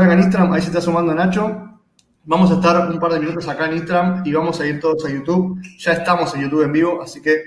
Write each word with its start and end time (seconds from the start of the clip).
Acá 0.00 0.14
en 0.14 0.20
Instagram, 0.20 0.52
ahí 0.54 0.62
se 0.62 0.68
está 0.68 0.80
sumando 0.80 1.14
Nacho. 1.14 1.78
Vamos 2.24 2.50
a 2.50 2.54
estar 2.54 2.90
un 2.90 2.98
par 2.98 3.12
de 3.12 3.20
minutos 3.20 3.46
acá 3.48 3.66
en 3.66 3.76
Instagram 3.76 4.22
y 4.24 4.32
vamos 4.32 4.58
a 4.58 4.66
ir 4.66 4.80
todos 4.80 5.04
a 5.04 5.10
YouTube. 5.10 5.60
Ya 5.78 5.92
estamos 5.92 6.34
en 6.34 6.40
YouTube 6.40 6.62
en 6.62 6.72
vivo, 6.72 7.02
así 7.02 7.20
que 7.20 7.42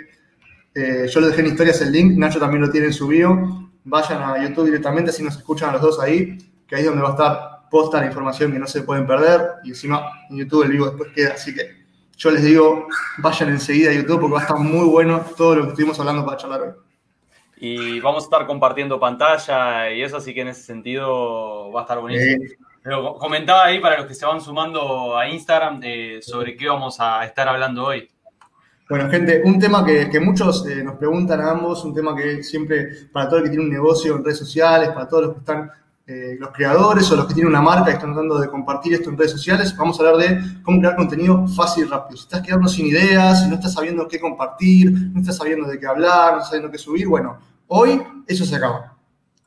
eh, 0.75 1.08
yo 1.09 1.20
les 1.20 1.31
dejé 1.31 1.41
en 1.41 1.47
historias 1.47 1.81
el 1.81 1.91
link. 1.91 2.16
Nacho 2.16 2.39
también 2.39 2.61
lo 2.61 2.70
tiene 2.70 2.88
en 2.88 2.94
su 2.94 3.08
bio. 3.08 3.71
Vayan 3.85 4.21
a 4.21 4.44
YouTube 4.44 4.66
directamente, 4.66 5.09
así 5.09 5.23
nos 5.23 5.35
escuchan 5.35 5.70
a 5.70 5.73
los 5.73 5.81
dos 5.81 5.99
ahí, 5.99 6.38
que 6.67 6.75
ahí 6.75 6.84
es 6.84 6.88
donde 6.88 7.02
va 7.02 7.09
a 7.09 7.11
estar 7.13 7.70
posta 7.71 7.99
la 7.99 8.05
información 8.05 8.52
que 8.52 8.59
no 8.59 8.67
se 8.67 8.83
pueden 8.83 9.08
perder. 9.08 9.41
Y 9.63 9.70
encima 9.70 10.03
en 10.30 10.38
YouTube 10.38 10.66
el 10.66 10.72
vivo 10.73 10.85
después 10.85 11.09
queda, 11.16 11.33
así 11.33 11.55
que 11.55 11.72
yo 12.17 12.30
les 12.30 12.44
digo, 12.44 12.88
vayan 13.17 13.49
enseguida 13.49 13.89
a 13.89 13.94
YouTube 13.95 14.22
porque 14.22 14.33
va 14.33 14.39
a 14.41 14.44
estar 14.44 14.59
muy 14.59 14.85
bueno 14.85 15.25
todo 15.35 15.55
lo 15.55 15.63
que 15.63 15.70
estuvimos 15.70 15.99
hablando 15.99 16.23
para 16.23 16.38
charlar 16.38 16.61
hoy. 16.61 16.83
Y 17.66 18.02
vamos 18.02 18.23
a 18.23 18.26
estar 18.26 18.45
compartiendo 18.45 18.99
pantalla 18.99 19.89
y 19.89 20.03
eso, 20.03 20.17
así 20.17 20.33
que 20.33 20.42
en 20.42 20.50
ese 20.50 20.64
sentido 20.64 21.72
va 21.72 21.80
a 21.80 21.83
estar 21.83 21.97
buenísimo. 21.97 22.44
Pero 22.83 23.16
comentaba 23.16 23.64
ahí 23.64 23.80
para 23.80 24.00
los 24.00 24.06
que 24.06 24.14
se 24.14 24.25
van 24.25 24.42
sumando 24.42 25.17
a 25.17 25.30
Instagram 25.30 25.80
sobre 26.22 26.58
qué 26.58 26.67
vamos 26.67 27.00
a 27.00 27.23
estar 27.23 27.47
hablando 27.47 27.86
hoy. 27.86 28.09
Bueno, 28.89 29.09
gente, 29.09 29.44
un 29.45 29.59
tema 29.59 29.86
que, 29.86 30.19
muchos 30.19 30.67
eh, 30.67 30.84
nos 30.84 30.95
preguntan 30.95 31.39
a 31.39 31.52
ambos, 31.52 31.86
un 31.86 31.94
tema 31.94 32.14
que 32.14 32.44
siempre, 32.44 33.08
para 33.14 33.30
todo 33.30 33.38
el 33.38 33.45
que 33.45 33.52
tiene 33.52 33.64
un 33.64 33.72
negocio 33.72 34.17
en 34.17 34.25
redes 34.25 34.39
sociales, 34.39 34.89
para 34.89 35.08
todos 35.08 35.23
los 35.23 35.34
que 35.36 35.39
están 35.39 35.72
eh, 36.06 36.36
los 36.38 36.50
creadores 36.52 37.09
o 37.14 37.16
los 37.16 37.28
que 37.28 37.34
tienen 37.34 37.47
una 37.47 37.61
marca 37.61 37.91
y 37.91 37.94
están 37.94 38.11
tratando 38.11 38.39
de 38.39 38.50
compartir 38.50 38.95
esto 38.95 39.09
en 39.09 39.17
redes 39.17 39.31
sociales, 39.31 39.73
vamos 39.78 39.97
a 39.97 40.03
hablar 40.03 40.17
de 40.17 40.61
cómo 40.64 40.80
crear 40.80 40.97
contenido 40.97 41.47
fácil 41.47 41.86
y 41.86 41.88
rápido. 41.88 42.17
Si 42.17 42.23
estás 42.23 42.41
quedando 42.41 42.67
sin 42.67 42.88
ideas, 42.88 43.41
si 43.41 43.47
no 43.47 43.56
estás 43.56 43.72
sabiendo 43.72 44.06
qué 44.06 44.19
compartir, 44.19 44.91
no 44.91 45.22
estás 45.22 45.38
sabiendo 45.38 45.66
de 45.66 45.80
qué 45.80 45.88
hablar, 45.88 46.34
no 46.34 46.38
estás 46.39 46.50
sabiendo 46.50 46.69
qué 46.69 46.78
subir, 46.78 47.08
bueno, 47.08 47.38
hoy 47.75 48.02
eso 48.27 48.45
se 48.45 48.55
acaba. 48.55 48.95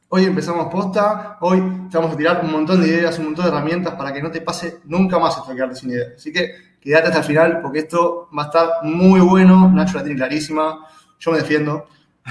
Hoy 0.08 0.24
empezamos 0.24 0.66
posta, 0.66 1.38
hoy 1.41 1.60
te 1.91 1.96
vamos 1.96 2.14
a 2.14 2.16
tirar 2.16 2.41
un 2.44 2.50
montón 2.50 2.80
de 2.80 2.88
ideas, 2.88 3.19
un 3.19 3.27
montón 3.27 3.44
de 3.44 3.50
herramientas 3.52 3.94
para 3.94 4.12
que 4.12 4.20
no 4.20 4.30
te 4.30 4.41
pase 4.41 4.78
nunca 4.84 5.19
más 5.19 5.36
esto 5.36 5.50
de 5.50 5.56
quedarte 5.56 5.77
sin 5.77 5.91
ideas. 5.91 6.12
Así 6.16 6.32
que 6.32 6.54
quédate 6.80 7.06
hasta 7.06 7.19
el 7.20 7.24
final 7.24 7.60
porque 7.60 7.80
esto 7.80 8.28
va 8.36 8.44
a 8.44 8.47
estar 8.47 8.69
muy 8.82 9.20
bueno. 9.20 9.70
Nacho 9.70 9.98
la 9.98 10.04
tiene 10.04 10.19
clarísima, 10.19 10.86
yo 11.20 11.30
me 11.30 11.38
defiendo. 11.38 11.86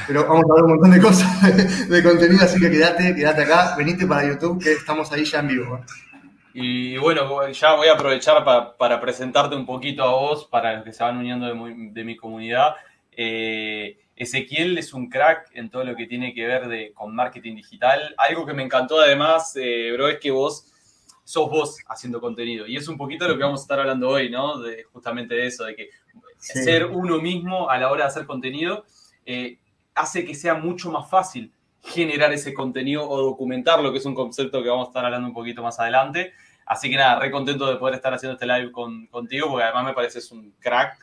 Pero 0.07 0.27
vamos 0.27 0.43
a 0.51 0.53
ver 0.55 0.63
un 0.63 0.69
montón 0.71 0.91
de 0.91 1.01
cosas 1.01 1.87
de, 1.89 2.03
contenido, 2.03 2.43
así 2.43 2.59
que 2.59 2.69
quédate, 2.69 3.15
quédate 3.15 3.43
acá, 3.43 3.75
venite 3.77 4.05
para 4.05 4.27
YouTube, 4.27 4.61
que 4.61 4.73
estamos 4.73 5.09
ahí 5.13 5.23
ya 5.23 5.39
en 5.39 5.47
vivo. 5.47 5.79
Y 6.53 6.97
bueno, 6.97 7.49
ya 7.49 7.73
voy 7.75 7.87
a 7.87 7.93
aprovechar 7.93 8.43
para, 8.77 8.99
presentarte 8.99 9.55
un 9.55 9.65
poquito 9.65 10.03
a 10.03 10.11
vos, 10.11 10.45
para 10.45 10.75
los 10.75 10.83
que 10.83 10.91
se 10.91 11.03
van 11.03 11.17
uniendo 11.17 11.47
de, 11.47 12.03
mi 12.03 12.17
comunidad. 12.17 12.75
Eh, 13.11 13.97
Ezequiel 14.15 14.77
es 14.77 14.93
un 14.93 15.09
crack 15.09 15.49
en 15.53 15.69
todo 15.69 15.83
lo 15.83 15.95
que 15.95 16.07
tiene 16.07 16.33
que 16.33 16.47
ver 16.47 16.67
de, 16.67 16.93
con 16.93 17.13
marketing 17.13 17.55
digital. 17.55 18.15
Algo 18.17 18.45
que 18.45 18.53
me 18.53 18.63
encantó 18.63 18.99
además, 18.99 19.55
eh, 19.55 19.91
bro, 19.93 20.07
es 20.07 20.19
que 20.19 20.31
vos 20.31 20.71
sos 21.25 21.49
vos 21.49 21.77
haciendo 21.87 22.21
contenido. 22.21 22.65
Y 22.67 22.77
es 22.77 22.87
un 22.87 22.97
poquito 22.97 23.27
lo 23.27 23.35
que 23.35 23.43
vamos 23.43 23.61
a 23.61 23.63
estar 23.63 23.79
hablando 23.79 24.09
hoy, 24.09 24.29
¿no? 24.29 24.59
De, 24.59 24.83
justamente 24.83 25.35
de 25.35 25.47
eso, 25.47 25.65
de 25.65 25.75
que 25.75 25.89
ser 26.37 26.85
uno 26.85 27.19
mismo 27.19 27.69
a 27.69 27.77
la 27.77 27.91
hora 27.91 28.03
de 28.03 28.09
hacer 28.09 28.25
contenido. 28.25 28.85
Eh, 29.25 29.57
hace 29.95 30.23
que 30.23 30.35
sea 30.35 30.53
mucho 30.53 30.91
más 30.91 31.09
fácil 31.09 31.51
generar 31.81 32.31
ese 32.31 32.53
contenido 32.53 33.07
o 33.07 33.21
documentarlo, 33.21 33.91
que 33.91 33.97
es 33.97 34.05
un 34.05 34.15
concepto 34.15 34.63
que 34.63 34.69
vamos 34.69 34.87
a 34.87 34.89
estar 34.89 35.05
hablando 35.05 35.27
un 35.27 35.33
poquito 35.33 35.61
más 35.61 35.79
adelante. 35.79 36.33
Así 36.65 36.89
que 36.89 36.95
nada, 36.95 37.19
re 37.19 37.31
contento 37.31 37.67
de 37.67 37.77
poder 37.77 37.95
estar 37.95 38.13
haciendo 38.13 38.33
este 38.33 38.47
live 38.47 38.71
contigo, 38.71 39.49
porque 39.49 39.63
además 39.63 39.85
me 39.85 39.93
pareces 39.93 40.31
un 40.31 40.53
crack. 40.59 40.97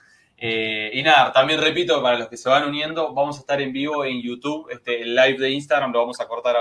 Eh, 0.44 0.90
y 0.94 1.04
nada, 1.04 1.32
también 1.32 1.60
repito, 1.60 2.02
para 2.02 2.18
los 2.18 2.26
que 2.26 2.36
se 2.36 2.48
van 2.48 2.68
uniendo, 2.68 3.14
vamos 3.14 3.36
a 3.36 3.40
estar 3.42 3.60
en 3.60 3.72
vivo 3.72 4.04
en 4.04 4.20
YouTube. 4.20 4.68
Este, 4.72 5.02
el 5.02 5.14
live 5.14 5.38
de 5.38 5.50
Instagram 5.50 5.92
lo 5.92 6.00
vamos 6.00 6.20
a 6.20 6.26
cortar 6.26 6.56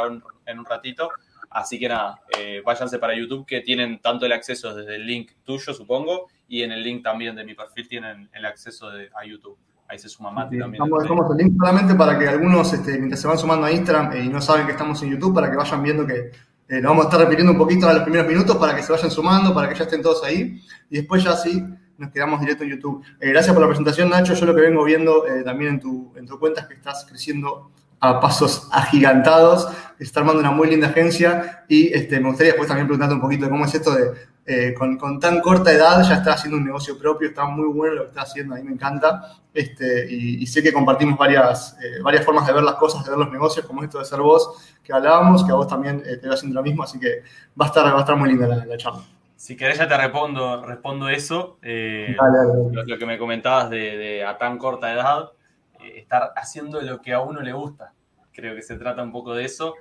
en 0.45 0.59
un 0.59 0.65
ratito. 0.65 1.09
Así 1.49 1.79
que 1.79 1.89
nada, 1.89 2.21
eh, 2.37 2.61
váyanse 2.63 2.99
para 2.99 3.17
YouTube, 3.17 3.43
que 3.43 3.61
tienen 3.61 3.99
tanto 3.99 4.27
el 4.27 4.33
acceso 4.33 4.75
desde 4.75 4.97
el 4.97 5.07
link 5.07 5.31
tuyo, 5.43 5.73
supongo, 5.73 6.27
y 6.47 6.61
en 6.61 6.71
el 6.71 6.83
link 6.83 7.03
también 7.03 7.35
de 7.35 7.43
mi 7.43 7.55
perfil 7.55 7.87
tienen 7.87 8.29
el 8.33 8.45
acceso 8.45 8.87
a 8.87 9.25
YouTube. 9.25 9.57
Ahí 9.87 9.97
se 9.97 10.09
suma 10.09 10.29
Mati 10.29 10.59
también. 10.59 10.83
Dejamos 10.83 11.31
el 11.31 11.37
link 11.37 11.57
solamente 11.59 11.95
para 11.95 12.19
que 12.19 12.27
algunos, 12.27 12.71
este, 12.71 12.99
mientras 12.99 13.19
se 13.19 13.27
van 13.27 13.39
sumando 13.39 13.65
a 13.65 13.71
Instagram 13.71 14.13
eh, 14.13 14.23
y 14.25 14.29
no 14.29 14.39
saben 14.41 14.67
que 14.67 14.73
estamos 14.73 15.01
en 15.01 15.09
YouTube, 15.09 15.33
para 15.33 15.49
que 15.49 15.57
vayan 15.57 15.81
viendo 15.81 16.05
que 16.05 16.31
eh, 16.69 16.79
lo 16.81 16.89
vamos 16.89 17.05
a 17.05 17.07
estar 17.09 17.19
repitiendo 17.19 17.51
un 17.51 17.57
poquito 17.57 17.89
en 17.89 17.95
los 17.95 18.03
primeros 18.03 18.27
minutos 18.27 18.55
para 18.57 18.75
que 18.75 18.83
se 18.83 18.91
vayan 18.91 19.09
sumando, 19.09 19.55
para 19.55 19.67
que 19.67 19.73
ya 19.73 19.85
estén 19.85 20.03
todos 20.03 20.23
ahí. 20.23 20.61
Y 20.89 20.97
después 20.97 21.23
ya 21.23 21.35
sí, 21.35 21.65
nos 22.01 22.11
quedamos 22.11 22.39
directo 22.39 22.63
en 22.63 22.71
YouTube. 22.71 23.03
Eh, 23.19 23.29
gracias 23.29 23.53
por 23.53 23.61
la 23.61 23.67
presentación, 23.67 24.09
Nacho. 24.09 24.33
Yo 24.33 24.45
lo 24.45 24.55
que 24.55 24.61
vengo 24.61 24.83
viendo 24.83 25.23
también 25.45 25.75
en 25.75 25.79
tu, 25.79 26.13
en 26.15 26.25
tu 26.25 26.37
cuenta 26.39 26.61
es 26.61 26.67
que 26.67 26.73
estás 26.73 27.05
creciendo 27.07 27.71
a 27.99 28.19
pasos 28.19 28.67
agigantados, 28.71 29.69
está 29.99 30.21
armando 30.21 30.39
una 30.39 30.49
muy 30.49 30.67
linda 30.67 30.87
agencia 30.87 31.63
y 31.69 31.93
este, 31.93 32.19
me 32.19 32.29
gustaría 32.29 32.53
después 32.53 32.67
también 32.67 32.87
preguntarte 32.87 33.13
un 33.13 33.21
poquito 33.21 33.45
de 33.45 33.51
cómo 33.51 33.63
es 33.63 33.75
esto 33.75 33.91
de 33.91 34.11
eh, 34.43 34.73
con, 34.73 35.19
tan 35.19 35.39
corta 35.39 35.71
edad 35.71 36.01
ya 36.03 36.15
está 36.15 36.33
haciendo 36.33 36.57
un 36.57 36.65
negocio 36.65 36.97
propio, 36.97 37.29
está 37.29 37.45
muy 37.45 37.67
bueno 37.67 37.93
lo 37.93 38.01
que 38.03 38.09
está 38.09 38.21
haciendo, 38.23 38.55
a 38.55 38.57
mí 38.57 38.63
me 38.63 38.73
encanta. 38.73 39.37
Este, 39.53 40.11
y, 40.11 40.47
sé 40.47 40.63
que 40.63 40.73
compartimos 40.73 41.17
varias, 41.17 41.77
eh, 41.81 42.01
varias 42.01 42.25
formas 42.25 42.47
de 42.47 42.53
ver 42.53 42.63
las 42.63 42.75
cosas, 42.75 43.03
de 43.03 43.11
ver 43.11 43.19
los 43.19 43.31
negocios, 43.31 43.65
como 43.65 43.83
esto 43.83 43.99
de 43.99 44.05
ser 44.05 44.19
vos, 44.19 44.73
que 44.83 44.93
hablábamos, 44.93 45.43
que 45.43 45.51
a 45.51 45.55
vos 45.55 45.67
también 45.67 46.01
eh, 46.05 46.17
te 46.17 46.27
va 46.27 46.33
haciendo 46.33 46.55
lo 46.55 46.63
mismo, 46.63 46.83
así 46.83 46.99
que 46.99 47.21
va 47.59 47.65
a 47.65 47.67
estar, 47.67 47.85
va 47.85 47.97
a 47.97 47.99
estar 47.99 48.15
muy 48.15 48.29
linda 48.29 48.47
la, 48.47 48.77
charla. 48.77 49.03
Si 49.41 49.57
querés 49.57 49.79
ya 49.79 49.87
te 49.87 49.97
respondo, 49.97 50.63
respondo 50.63 51.09
eso, 51.09 51.57
Lo, 51.63 52.97
que 52.99 53.05
me 53.07 53.17
comentabas 53.17 53.71
de, 53.71 54.23
a 54.23 54.37
tan 54.37 54.59
corta 54.59 54.93
edad, 54.93 55.31
estar 55.95 56.31
haciendo 56.35 56.79
lo 56.79 57.01
que 57.01 57.11
a 57.11 57.21
uno 57.21 57.41
le 57.41 57.51
gusta. 57.51 57.91
Creo 58.31 58.53
que 58.53 58.61
se 58.61 58.77
trata 58.77 59.01
un 59.01 59.11
poco 59.11 59.33
de 59.33 59.45
eso. 59.45 59.73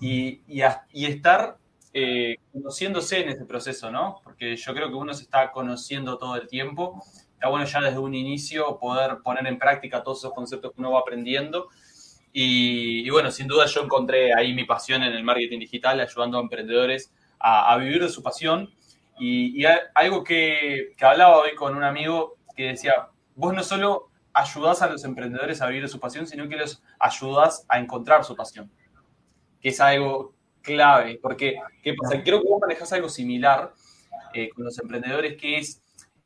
Y, 0.00 0.42
y, 0.46 0.62
y 0.92 1.06
estar 1.06 1.56
eh, 1.92 2.36
conociéndose 2.52 3.20
en 3.20 3.30
ese 3.30 3.44
proceso, 3.46 3.90
¿no? 3.90 4.20
Porque 4.22 4.54
yo 4.54 4.72
creo 4.74 4.86
que 4.90 4.94
uno 4.94 5.12
se 5.12 5.24
está 5.24 5.50
conociendo 5.50 6.16
todo 6.16 6.36
el 6.36 6.46
tiempo. 6.46 7.02
Está 7.32 7.48
bueno 7.48 7.64
ya 7.64 7.80
desde 7.80 7.98
un 7.98 8.14
inicio 8.14 8.78
poder 8.78 9.18
poner 9.24 9.44
en 9.48 9.58
práctica 9.58 10.04
todos 10.04 10.18
esos 10.18 10.32
conceptos 10.32 10.70
que 10.72 10.80
uno 10.80 10.92
va 10.92 11.00
aprendiendo. 11.00 11.66
Y, 12.32 13.10
bueno, 13.10 13.32
sin 13.32 13.48
duda 13.48 13.66
yo 13.66 13.82
encontré 13.82 14.32
ahí 14.32 14.54
mi 14.54 14.62
pasión 14.62 15.02
en 15.02 15.14
el 15.14 15.24
marketing 15.24 15.58
digital, 15.58 15.98
ayudando 15.98 16.38
a 16.38 16.42
emprendedores 16.42 17.12
a, 17.40 17.76
vivir 17.76 18.02
de 18.02 18.08
su 18.08 18.22
pasión. 18.22 18.70
Y, 19.20 19.64
algo 19.94 20.24
que, 20.24 20.92
que 20.96 21.04
hablaba 21.04 21.38
hoy 21.38 21.54
con 21.54 21.76
un 21.76 21.84
amigo 21.84 22.38
que 22.56 22.68
decía, 22.68 23.08
vos 23.34 23.54
no 23.54 23.62
solo 23.62 24.10
ayudás 24.32 24.82
a 24.82 24.88
los 24.88 25.04
emprendedores 25.04 25.60
a 25.60 25.66
vivir 25.66 25.88
su 25.88 26.00
pasión, 26.00 26.26
sino 26.26 26.48
que 26.48 26.56
los 26.56 26.82
ayudás 26.98 27.64
a 27.68 27.78
encontrar 27.78 28.24
su 28.24 28.34
pasión. 28.34 28.70
Que 29.60 29.68
es 29.68 29.80
algo 29.80 30.34
clave, 30.62 31.18
porque 31.20 31.56
¿qué 31.82 31.94
pasa? 31.94 32.22
Creo 32.22 32.42
que 32.42 32.48
vos 32.48 32.60
manejas 32.60 32.92
algo 32.92 33.08
similar 33.08 33.72
eh, 34.34 34.48
con 34.50 34.64
los 34.64 34.78
emprendedores, 34.78 35.36
que 35.36 35.58
es 35.58 35.82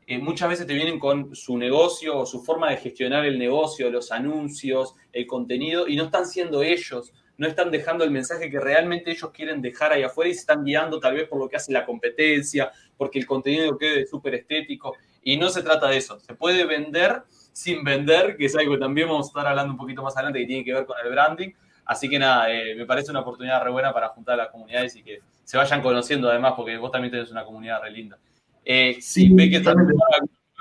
eh, 0.07 0.19
muchas 0.19 0.51
veces 0.51 0.67
te 0.67 0.75
vienen 0.75 0.99
con 0.99 1.35
su 1.35 1.57
negocio 1.57 2.19
o 2.19 2.27
su 2.27 2.43
forma 2.43 2.69
de 2.69 2.77
gestionar 2.77 3.25
el 3.25 3.39
negocio, 3.39 3.91
los 3.91 4.13
anuncios, 4.13 4.95
el 5.13 5.27
contenido, 5.27 5.89
y 5.89 5.97
no 5.97 6.05
están 6.05 6.27
siendo 6.27 6.63
ellos, 6.63 7.15
no 7.39 7.47
están 7.47 7.71
dejando 7.71 8.05
el 8.05 8.11
mensaje 8.11 8.51
que 8.51 8.61
realmente 8.61 9.11
ellos 9.11 9.31
quieren 9.33 9.63
dejar 9.63 9.93
ahí 9.93 10.03
afuera 10.03 10.31
y 10.31 10.35
se 10.35 10.41
están 10.41 10.63
guiando 10.63 11.01
tal 11.01 11.15
vez 11.15 11.27
por 11.27 11.39
lo 11.39 11.49
que 11.49 11.57
hace 11.57 11.73
la 11.73 11.87
competencia, 11.87 12.71
porque 12.97 13.19
el 13.19 13.27
contenido 13.27 13.77
quede 13.77 14.07
súper 14.07 14.35
estético, 14.35 14.95
y 15.23 15.37
no 15.37 15.49
se 15.49 15.63
trata 15.63 15.89
de 15.89 15.97
eso, 15.97 16.19
se 16.21 16.35
puede 16.35 16.65
vender 16.67 17.23
sin 17.53 17.85
vender, 17.85 18.37
que 18.37 18.47
es 18.47 18.57
algo 18.57 18.75
que 18.75 18.81
también 18.81 19.09
vamos 19.09 19.27
a 19.27 19.29
estar 19.29 19.47
hablando 19.47 19.73
un 19.73 19.79
poquito 19.79 20.03
más 20.03 20.17
adelante, 20.17 20.41
que 20.41 20.47
tiene 20.47 20.65
que 20.65 20.75
ver 20.75 20.87
con 20.87 20.97
el 21.05 21.11
branding, 21.11 21.53
Así 21.87 22.09
que 22.09 22.19
nada, 22.19 22.51
eh, 22.51 22.75
me 22.77 22.87
parece 22.87 23.11
una 23.11 23.21
oportunidad 23.21 23.63
re 23.63 23.71
buena 23.71 23.93
para 23.93 24.09
juntar 24.09 24.35
a 24.35 24.45
las 24.45 24.49
comunidades 24.49 24.97
y 24.97 25.03
que 25.03 25.21
se 25.45 25.59
vayan 25.59 25.83
conociendo 25.83 26.31
además, 26.31 26.55
porque 26.57 26.77
vos 26.79 26.91
también 26.91 27.13
tenés 27.13 27.31
una 27.31 27.45
comunidad 27.45 27.83
re 27.83 27.91
linda. 27.91 28.19
Eh, 28.65 28.97
sí, 29.01 29.29
ve 29.31 29.51
que 29.51 29.61
también 29.61 29.91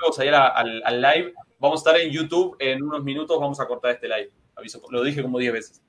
vamos 0.00 0.18
a 0.18 0.24
ir 0.24 0.34
al, 0.34 1.00
live. 1.00 1.32
Vamos 1.58 1.80
a 1.80 1.90
estar 1.90 2.00
en 2.00 2.12
YouTube 2.12 2.56
en 2.58 2.82
unos 2.82 3.02
minutos, 3.02 3.38
vamos 3.40 3.58
a 3.58 3.66
cortar 3.66 3.92
este 3.92 4.06
live. 4.06 4.30
Aviso, 4.56 4.82
lo 4.90 5.02
dije 5.02 5.22
como 5.22 5.38
10 5.38 5.52
veces. 5.52 5.82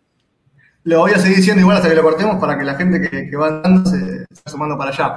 Lo 0.83 0.99
voy 0.99 1.11
a 1.11 1.17
seguir 1.17 1.37
diciendo 1.37 1.61
igual 1.61 1.77
hasta 1.77 1.89
que 1.89 1.95
lo 1.95 2.03
cortemos 2.03 2.39
para 2.39 2.57
que 2.57 2.63
la 2.63 2.75
gente 2.75 3.01
que, 3.01 3.35
va 3.35 3.47
andando 3.47 3.89
se, 3.89 4.23
esté 4.29 4.49
sumando 4.49 4.77
para 4.77 4.91
allá. 4.91 5.15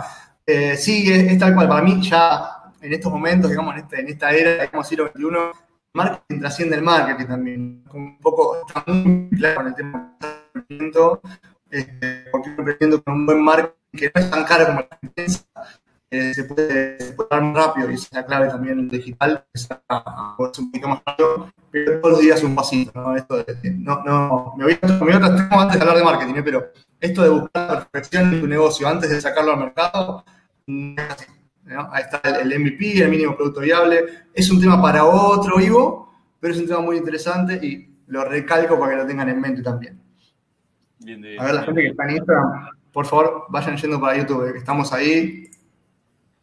Eh, 0.51 0.79
sí, 0.79 1.13
es, 1.13 1.39
tal 1.39 1.55
cual. 1.55 1.69
Para 1.69 1.83
mí, 1.83 2.01
ya 2.01 2.73
en 2.81 2.95
estos 2.95 3.13
momentos, 3.13 3.51
digamos, 3.51 3.75
en, 3.75 3.81
este, 3.81 4.01
en 4.01 4.09
esta 4.09 4.31
era, 4.31 4.63
digamos, 4.65 4.89
siglo 4.89 5.09
XXI, 5.09 5.25
marketing 5.93 6.41
trasciende 6.41 6.77
el 6.77 6.83
marketing 6.83 7.27
también. 7.27 7.85
Un 7.93 8.19
poco, 8.19 8.57
está 8.67 8.83
muy 8.91 9.29
claro 9.37 9.57
con 9.57 9.67
el 9.67 9.75
tema 9.75 10.17
del 10.19 10.31
emprendimiento, 10.55 11.21
eh, 11.71 12.25
porque 12.33 12.49
emprendiendo 12.49 13.03
con 13.05 13.15
un 13.15 13.27
buen 13.27 13.45
marketing 13.45 13.77
que 13.93 14.11
no 14.15 14.21
es 14.23 14.31
tan 14.31 14.45
caro 14.45 14.67
como 14.69 14.81
la 14.81 14.99
empresa, 15.03 15.45
eh, 16.11 16.33
se, 16.33 16.45
puede, 16.45 16.99
se, 16.99 17.13
puede, 17.13 17.29
dar 17.31 17.43
más 17.43 17.67
rápido 17.67 17.91
y 17.91 17.95
es 17.95 18.09
la 18.11 18.25
clave 18.25 18.49
también 18.49 18.79
en 18.79 18.89
digital, 18.89 19.45
es 19.53 19.69
un 20.59 20.71
poquito 20.71 20.89
más 20.89 21.03
rápido, 21.05 21.53
pero 21.71 22.01
todos 22.01 22.13
los 22.13 22.21
días 22.23 22.43
un 22.43 22.55
pasito, 22.55 22.93
¿no? 22.95 23.15
Esto 23.15 23.45
de, 23.45 23.71
no, 23.73 24.03
no, 24.03 24.55
me 24.57 24.65
voy 24.65 24.79
me 24.83 24.99
voy 24.99 25.13
a 25.13 25.17
antes 25.17 25.77
de 25.77 25.81
hablar 25.83 25.99
de 25.99 26.05
marketing, 26.05 26.35
¿eh? 26.37 26.43
pero 26.43 26.73
esto 26.99 27.23
de 27.23 27.29
buscar 27.29 27.71
la 27.71 27.85
perfección 27.85 28.33
en 28.33 28.41
tu 28.41 28.47
negocio 28.47 28.89
antes 28.89 29.11
de 29.11 29.21
sacarlo 29.21 29.53
al 29.53 29.59
mercado, 29.59 30.25
no. 30.69 31.89
Ahí 31.93 32.03
está 32.03 32.21
el, 32.41 32.59
MVP, 32.59 33.03
el 33.03 33.09
mínimo 33.09 33.37
producto 33.37 33.61
viable. 33.61 34.05
Es 34.33 34.51
un 34.51 34.61
tema 34.61 34.81
para 34.81 35.05
otro 35.05 35.57
vivo, 35.57 36.13
pero 36.41 36.55
es 36.55 36.61
un 36.61 36.67
tema 36.67 36.81
muy 36.81 36.97
interesante 36.97 37.55
y 37.55 37.89
lo 38.07 38.25
recalco 38.25 38.79
para 38.79 38.93
que 38.93 38.99
lo 38.99 39.07
tengan 39.07 39.29
en 39.29 39.41
mente 39.41 39.63
también. 39.63 40.01
a 41.39 41.45
ver, 41.45 41.55
la 41.55 41.63
gente 41.63 41.83
que 41.83 41.89
está 41.89 42.05
en 42.05 42.11
Instagram, 42.17 42.71
por 42.93 43.07
favor, 43.07 43.47
vayan 43.49 43.77
yendo 43.77 44.01
para 44.01 44.17
YouTube, 44.17 44.53
que 44.53 44.59
estamos 44.59 44.93
ahí. 44.93 45.45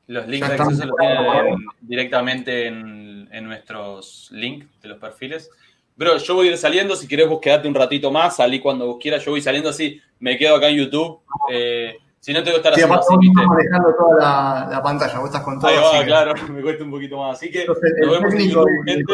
Los 0.07 0.27
links 0.27 0.47
de 0.47 0.53
acceso 0.53 0.85
los 0.85 0.97
tienen 0.97 1.65
directamente 1.81 2.67
en, 2.67 3.27
en, 3.31 3.43
nuestros 3.45 4.29
links 4.31 4.67
de 4.81 4.89
los 4.89 4.99
perfiles. 4.99 5.49
Bro, 5.95 6.17
yo 6.17 6.35
voy 6.35 6.49
a 6.49 6.51
ir 6.51 6.57
saliendo, 6.57 6.95
si 6.95 7.07
querés 7.07 7.27
vos 7.27 7.39
quedate 7.41 7.67
un 7.67 7.73
ratito 7.73 8.11
más, 8.11 8.35
salí 8.35 8.59
cuando 8.59 8.85
vos 8.85 8.97
quieras, 9.01 9.25
yo 9.25 9.31
voy 9.31 9.41
saliendo 9.41 9.69
así, 9.69 9.99
me 10.19 10.37
quedo 10.37 10.55
acá 10.55 10.69
en 10.69 10.77
YouTube. 10.77 11.21
Eh, 11.51 11.97
si 12.25 12.33
no, 12.33 12.41
tengo 12.41 12.55
que 12.55 12.67
estar 12.67 12.73
sí, 12.73 12.81
haciendo 12.81 12.99
así, 12.99 13.17
¿viste? 13.19 13.45
manejando 13.45 13.93
toda 13.93 14.17
la, 14.17 14.67
la, 14.71 14.81
pantalla, 14.81 15.19
vos 15.19 15.27
estás 15.27 15.43
con 15.43 15.59
todo. 15.59 15.69
Ahí 15.69 15.77
va, 15.77 16.03
claro, 16.05 16.33
me 16.51 16.63
cuesta 16.63 16.83
un 16.83 16.89
poquito 16.89 17.19
más. 17.19 17.37
Así 17.37 17.51
que 17.51 17.67
nos 17.67 17.79
vemos 17.79 18.33
en 18.33 18.49
YouTube, 18.49 18.83
gente. 18.83 19.13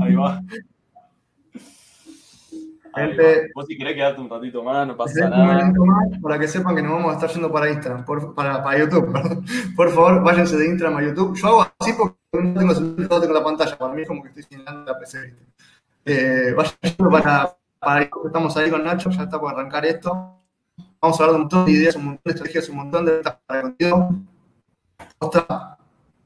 Ahí 0.00 0.14
va. 0.14 0.40
Gente, 2.94 3.50
vos 3.52 3.66
si 3.66 3.76
querés 3.76 3.96
quedarte 3.96 4.20
un 4.20 4.30
ratito 4.30 4.62
más, 4.62 4.86
no 4.86 4.96
pasa 4.96 5.28
nada. 5.28 5.72
Más 5.74 6.20
para 6.22 6.38
que 6.38 6.46
sepan 6.46 6.76
que 6.76 6.82
nos 6.82 6.92
vamos 6.92 7.10
a 7.10 7.14
estar 7.14 7.30
yendo 7.30 7.50
para 7.50 7.68
Instagram, 7.68 8.04
por, 8.04 8.32
para, 8.32 8.62
para 8.62 8.78
YouTube. 8.78 9.12
Por 9.74 9.90
favor, 9.90 10.22
váyanse 10.22 10.56
de 10.56 10.66
Instagram 10.68 10.98
a 10.98 11.02
YouTube. 11.02 11.36
Yo 11.36 11.48
hago 11.48 11.66
así 11.80 11.94
porque 11.98 12.16
no 12.32 12.60
tengo 12.60 12.74
no 12.74 13.20
tengo 13.20 13.34
la 13.34 13.42
pantalla. 13.42 13.76
Para 13.76 13.92
mí 13.92 14.02
es 14.02 14.08
como 14.08 14.22
que 14.22 14.28
estoy 14.28 14.44
señalando 14.44 14.92
la 14.92 14.96
PC. 15.00 15.34
Eh, 16.04 16.54
vayan 16.56 17.10
para, 17.10 17.56
para 17.80 18.04
YouTube. 18.04 18.26
Estamos 18.28 18.56
ahí 18.56 18.70
con 18.70 18.84
Nacho, 18.84 19.10
ya 19.10 19.24
está 19.24 19.40
por 19.40 19.52
arrancar 19.52 19.84
esto. 19.84 20.37
Vamos 21.00 21.20
a 21.20 21.24
hablar 21.24 21.30
de 21.30 21.36
un 21.36 21.42
montón 21.42 21.64
de 21.66 21.72
ideas, 21.72 21.96
un 21.96 22.04
montón 22.04 22.22
de 22.24 22.30
estrategias, 22.30 22.68
un 22.68 22.76
montón 22.76 23.04
de 23.04 23.12
metas 23.12 23.38
para 23.46 23.62
contenido. 23.62 24.10
Otra, 25.18 25.78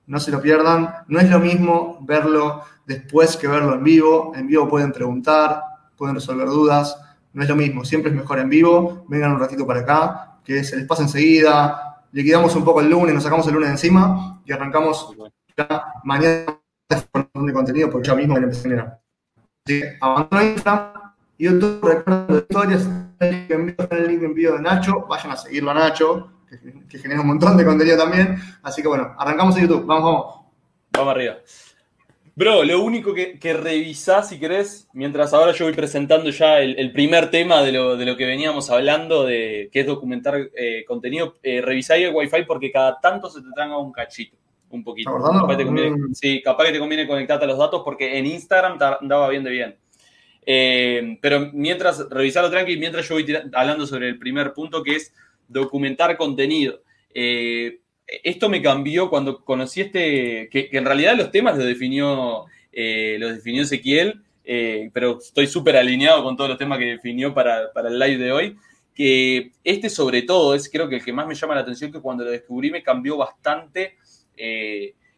no 0.07 0.21
se 0.21 0.31
lo 0.31 0.41
pierdan. 0.41 0.95
No 1.09 1.21
es 1.21 1.29
lo 1.29 1.39
mismo 1.39 1.99
verlo 2.03 2.63
después 2.87 3.37
que 3.37 3.49
verlo 3.49 3.75
en 3.75 3.85
vivo. 3.85 4.33
En 4.35 4.47
vivo 4.47 4.69
pueden 4.69 4.93
preguntar, 4.93 5.63
pueden 5.97 6.15
resolver 6.15 6.47
dudas. 6.47 6.97
No 7.33 7.43
es 7.43 7.49
lo 7.49 7.57
mismo, 7.57 7.85
siempre 7.85 8.11
es 8.11 8.17
mejor 8.17 8.39
en 8.39 8.49
vivo. 8.49 9.05
Vengan 9.09 9.33
un 9.33 9.41
ratito 9.41 9.67
para 9.67 9.81
acá, 9.81 10.39
que 10.45 10.65
se 10.65 10.77
les 10.77 10.87
pasa 10.87 11.03
enseguida. 11.03 12.05
Liquidamos 12.13 12.55
un 12.57 12.65
poco 12.65 12.81
el 12.81 12.91
lunes, 12.91 13.15
nos 13.15 13.25
sacamos 13.25 13.47
el 13.49 13.55
lunes 13.55 13.71
encima 13.71 14.43
y 14.45 14.53
arrancamos 14.53 15.15
ya 15.57 15.93
mañana 16.05 16.59
con 17.11 17.47
de 17.47 17.53
contenido 17.53 17.91
porque 17.91 18.09
ya 18.09 18.15
mismo 18.15 18.37
empezar 18.37 18.61
a 18.61 18.63
generar. 18.63 19.01
Así 19.65 19.81
que 19.81 19.97
abandono 20.01 20.43
Instagram, 20.43 21.02
YouTube, 21.43 21.81
recuerden 21.83 22.37
historias, 22.49 22.89
el 23.19 24.07
link 24.07 24.23
en 24.23 24.35
vivo 24.35 24.55
de 24.55 24.63
Nacho, 24.63 25.07
vayan 25.09 25.33
a 25.33 25.37
seguirlo 25.37 25.73
a 25.73 25.75
Nacho, 25.75 26.31
que, 26.49 26.87
que 26.89 26.99
genera 26.99 27.21
un 27.21 27.27
montón 27.27 27.57
de 27.57 27.65
contenido 27.65 27.97
también. 27.97 28.37
Así 28.63 28.81
que 28.81 28.87
bueno, 28.87 29.15
arrancamos 29.19 29.57
en 29.57 29.63
YouTube, 29.67 29.85
vamos, 29.85 30.05
vamos. 30.05 30.43
Vamos 30.93 31.15
arriba. 31.15 31.39
Bro, 32.35 32.63
lo 32.63 32.81
único 32.81 33.13
que, 33.13 33.39
que 33.41 33.55
revisás, 33.55 34.29
si 34.29 34.39
querés, 34.39 34.89
mientras 34.93 35.35
ahora 35.35 35.53
yo 35.53 35.65
voy 35.65 35.75
presentando 35.75 36.31
ya 36.31 36.61
el, 36.61 36.93
primer 36.93 37.31
tema 37.31 37.61
de 37.61 37.73
lo, 37.73 37.97
de 37.97 38.07
lo, 38.07 38.17
que 38.17 38.25
veníamos 38.25 38.71
hablando, 38.71 39.25
de 39.25 39.69
que 39.73 39.81
es 39.81 39.87
documentar 39.87 40.37
eh, 40.55 40.85
contenido, 40.87 41.35
eh, 41.43 41.61
revisá 41.61 41.97
el 41.97 42.15
Wi-Fi 42.15 42.45
porque 42.47 42.71
cada 42.71 43.01
tanto 43.01 43.29
se 43.29 43.43
te 43.43 43.49
tranga 43.55 43.77
un 43.79 43.93
cachito, 43.93 44.37
un 44.71 44.83
poquito. 44.83 45.11
Capaz 45.13 45.57
te 45.57 45.65
conviene, 45.65 45.91
mm. 45.91 46.15
sí, 46.15 46.41
capaz 46.41 46.67
que 46.67 46.73
te 46.73 46.79
conviene 46.79 47.07
conectarte 47.07 47.45
a 47.45 47.49
los 47.49 47.59
datos 47.59 47.83
porque 47.85 48.17
en 48.17 48.27
Instagram 48.27 48.79
andaba 49.01 49.29
bien 49.29 49.45
de 49.45 49.51
bien. 49.51 49.82
Eh, 50.45 51.19
pero 51.21 51.51
mientras, 51.53 52.09
revisarlo 52.11 52.51
tranqui, 52.51 52.77
mientras 52.77 53.09
yo 53.09 53.15
voy 53.15 53.27
hablando 53.53 53.87
sobre 53.87 54.09
el 54.09 54.19
primer 54.19 54.53
punto 54.53 54.83
que 54.83 54.97
es 54.97 55.13
documentar 55.49 56.17
contenido. 56.17 56.83
Eh, 57.15 57.81
esto 58.07 58.49
me 58.49 58.63
cambió 58.63 59.09
cuando 59.09 59.45
conocí 59.45 59.83
este, 59.83 60.49
que, 60.51 60.69
en 60.73 60.85
realidad 60.85 61.17
los 61.17 61.31
temas 61.31 61.57
los 61.57 61.67
definió, 61.67 62.47
eh, 62.73 63.19
definió 63.21 63.63
Ezequiel, 63.63 64.23
eh, 64.45 64.91
pero 64.93 65.19
estoy 65.19 65.47
súper 65.47 65.77
alineado 65.77 66.23
con 66.23 66.37
todos 66.37 66.51
los 66.51 66.59
temas 66.59 66.79
que 66.79 66.87
definió 66.87 67.33
para, 67.33 67.71
el 67.87 67.99
live 67.99 68.19
de 68.19 68.33
hoy, 68.33 68.57
que 68.95 69.53
este 69.65 69.89
sobre 69.89 70.23
todo 70.23 70.55
es 70.55 70.69
creo 70.69 70.89
que 70.89 70.97
el 70.97 71.05
que 71.05 71.13
más 71.13 71.27
me 71.27 71.35
llama 71.35 71.55
la 71.55 71.61
atención, 71.63 71.93
que 71.93 72.01
cuando 72.01 72.25
lo 72.25 72.31
descubrí 72.31 72.71
me 72.71 72.83
cambió 72.83 73.17
bastante 73.17 73.97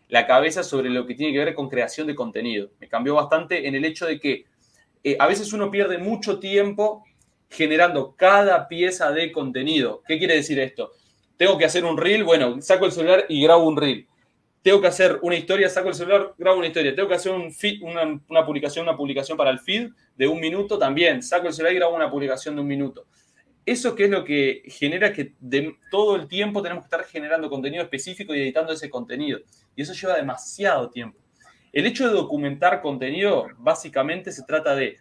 la 0.08 0.26
cabeza 0.26 0.62
sobre 0.62 0.90
lo 0.90 1.06
que 1.06 1.14
tiene 1.14 1.32
que 1.32 1.38
ver 1.38 1.54
con 1.54 1.68
creación 1.68 2.06
de 2.06 2.14
contenido. 2.14 2.70
Me 2.78 2.88
cambió 2.88 3.14
bastante 3.14 3.66
en 3.66 3.74
el 3.74 3.84
hecho 3.84 4.06
de 4.06 4.20
que 4.20 4.44
a 5.18 5.26
veces 5.26 5.52
uno 5.52 5.70
pierde 5.70 5.98
mucho 5.98 6.38
tiempo 6.38 7.04
generando 7.50 8.14
cada 8.16 8.68
pieza 8.68 9.12
de 9.12 9.32
contenido. 9.32 10.02
¿Qué 10.06 10.18
quiere 10.18 10.34
decir 10.34 10.58
esto? 10.58 10.92
Tengo 11.36 11.58
que 11.58 11.64
hacer 11.64 11.84
un 11.84 11.96
reel, 11.96 12.24
bueno, 12.24 12.60
saco 12.60 12.86
el 12.86 12.92
celular 12.92 13.26
y 13.28 13.42
grabo 13.42 13.66
un 13.66 13.76
reel. 13.76 14.06
Tengo 14.62 14.80
que 14.80 14.86
hacer 14.86 15.18
una 15.20 15.36
historia, 15.36 15.68
saco 15.68 15.88
el 15.88 15.94
celular, 15.94 16.32
grabo 16.38 16.58
una 16.58 16.68
historia. 16.68 16.94
Tengo 16.94 17.08
que 17.08 17.16
hacer 17.16 17.32
un 17.32 17.52
feed, 17.52 17.82
una, 17.82 18.46
publicación, 18.46 18.88
una 18.88 18.96
publicación 18.96 19.36
para 19.36 19.50
el 19.50 19.58
feed 19.58 19.90
de 20.16 20.26
un 20.26 20.40
minuto 20.40 20.78
también. 20.78 21.22
Saco 21.22 21.48
el 21.48 21.52
celular 21.52 21.74
y 21.74 21.76
grabo 21.76 21.94
una 21.94 22.10
publicación 22.10 22.54
de 22.54 22.62
un 22.62 22.66
minuto. 22.66 23.06
Eso 23.66 23.94
que 23.94 24.04
es 24.04 24.10
lo 24.10 24.24
que 24.24 24.62
genera 24.66 25.12
que 25.12 25.34
de, 25.38 25.76
todo 25.90 26.16
el 26.16 26.28
tiempo 26.28 26.62
tenemos 26.62 26.84
que 26.84 26.86
estar 26.86 27.04
generando 27.04 27.50
contenido 27.50 27.82
específico 27.82 28.34
y 28.34 28.40
editando 28.40 28.72
ese 28.72 28.88
contenido. 28.88 29.40
Y 29.76 29.82
eso 29.82 29.92
lleva 29.92 30.16
demasiado 30.16 30.88
tiempo. 30.88 31.18
El 31.74 31.86
hecho 31.86 32.06
de 32.06 32.14
documentar 32.14 32.80
contenido 32.80 33.48
básicamente 33.58 34.30
se 34.30 34.44
trata 34.44 34.76
de 34.76 34.96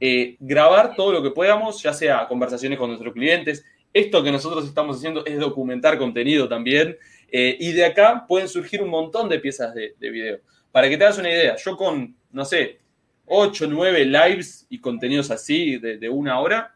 eh, 0.00 0.36
grabar 0.40 0.96
todo 0.96 1.12
lo 1.12 1.22
que 1.22 1.30
podamos, 1.30 1.80
ya 1.80 1.92
sea 1.92 2.26
conversaciones 2.26 2.80
con 2.80 2.88
nuestros 2.88 3.14
clientes, 3.14 3.64
esto 3.92 4.24
que 4.24 4.32
nosotros 4.32 4.66
estamos 4.66 4.96
haciendo 4.96 5.24
es 5.24 5.38
documentar 5.38 5.96
contenido 5.98 6.48
también. 6.48 6.96
Eh, 7.30 7.56
y 7.60 7.70
de 7.70 7.84
acá 7.84 8.24
pueden 8.26 8.48
surgir 8.48 8.82
un 8.82 8.90
montón 8.90 9.28
de 9.28 9.38
piezas 9.38 9.72
de, 9.72 9.94
video. 10.00 10.40
Para 10.72 10.88
que 10.88 10.96
te 10.96 11.04
hagas 11.04 11.18
una 11.18 11.30
idea, 11.30 11.54
yo 11.54 11.76
con, 11.76 12.16
no 12.32 12.44
sé, 12.44 12.80
8, 13.26 13.68
9 13.68 14.04
lives 14.04 14.66
y 14.68 14.80
contenidos 14.80 15.30
así 15.30 15.78
de, 15.78 16.08
una 16.08 16.40
hora, 16.40 16.74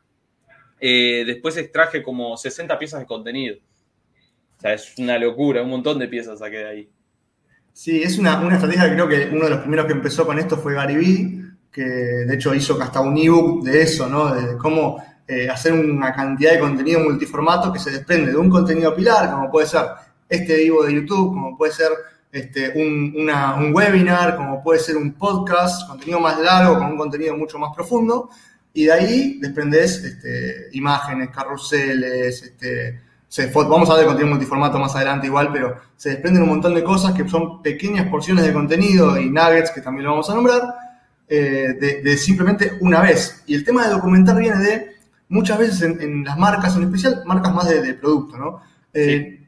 eh, 0.78 1.25
después 1.26 1.57
extraje 1.57 2.04
como 2.04 2.37
60 2.37 2.78
piezas 2.78 3.00
de 3.00 3.07
contenido. 3.07 3.59
O 4.59 4.61
sea, 4.61 4.75
es 4.75 4.97
una 4.97 5.19
locura, 5.19 5.62
un 5.62 5.71
montón 5.71 5.99
de 5.99 6.07
piezas 6.07 6.38
saqué 6.38 6.59
de 6.59 6.69
ahí. 6.69 6.88
Sí, 7.83 8.03
es 8.03 8.19
una, 8.19 8.39
una 8.41 8.57
estrategia 8.57 8.91
que 8.91 8.93
creo 8.93 9.09
que 9.09 9.31
uno 9.33 9.45
de 9.45 9.51
los 9.53 9.61
primeros 9.61 9.87
que 9.87 9.95
empezó 9.95 10.27
con 10.27 10.39
esto 10.39 10.59
fue 10.59 10.75
Gary 10.75 10.97
Vee, 10.97 11.45
que 11.73 11.83
de 11.83 12.35
hecho 12.35 12.55
hizo 12.55 12.79
hasta 12.79 13.01
un 13.01 13.17
ebook 13.17 13.65
de 13.65 13.81
eso, 13.81 14.07
¿no? 14.07 14.35
De 14.35 14.59
cómo 14.59 15.03
eh, 15.27 15.49
hacer 15.49 15.73
una 15.73 16.13
cantidad 16.13 16.53
de 16.53 16.61
contenido 16.61 17.01
multiformato 17.01 17.73
que 17.73 17.79
se 17.79 17.91
desprende 17.91 18.33
de 18.33 18.37
un 18.37 18.51
contenido 18.51 18.95
pilar, 18.95 19.31
como 19.31 19.51
puede 19.51 19.67
ser 19.67 19.87
este 20.29 20.57
vivo 20.57 20.85
de 20.85 20.93
YouTube, 20.93 21.33
como 21.33 21.57
puede 21.57 21.73
ser 21.73 21.89
este, 22.31 22.71
un, 22.77 23.75
webinar, 23.75 24.37
como 24.37 24.63
puede 24.63 24.79
ser 24.79 24.99
un 24.99 25.15
podcast, 25.15 25.89
contenido 25.89 26.21
más 26.21 26.39
largo, 26.39 26.77
con 26.77 26.85
un 26.85 26.99
contenido 26.99 27.35
mucho 27.35 27.59
más 27.59 27.75
profundo, 27.75 28.29
y 28.75 28.85
de 28.85 28.93
ahí 28.93 29.39
desprendes 29.41 30.05
este, 30.05 30.69
imágenes, 30.73 31.31
carruseles, 31.31 32.43
este, 32.43 33.01
vamos 33.55 33.89
a 33.89 33.93
hablar 33.93 33.99
de 33.99 34.07
contenido 34.07 34.35
multiformato 34.35 34.79
más 34.79 34.95
adelante 34.97 35.27
igual, 35.27 35.51
pero 35.53 35.77
se 35.97 36.11
desprenden 36.11 36.43
un 36.43 36.49
montón 36.49 36.75
de 36.75 36.83
cosas 36.83 37.13
que 37.15 37.29
son 37.29 37.63
pequeñas 37.63 38.09
porciones 38.09 38.45
de 38.45 38.53
contenido 38.53 39.19
y 39.19 39.31
nuggets, 39.31 39.71
que 39.71 39.81
también 39.81 40.05
lo 40.05 40.11
vamos 40.13 40.31
a 40.31 40.35
nombrar, 40.35 40.63
eh, 41.29 41.77
de, 41.81 42.03
de, 42.03 42.17
simplemente 42.17 42.73
una 42.81 43.01
vez. 43.01 43.43
Y 43.47 43.55
el 43.55 43.65
tema 43.65 43.87
de 43.87 43.93
documentar 43.93 44.37
viene 44.37 44.59
de 44.59 44.91
muchas 45.31 45.59
veces 45.59 45.83
en, 45.83 46.25
las 46.25 46.37
marcas, 46.37 46.77
en 46.77 46.83
especial 46.85 47.23
marcas 47.25 47.55
más 47.55 47.69
de, 47.69 47.95
producto, 47.95 48.37
¿no? 48.37 48.63
Eh, 48.93 49.47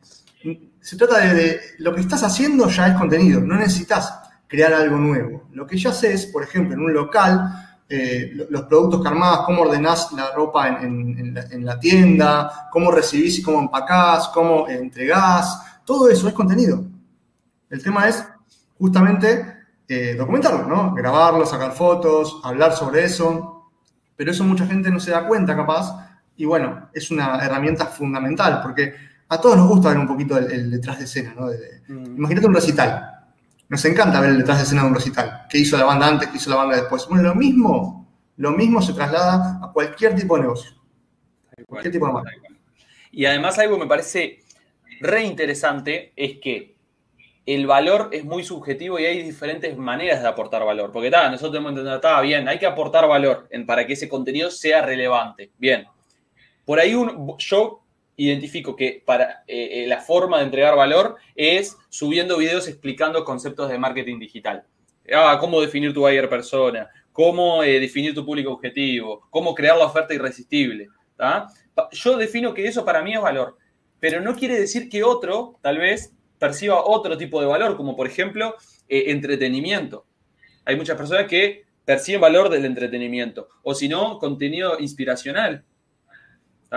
se 0.81 0.97
trata 0.97 1.19
de, 1.19 1.61
lo 1.79 1.95
que 1.95 2.01
estás 2.01 2.23
haciendo 2.25 2.69
ya 2.69 2.89
es 2.89 2.99
contenido, 2.99 3.41
no 3.41 3.57
necesitas 3.57 4.15
crear 4.49 4.73
algo 4.73 4.97
nuevo. 4.97 5.45
Lo 5.53 5.67
que 5.67 5.79
ya 5.79 5.91
haces, 5.91 6.27
por 6.27 6.43
ejemplo, 6.43 6.75
en 6.75 6.81
un 6.81 6.93
local, 6.93 7.72
eh, 7.94 8.46
los 8.49 8.62
productos 8.62 9.02
que 9.02 9.08
armás, 9.08 9.40
cómo 9.44 9.62
ordenás 9.62 10.11
la 10.12 10.32
ropa 10.32 10.80
en, 10.80 11.34
la, 11.64 11.78
tienda, 11.78 12.68
cómo 12.70 12.90
recibís 12.90 13.38
y 13.38 13.42
cómo 13.42 13.61
empacás, 13.61 14.28
cómo 14.28 14.66
entregás, 14.68 15.82
todo 15.84 16.08
eso 16.08 16.28
es 16.28 16.34
contenido. 16.34 16.84
El 17.68 17.82
tema 17.82 18.08
es 18.08 18.25
justamente 18.78 19.64
eh, 19.88 20.14
documentarlo, 20.16 20.66
¿no? 20.66 20.94
Grabarlo, 20.94 21.44
sacar 21.44 21.72
fotos, 21.72 22.40
hablar 22.42 22.72
sobre 22.72 23.04
eso 23.04 23.52
pero 24.22 24.30
eso 24.30 24.44
mucha 24.44 24.66
gente 24.66 24.88
no 24.88 25.00
se 25.00 25.11
da 25.11 25.26
cuenta 25.26 25.56
capaz, 25.56 25.92
y 26.37 26.44
bueno, 26.44 26.88
es 26.92 27.11
una 27.11 27.44
herramienta 27.44 27.87
fundamental, 27.87 28.61
porque 28.62 28.94
a 29.28 29.40
todos 29.40 29.56
nos 29.56 29.68
gusta 29.68 29.88
ver 29.88 29.99
un 29.99 30.06
poquito 30.06 30.38
el, 30.38 30.70
detrás 30.70 30.99
de 30.99 31.04
escena, 31.06 31.34
¿no? 31.37 31.46
Mm. 31.88 32.18
Imagínate 32.18 32.46
un 32.46 32.54
recital, 32.54 33.12
nos 33.73 33.83
encanta 33.87 34.21
ver 34.21 34.33
el 34.33 34.38
detrás 34.38 34.59
de 34.59 34.64
escena 34.64 34.83
de 34.83 34.88
un 34.88 34.95
recital, 34.95 35.47
qué 35.49 35.57
hizo 35.57 35.79
la 35.79 35.85
banda 35.85 36.07
antes, 36.07 36.29
qué 36.29 36.37
hizo 36.37 36.50
la 36.50 36.57
banda 36.57 36.76
después. 36.76 37.07
Bueno, 37.09 37.23
lo 37.31 37.35
mismo, 37.35 38.07
lo 38.37 38.50
mismo 38.50 38.83
se 38.83 38.93
traslada 38.93 39.61
a 39.62 39.73
cualquier 39.73 40.14
tipo 40.14 40.37
de 40.37 40.43
negocio, 40.43 40.73
cualquier 41.67 41.91
tipo 41.91 42.07
de 42.07 42.12
marca. 42.12 42.31
Y 43.11 43.25
además 43.25 43.59
algo 43.59 43.76
que 43.76 43.85
me 43.85 43.88
parece 43.88 44.41
re 45.00 45.25
interesante 45.25 46.12
es 46.17 46.38
que 46.38 46.76
el 47.47 47.67
valor 47.67 48.11
es 48.12 48.26
muy 48.26 48.45
subjetivo 48.45 48.99
y 48.99 49.07
hay 49.07 49.23
diferentes 49.23 49.75
maneras 49.79 50.21
de 50.21 50.29
aportar 50.29 50.67
valor. 50.67 50.93
Porque 50.93 51.09
está, 51.09 51.31
nosotros 51.31 51.57
hemos 51.57 51.71
entendido, 51.71 51.95
está 51.95 52.21
bien, 52.21 52.49
hay 52.49 52.59
que 52.59 52.67
aportar 52.67 53.09
valor 53.09 53.49
para 53.67 53.87
que 53.87 53.95
ese 53.95 54.07
contenido 54.07 54.50
sea 54.50 54.83
relevante. 54.83 55.50
Bien. 55.57 55.87
Por 56.67 56.79
ahí 56.79 56.95
yo 57.38 57.82
identifico 58.16 58.76
que 58.76 59.02
para 59.04 59.45
eh, 59.47 59.85
eh, 59.85 59.87
la 59.87 60.00
forma 60.00 60.38
de 60.38 60.45
entregar 60.45 60.76
valor 60.76 61.16
es 61.35 61.76
subiendo 61.88 62.38
videos 62.38 62.69
explicando 62.69 63.25
conceptos 63.25 63.71
de 63.71 63.78
marketing 63.78 64.19
digital. 64.19 64.64
Ah, 65.12 65.37
cómo 65.40 65.61
definir 65.61 65.92
tu 65.92 66.00
buyer 66.00 66.28
persona, 66.28 66.88
cómo 67.12 67.62
eh, 67.62 67.81
definir 67.81 68.14
tu 68.14 68.25
público 68.25 68.52
objetivo, 68.52 69.26
cómo 69.31 69.54
crear 69.54 69.76
la 69.76 69.87
oferta 69.87 70.14
irresistible. 70.14 70.88
Yo 71.92 72.16
defino 72.16 72.52
que 72.52 72.66
eso 72.66 72.85
para 72.85 73.02
mí 73.02 73.14
es 73.14 73.21
valor, 73.21 73.57
pero 73.99 74.21
no 74.21 74.35
quiere 74.35 74.59
decir 74.59 74.88
que 74.88 75.02
otro, 75.02 75.59
tal 75.62 75.78
vez, 75.78 76.14
perciba 76.38 76.85
otro 76.85 77.16
tipo 77.16 77.40
de 77.40 77.47
valor, 77.47 77.76
como 77.76 77.97
por 77.97 78.07
ejemplo 78.07 78.57
entretenimiento. 78.88 80.04
Hay 80.64 80.76
muchas 80.76 80.97
personas 80.97 81.26
que 81.28 81.64
perciben 81.85 82.21
valor 82.21 82.49
del 82.49 82.64
entretenimiento, 82.64 83.49
o 83.62 83.75
si 83.75 83.88
no, 83.88 84.19
contenido 84.19 84.78
inspiracional. 84.78 85.64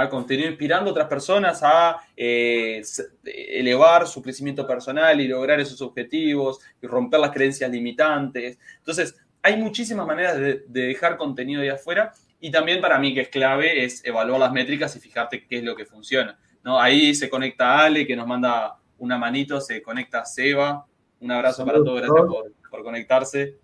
Contenido 0.10 0.50
inspirando 0.50 0.90
a 0.90 0.92
otras 0.92 1.08
personas 1.08 1.62
a 1.64 1.98
eh, 2.18 2.82
elevar 3.24 4.08
su 4.08 4.22
crecimiento 4.22 4.68
personal 4.68 5.22
y 5.22 5.28
lograr 5.28 5.60
esos 5.62 5.82
objetivos 5.82 6.60
y 6.82 6.88
romper 6.88 7.22
las 7.22 7.32
creencias 7.32 7.72
limitantes. 7.72 8.60
Entonces, 8.78 9.16
hay 9.42 9.56
muchísimas 9.56 10.06
maneras 10.06 10.38
de, 10.38 10.64
dejar 10.68 11.16
contenido 11.16 11.62
ahí 11.62 11.70
afuera 11.70 12.12
y 12.42 12.52
también 12.52 12.82
para 12.82 13.00
mí 13.00 13.14
que 13.14 13.22
es 13.22 13.30
clave 13.30 13.86
es 13.86 14.04
evaluar 14.04 14.40
las 14.40 14.52
métricas 14.52 14.94
y 14.98 15.00
fijarte 15.00 15.48
qué 15.48 15.60
es 15.60 15.64
lo 15.64 15.76
que 15.76 15.86
funciona. 15.86 16.38
¿no? 16.64 16.78
Ahí 16.78 17.16
se 17.16 17.30
conecta 17.30 17.80
Ale, 17.86 18.06
que 18.06 18.18
nos 18.18 18.28
manda 18.28 18.76
una 18.98 19.18
manito, 19.18 19.62
se 19.62 19.82
conecta 19.82 20.26
Seba. 20.26 20.86
Un 21.22 21.32
abrazo 21.32 21.66
para 21.66 21.78
todos, 21.78 22.02
gracias 22.02 22.26
por, 22.28 22.52
por 22.70 22.84
conectarse. 22.84 23.56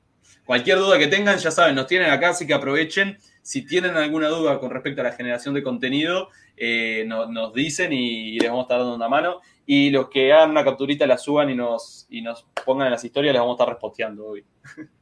Cualquier 0.46 0.78
duda 0.78 0.98
que 0.98 1.08
tengan, 1.08 1.38
ya 1.38 1.52
saben, 1.52 1.76
nos 1.76 1.88
tienen 1.88 2.10
acá, 2.10 2.30
así 2.30 2.48
que 2.48 2.54
aprovechen. 2.54 3.18
Si 3.42 3.66
tienen 3.66 3.96
alguna 3.98 4.28
duda 4.28 4.60
con 4.60 4.70
respecto 4.70 5.02
a 5.02 5.06
la 5.06 5.14
generación 5.14 5.54
de 5.54 5.64
contenido, 5.64 6.30
eh, 6.58 7.06
nos 7.08 7.54
dicen 7.54 7.92
y 7.92 8.40
les 8.40 8.50
vamos 8.50 8.64
a 8.64 8.66
estar 8.66 8.80
dando 8.80 8.96
una 8.96 9.10
mano. 9.10 9.42
Y 9.66 9.90
los 9.90 10.10
que 10.10 10.34
hagan 10.34 10.52
una 10.52 10.64
capturita 10.64 11.08
la 11.08 11.18
suban 11.18 11.50
y 11.50 11.56
nos, 11.56 12.06
y 12.10 12.22
nos 12.22 12.46
pongan 12.66 12.88
en 12.88 12.92
las 12.92 13.04
historias, 13.04 13.34
les 13.34 13.40
vamos 13.40 13.54
a 13.54 13.64
estar 13.64 13.74
resposteando 13.74 14.26
hoy. 14.26 14.46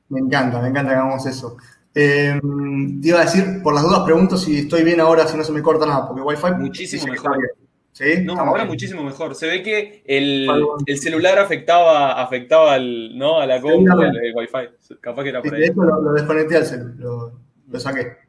Me 0.09 0.19
encanta, 0.19 0.59
me 0.59 0.69
encanta 0.69 0.91
que 0.91 0.97
hagamos 0.97 1.25
eso. 1.25 1.57
Eh, 1.93 2.39
te 3.01 3.07
iba 3.07 3.19
a 3.19 3.25
decir, 3.25 3.61
por 3.61 3.73
las 3.73 3.83
dudas 3.83 4.01
pregunto 4.05 4.37
si 4.37 4.59
estoy 4.59 4.83
bien 4.83 4.99
ahora, 4.99 5.27
si 5.27 5.37
no 5.37 5.43
se 5.43 5.51
me 5.51 5.61
corta 5.61 5.85
nada, 5.85 6.07
porque 6.07 6.21
Wi-Fi... 6.21 6.53
Muchísimo 6.57 7.11
mejor. 7.11 7.37
¿Sí? 7.91 8.23
No, 8.23 8.33
ahora 8.33 8.65
muchísimo 8.65 9.03
mejor. 9.03 9.35
Se 9.35 9.47
ve 9.47 9.61
que 9.61 10.03
el, 10.05 10.47
el, 10.85 10.97
celular 10.99 11.37
afectaba, 11.37 12.21
afectaba 12.21 12.73
al, 12.73 13.17
¿no? 13.17 13.39
a 13.39 13.45
la 13.45 13.59
compu, 13.59 14.01
el, 14.01 14.33
Wi-Fi. 14.35 14.95
Capaz 15.01 15.23
que 15.23 15.29
era 15.29 15.41
por 15.41 15.53
ahí. 15.53 15.61
De 15.61 15.67
hecho, 15.67 15.83
lo, 15.83 16.01
lo 16.01 16.13
desconecté 16.13 16.57
al 16.57 16.65
celular, 16.65 16.95
lo, 16.97 17.31
lo 17.67 17.79
saqué. 17.79 18.28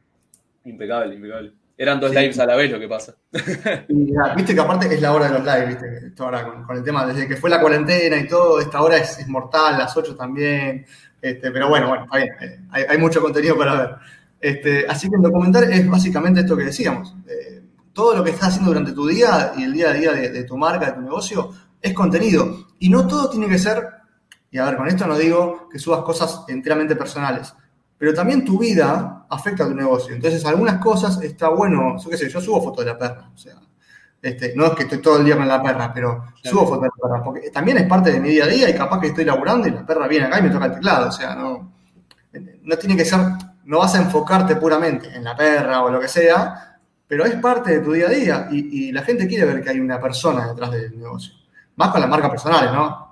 Impecable, 0.65 1.15
impecable. 1.15 1.53
Eran 1.77 1.99
dos 1.99 2.11
lives 2.11 2.37
a 2.37 2.45
la 2.45 2.55
vez 2.55 2.71
lo 2.71 2.79
que 2.79 2.87
pasa. 2.87 3.15
viste 4.35 4.53
que 4.53 4.61
aparte 4.61 4.93
es 4.93 5.01
la 5.01 5.13
hora 5.13 5.29
de 5.29 5.39
los 5.39 5.43
lives, 5.43 5.67
viste, 5.69 6.07
esto 6.07 6.25
ahora 6.25 6.63
con, 6.65 6.77
el 6.77 6.83
tema, 6.83 7.07
desde 7.07 7.27
que 7.27 7.37
fue 7.37 7.49
la 7.49 7.59
cuarentena 7.59 8.17
y 8.17 8.27
todo, 8.27 8.59
esta 8.59 8.81
hora 8.81 8.97
es, 8.97 9.27
mortal, 9.27 9.79
las 9.79 9.95
8 9.97 10.15
también. 10.15 10.85
Este, 11.19 11.49
pero 11.49 11.69
bueno, 11.69 11.87
bueno, 11.87 12.03
está 12.03 12.17
bien, 12.17 12.29
eh, 12.41 12.87
hay, 12.87 12.97
mucho 12.99 13.21
contenido 13.21 13.57
para 13.57 13.75
ver. 13.75 13.95
Este, 14.39 14.85
así 14.87 15.09
que 15.09 15.15
el 15.15 15.23
documental 15.23 15.71
es 15.71 15.89
básicamente 15.89 16.41
esto 16.41 16.55
que 16.55 16.65
decíamos. 16.65 17.15
Eh, 17.27 17.63
todo 17.93 18.15
lo 18.15 18.23
que 18.23 18.29
estás 18.29 18.49
haciendo 18.49 18.69
durante 18.69 18.91
tu 18.91 19.07
día 19.07 19.53
y 19.57 19.63
el 19.63 19.73
día 19.73 19.89
a 19.89 19.93
día 19.93 20.11
de, 20.13 20.29
de 20.29 20.43
tu 20.43 20.57
marca, 20.57 20.87
de 20.87 20.93
tu 20.93 21.01
negocio, 21.01 21.51
es 21.81 21.93
contenido. 21.93 22.67
Y 22.77 22.89
no 22.89 23.07
todo 23.07 23.29
tiene 23.29 23.47
que 23.49 23.57
ser, 23.57 23.87
y 24.51 24.59
a 24.59 24.65
ver, 24.65 24.77
con 24.77 24.87
esto 24.87 25.07
no 25.07 25.17
digo 25.17 25.67
que 25.67 25.79
subas 25.79 26.03
cosas 26.03 26.43
enteramente 26.47 26.95
personales, 26.95 27.55
pero 28.01 28.15
también 28.15 28.43
tu 28.43 28.57
vida 28.57 29.27
afecta 29.29 29.63
a 29.63 29.67
tu 29.67 29.75
negocio. 29.75 30.15
Entonces, 30.15 30.43
algunas 30.43 30.79
cosas 30.79 31.21
está 31.21 31.49
bueno, 31.49 31.99
yo 32.03 32.09
qué 32.09 32.17
sé, 32.17 32.29
yo 32.29 32.41
subo 32.41 32.59
fotos 32.59 32.83
de 32.83 32.91
la 32.91 32.97
perra, 32.97 33.29
o 33.31 33.37
sea, 33.37 33.53
este, 34.19 34.55
no 34.55 34.65
es 34.65 34.71
que 34.71 34.83
estoy 34.83 34.97
todo 34.97 35.19
el 35.19 35.25
día 35.25 35.37
con 35.37 35.47
la 35.47 35.61
perra, 35.61 35.93
pero 35.93 36.25
subo 36.43 36.65
fotos 36.65 36.81
de 36.81 36.87
la 36.87 37.09
perra, 37.09 37.23
porque 37.23 37.51
también 37.51 37.77
es 37.77 37.87
parte 37.87 38.11
de 38.11 38.19
mi 38.19 38.29
día 38.29 38.45
a 38.45 38.47
día 38.47 38.67
y 38.71 38.73
capaz 38.73 38.99
que 38.99 39.09
estoy 39.09 39.23
laburando 39.23 39.67
y 39.67 39.71
la 39.71 39.85
perra 39.85 40.07
viene 40.07 40.25
acá 40.25 40.39
y 40.39 40.41
me 40.41 40.49
toca 40.49 40.65
el 40.65 40.73
teclado, 40.73 41.09
o 41.09 41.11
sea, 41.11 41.35
no, 41.35 41.73
no 42.63 42.77
tiene 42.79 42.97
que 42.97 43.05
ser, 43.05 43.19
no 43.65 43.77
vas 43.77 43.93
a 43.93 43.99
enfocarte 43.99 44.55
puramente 44.55 45.15
en 45.15 45.23
la 45.23 45.35
perra 45.35 45.83
o 45.83 45.91
lo 45.91 45.99
que 45.99 46.07
sea, 46.07 46.79
pero 47.07 47.23
es 47.23 47.35
parte 47.35 47.69
de 47.69 47.79
tu 47.81 47.91
día 47.91 48.07
a 48.07 48.09
día 48.09 48.47
y, 48.49 48.87
y 48.87 48.91
la 48.91 49.03
gente 49.03 49.27
quiere 49.27 49.45
ver 49.45 49.61
que 49.61 49.69
hay 49.69 49.79
una 49.79 50.01
persona 50.01 50.47
detrás 50.47 50.71
del 50.71 50.97
negocio. 50.97 51.35
Más 51.75 51.89
con 51.89 52.01
las 52.01 52.09
marcas 52.09 52.31
personales, 52.31 52.71
¿no? 52.71 53.10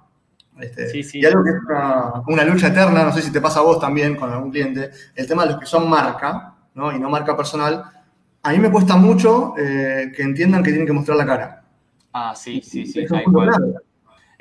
Este, 0.61 1.17
y 1.17 1.25
algo 1.25 1.43
que 1.43 1.51
es 1.51 1.57
una, 2.27 2.43
lucha 2.43 2.67
eterna, 2.67 3.03
no 3.03 3.13
sé 3.13 3.21
si 3.21 3.31
te 3.31 3.39
pasa 3.39 3.59
a 3.59 3.63
vos 3.63 3.79
también 3.79 4.15
con 4.15 4.31
algún 4.31 4.51
cliente, 4.51 4.91
el 5.15 5.27
tema 5.27 5.43
de 5.43 5.51
los 5.51 5.59
que 5.59 5.65
son 5.65 5.89
marca 5.89 6.55
¿no? 6.73 6.91
y 6.95 6.99
no 6.99 7.09
marca 7.09 7.35
personal, 7.35 7.83
a 8.41 8.51
mí 8.51 8.57
me 8.57 8.71
cuesta 8.71 8.95
mucho 8.95 9.53
eh, 9.57 10.11
que 10.15 10.23
entiendan 10.23 10.63
que 10.63 10.71
tienen 10.71 10.87
que 10.87 10.93
mostrar 10.93 11.17
la 11.17 11.25
cara. 11.25 11.63
Ah, 12.13 12.33
sí, 12.35 12.61
sí, 12.61 12.85
sí. 12.85 13.05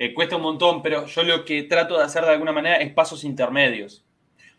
Eh, 0.01 0.15
cuesta 0.15 0.37
un 0.37 0.43
montón, 0.43 0.81
pero 0.81 1.07
yo 1.07 1.23
lo 1.25 1.45
que 1.45 1.65
trato 1.65 1.99
de 1.99 2.05
hacer 2.05 2.25
de 2.25 2.31
alguna 2.31 2.53
manera 2.53 2.77
es 2.77 2.93
pasos 2.93 3.25
intermedios. 3.25 4.05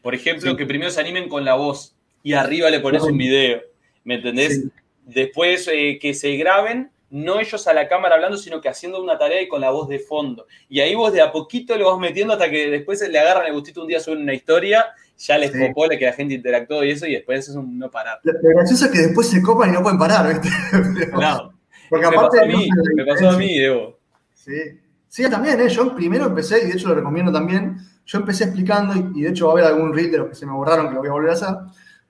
Por 0.01 0.13
ejemplo, 0.13 0.55
que 0.55 0.65
primero 0.65 0.91
se 0.91 0.99
animen 0.99 1.29
con 1.29 1.45
la 1.45 1.55
voz 1.55 1.95
y 2.23 2.33
arriba 2.33 2.69
le 2.69 2.81
pones 2.81 3.03
un 3.03 3.17
video. 3.17 3.61
¿Me 4.03 4.15
entendés? 4.15 4.65
Después 5.05 5.69
eh, 5.71 5.97
que 6.01 6.13
se 6.13 6.35
graben 6.35 6.91
no 7.11 7.39
ellos 7.39 7.67
a 7.67 7.73
la 7.73 7.87
cámara 7.87 8.15
hablando, 8.15 8.37
sino 8.37 8.61
que 8.61 8.69
haciendo 8.69 9.01
una 9.01 9.17
tarea 9.17 9.41
y 9.41 9.47
con 9.47 9.61
la 9.61 9.71
voz 9.71 9.87
de 9.89 9.99
fondo. 9.99 10.45
Y 10.67 10.79
ahí 10.79 10.95
vos 10.95 11.11
de 11.11 11.21
a 11.21 11.31
poquito 11.31 11.77
lo 11.77 11.91
vas 11.91 11.99
metiendo 11.99 12.33
hasta 12.33 12.49
que 12.49 12.69
después 12.69 13.07
le 13.07 13.19
agarran 13.19 13.47
el 13.47 13.53
gustito 13.53 13.81
un 13.81 13.87
día 13.87 13.99
suben 13.99 14.21
una 14.21 14.33
historia, 14.33 14.85
ya 15.17 15.37
les 15.37 15.51
sí. 15.51 15.59
copó, 15.59 15.89
que 15.89 16.05
la 16.05 16.13
gente 16.13 16.35
interactuó 16.35 16.83
y 16.83 16.91
eso, 16.91 17.05
y 17.05 17.13
después 17.13 17.49
es 17.49 17.55
un 17.55 17.77
no 17.77 17.89
parar. 17.89 18.19
Lo, 18.23 18.33
gracioso 18.41 18.85
es 18.85 18.91
que 18.91 18.99
después 18.99 19.29
se 19.29 19.41
copan 19.41 19.69
y 19.69 19.73
no 19.73 19.81
pueden 19.81 19.97
parar, 19.97 20.27
¿viste? 20.27 20.49
No. 21.11 21.53
Porque 21.89 22.07
me 22.07 22.15
aparte. 22.15 22.37
Pasó 22.37 22.43
a 22.43 22.57
mí, 22.57 22.69
me 22.95 23.05
pasó 23.05 23.29
a 23.29 23.37
mí, 23.37 23.59
Debo. 23.59 23.99
Sí. 24.33 24.79
Sí, 25.07 25.27
también, 25.27 25.59
¿eh? 25.59 25.69
Yo 25.69 25.95
primero 25.95 26.27
empecé, 26.27 26.63
y 26.63 26.67
de 26.67 26.73
hecho 26.73 26.89
lo 26.89 26.95
recomiendo 26.95 27.31
también, 27.31 27.77
yo 28.05 28.19
empecé 28.19 28.43
explicando, 28.43 28.93
y, 29.15 29.23
de 29.23 29.29
hecho 29.29 29.47
va 29.47 29.53
a 29.53 29.53
haber 29.53 29.65
algún 29.65 29.91
reel 29.91 30.11
de 30.11 30.19
los 30.19 30.29
que 30.29 30.35
se 30.35 30.45
me 30.45 30.51
borraron, 30.51 30.87
que 30.87 30.93
lo 30.93 30.99
voy 30.99 31.09
a 31.09 31.13
volver 31.13 31.31
a 31.31 31.33
hacer. 31.33 31.55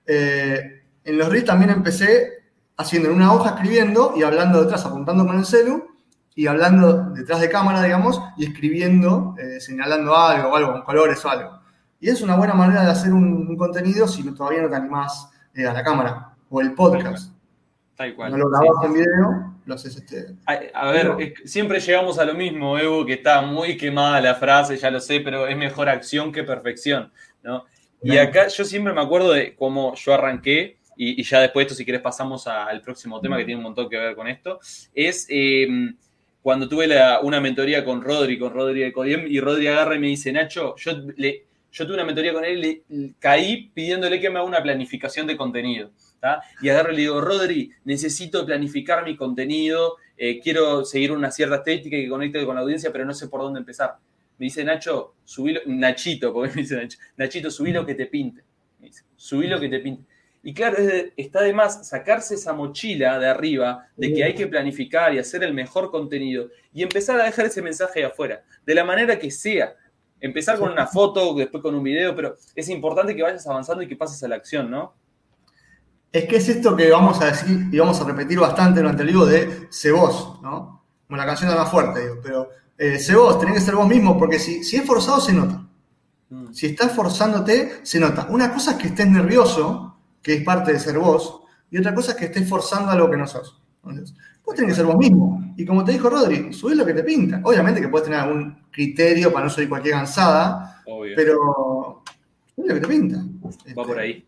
Eh, 0.06 0.82
en 1.04 1.18
los 1.18 1.30
reels 1.30 1.46
también 1.46 1.70
empecé 1.70 2.39
haciendo 2.80 3.10
en 3.10 3.16
una 3.16 3.32
hoja 3.32 3.50
escribiendo 3.50 4.14
y 4.16 4.22
hablando 4.22 4.62
detrás, 4.62 4.86
apuntando 4.86 5.26
con 5.26 5.38
el 5.38 5.44
celu 5.44 5.86
y 6.34 6.46
hablando 6.46 7.10
detrás 7.10 7.40
de 7.40 7.50
cámara, 7.50 7.82
digamos, 7.82 8.20
y 8.38 8.46
escribiendo, 8.46 9.34
eh, 9.38 9.60
señalando 9.60 10.16
algo 10.16 10.48
o 10.48 10.56
algo, 10.56 10.72
con 10.72 10.82
colores 10.82 11.22
o 11.24 11.30
algo. 11.30 11.60
Y 12.00 12.08
es 12.08 12.22
una 12.22 12.36
buena 12.36 12.54
manera 12.54 12.82
de 12.82 12.90
hacer 12.90 13.12
un, 13.12 13.54
contenido 13.56 14.08
si 14.08 14.22
todavía 14.34 14.62
no 14.62 14.70
te 14.70 14.76
animás 14.76 15.28
eh, 15.54 15.66
a 15.66 15.74
la 15.74 15.84
cámara 15.84 16.34
o 16.48 16.62
el 16.62 16.72
podcast. 16.72 17.34
Tal 17.96 18.14
cual. 18.14 18.32
No 18.32 18.38
lo 18.38 18.48
grabas 18.48 18.84
en 18.84 18.94
video, 18.94 19.54
lo 19.66 19.74
haces 19.74 19.96
este. 19.96 20.34
A, 20.46 20.90
ver, 20.90 21.34
siempre 21.44 21.80
llegamos 21.80 22.18
a 22.18 22.24
lo 22.24 22.32
mismo, 22.32 22.78
Evo, 22.78 23.04
que 23.04 23.14
está 23.14 23.42
muy 23.42 23.76
quemada 23.76 24.22
la 24.22 24.36
frase, 24.36 24.78
ya 24.78 24.90
lo 24.90 25.00
sé, 25.00 25.20
pero 25.20 25.46
es 25.46 25.56
mejor 25.58 25.90
acción 25.90 26.32
que 26.32 26.42
perfección, 26.42 27.12
¿no? 27.42 27.66
Y 28.02 28.16
acá 28.16 28.48
yo 28.48 28.64
siempre 28.64 28.94
me 28.94 29.02
acuerdo 29.02 29.32
de 29.32 29.54
cómo 29.54 29.94
yo 29.94 30.14
arranqué 30.14 30.79
y, 31.02 31.22
ya 31.22 31.40
después 31.40 31.64
de 31.64 31.66
esto, 31.68 31.74
si 31.74 31.84
quieres, 31.84 32.02
pasamos 32.02 32.46
al 32.46 32.82
próximo 32.82 33.22
tema 33.22 33.38
que 33.38 33.46
tiene 33.46 33.56
un 33.56 33.62
montón 33.62 33.88
que 33.88 33.96
ver 33.96 34.14
con 34.14 34.28
esto, 34.28 34.60
es 34.94 35.26
em, 35.30 35.96
cuando 36.42 36.68
tuve 36.68 36.86
una 37.22 37.40
mentoría 37.40 37.82
con 37.86 38.02
Rodri, 38.02 38.38
con 38.38 38.52
Rodri 38.52 38.80
de 38.80 38.92
Codiem, 38.92 39.26
y 39.26 39.40
Rodri 39.40 39.66
agarra 39.68 39.96
y 39.96 39.98
me 39.98 40.08
dice, 40.08 40.30
Nacho, 40.30 40.76
yo, 40.76 40.92
le, 41.16 41.46
yo 41.72 41.86
tuve 41.86 41.94
una 41.94 42.04
mentoría 42.04 42.34
con 42.34 42.44
él 42.44 42.58
y 42.58 42.84
le, 42.90 43.14
caí 43.18 43.70
pidiéndole 43.72 44.20
que 44.20 44.28
me 44.28 44.40
haga 44.40 44.46
una 44.46 44.62
planificación 44.62 45.26
de 45.26 45.38
contenido. 45.38 45.90
Y 46.60 46.68
agarro 46.68 46.92
y 46.92 46.96
le 46.96 47.00
digo, 47.00 47.18
Rodri, 47.22 47.70
necesito 47.84 48.44
planificar 48.44 49.02
mi 49.02 49.16
contenido, 49.16 49.96
eh, 50.18 50.38
quiero 50.38 50.84
seguir 50.84 51.12
una 51.12 51.30
cierta 51.30 51.56
estética 51.56 51.96
que 51.96 52.10
conecte 52.10 52.44
con 52.44 52.56
la 52.56 52.60
audiencia, 52.60 52.92
pero 52.92 53.06
no 53.06 53.14
sé 53.14 53.28
por 53.28 53.40
dónde 53.40 53.60
empezar. 53.60 53.94
Me 54.36 54.44
dice 54.44 54.64
Nacho, 54.64 55.14
subí 55.24 55.56
Nachito, 55.64 56.30
porque 56.30 56.50
me 56.54 56.60
dice 56.60 56.76
Nacho, 56.76 56.98
Nachito, 57.16 57.50
subí 57.50 57.72
lo 57.72 57.86
que 57.86 57.94
te 57.94 58.04
pinte. 58.04 58.42
Me 58.78 58.88
dice, 58.88 59.04
subí 59.16 59.46
lo 59.46 59.58
que 59.58 59.70
te 59.70 59.80
pinte. 59.80 60.09
Y 60.42 60.54
claro, 60.54 60.78
está 61.16 61.42
de 61.42 61.52
más 61.52 61.86
sacarse 61.86 62.34
esa 62.34 62.54
mochila 62.54 63.18
de 63.18 63.28
arriba 63.28 63.86
de 63.96 64.12
que 64.12 64.24
hay 64.24 64.34
que 64.34 64.46
planificar 64.46 65.12
y 65.12 65.18
hacer 65.18 65.44
el 65.44 65.52
mejor 65.52 65.90
contenido 65.90 66.48
y 66.72 66.82
empezar 66.82 67.20
a 67.20 67.24
dejar 67.24 67.46
ese 67.46 67.60
mensaje 67.60 68.04
afuera, 68.04 68.42
de 68.64 68.74
la 68.74 68.84
manera 68.84 69.18
que 69.18 69.30
sea. 69.30 69.74
Empezar 70.18 70.58
con 70.58 70.70
una 70.70 70.86
foto, 70.86 71.34
después 71.34 71.62
con 71.62 71.74
un 71.74 71.82
video, 71.82 72.14
pero 72.14 72.36
es 72.54 72.68
importante 72.68 73.14
que 73.14 73.22
vayas 73.22 73.46
avanzando 73.46 73.82
y 73.82 73.88
que 73.88 73.96
pases 73.96 74.22
a 74.22 74.28
la 74.28 74.36
acción, 74.36 74.70
¿no? 74.70 74.94
Es 76.12 76.24
que 76.24 76.36
es 76.36 76.48
esto 76.48 76.76
que 76.76 76.90
vamos 76.90 77.20
a 77.20 77.26
decir 77.26 77.68
y 77.70 77.78
vamos 77.78 78.00
a 78.00 78.04
repetir 78.04 78.38
bastante 78.38 78.80
durante 78.80 79.02
el 79.02 79.08
libro 79.08 79.26
de 79.26 79.68
sé 79.70 79.92
vos, 79.92 80.40
¿no? 80.42 80.84
Como 81.06 81.16
la 81.16 81.26
canción 81.26 81.50
es 81.50 81.56
más 81.56 81.70
fuerte, 81.70 82.00
digo, 82.00 82.16
pero 82.22 82.50
eh, 82.76 82.98
sé 82.98 83.14
vos, 83.14 83.38
tenés 83.38 83.56
que 83.56 83.60
ser 83.60 83.74
vos 83.74 83.86
mismo, 83.86 84.18
porque 84.18 84.38
si, 84.38 84.64
si 84.64 84.76
es 84.76 84.84
forzado 84.84 85.20
se 85.20 85.32
nota. 85.32 85.66
Mm. 86.30 86.52
Si 86.52 86.66
estás 86.66 86.92
forzándote, 86.92 87.80
se 87.82 88.00
nota. 88.00 88.26
Una 88.30 88.52
cosa 88.52 88.72
es 88.72 88.76
que 88.78 88.88
estés 88.88 89.08
nervioso, 89.08 89.89
que 90.22 90.34
es 90.34 90.44
parte 90.44 90.72
de 90.72 90.78
ser 90.78 90.98
vos, 90.98 91.40
y 91.70 91.78
otra 91.78 91.94
cosa 91.94 92.12
es 92.12 92.16
que 92.16 92.26
estés 92.26 92.48
forzando 92.48 92.90
algo 92.90 93.10
que 93.10 93.16
no 93.16 93.26
sos. 93.26 93.60
Entonces, 93.84 94.16
vos 94.44 94.54
tenés 94.54 94.72
que 94.72 94.76
ser 94.76 94.86
vos 94.86 94.96
mismo. 94.96 95.54
Y 95.56 95.64
como 95.64 95.84
te 95.84 95.92
dijo 95.92 96.10
Rodri, 96.10 96.52
subís 96.52 96.76
lo 96.76 96.84
que 96.84 96.94
te 96.94 97.02
pinta. 97.02 97.40
Obviamente 97.44 97.80
que 97.80 97.88
puedes 97.88 98.06
tener 98.06 98.20
algún 98.20 98.64
criterio 98.70 99.32
para 99.32 99.44
no 99.44 99.50
subir 99.50 99.68
cualquier 99.68 99.94
cansada, 99.94 100.82
pero 101.14 102.02
subís 102.54 102.68
lo 102.68 102.74
que 102.74 102.80
te 102.80 102.88
pinta. 102.88 103.22
Va 103.78 103.84
por 103.84 103.98
ahí. 103.98 104.24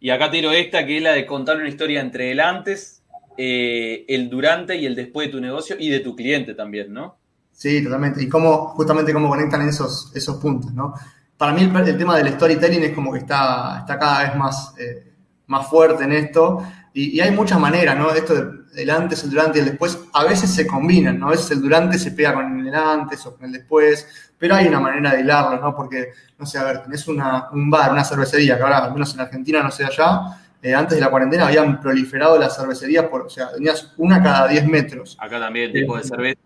Y 0.00 0.10
acá 0.10 0.30
tiro 0.30 0.50
esta, 0.50 0.84
que 0.86 0.96
es 0.96 1.02
la 1.02 1.12
de 1.12 1.26
contar 1.26 1.56
una 1.56 1.68
historia 1.68 2.00
entre 2.00 2.32
el 2.32 2.40
antes, 2.40 3.02
eh, 3.36 4.04
el 4.08 4.30
durante 4.30 4.76
y 4.76 4.86
el 4.86 4.96
después 4.96 5.28
de 5.28 5.32
tu 5.32 5.40
negocio 5.40 5.76
y 5.78 5.90
de 5.90 6.00
tu 6.00 6.16
cliente 6.16 6.54
también, 6.54 6.92
¿no? 6.92 7.18
Sí, 7.52 7.84
totalmente. 7.84 8.22
Y 8.22 8.28
cómo, 8.28 8.68
justamente 8.68 9.12
cómo 9.12 9.28
conectan 9.28 9.68
esos, 9.68 10.10
esos 10.14 10.36
puntos, 10.36 10.72
¿no? 10.72 10.94
Para 11.40 11.54
mí 11.54 11.62
el, 11.62 11.96
tema 11.96 12.18
del 12.18 12.34
storytelling 12.34 12.82
es 12.82 12.94
como 12.94 13.10
que 13.14 13.20
está, 13.20 13.78
está 13.78 13.98
cada 13.98 14.24
vez 14.24 14.36
más, 14.36 14.74
eh, 14.78 15.10
más 15.46 15.66
fuerte 15.68 16.04
en 16.04 16.12
esto. 16.12 16.62
Y, 16.92 17.18
hay 17.18 17.30
muchas 17.30 17.58
maneras, 17.58 17.96
¿no? 17.96 18.12
Esto 18.12 18.34
del 18.74 18.90
antes, 18.90 19.24
el 19.24 19.30
durante 19.30 19.58
y 19.58 19.62
el 19.62 19.68
después, 19.68 19.98
a 20.12 20.24
veces 20.24 20.50
se 20.50 20.66
combinan, 20.66 21.18
¿no? 21.18 21.28
A 21.28 21.30
veces 21.30 21.50
el 21.52 21.62
durante 21.62 21.98
se 21.98 22.10
pega 22.10 22.34
con 22.34 22.60
el 22.60 22.74
antes 22.74 23.24
o 23.24 23.34
con 23.34 23.46
el 23.46 23.52
después, 23.52 24.06
pero 24.36 24.54
hay 24.54 24.68
una 24.68 24.80
manera 24.80 25.14
de 25.14 25.22
hilarlo, 25.22 25.58
¿no? 25.58 25.74
Porque, 25.74 26.12
no 26.38 26.44
sé, 26.44 26.58
a 26.58 26.64
ver, 26.64 26.82
tenés 26.82 27.08
una, 27.08 27.48
un 27.52 27.70
bar, 27.70 27.90
una 27.90 28.04
cervecería, 28.04 28.58
que 28.58 28.62
ahora, 28.62 28.84
al 28.84 28.92
menos 28.92 29.14
en 29.14 29.20
Argentina, 29.20 29.62
no 29.62 29.70
sé 29.70 29.86
allá, 29.86 30.20
eh, 30.60 30.74
antes 30.74 30.98
de 30.98 31.00
la 31.00 31.08
cuarentena 31.08 31.46
habían 31.46 31.80
proliferado 31.80 32.38
las 32.38 32.54
cervecerías, 32.54 33.06
por, 33.06 33.22
o 33.22 33.30
sea, 33.30 33.50
tenías 33.50 33.94
una 33.96 34.22
cada 34.22 34.46
10 34.46 34.66
metros. 34.66 35.16
Acá 35.18 35.40
también, 35.40 35.72
tipo 35.72 35.96
de 35.96 36.04
cerveza, 36.04 36.38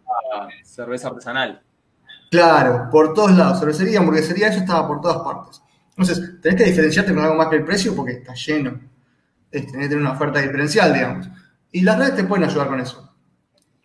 cerveza 0.63 1.09
artesanal. 1.09 1.61
Claro, 2.31 2.89
por 2.91 3.15
todos 3.15 3.33
lados, 3.33 3.61
cervecería, 3.61 4.01
hamburguesería, 4.01 4.49
eso 4.49 4.61
estaba 4.61 4.87
por 4.87 5.01
todas 5.01 5.19
partes. 5.19 5.63
Entonces, 5.97 6.41
tenés 6.41 6.59
que 6.59 6.69
diferenciarte 6.69 7.15
con 7.15 7.23
algo 7.23 7.37
más 7.37 7.49
que 7.49 7.57
el 7.57 7.65
precio 7.65 7.95
porque 7.95 8.13
está 8.13 8.35
lleno. 8.35 8.81
Tenés 9.51 9.67
que 9.67 9.73
tener 9.73 9.97
una 9.97 10.13
oferta 10.13 10.41
diferencial, 10.41 10.93
digamos. 10.93 11.29
Y 11.71 11.83
las 11.83 11.99
redes 11.99 12.17
te 12.17 12.25
pueden 12.25 12.49
ayudar 12.49 12.69
con 12.69 12.81
eso. 12.81 13.15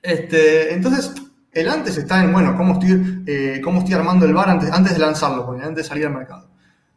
Este, 0.01 0.73
entonces, 0.73 1.13
el 1.51 1.69
antes 1.69 1.97
está 1.97 2.23
en, 2.23 2.31
bueno, 2.31 2.55
cómo 2.55 2.73
estoy, 2.73 3.23
eh, 3.25 3.61
cómo 3.63 3.79
estoy 3.79 3.93
armando 3.95 4.25
el 4.25 4.33
bar 4.33 4.49
antes, 4.49 4.71
antes 4.71 4.93
de 4.93 4.99
lanzarlo, 4.99 5.51
antes 5.51 5.75
de 5.75 5.83
salir 5.83 6.05
al 6.05 6.13
mercado. 6.13 6.49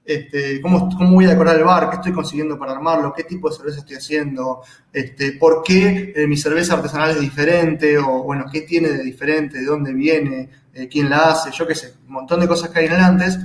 Este, 0.05 0.61
cómo, 0.61 0.89
cómo, 0.97 1.15
voy 1.15 1.27
a 1.27 1.31
decorar 1.31 1.57
el 1.57 1.65
bar, 1.65 1.89
qué 1.89 1.97
estoy 1.97 2.13
consiguiendo 2.13 2.59
para 2.59 2.73
armarlo, 2.73 3.13
qué 3.15 3.23
tipo 3.23 3.49
de 3.49 3.57
cerveza 3.57 3.79
estoy 3.79 3.97
haciendo, 3.97 4.63
este, 4.93 5.33
por 5.33 5.63
qué 5.63 6.13
eh, 6.17 6.27
mi 6.27 6.37
cerveza 6.37 6.75
artesanal 6.75 7.11
es 7.11 7.21
diferente, 7.21 7.97
o 7.99 8.25
bueno, 8.25 8.47
qué 8.53 8.63
tiene 8.63 8.89
de 8.89 9.03
diferente, 9.03 9.59
de 9.59 9.65
dónde 9.65 9.93
viene, 9.93 10.51
eh, 10.75 10.89
quién 10.89 11.11
la 11.11 11.31
hace, 11.31 11.51
yo 11.51 11.67
qué 11.67 11.75
sé, 11.75 11.95
un 12.07 12.15
montón 12.15 12.41
de 12.41 12.49
cosas 12.49 12.71
que 12.71 12.81
hay 12.81 12.87
en 12.87 12.93
el 12.93 13.01
antes. 13.01 13.39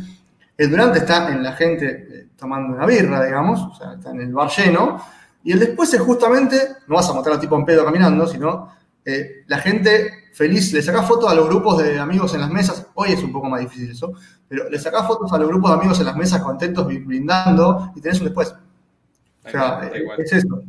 El 0.57 0.71
durante 0.71 0.99
está 0.99 1.29
en 1.31 1.43
la 1.43 1.53
gente 1.53 2.27
tomando 2.37 2.75
una 2.75 2.85
birra, 2.85 3.23
digamos, 3.23 3.61
o 3.61 3.75
sea, 3.75 3.93
está 3.93 4.11
en 4.11 4.21
el 4.21 4.33
bar 4.33 4.49
lleno, 4.49 5.01
y 5.43 5.51
el 5.51 5.59
después 5.59 5.93
es 5.93 6.01
justamente, 6.01 6.57
no 6.87 6.95
vas 6.95 7.09
a 7.09 7.13
mostrar 7.13 7.35
al 7.35 7.41
tipo 7.41 7.55
en 7.55 7.65
pedo 7.65 7.85
caminando, 7.85 8.27
sino 8.27 8.73
eh, 9.05 9.43
la 9.47 9.59
gente 9.59 10.25
feliz, 10.33 10.73
le 10.73 10.81
sacás 10.81 11.07
fotos 11.07 11.31
a 11.31 11.35
los 11.35 11.47
grupos 11.47 11.77
de 11.81 11.97
amigos 11.99 12.33
en 12.33 12.41
las 12.41 12.49
mesas, 12.49 12.85
hoy 12.95 13.13
es 13.13 13.23
un 13.23 13.31
poco 13.31 13.47
más 13.49 13.61
difícil 13.61 13.91
eso, 13.91 14.13
pero 14.47 14.69
le 14.69 14.77
sacás 14.77 15.07
fotos 15.07 15.31
a 15.31 15.37
los 15.37 15.47
grupos 15.47 15.71
de 15.71 15.77
amigos 15.77 15.99
en 15.99 16.05
las 16.05 16.15
mesas 16.15 16.41
contentos, 16.41 16.85
brindando, 16.85 17.91
y 17.95 18.01
tenés 18.01 18.19
un 18.19 18.25
después. 18.25 18.53
O 19.45 19.49
sea, 19.49 19.89
es 20.17 20.33
eso. 20.33 20.61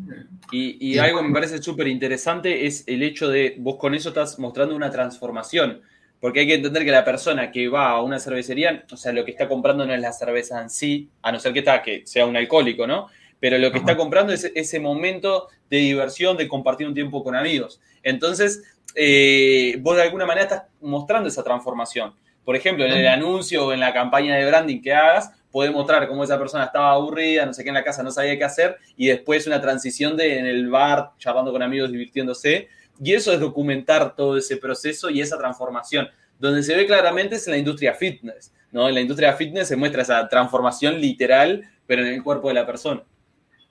Y, 0.52 0.92
y 0.92 0.98
algo 0.98 1.20
que 1.20 1.26
me 1.26 1.34
parece 1.34 1.60
súper 1.60 1.88
interesante 1.88 2.66
es 2.66 2.84
el 2.86 3.02
hecho 3.02 3.28
de, 3.28 3.56
vos 3.58 3.76
con 3.76 3.94
eso 3.94 4.10
estás 4.10 4.38
mostrando 4.38 4.76
una 4.76 4.90
transformación, 4.90 5.80
porque 6.20 6.40
hay 6.40 6.46
que 6.46 6.54
entender 6.54 6.84
que 6.84 6.90
la 6.90 7.04
persona 7.04 7.50
que 7.50 7.68
va 7.68 7.90
a 7.90 8.02
una 8.02 8.18
cervecería, 8.18 8.84
o 8.90 8.96
sea, 8.96 9.12
lo 9.12 9.24
que 9.24 9.30
está 9.30 9.48
comprando 9.48 9.86
no 9.86 9.94
es 9.94 10.00
la 10.00 10.12
cerveza 10.12 10.60
en 10.60 10.70
sí, 10.70 11.08
a 11.22 11.32
no 11.32 11.38
ser 11.38 11.52
que, 11.52 11.60
está, 11.60 11.82
que 11.82 12.06
sea 12.06 12.26
un 12.26 12.36
alcohólico, 12.36 12.86
¿no? 12.86 13.08
pero 13.40 13.58
lo 13.58 13.70
que 13.70 13.78
está 13.78 13.96
comprando 13.96 14.32
es 14.32 14.50
ese 14.54 14.80
momento 14.80 15.48
de 15.70 15.78
diversión, 15.78 16.36
de 16.36 16.48
compartir 16.48 16.86
un 16.86 16.94
tiempo 16.94 17.22
con 17.22 17.36
amigos. 17.36 17.80
Entonces, 18.02 18.62
eh, 18.94 19.76
vos 19.80 19.96
de 19.96 20.02
alguna 20.02 20.26
manera 20.26 20.44
estás 20.44 20.62
mostrando 20.80 21.28
esa 21.28 21.44
transformación. 21.44 22.14
Por 22.44 22.56
ejemplo, 22.56 22.84
en 22.84 22.92
el 22.92 23.06
anuncio 23.06 23.66
o 23.66 23.72
en 23.72 23.80
la 23.80 23.92
campaña 23.92 24.34
de 24.36 24.46
branding 24.46 24.80
que 24.80 24.92
hagas, 24.92 25.32
puedes 25.50 25.72
mostrar 25.72 26.08
cómo 26.08 26.24
esa 26.24 26.38
persona 26.38 26.64
estaba 26.64 26.92
aburrida, 26.92 27.44
no 27.46 27.52
sé 27.52 27.62
qué 27.62 27.68
en 27.68 27.74
la 27.74 27.84
casa, 27.84 28.02
no 28.02 28.10
sabía 28.10 28.36
qué 28.38 28.44
hacer, 28.44 28.78
y 28.96 29.08
después 29.08 29.46
una 29.46 29.60
transición 29.60 30.16
de 30.16 30.38
en 30.38 30.46
el 30.46 30.68
bar, 30.68 31.10
charlando 31.18 31.52
con 31.52 31.62
amigos, 31.62 31.92
divirtiéndose. 31.92 32.68
Y 33.00 33.12
eso 33.14 33.32
es 33.32 33.40
documentar 33.40 34.14
todo 34.16 34.36
ese 34.36 34.56
proceso 34.56 35.10
y 35.10 35.20
esa 35.20 35.38
transformación. 35.38 36.08
Donde 36.38 36.62
se 36.62 36.76
ve 36.76 36.86
claramente 36.86 37.36
es 37.36 37.46
en 37.46 37.52
la 37.52 37.58
industria 37.58 37.94
fitness. 37.94 38.52
¿no? 38.72 38.88
En 38.88 38.94
la 38.94 39.00
industria 39.00 39.32
fitness 39.34 39.68
se 39.68 39.76
muestra 39.76 40.02
esa 40.02 40.28
transformación 40.28 41.00
literal, 41.00 41.62
pero 41.86 42.02
en 42.02 42.08
el 42.08 42.22
cuerpo 42.22 42.48
de 42.48 42.54
la 42.54 42.66
persona. 42.66 43.02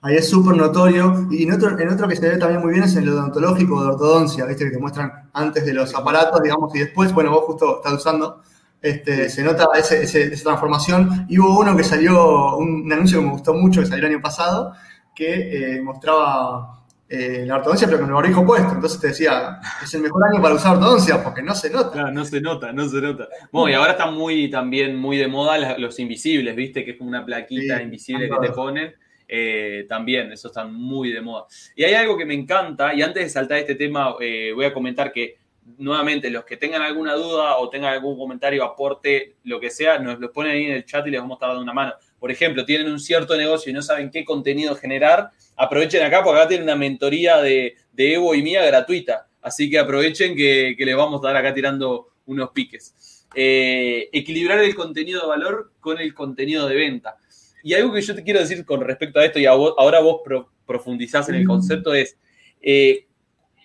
Ahí 0.00 0.14
es 0.14 0.28
súper 0.28 0.56
notorio. 0.56 1.26
Y 1.30 1.42
en 1.42 1.52
otro, 1.52 1.78
en 1.78 1.88
otro 1.88 2.06
que 2.06 2.16
se 2.16 2.28
ve 2.28 2.36
también 2.36 2.60
muy 2.60 2.72
bien 2.72 2.84
es 2.84 2.94
en 2.94 3.02
el 3.02 3.10
odontológico 3.10 3.82
de 3.82 3.88
ortodoncia, 3.88 4.44
¿viste? 4.44 4.64
Que 4.64 4.70
te 4.70 4.78
muestran 4.78 5.28
antes 5.32 5.66
de 5.66 5.72
los 5.72 5.94
aparatos, 5.94 6.40
digamos, 6.42 6.74
y 6.74 6.80
después, 6.80 7.12
bueno, 7.12 7.32
vos 7.32 7.44
justo 7.44 7.78
estás 7.78 7.94
usando, 7.94 8.42
este, 8.80 9.28
se 9.28 9.42
nota 9.42 9.68
ese, 9.76 10.02
esa 10.02 10.44
transformación. 10.44 11.26
Y 11.28 11.38
hubo 11.40 11.58
uno 11.58 11.76
que 11.76 11.82
salió, 11.82 12.56
un, 12.56 12.90
anuncio 12.92 13.18
que 13.18 13.26
me 13.26 13.32
gustó 13.32 13.54
mucho, 13.54 13.80
que 13.80 13.86
salió 13.86 14.06
el 14.06 14.12
año 14.14 14.22
pasado, 14.22 14.72
que 15.14 15.76
eh, 15.76 15.82
mostraba 15.82 16.77
eh, 17.08 17.44
la 17.46 17.56
ortodoncia, 17.56 17.86
pero 17.86 18.00
con 18.00 18.08
el 18.08 18.14
barbijo 18.14 18.44
puesto. 18.44 18.72
Entonces 18.74 19.00
te 19.00 19.08
decía, 19.08 19.60
es 19.82 19.94
el 19.94 20.02
mejor 20.02 20.22
año 20.30 20.42
para 20.42 20.54
usar 20.54 20.76
ortodoncia, 20.76 21.22
porque 21.22 21.42
no 21.42 21.54
se 21.54 21.70
nota. 21.70 21.92
Claro, 21.92 22.10
no 22.10 22.24
se 22.24 22.40
nota, 22.40 22.72
no 22.72 22.88
se 22.88 23.00
nota. 23.00 23.28
Bueno, 23.50 23.70
y 23.70 23.74
ahora 23.74 23.92
están 23.92 24.14
muy, 24.14 24.50
también 24.50 24.96
muy 24.96 25.16
de 25.16 25.28
moda 25.28 25.78
los 25.78 25.98
invisibles, 25.98 26.54
¿viste? 26.54 26.84
Que 26.84 26.92
es 26.92 26.98
como 26.98 27.10
una 27.10 27.24
plaquita 27.24 27.80
invisible 27.82 28.28
que 28.28 28.46
te 28.48 28.52
ponen 28.52 28.94
eh, 29.30 29.84
también, 29.88 30.32
eso 30.32 30.48
está 30.48 30.64
muy 30.64 31.12
de 31.12 31.20
moda. 31.20 31.46
Y 31.76 31.84
hay 31.84 31.94
algo 31.94 32.16
que 32.16 32.24
me 32.24 32.34
encanta, 32.34 32.94
y 32.94 33.02
antes 33.02 33.24
de 33.24 33.28
saltar 33.28 33.58
este 33.58 33.74
tema, 33.74 34.14
eh, 34.20 34.52
voy 34.54 34.64
a 34.64 34.72
comentar 34.72 35.12
que 35.12 35.36
nuevamente 35.76 36.30
los 36.30 36.44
que 36.44 36.56
tengan 36.56 36.80
alguna 36.80 37.12
duda 37.14 37.58
o 37.58 37.68
tengan 37.68 37.92
algún 37.92 38.16
comentario, 38.16 38.64
aporte, 38.64 39.36
lo 39.44 39.60
que 39.60 39.70
sea, 39.70 39.98
nos 39.98 40.18
lo 40.18 40.32
ponen 40.32 40.52
ahí 40.52 40.64
en 40.64 40.72
el 40.72 40.84
chat 40.86 41.06
y 41.06 41.10
les 41.10 41.20
vamos 41.20 41.34
a 41.34 41.36
estar 41.36 41.48
dando 41.50 41.62
una 41.62 41.74
mano. 41.74 41.92
Por 42.18 42.30
ejemplo, 42.30 42.64
tienen 42.64 42.90
un 42.90 42.98
cierto 42.98 43.36
negocio 43.36 43.70
y 43.70 43.72
no 43.72 43.82
saben 43.82 44.10
qué 44.10 44.24
contenido 44.24 44.74
generar, 44.74 45.30
aprovechen 45.56 46.02
acá 46.02 46.22
porque 46.22 46.40
acá 46.40 46.48
tienen 46.48 46.64
una 46.64 46.76
mentoría 46.76 47.38
de, 47.38 47.76
Evo 47.96 48.34
y 48.34 48.42
mía 48.42 48.64
gratuita. 48.64 49.28
Así 49.40 49.70
que 49.70 49.78
aprovechen 49.78 50.36
que, 50.36 50.74
les 50.78 50.96
vamos 50.96 51.22
a 51.22 51.28
dar 51.28 51.36
acá 51.36 51.54
tirando 51.54 52.08
unos 52.26 52.50
piques. 52.50 53.26
Eh, 53.34 54.08
equilibrar 54.12 54.58
el 54.60 54.74
contenido 54.74 55.20
de 55.22 55.26
valor 55.26 55.72
con 55.80 55.98
el 55.98 56.14
contenido 56.14 56.68
de 56.68 56.76
venta. 56.76 57.16
Y 57.62 57.74
algo 57.74 57.92
que 57.92 58.00
yo 58.00 58.14
te 58.14 58.22
quiero 58.22 58.40
decir 58.40 58.64
con 58.64 58.80
respecto 58.80 59.20
a 59.20 59.24
esto, 59.24 59.38
y 59.38 59.46
ahora 59.46 60.00
vos 60.00 60.20
profundizás 60.66 61.28
en 61.28 61.36
el 61.36 61.46
concepto, 61.46 61.92
es, 61.92 62.16
eh, 62.60 63.06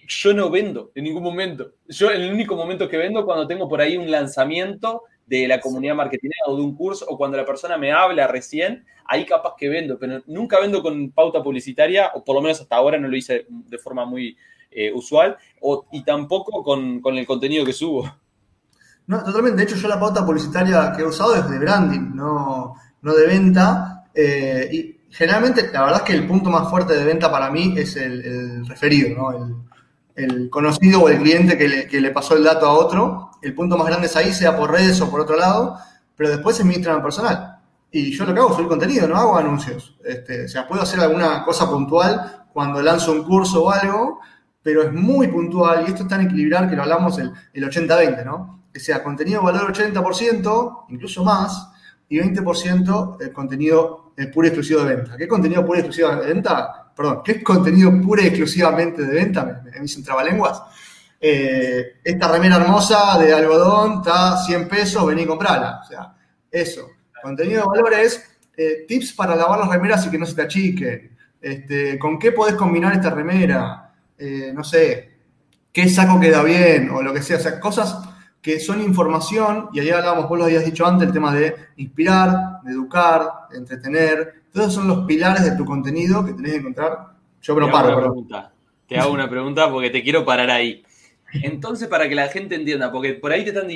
yo 0.07 0.33
no 0.33 0.49
vendo 0.49 0.91
en 0.95 1.03
ningún 1.03 1.23
momento. 1.23 1.73
Yo 1.87 2.09
el 2.09 2.31
único 2.31 2.55
momento 2.55 2.89
que 2.89 2.97
vendo 2.97 3.25
cuando 3.25 3.47
tengo 3.47 3.69
por 3.69 3.81
ahí 3.81 3.97
un 3.97 4.09
lanzamiento 4.09 5.03
de 5.25 5.47
la 5.47 5.59
comunidad 5.59 5.95
marketing 5.95 6.29
o 6.47 6.55
de 6.55 6.61
un 6.61 6.75
curso 6.75 7.05
o 7.07 7.17
cuando 7.17 7.37
la 7.37 7.45
persona 7.45 7.77
me 7.77 7.91
habla 7.91 8.27
recién, 8.27 8.85
ahí 9.05 9.25
capaz 9.25 9.55
que 9.57 9.69
vendo, 9.69 9.97
pero 9.99 10.21
nunca 10.27 10.59
vendo 10.59 10.81
con 10.81 11.11
pauta 11.11 11.41
publicitaria, 11.41 12.11
o 12.13 12.23
por 12.23 12.35
lo 12.35 12.41
menos 12.41 12.61
hasta 12.61 12.75
ahora 12.75 12.97
no 12.97 13.07
lo 13.07 13.15
hice 13.15 13.45
de 13.49 13.77
forma 13.77 14.05
muy 14.05 14.37
eh, 14.71 14.91
usual, 14.93 15.37
o, 15.61 15.85
y 15.91 16.03
tampoco 16.03 16.63
con, 16.63 16.99
con, 16.99 17.17
el 17.17 17.27
contenido 17.27 17.65
que 17.65 17.73
subo. 17.73 18.09
No, 19.05 19.23
totalmente. 19.23 19.57
De 19.57 19.63
hecho, 19.63 19.75
yo 19.75 19.87
la 19.87 19.99
pauta 19.99 20.25
publicitaria 20.25 20.93
que 20.95 21.01
he 21.01 21.05
usado 21.05 21.35
es 21.35 21.49
de 21.49 21.59
branding, 21.59 22.15
no, 22.15 22.75
no 23.01 23.13
de 23.13 23.27
venta. 23.27 24.05
Eh, 24.15 24.69
y 24.71 24.97
generalmente, 25.11 25.69
la 25.71 25.81
verdad 25.81 25.97
es 25.97 26.03
que 26.03 26.13
el 26.13 26.27
punto 26.27 26.49
más 26.49 26.69
fuerte 26.69 26.93
de 26.93 27.03
venta 27.03 27.29
para 27.29 27.51
mí 27.51 27.73
es 27.77 27.95
el, 27.97 28.65
referido, 28.65 29.15
¿no? 29.15 29.65
El, 30.15 30.49
conocido 30.49 31.01
o 31.01 31.09
el 31.09 31.19
cliente 31.19 31.57
que 31.57 32.01
le, 32.01 32.11
pasó 32.11 32.35
el 32.37 32.43
dato 32.43 32.65
a 32.65 32.73
otro. 32.73 33.31
El 33.43 33.53
punto 33.53 33.77
más 33.77 33.87
grande 33.87 34.07
es 34.07 34.15
ahí, 34.15 34.33
sea 34.33 34.57
por 34.57 34.71
redes 34.71 34.99
o 35.01 35.11
por 35.11 35.21
otro 35.21 35.35
lado, 35.35 35.77
pero 36.15 36.29
después 36.29 36.59
es 36.59 36.65
mi 36.65 36.73
Instagram 36.75 37.03
personal. 37.03 37.59
Y 37.91 38.11
yo 38.11 38.25
lo 38.25 38.33
que 38.33 38.39
hago 38.39 38.49
es 38.49 38.55
subir 38.55 38.69
contenido, 38.69 39.07
no 39.07 39.17
hago 39.17 39.37
anuncios. 39.37 39.97
Este, 40.03 40.45
o 40.45 40.47
sea, 40.47 40.67
puedo 40.67 40.81
hacer 40.81 40.99
alguna 40.99 41.43
cosa 41.43 41.69
puntual 41.69 42.45
cuando 42.51 42.81
lanzo 42.81 43.11
un 43.11 43.23
curso 43.23 43.65
o 43.65 43.71
algo, 43.71 44.19
pero 44.61 44.83
es 44.83 44.93
muy 44.93 45.27
puntual 45.27 45.83
y 45.85 45.91
esto 45.91 46.03
es 46.03 46.09
tan 46.09 46.21
equilibrar 46.21 46.69
que 46.69 46.75
lo 46.75 46.83
hablamos 46.83 47.19
el, 47.19 47.31
el 47.53 47.63
80-20, 47.69 48.25
¿no? 48.25 48.63
Que 48.73 48.79
sea 48.79 49.03
contenido 49.03 49.43
valor 49.43 49.71
80%, 49.73 50.85
incluso 50.89 51.23
más, 51.23 51.69
y 52.09 52.17
20% 52.17 53.17
el 53.21 53.33
contenido 53.33 54.13
puro 54.31 54.47
y 54.47 54.49
exclusivo 54.49 54.83
de 54.83 54.95
venta. 54.95 55.17
¿Qué 55.17 55.27
contenido 55.27 55.65
puro 55.65 55.77
y 55.77 55.81
exclusivo 55.81 56.15
de 56.15 56.33
venta? 56.33 56.91
Perdón, 56.95 57.21
¿qué 57.23 57.33
es 57.33 57.43
contenido 57.43 57.91
puro 58.01 58.21
y 58.21 58.27
exclusivamente 58.27 59.01
de 59.03 59.13
venta? 59.13 59.63
Me, 59.63 59.79
me 59.79 60.03
trabalenguas. 60.03 60.61
Eh, 61.25 62.01
esta 62.03 62.29
remera 62.29 62.57
hermosa 62.57 63.17
de 63.17 63.33
algodón 63.33 63.99
está 63.99 64.35
100 64.43 64.67
pesos, 64.67 65.05
vení 65.05 65.21
y 65.21 65.25
comprala. 65.25 65.79
O 65.81 65.87
sea, 65.87 66.13
eso. 66.51 66.89
Contenido 67.21 67.61
de 67.61 67.67
valor 67.67 67.93
es 67.93 68.21
eh, 68.57 68.83
tips 68.85 69.13
para 69.13 69.33
lavar 69.33 69.59
las 69.59 69.69
remeras 69.69 70.05
y 70.05 70.11
que 70.11 70.17
no 70.17 70.25
se 70.25 70.35
te 70.35 70.41
achiquen. 70.41 71.15
Este, 71.39 71.97
¿Con 71.97 72.19
qué 72.19 72.33
podés 72.33 72.55
combinar 72.55 72.91
esta 72.91 73.09
remera? 73.09 73.93
Eh, 74.17 74.51
no 74.53 74.65
sé, 74.65 75.13
qué 75.71 75.87
saco 75.87 76.19
queda 76.19 76.43
bien 76.43 76.89
o 76.89 77.01
lo 77.01 77.13
que 77.13 77.21
sea. 77.21 77.37
O 77.37 77.39
sea, 77.39 77.57
cosas 77.57 77.99
que 78.41 78.59
son 78.59 78.81
información, 78.81 79.69
y 79.71 79.79
ahí 79.79 79.91
hablábamos, 79.91 80.27
vos 80.27 80.37
lo 80.37 80.43
habías 80.43 80.65
dicho 80.65 80.85
antes, 80.85 81.07
el 81.07 81.13
tema 81.13 81.33
de 81.33 81.55
inspirar, 81.77 82.59
de 82.63 82.73
educar, 82.73 83.47
de 83.49 83.59
entretener. 83.59 84.43
Todos 84.51 84.73
son 84.73 84.89
los 84.89 85.05
pilares 85.05 85.45
de 85.45 85.55
tu 85.55 85.63
contenido 85.63 86.25
que 86.25 86.33
tenés 86.33 86.51
que 86.51 86.57
encontrar. 86.57 87.13
Yo 87.41 87.55
me 87.55 87.71
paro, 87.71 88.13
Te 88.85 88.97
hago 88.97 89.13
una 89.13 89.29
pregunta 89.29 89.71
porque 89.71 89.89
te 89.89 90.03
quiero 90.03 90.25
parar 90.25 90.51
ahí. 90.51 90.83
Entonces, 91.41 91.87
para 91.87 92.07
que 92.07 92.15
la 92.15 92.27
gente 92.27 92.55
entienda, 92.55 92.91
porque 92.91 93.13
por 93.13 93.31
ahí 93.31 93.43
te 93.43 93.49
están 93.49 93.67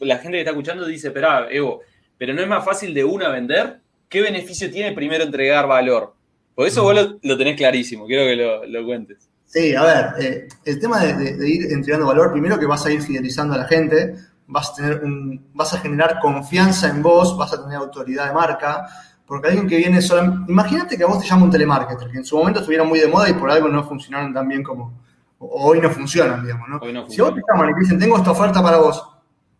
la 0.00 0.18
gente 0.18 0.32
que 0.32 0.40
está 0.40 0.50
escuchando 0.50 0.86
dice, 0.86 1.10
pero 1.10 1.48
Evo, 1.50 1.80
pero 2.18 2.34
no 2.34 2.42
es 2.42 2.48
más 2.48 2.64
fácil 2.64 2.92
de 2.92 3.04
una 3.04 3.28
vender. 3.28 3.80
¿Qué 4.08 4.20
beneficio 4.20 4.70
tiene 4.70 4.92
primero 4.92 5.24
entregar 5.24 5.66
valor? 5.66 6.14
Por 6.54 6.66
eso 6.68 6.82
vos 6.82 7.18
lo, 7.20 7.36
tenés 7.36 7.56
clarísimo, 7.56 8.06
quiero 8.06 8.24
que 8.24 8.68
lo, 8.68 8.84
cuentes. 8.84 9.28
Sí, 9.44 9.74
a 9.74 9.82
ver, 9.82 10.06
eh, 10.20 10.48
el 10.64 10.80
tema 10.80 11.04
de, 11.04 11.48
ir 11.48 11.72
entregando 11.72 12.06
valor, 12.06 12.32
primero 12.32 12.58
que 12.58 12.66
vas 12.66 12.84
a 12.86 12.92
ir 12.92 13.02
fidelizando 13.02 13.54
a 13.54 13.58
la 13.58 13.64
gente, 13.64 14.14
vas 14.46 14.70
a, 14.70 14.74
tener 14.74 15.04
un, 15.04 15.48
vas 15.52 15.74
a 15.74 15.78
generar 15.78 16.20
confianza 16.20 16.88
en 16.88 17.02
vos, 17.02 17.36
vas 17.36 17.52
a 17.52 17.62
tener 17.62 17.76
autoridad 17.76 18.28
de 18.28 18.32
marca, 18.32 18.86
Porque 19.26 19.48
alguien 19.48 19.66
que 19.66 19.78
viene 19.78 20.00
solo. 20.02 20.44
Imagínate 20.48 20.96
que 20.96 21.04
a 21.04 21.06
vos 21.06 21.20
te 21.20 21.26
llama 21.26 21.44
un 21.44 21.50
telemarketer, 21.50 22.10
que 22.10 22.18
en 22.18 22.24
su 22.24 22.36
momento 22.36 22.60
estuvieron 22.60 22.88
muy 22.88 23.00
de 23.00 23.08
moda 23.08 23.28
y 23.28 23.32
por 23.32 23.50
algo 23.50 23.68
no 23.68 23.82
funcionaron 23.84 24.32
tan 24.32 24.46
bien 24.46 24.62
como. 24.62 24.92
Hoy 25.38 25.80
no 25.80 25.90
funcionan, 25.90 26.42
digamos, 26.42 26.68
¿no? 26.68 26.80
si 27.08 27.20
vos 27.20 27.34
te 27.34 27.42
llaman 27.48 27.70
y 27.70 27.74
te 27.74 27.80
dicen, 27.80 27.98
tengo 27.98 28.16
esta 28.16 28.30
oferta 28.30 28.62
para 28.62 28.78
vos, 28.78 29.14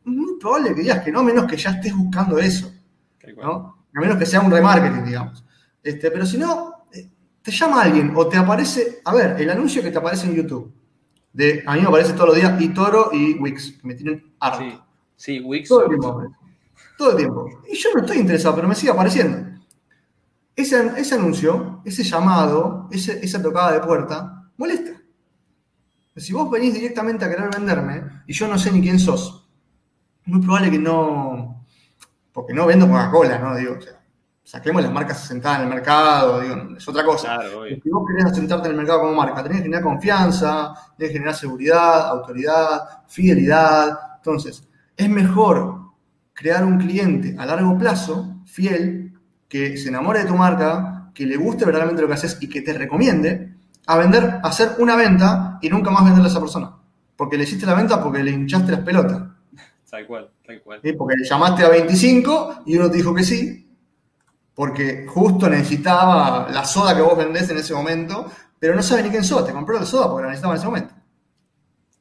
muy 0.05 0.39
probable 0.39 0.75
que 0.75 0.83
digas 0.83 1.03
que 1.03 1.13
no, 1.13 1.23
menos 1.23 1.47
que 1.47 1.57
ya 1.57 1.71
estés 1.71 1.95
buscando 1.95 2.39
eso. 2.39 2.73
¿no? 3.37 3.87
A 3.95 4.01
menos 4.01 4.17
que 4.17 4.27
sea 4.27 4.41
un 4.41 4.51
remarketing, 4.51 5.05
digamos. 5.05 5.45
Este, 5.83 6.11
pero 6.11 6.27
si 6.27 6.39
no, 6.39 6.87
eh, 6.93 7.09
te 7.43 7.51
llama 7.51 7.83
alguien 7.83 8.13
o 8.15 8.27
te 8.27 8.37
aparece. 8.37 9.01
A 9.05 9.15
ver, 9.15 9.41
el 9.41 9.51
anuncio 9.51 9.83
que 9.83 9.91
te 9.91 9.99
aparece 9.99 10.27
en 10.27 10.35
YouTube. 10.35 10.73
De, 11.33 11.63
a 11.67 11.75
mí 11.75 11.81
me 11.81 11.89
aparece 11.89 12.13
todos 12.13 12.29
los 12.29 12.37
días 12.37 12.61
y 12.61 12.69
Toro 12.69 13.11
y 13.13 13.35
Wix, 13.35 13.79
que 13.81 13.87
me 13.87 13.95
tienen 13.95 14.35
harto. 14.39 14.61
Sí, 14.61 14.79
sí 15.17 15.41
Wix. 15.41 15.69
Todo 15.69 15.83
el 15.83 15.89
tiempo. 15.89 16.23
Todo 16.97 17.11
el 17.11 17.17
tiempo. 17.17 17.49
Y 17.71 17.77
yo 17.77 17.91
no 17.95 18.01
estoy 18.01 18.19
interesado, 18.19 18.55
pero 18.55 18.69
me 18.69 18.75
sigue 18.75 18.93
apareciendo. 18.93 19.61
Ese, 20.55 20.93
ese 20.97 21.15
anuncio, 21.17 21.83
ese 21.85 22.05
llamado, 22.05 22.89
esa 22.93 23.43
tocada 23.43 23.73
de 23.73 23.81
puerta, 23.81 24.49
molesta. 24.57 24.93
Si 26.17 26.33
vos 26.33 26.51
venís 26.51 26.75
directamente 26.75 27.25
a 27.25 27.29
querer 27.29 27.51
venderme 27.51 28.23
y 28.27 28.33
yo 28.33 28.47
no 28.47 28.57
sé 28.59 28.71
ni 28.71 28.81
quién 28.81 28.99
sos, 28.99 29.49
es 30.23 30.29
muy 30.33 30.41
probable 30.41 30.71
que 30.71 30.79
no. 30.79 31.67
Porque 32.33 32.53
no 32.53 32.67
vendo 32.67 32.89
Coca-Cola, 32.89 33.39
¿no? 33.39 33.57
Digo, 33.57 33.77
o 33.79 33.81
sea, 33.81 34.01
saquemos 34.45 34.83
las 34.83 34.93
marcas 34.93 35.25
asentadas 35.25 35.59
en 35.59 35.65
el 35.65 35.75
mercado, 35.75 36.41
digo, 36.41 36.77
es 36.77 36.87
otra 36.87 37.05
cosa. 37.05 37.41
si 37.83 37.91
vos 37.91 38.05
querés 38.07 38.27
asentarte 38.27 38.69
en 38.69 38.73
el 38.73 38.77
mercado 38.77 39.01
como 39.01 39.15
marca, 39.15 39.43
tenés 39.43 39.59
que 39.59 39.65
generar 39.65 39.83
confianza, 39.83 40.75
tenés 40.97 41.11
que 41.11 41.19
generar 41.19 41.35
seguridad, 41.35 42.09
autoridad, 42.09 43.03
fidelidad. 43.09 43.99
Entonces, 44.17 44.69
es 44.97 45.09
mejor 45.09 45.81
crear 46.33 46.65
un 46.65 46.79
cliente 46.79 47.35
a 47.39 47.47
largo 47.47 47.77
plazo, 47.79 48.43
fiel, 48.45 49.15
que 49.49 49.77
se 49.77 49.89
enamore 49.89 50.21
de 50.21 50.27
tu 50.27 50.35
marca, 50.35 51.11
que 51.15 51.27
le 51.27 51.37
guste 51.37 51.65
verdaderamente 51.65 52.03
lo 52.03 52.09
que 52.09 52.15
haces 52.15 52.39
y 52.41 52.49
que 52.49 52.61
te 52.61 52.73
recomiende, 52.73 53.54
a 53.87 53.99
vender, 53.99 54.25
a 54.43 54.49
hacer 54.49 54.73
una 54.79 54.97
venta 54.97 55.59
y 55.61 55.69
nunca 55.69 55.91
más 55.91 56.05
venderle 56.05 56.29
a 56.29 56.31
esa 56.31 56.41
persona. 56.41 56.77
Porque 57.17 57.37
le 57.37 57.45
hiciste 57.45 57.67
la 57.67 57.75
venta 57.75 58.03
porque 58.03 58.23
le 58.23 58.31
hinchaste 58.31 58.73
las 58.73 58.81
pelotas. 58.81 59.23
Tal 59.89 60.07
cual, 60.07 60.29
tal 60.45 60.61
cual. 60.63 60.81
Porque 60.99 61.17
le 61.17 61.25
llamaste 61.25 61.65
a 61.65 61.69
25 61.69 62.63
y 62.67 62.77
uno 62.77 62.91
te 62.91 62.97
dijo 62.97 63.15
que 63.15 63.23
sí, 63.23 63.65
porque 64.55 65.07
justo 65.07 65.49
necesitaba 65.49 66.49
la 66.51 66.65
soda 66.65 66.97
que 66.97 67.03
vos 67.03 67.17
vendés 67.17 67.49
en 67.51 67.59
ese 67.59 67.75
momento, 67.75 68.31
pero 68.59 68.75
no 68.75 68.83
sabe 68.83 69.05
ni 69.05 69.11
quién 69.11 69.23
sos, 69.23 69.47
te 69.47 69.53
compró 69.53 69.79
la 69.79 69.87
soda 69.87 70.11
porque 70.11 70.23
la 70.23 70.29
necesitaba 70.31 70.55
en 70.55 70.59
ese 70.59 70.67
momento. 70.67 70.95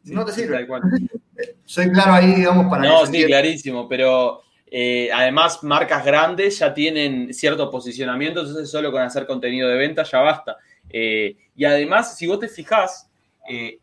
no 0.05 0.25
te 0.25 0.31
sirve. 0.31 0.67
Soy 1.65 1.91
claro 1.91 2.13
ahí, 2.13 2.33
digamos, 2.33 2.67
para... 2.67 2.83
No, 2.83 3.05
sí, 3.05 3.25
clarísimo, 3.25 3.87
pero 3.87 4.41
eh, 4.67 5.09
además, 5.13 5.63
marcas 5.63 6.03
grandes 6.03 6.57
ya 6.57 6.73
tienen 6.73 7.31
cierto 7.31 7.69
posicionamiento, 7.69 8.41
entonces 8.41 8.71
solo 8.71 8.91
con 8.91 9.03
hacer 9.03 9.27
contenido 9.27 9.69
de 9.69 9.75
venta 9.75 10.01
ya 10.03 10.19
basta. 10.19 10.57
Eh, 10.93 11.36
y 11.56 11.65
además, 11.65 12.15
si 12.15 12.27
vos 12.27 12.39
te 12.39 12.47
fijás, 12.47 13.10
eh, 13.49 13.79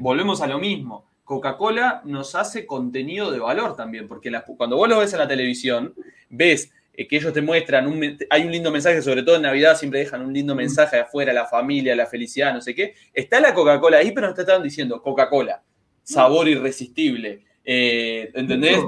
volvemos 0.00 0.40
a 0.40 0.46
lo 0.46 0.58
mismo. 0.58 1.04
Coca-Cola 1.22 2.02
nos 2.04 2.34
hace 2.34 2.66
contenido 2.66 3.30
de 3.30 3.38
valor 3.38 3.76
también, 3.76 4.08
porque 4.08 4.32
cuando 4.56 4.76
vos 4.76 4.88
lo 4.88 4.98
ves 4.98 5.12
en 5.12 5.18
la 5.18 5.28
televisión, 5.28 5.94
ves 6.30 6.72
que 6.94 7.16
ellos 7.16 7.32
te 7.34 7.42
muestran, 7.42 7.86
un, 7.86 8.18
hay 8.30 8.42
un 8.44 8.52
lindo 8.52 8.70
mensaje, 8.70 9.02
sobre 9.02 9.22
todo 9.22 9.36
en 9.36 9.42
Navidad 9.42 9.76
siempre 9.76 10.00
dejan 10.00 10.22
un 10.22 10.32
lindo 10.32 10.54
mensaje 10.54 10.98
afuera, 10.98 11.32
la 11.32 11.44
familia, 11.44 11.94
la 11.94 12.06
felicidad, 12.06 12.54
no 12.54 12.62
sé 12.62 12.74
qué. 12.74 12.94
Está 13.12 13.38
la 13.38 13.52
Coca-Cola 13.52 13.98
ahí, 13.98 14.12
pero 14.12 14.28
no 14.28 14.34
te 14.34 14.40
están 14.42 14.62
diciendo 14.62 15.02
Coca-Cola, 15.02 15.62
sabor 16.02 16.48
irresistible. 16.48 17.44
¿Entendés? 17.64 18.80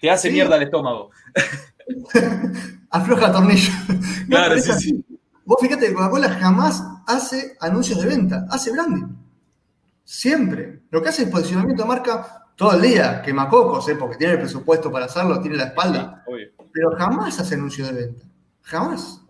Te 0.00 0.10
hace 0.10 0.30
mierda 0.30 0.56
el 0.56 0.62
estómago. 0.62 1.10
Afloja 2.90 3.32
tornillo. 3.32 3.72
Claro, 4.28 4.58
sí, 4.58 4.72
sí. 4.72 5.04
Vos 5.44 5.58
fíjate 5.60 5.88
que 5.88 5.94
Coca-Cola 5.94 6.30
jamás 6.30 6.82
hace 7.06 7.56
anuncios 7.60 8.00
de 8.00 8.08
venta, 8.08 8.46
hace 8.50 8.72
branding. 8.72 9.14
Siempre. 10.04 10.82
Lo 10.90 11.02
que 11.02 11.08
hace 11.08 11.24
es 11.24 11.28
posicionamiento 11.28 11.82
de 11.82 11.88
marca 11.88 12.44
todo 12.56 12.74
el 12.74 12.82
día, 12.82 13.20
quemacocos, 13.22 13.88
¿eh? 13.88 13.96
porque 13.96 14.16
tiene 14.16 14.34
el 14.34 14.38
presupuesto 14.38 14.90
para 14.90 15.06
hacerlo, 15.06 15.40
tiene 15.40 15.56
la 15.56 15.64
espalda. 15.64 16.24
pero 16.72 16.92
jamás 16.96 17.38
hace 17.40 17.54
anuncios 17.54 17.88
de 17.88 18.06
venta. 18.06 18.26
Jamás. 18.62 19.20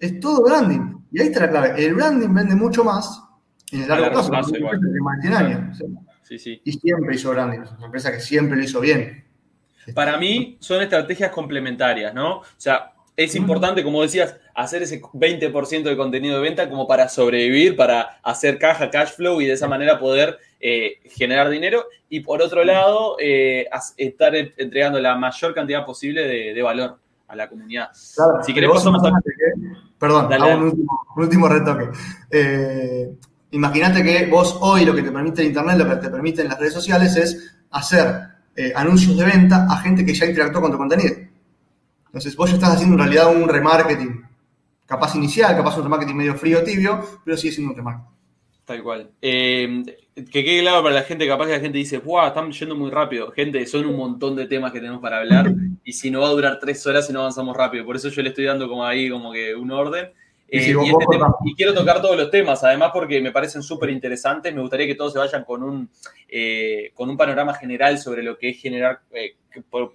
Es 0.00 0.20
todo 0.20 0.42
branding. 0.44 0.98
Y 1.10 1.20
ahí 1.20 1.28
está 1.28 1.40
la 1.40 1.50
clave. 1.50 1.84
El 1.84 1.94
branding 1.94 2.32
vende 2.32 2.54
mucho 2.54 2.84
más 2.84 3.22
en 3.72 3.82
el 3.82 3.88
largo 3.88 4.10
plazo. 4.10 4.30
Y 6.64 6.72
siempre 6.72 7.14
hizo 7.14 7.30
branding. 7.30 7.60
Es 7.60 7.72
una 7.72 7.86
empresa 7.86 8.12
que 8.12 8.20
siempre 8.20 8.56
lo 8.56 8.62
hizo 8.62 8.80
bien. 8.80 9.24
Para 9.94 10.18
mí 10.18 10.58
son 10.60 10.82
estrategias 10.82 11.30
complementarias, 11.30 12.14
¿no? 12.14 12.38
O 12.38 12.44
sea, 12.56 12.92
es 13.18 13.34
importante, 13.34 13.82
como 13.82 14.00
decías, 14.00 14.36
hacer 14.54 14.84
ese 14.84 15.02
20% 15.02 15.82
de 15.82 15.96
contenido 15.96 16.36
de 16.36 16.40
venta 16.40 16.70
como 16.70 16.86
para 16.86 17.08
sobrevivir, 17.08 17.74
para 17.74 18.20
hacer 18.22 18.60
caja, 18.60 18.90
cash 18.90 19.10
flow 19.16 19.40
y 19.40 19.46
de 19.46 19.54
esa 19.54 19.66
manera 19.66 19.98
poder 19.98 20.38
eh, 20.60 21.00
generar 21.04 21.50
dinero. 21.50 21.86
Y 22.08 22.20
por 22.20 22.40
otro 22.40 22.62
lado, 22.62 23.16
eh, 23.18 23.68
estar 23.96 24.36
entregando 24.36 25.00
la 25.00 25.16
mayor 25.16 25.52
cantidad 25.52 25.84
posible 25.84 26.22
de, 26.54 26.62
valor 26.62 26.96
a 27.26 27.34
la 27.34 27.48
comunidad. 27.48 27.88
Claro, 28.14 28.44
si 28.44 28.54
queremos, 28.54 28.84
Perdón, 29.98 30.32
un, 30.62 30.86
último, 31.16 31.48
retoque. 31.48 31.88
Eh, 32.30 33.10
imagínate 33.50 34.04
que 34.04 34.26
vos 34.26 34.58
hoy 34.60 34.84
lo 34.84 34.94
que 34.94 35.02
te 35.02 35.10
permite 35.10 35.42
el 35.42 35.48
Internet, 35.48 35.76
lo 35.76 35.88
que 35.88 35.96
te 35.96 36.08
permiten 36.08 36.46
las 36.46 36.60
redes 36.60 36.74
sociales 36.74 37.16
es 37.16 37.56
hacer 37.72 38.28
eh, 38.54 38.72
anuncios 38.76 39.16
de 39.16 39.24
venta 39.24 39.66
a 39.68 39.76
gente 39.78 40.06
que 40.06 40.14
ya 40.14 40.26
interactuó 40.26 40.62
con 40.62 40.70
tu 40.70 40.78
contenido. 40.78 41.27
Entonces, 42.08 42.36
vos 42.36 42.50
ya 42.50 42.56
estás 42.56 42.74
haciendo 42.74 42.94
en 42.94 43.00
realidad 43.00 43.34
un 43.34 43.48
remarketing, 43.48 44.26
capaz 44.86 45.14
inicial, 45.14 45.56
capaz 45.56 45.76
un 45.76 45.84
remarketing 45.84 46.16
medio 46.16 46.34
frío, 46.34 46.62
tibio, 46.64 47.04
pero 47.24 47.36
sigue 47.36 47.54
siendo 47.54 47.72
un 47.72 47.76
remarketing. 47.76 48.18
Tal 48.64 48.82
cual. 48.82 49.10
Eh, 49.22 49.82
que 50.14 50.44
quede 50.44 50.60
claro 50.60 50.82
para 50.82 50.94
la 50.94 51.02
gente, 51.02 51.26
capaz 51.26 51.46
que 51.46 51.52
la 51.52 51.60
gente 51.60 51.78
dice, 51.78 51.98
¡guau! 51.98 52.26
Están 52.26 52.50
yendo 52.52 52.74
muy 52.74 52.90
rápido. 52.90 53.30
Gente, 53.30 53.64
son 53.66 53.86
un 53.86 53.96
montón 53.96 54.36
de 54.36 54.46
temas 54.46 54.72
que 54.72 54.80
tenemos 54.80 55.00
para 55.00 55.18
hablar 55.18 55.54
y 55.84 55.92
si 55.92 56.10
no 56.10 56.20
va 56.20 56.28
a 56.28 56.32
durar 56.32 56.58
tres 56.60 56.86
horas 56.86 57.08
y 57.08 57.12
no 57.12 57.20
avanzamos 57.20 57.56
rápido. 57.56 57.84
Por 57.84 57.96
eso 57.96 58.08
yo 58.08 58.22
le 58.22 58.28
estoy 58.30 58.44
dando 58.44 58.68
como 58.68 58.84
ahí 58.84 59.08
como 59.08 59.32
que 59.32 59.54
un 59.54 59.70
orden. 59.70 60.06
Eh, 60.50 60.70
este 60.70 60.70
y, 61.44 61.54
quiero 61.54 61.74
tocar 61.74 62.00
todos 62.00 62.16
los 62.16 62.30
temas, 62.30 62.64
además 62.64 62.90
porque 62.92 63.20
me 63.20 63.32
parecen 63.32 63.62
súper 63.62 63.90
interesantes. 63.90 64.54
Me 64.54 64.60
gustaría 64.60 64.86
que 64.86 64.94
todos 64.94 65.12
se 65.12 65.18
vayan 65.18 65.44
con 65.44 65.62
un, 65.62 65.88
eh, 66.28 66.90
con 66.94 67.08
un 67.08 67.16
panorama 67.16 67.54
general 67.54 67.98
sobre 67.98 68.22
lo 68.22 68.36
que 68.36 68.50
es 68.50 68.60
generar, 68.60 69.00
eh, 69.12 69.34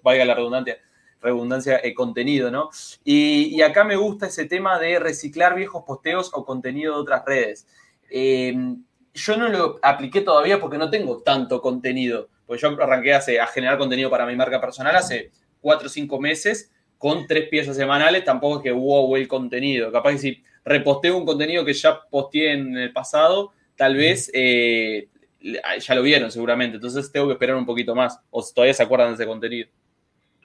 valga 0.04 0.26
la 0.26 0.36
redundancia, 0.36 0.78
redundancia 1.24 1.82
contenido, 1.96 2.52
¿no? 2.52 2.70
Y, 3.04 3.62
acá 3.62 3.84
me 3.84 3.96
gusta 3.96 4.28
ese 4.28 4.46
tema 4.46 4.78
de 4.80 5.00
reciclar 5.00 5.56
viejos 5.56 5.84
posteos 5.86 6.30
o 6.34 6.46
contenido 6.46 6.96
de 6.96 7.02
otras 7.02 7.24
redes. 7.26 7.68
yo 9.14 9.38
no 9.38 9.50
lo 9.50 9.80
apliqué 9.82 10.22
todavía 10.22 10.60
porque 10.60 10.78
no 10.78 10.90
tengo 10.90 11.22
tanto 11.24 11.62
contenido, 11.62 12.30
pues 12.46 12.62
yo 12.62 12.70
arranqué 12.70 13.14
hace, 13.14 13.40
a 13.40 13.48
generar 13.48 13.78
contenido 13.78 14.10
para 14.10 14.26
mi 14.26 14.36
marca 14.36 14.60
personal 14.60 14.96
hace 14.96 15.32
cuatro 15.62 15.88
o 15.88 15.90
cinco 15.90 16.20
meses 16.20 16.72
con 16.98 17.28
tres 17.28 17.50
piezas 17.50 17.76
semanales, 17.76 18.24
tampoco 18.24 18.58
es 18.58 18.64
que 18.64 18.72
wow 18.72 19.16
el 19.16 19.28
contenido. 19.28 19.92
Capaz 19.92 20.12
que 20.12 20.18
si 20.20 20.44
reposteo 20.64 21.18
un 21.18 21.26
contenido 21.26 21.66
que 21.66 21.74
ya 21.74 22.00
posteé 22.10 22.54
en 22.54 22.78
el 22.78 22.94
pasado, 22.94 23.52
tal 23.76 23.96
vez 23.96 24.32
eh, 24.34 25.10
ya 25.80 25.96
lo 25.96 26.02
vieron 26.02 26.32
seguramente. 26.32 26.76
Entonces 26.78 27.12
tengo 27.12 27.28
que 27.28 27.34
esperar 27.34 27.56
un 27.56 27.66
poquito 27.66 27.94
más. 27.94 28.20
O 28.30 28.42
todavía 28.54 28.74
se 28.74 28.84
acuerdan 28.84 29.10
de 29.10 29.16
ese 29.16 29.26
contenido. 29.26 29.70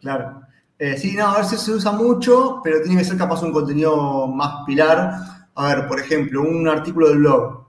Claro. 0.01 0.43
Eh, 0.79 0.97
sí, 0.97 1.17
no, 1.17 1.27
a 1.29 1.38
veces 1.38 1.61
se 1.61 1.73
usa 1.73 1.93
mucho, 1.93 2.61
pero 2.62 2.81
tiene 2.83 2.99
que 2.99 3.05
ser 3.05 3.17
capaz 3.17 3.43
un 3.43 3.53
contenido 3.53 4.27
más 4.29 4.64
pilar. 4.67 5.49
A 5.55 5.75
ver, 5.75 5.88
por 5.88 5.99
ejemplo, 5.99 6.43
un 6.43 6.69
artículo 6.69 7.09
del 7.09 7.19
blog. 7.19 7.67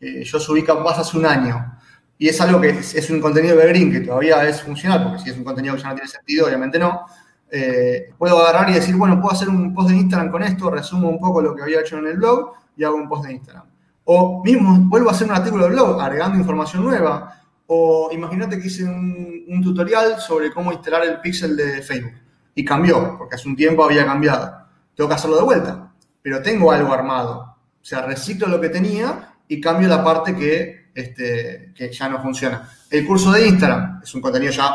yo 0.00 0.40
subí 0.40 0.62
capaz 0.62 0.98
hace 0.98 1.16
un 1.16 1.26
año. 1.26 1.78
Y 2.18 2.28
es 2.28 2.40
algo 2.40 2.60
que 2.60 2.70
es, 2.70 2.94
es 2.94 3.08
un 3.10 3.20
contenido 3.20 3.56
de 3.56 3.66
Green 3.68 3.90
que 3.90 4.00
todavía 4.00 4.46
es 4.46 4.62
funcional, 4.62 5.04
porque 5.04 5.20
si 5.20 5.30
es 5.30 5.38
un 5.38 5.44
contenido 5.44 5.74
que 5.74 5.82
ya 5.82 5.88
no 5.88 5.94
tiene 5.94 6.08
sentido, 6.08 6.46
obviamente 6.46 6.78
no 6.78 7.06
eh, 7.50 8.12
puedo 8.16 8.38
agarrar 8.38 8.70
y 8.70 8.74
decir, 8.74 8.94
bueno, 8.94 9.20
puedo 9.20 9.34
hacer 9.34 9.48
un 9.48 9.74
post 9.74 9.90
de 9.90 9.96
Instagram 9.96 10.30
con 10.30 10.42
esto, 10.42 10.70
resumo 10.70 11.08
un 11.08 11.18
poco 11.18 11.42
lo 11.42 11.54
que 11.54 11.62
había 11.62 11.80
hecho 11.80 11.98
en 11.98 12.06
el 12.06 12.16
blog 12.16 12.52
y 12.76 12.84
hago 12.84 12.96
un 12.96 13.08
post 13.08 13.24
de 13.24 13.32
Instagram. 13.32 13.64
O 14.04 14.42
mismo 14.44 14.76
vuelvo 14.88 15.08
a 15.08 15.12
hacer 15.12 15.26
un 15.26 15.34
artículo 15.34 15.64
de 15.64 15.70
blog 15.70 16.00
agregando 16.00 16.38
información 16.38 16.84
nueva. 16.84 17.36
O 17.66 18.10
imagínate 18.12 18.58
que 18.58 18.66
hice 18.66 18.84
un, 18.84 19.60
tutorial 19.62 20.18
sobre 20.20 20.52
cómo 20.52 20.72
instalar 20.72 21.04
el 21.04 21.20
pixel 21.20 21.56
de 21.56 21.82
Facebook 21.82 22.12
y 22.60 22.64
cambió, 22.64 23.16
porque 23.16 23.36
hace 23.36 23.48
un 23.48 23.56
tiempo 23.56 23.84
había 23.84 24.04
cambiado. 24.04 24.66
Tengo 24.94 25.08
que 25.08 25.14
hacerlo 25.14 25.36
de 25.36 25.42
vuelta, 25.42 25.92
pero 26.20 26.42
tengo 26.42 26.70
algo 26.70 26.92
armado. 26.92 27.56
O 27.80 27.84
sea, 27.84 28.02
reciclo 28.02 28.46
lo 28.48 28.60
que 28.60 28.68
tenía 28.68 29.34
y 29.48 29.60
cambio 29.60 29.88
la 29.88 30.04
parte 30.04 30.36
que, 30.36 30.90
este, 30.94 31.72
que 31.74 31.90
ya 31.90 32.08
no 32.10 32.20
funciona. 32.20 32.70
El 32.90 33.06
curso 33.06 33.32
de 33.32 33.48
Instagram 33.48 34.00
es 34.02 34.14
un 34.14 34.20
contenido 34.20 34.52
ya 34.52 34.74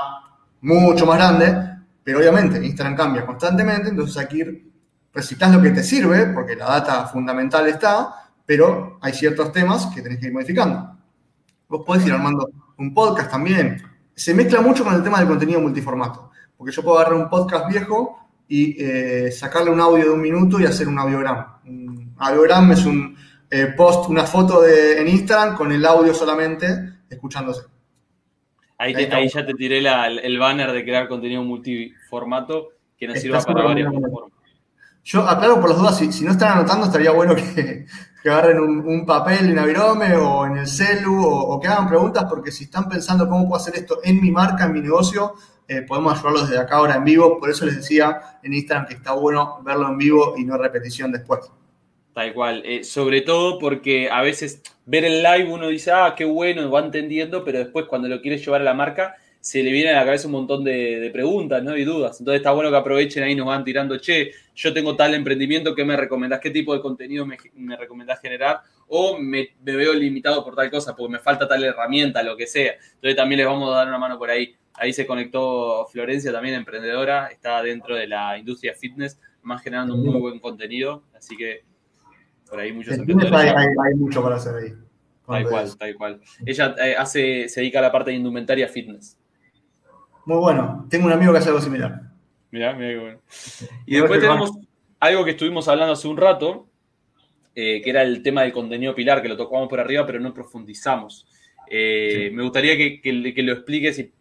mucho 0.62 1.06
más 1.06 1.17
grande, 1.17 1.76
pero 2.04 2.19
obviamente 2.19 2.65
Instagram 2.65 2.95
cambia 2.95 3.26
constantemente, 3.26 3.89
entonces 3.89 4.28
ir, 4.34 4.71
reciclar 5.13 5.52
lo 5.52 5.62
que 5.62 5.69
te 5.69 5.84
sirve, 5.84 6.26
porque 6.28 6.56
la 6.56 6.65
data 6.65 7.06
fundamental 7.06 7.67
está, 7.67 8.32
pero 8.48 8.98
hay 9.00 9.13
ciertos 9.13 9.52
temas 9.52 9.86
que 9.93 10.02
tenés 10.02 10.19
que 10.19 10.26
ir 10.26 10.34
modificando. 10.34 10.98
Vos 11.69 11.84
podés 11.86 12.06
ir 12.08 12.13
armando 12.13 12.50
un 12.78 12.93
podcast 12.95 13.30
también. 13.30 13.80
Se 14.15 14.34
mezcla 14.34 14.62
mucho 14.62 14.84
con 14.84 14.95
el 14.95 15.04
tema 15.04 15.19
del 15.19 15.28
contenido 15.28 15.62
multiformato, 15.62 16.32
porque 16.58 16.74
yo 16.74 16.84
puedo 16.84 17.00
agarrar 17.00 17.20
un 17.20 17.30
podcast 17.30 17.70
viejo 17.70 18.20
y 18.48 18.82
eh, 18.84 19.32
sacarle 19.32 19.72
un 19.72 19.80
audio 19.80 20.06
de 20.06 20.12
un 20.12 20.22
minuto 20.22 20.60
y 20.60 20.65
hacer 20.65 20.88
un 20.88 21.00
audiogram. 21.00 21.46
Un 21.65 22.13
audiogram 22.18 22.72
es 22.72 22.86
un 22.86 23.18
eh, 23.50 23.74
post, 23.78 24.10
una 24.10 24.24
foto 24.24 24.62
de, 24.62 25.02
en 25.02 25.08
Instagram 25.08 25.56
con 25.56 25.72
el 25.72 25.86
audio 25.86 26.13
solamente 26.13 26.65
escuchándose. 27.10 27.63
Ahí, 28.78 28.94
ya 28.94 29.46
te 29.46 29.54
tiré 29.54 29.80
el 29.80 30.38
banner 30.38 30.72
de 30.72 30.84
crear 30.84 31.08
contenido 31.08 31.44
multiformato 31.44 32.70
que 32.98 33.08
nos 33.08 33.20
sirva 33.20 33.41
para 33.41 33.63
varias 33.63 33.89
plataformas. 33.89 34.36
Yo 35.06 35.22
aclaro 35.22 35.62
por 35.62 35.70
las 35.70 35.80
dudas, 35.80 35.98
si, 35.98 36.26
no 36.26 36.32
están 36.32 36.58
anotando, 36.58 36.88
estaría 36.88 37.12
bueno 37.12 37.36
que, 37.36 37.86
agarren 38.26 38.60
un, 38.60 39.06
papel 39.06 39.52
en 39.52 39.60
Avirome 39.60 40.15
o 40.15 40.48
en 40.48 40.58
el 40.58 40.68
celu 40.68 41.24
o, 41.24 41.60
que 41.60 41.68
hagan 41.68 41.88
preguntas, 41.88 42.26
porque 42.28 42.52
si 42.52 42.63
están 42.63 42.89
pensando 42.89 43.30
cómo 43.30 43.48
puedo 43.48 43.62
hacer 43.62 43.76
esto 43.76 44.00
en 44.04 44.20
mi 44.20 44.32
marca, 44.32 44.65
en 44.65 44.74
mi 44.74 44.82
negocio, 44.82 45.36
eh, 45.67 45.82
podemos 45.82 46.13
ayudarlos 46.13 46.49
desde 46.49 46.62
acá 46.62 46.75
ahora 46.75 46.95
en 46.95 47.04
vivo. 47.04 47.39
Por 47.39 47.49
eso 47.49 47.65
les 47.65 47.78
decía 47.78 48.39
en 48.43 48.54
Instagram 48.54 48.88
que 48.88 48.93
está 48.95 49.13
bueno 49.13 49.62
verlo 49.63 49.88
en 49.89 49.97
vivo 49.97 50.36
y 50.38 50.43
no 50.43 50.58
repetición 50.58 51.12
después. 51.12 51.49
Tal 52.13 52.34
cual. 52.34 52.62
Eh, 52.65 52.84
sobre 52.84 53.21
todo 53.21 53.60
porque 53.60 54.10
a 54.10 54.21
veces 54.21 54.62
ver 54.86 55.06
el 55.06 55.21
live 55.21 55.51
uno 55.51 55.67
dice, 55.67 55.91
ah, 55.91 56.13
qué 56.15 56.25
bueno, 56.25 56.69
va 56.71 56.80
entendiendo, 56.80 57.43
pero 57.43 57.60
después 57.60 57.86
cuando 57.88 58.08
lo 58.08 58.21
quieres 58.21 58.45
llevar 58.45 58.62
a 58.62 58.63
la 58.65 58.73
marca 58.73 59.15
se 59.45 59.62
le 59.62 59.71
viene 59.71 59.91
a 59.91 59.99
la 59.99 60.06
cabeza 60.06 60.25
un 60.25 60.32
montón 60.32 60.63
de, 60.63 61.08
preguntas 61.13 61.62
¿no? 61.62 61.78
y 61.78 61.84
dudas. 61.84 62.19
Entonces 62.19 62.39
está 62.39 62.49
bueno 62.49 62.71
que 62.71 62.78
aprovechen 62.78 63.21
ahí, 63.21 63.36
nos 63.36 63.45
van 63.45 63.63
tirando, 63.63 63.99
che, 63.99 64.32
yo 64.56 64.73
tengo 64.73 64.95
tal 64.95 65.13
emprendimiento, 65.13 65.75
¿qué 65.75 65.86
me 65.86 65.95
recomendás? 65.95 66.39
¿Qué 66.39 66.49
tipo 66.49 66.73
de 66.73 66.82
contenido 66.82 67.28
me, 67.28 67.38
recomendás 67.78 68.19
generar? 68.19 68.62
O 68.88 69.19
me, 69.19 69.49
veo 69.62 69.93
limitado 69.93 70.43
por 70.43 70.56
tal 70.56 70.71
cosa, 70.71 70.95
porque 70.95 71.12
me 71.12 71.19
falta 71.19 71.47
tal 71.47 71.63
herramienta, 71.63 72.23
lo 72.23 72.36
que 72.36 72.47
sea. 72.47 72.73
Entonces 72.95 73.15
también 73.15 73.38
les 73.38 73.45
vamos 73.45 73.71
a 73.71 73.75
dar 73.75 73.88
una 73.88 73.99
mano 73.99 74.17
por 74.17 74.32
ahí. 74.32 74.56
Ahí 74.78 74.94
se 74.94 75.06
conectó 75.06 75.88
Florencia, 75.88 76.32
también 76.32 76.56
emprendedora, 76.56 77.28
está 77.28 77.62
dentro 77.62 77.96
de 77.96 78.08
la 78.08 78.38
industria 78.38 78.74
fitness, 78.74 79.20
más 79.42 79.62
generando 79.62 79.96
un 79.96 80.04
muy 80.04 80.20
buen 80.20 80.40
contenido. 80.40 81.04
Así 81.16 81.38
que 81.38 81.64
por 82.50 82.60
ahí 82.60 82.74
muchos 82.74 82.98
emprendedores. 82.98 83.54
Hay, 83.56 83.96
mucho 83.96 84.22
para 84.22 84.36
hacer 84.36 84.56
ahí. 84.56 84.74
Tal 85.26 85.50
cual, 85.50 85.78
tal 85.78 85.96
cual. 85.96 86.22
Ella 86.46 86.76
eh, 86.84 86.96
hace, 86.98 87.50
se 87.50 87.62
dedica 87.62 87.80
a 87.80 87.84
la 87.84 87.92
parte 87.92 88.12
de 88.12 88.18
indumentaria 88.18 88.68
fitness. 88.68 89.18
Muy 90.26 90.38
bueno. 90.38 90.86
Tengo 90.90 91.06
un 91.06 91.14
amigo 91.14 91.32
que 91.32 91.40
hace 91.40 91.50
algo 91.50 91.62
similar. 91.62 92.02
Mirá, 92.52 92.74
mirá 92.74 92.90
qué 92.90 93.00
bueno. 93.00 93.20
Y 93.86 93.96
después 93.96 94.20
tenemos 94.20 94.52
algo 95.00 95.26
que 95.26 95.32
estuvimos 95.32 95.68
hablando 95.68 95.94
hace 95.94 96.08
un 96.08 96.18
rato, 96.18 96.68
eh, 97.54 97.82
que 97.82 97.90
era 97.90 98.02
el 98.02 98.22
tema 98.22 98.42
del 98.42 98.54
contenido 98.54 98.94
pilar, 98.94 99.22
que 99.22 99.30
lo 99.30 99.38
tocamos 99.38 99.68
por 99.68 99.80
arriba, 99.80 100.06
pero 100.06 100.20
no 100.20 100.34
profundizamos. 100.34 101.28
Eh, 101.68 102.30
me 102.34 102.44
gustaría 102.44 102.76
que, 102.78 103.12
lo 103.14 103.54
expliques 103.54 104.00
y, 104.00 104.14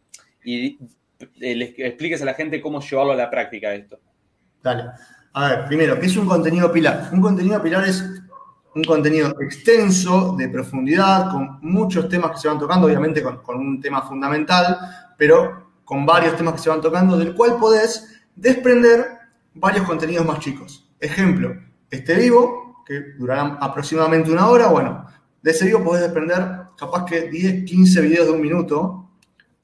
eh, 0.44 0.78
le 1.36 1.74
expliques 1.78 2.22
a 2.22 2.24
la 2.24 2.34
gente 2.34 2.60
cómo 2.60 2.80
llevarlo 2.80 3.12
a 3.12 3.16
la 3.16 3.30
práctica 3.30 3.74
esto. 3.74 3.98
Dale. 4.62 4.84
A 5.32 5.48
ver, 5.48 5.66
primero, 5.66 5.98
¿qué 5.98 6.06
es 6.06 6.16
un 6.16 6.26
contenido 6.26 6.70
pilar? 6.72 7.10
Un 7.12 7.20
contenido 7.20 7.60
pilar 7.62 7.88
es 7.88 8.04
un 8.74 8.84
contenido 8.84 9.34
extenso, 9.40 10.34
de 10.36 10.48
profundidad, 10.48 11.30
con 11.30 11.58
muchos 11.62 12.08
temas 12.08 12.32
que 12.32 12.38
se 12.38 12.48
van 12.48 12.58
tocando, 12.58 12.86
obviamente 12.86 13.22
con, 13.22 13.38
con 13.38 13.56
un 13.56 13.80
tema 13.80 14.02
fundamental, 14.02 14.78
pero 15.16 15.70
con 15.84 16.04
varios 16.04 16.36
temas 16.36 16.54
que 16.54 16.60
se 16.60 16.70
van 16.70 16.80
tocando, 16.80 17.16
del 17.16 17.34
cual 17.34 17.56
podés 17.58 18.22
desprender 18.34 19.06
varios 19.54 19.86
contenidos 19.86 20.26
más 20.26 20.40
chicos. 20.40 20.88
Ejemplo, 20.98 21.54
este 21.90 22.14
vivo, 22.14 22.82
que 22.86 23.14
durará 23.18 23.58
aproximadamente 23.60 24.30
una 24.30 24.48
hora, 24.48 24.68
bueno, 24.68 25.06
de 25.42 25.50
ese 25.50 25.66
vivo 25.66 25.84
podés 25.84 26.02
desprender 26.02 26.42
capaz 26.76 27.04
que 27.04 27.28
10, 27.28 27.64
15 27.64 28.00
videos 28.00 28.26
de 28.26 28.32
un 28.32 28.40
minuto, 28.40 29.03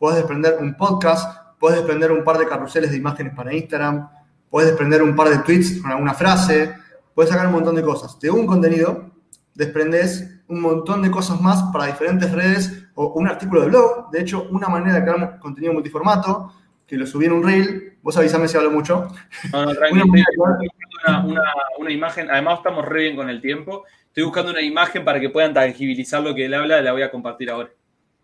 podés 0.01 0.17
desprender 0.17 0.57
un 0.59 0.75
podcast, 0.79 1.59
podés 1.59 1.77
desprender 1.77 2.11
un 2.11 2.25
par 2.25 2.39
de 2.39 2.49
carruseles 2.49 2.91
de 2.91 2.97
imágenes 2.97 3.35
para 3.35 3.55
Instagram, 3.55 4.09
podés 4.49 4.69
desprender 4.69 5.03
un 5.03 5.15
par 5.15 5.29
de 5.29 5.41
tweets 5.41 5.83
con 5.83 5.91
alguna 5.91 6.15
frase, 6.15 6.75
puedes 7.15 7.31
sacar 7.31 7.47
un 7.49 7.53
montón 7.53 7.77
de 7.77 7.83
cosas. 7.83 8.19
De 8.19 8.31
un 8.31 8.47
contenido, 8.47 9.11
desprendes 9.55 10.41
un 10.49 10.63
montón 10.63 11.03
de 11.03 11.11
cosas 11.11 11.39
más 11.43 11.65
para 11.71 11.85
diferentes 11.85 12.33
redes 12.33 12.89
o 12.95 13.13
un 13.13 13.29
artículo 13.29 13.61
de 13.61 13.69
blog. 13.69 14.11
De 14.11 14.23
hecho, 14.23 14.49
una 14.51 14.69
manera 14.69 14.95
de 14.95 15.03
crear 15.03 15.39
contenido 15.39 15.75
multiformato, 15.75 16.51
que 16.87 16.97
lo 16.97 17.05
subí 17.07 17.27
en 17.27 17.33
un 17.33 17.43
reel, 17.45 17.99
vos 18.03 18.17
avísame 18.17 18.49
si 18.49 18.57
hablo 18.57 18.71
mucho. 18.71 19.07
No, 19.53 19.67
no, 19.67 19.73
una, 21.25 21.45
una, 21.79 21.93
imagen, 21.93 22.31
además 22.31 22.61
estamos 22.61 22.87
re 22.87 23.03
bien 23.03 23.17
con 23.17 23.29
el 23.29 23.43
tiempo. 23.43 23.85
Estoy 24.07 24.25
buscando 24.25 24.51
una 24.51 24.63
imagen 24.63 25.05
para 25.05 25.21
que 25.21 25.29
puedan 25.29 25.53
tangibilizar 25.53 26.23
lo 26.23 26.35
que 26.35 26.47
él 26.47 26.55
habla, 26.55 26.81
la 26.81 26.93
voy 26.93 27.03
a 27.03 27.11
compartir 27.11 27.51
ahora. 27.51 27.69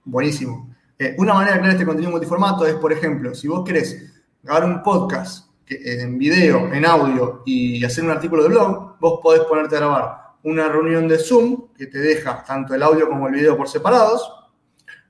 Buenísimo. 0.05 0.75
Eh, 0.99 1.15
una 1.19 1.35
manera 1.35 1.55
de 1.55 1.61
crear 1.61 1.75
este 1.75 1.85
contenido 1.85 2.11
multiformato 2.11 2.67
es, 2.67 2.75
por 2.75 2.93
ejemplo, 2.93 3.35
si 3.35 3.49
vos 3.49 3.65
querés 3.65 4.25
grabar 4.43 4.65
un 4.65 4.83
podcast 4.83 5.51
en 5.69 6.17
video, 6.17 6.73
en 6.73 6.87
audio 6.87 7.43
y 7.45 7.85
hacer 7.85 8.05
un 8.05 8.11
artículo 8.11 8.45
de 8.45 8.49
blog, 8.51 8.99
vos 8.99 9.21
podés 9.23 9.43
ponerte 9.43 9.77
a 9.77 9.81
grabar 9.81 10.27
una 10.45 10.69
reunión 10.69 11.09
de 11.09 11.19
Zoom 11.19 11.73
que 11.77 11.87
te 11.87 11.99
deja 11.99 12.45
tanto 12.45 12.75
el 12.75 12.83
audio 12.83 13.09
como 13.09 13.27
el 13.27 13.35
video 13.35 13.57
por 13.57 13.69
separados 13.69 14.33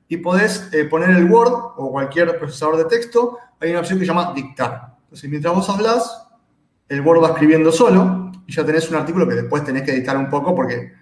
y 0.08 0.16
podés 0.16 0.68
eh, 0.72 0.84
poner 0.84 1.10
el 1.10 1.30
Word 1.30 1.52
o 1.76 1.90
cualquier 1.92 2.38
procesador 2.38 2.78
de 2.78 2.86
texto. 2.86 3.38
Hay 3.60 3.70
una 3.70 3.80
opción 3.80 3.98
que 3.98 4.06
se 4.06 4.08
llama 4.08 4.32
dictar. 4.34 4.96
Entonces, 5.04 5.28
mientras 5.28 5.54
vos 5.54 5.68
hablas, 5.68 6.26
el 6.88 7.00
Word 7.00 7.22
va 7.22 7.28
escribiendo 7.28 7.70
solo 7.70 8.32
y 8.46 8.52
ya 8.52 8.64
tenés 8.64 8.88
un 8.90 8.96
artículo 8.96 9.28
que 9.28 9.34
después 9.34 9.62
tenés 9.62 9.82
que 9.82 9.92
editar 9.92 10.16
un 10.16 10.30
poco 10.30 10.54
porque 10.54 10.92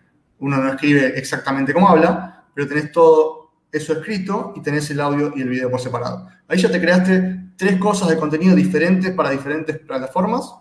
uno 0.41 0.57
no 0.59 0.69
escribe 0.69 1.19
exactamente 1.19 1.73
como 1.73 1.89
habla, 1.89 2.45
pero 2.53 2.67
tenés 2.67 2.91
todo 2.91 3.44
eso 3.75 3.93
escrito 3.93 4.53
y 4.55 4.63
tenés 4.63 4.89
el 4.91 5.01
audio 5.01 5.33
y 5.35 5.43
el 5.43 5.49
video 5.49 5.71
por 5.71 5.81
separado. 5.81 6.29
Ahí 6.47 6.59
ya 6.59 6.71
te 6.71 6.81
creaste 6.81 7.51
tres 7.57 7.77
cosas 7.79 8.09
de 8.09 8.17
contenido 8.17 8.55
diferentes 8.55 9.13
para 9.13 9.31
diferentes 9.31 9.79
plataformas 9.81 10.55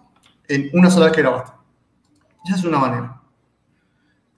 en 0.48 0.70
una 0.74 0.90
sola 0.90 1.06
vez 1.06 1.16
que 1.16 1.22
grabaste. 1.22 1.52
Esa 2.46 2.56
es 2.56 2.64
una 2.64 2.80
manera. 2.80 3.22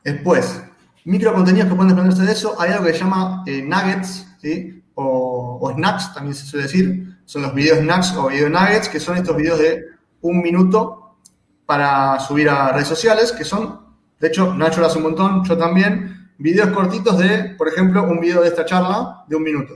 Después, 0.04 0.62
microcontenidos 1.06 1.70
que 1.70 1.76
pueden 1.76 1.90
desprenderse 1.90 2.26
de 2.26 2.32
eso. 2.32 2.60
Hay 2.60 2.72
algo 2.72 2.86
que 2.86 2.94
se 2.94 3.00
llama 3.00 3.44
eh, 3.48 3.62
nuggets, 3.62 4.28
¿sí? 4.42 4.84
O, 4.96 5.72
snacks, 5.74 6.14
también 6.14 6.36
se 6.36 6.46
suele 6.46 6.64
decir. 6.64 7.18
Son 7.26 7.42
los 7.42 7.54
videos 7.54 7.80
snacks 7.80 8.14
o 8.16 8.28
video 8.28 8.50
nuggets, 8.50 8.90
que 8.90 9.00
son 9.00 9.18
estos 9.18 9.36
videos 9.38 9.58
de 9.60 9.86
un 10.22 10.42
minuto 10.42 11.18
para 11.66 12.20
subir 12.20 12.50
a 12.50 12.74
redes 12.74 12.88
sociales, 12.88 13.32
que 13.32 13.44
son, 13.44 13.80
de 14.20 14.28
hecho, 14.28 14.54
Nacho 14.54 14.82
lo 14.82 14.88
hace 14.88 14.98
un 14.98 15.06
montón, 15.06 15.44
yo 15.44 15.58
también, 15.58 16.25
videos 16.38 16.70
cortitos 16.70 17.18
de, 17.18 17.56
por 17.58 17.68
ejemplo, 17.68 18.04
un 18.04 18.20
video 18.20 18.42
de 18.42 18.50
esta 18.50 18.66
charla 18.66 19.24
de 19.28 19.36
un 19.36 19.44
minuto. 19.44 19.74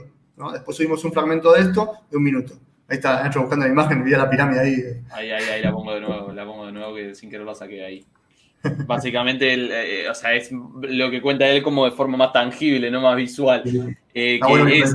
Después 0.52 0.76
subimos 0.76 1.04
un 1.04 1.12
fragmento 1.12 1.52
de 1.52 1.60
esto 1.60 1.92
de 2.10 2.16
un 2.16 2.22
minuto. 2.22 2.54
Ahí 2.88 2.96
está 2.96 3.22
Nacho 3.22 3.40
buscando 3.40 3.66
la 3.66 3.72
imagen, 3.72 4.02
vi 4.02 4.10
la 4.10 4.28
pirámide 4.28 4.60
ahí. 4.60 4.74
Ahí, 5.10 5.30
ahí, 5.30 5.44
ahí 5.44 5.62
la 5.62 5.70
pongo 5.70 5.94
de 5.94 6.00
nuevo, 6.00 6.32
la 6.32 6.44
pongo 6.44 6.66
de 6.66 6.72
nuevo 6.72 6.94
que 6.94 7.14
sin 7.14 7.30
querer 7.30 7.46
la 7.46 7.54
saqué 7.54 7.84
ahí. 7.84 8.04
Básicamente, 8.86 9.54
eh, 9.54 10.08
o 10.08 10.14
sea, 10.14 10.34
es 10.34 10.50
lo 10.52 11.10
que 11.10 11.22
cuenta 11.22 11.48
él 11.48 11.62
como 11.62 11.84
de 11.84 11.92
forma 11.92 12.16
más 12.16 12.32
tangible, 12.32 12.90
no 12.90 13.00
más 13.00 13.16
visual. 13.16 13.62
Eh, 14.12 14.40
que 14.44 14.78
es 14.78 14.94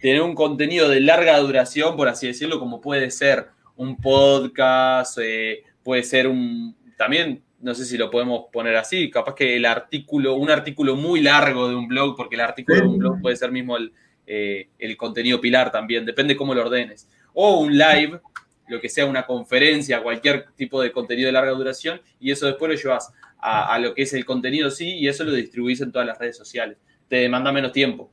tener 0.00 0.20
un 0.22 0.34
contenido 0.34 0.88
de 0.88 1.00
larga 1.00 1.38
duración, 1.38 1.96
por 1.96 2.08
así 2.08 2.26
decirlo, 2.26 2.58
como 2.58 2.80
puede 2.80 3.10
ser 3.10 3.48
un 3.76 3.96
podcast, 3.96 5.18
eh, 5.22 5.62
puede 5.82 6.02
ser 6.02 6.26
un. 6.26 6.76
También, 6.96 7.42
no 7.60 7.74
sé 7.74 7.84
si 7.84 7.98
lo 7.98 8.10
podemos 8.10 8.46
poner 8.52 8.76
así, 8.76 9.10
capaz 9.10 9.34
que 9.34 9.56
el 9.56 9.64
artículo, 9.64 10.34
un 10.34 10.50
artículo 10.50 10.96
muy 10.96 11.20
largo 11.20 11.68
de 11.68 11.74
un 11.74 11.88
blog, 11.88 12.16
porque 12.16 12.36
el 12.36 12.42
artículo 12.42 12.80
de 12.80 12.86
un 12.86 12.98
blog 12.98 13.20
puede 13.20 13.36
ser 13.36 13.50
mismo 13.50 13.76
el, 13.76 13.92
el 14.26 14.96
contenido 14.96 15.40
pilar 15.40 15.72
también, 15.72 16.04
depende 16.04 16.36
cómo 16.36 16.54
lo 16.54 16.62
ordenes. 16.62 17.08
O 17.34 17.60
un 17.60 17.76
live, 17.76 18.20
lo 18.68 18.80
que 18.80 18.88
sea 18.88 19.06
una 19.06 19.26
conferencia, 19.26 20.02
cualquier 20.02 20.46
tipo 20.56 20.80
de 20.80 20.92
contenido 20.92 21.26
de 21.26 21.32
larga 21.32 21.52
duración, 21.52 22.00
y 22.20 22.30
eso 22.30 22.46
después 22.46 22.70
lo 22.70 22.76
llevas 22.76 23.12
a, 23.40 23.78
lo 23.78 23.94
que 23.94 24.02
es 24.02 24.12
el 24.12 24.24
contenido 24.24 24.70
sí, 24.70 24.96
y 24.96 25.08
eso 25.08 25.24
lo 25.24 25.32
distribuís 25.32 25.80
en 25.80 25.92
todas 25.92 26.06
las 26.06 26.18
redes 26.18 26.36
sociales. 26.36 26.76
Te 27.08 27.16
demanda 27.16 27.52
menos 27.52 27.72
tiempo. 27.72 28.10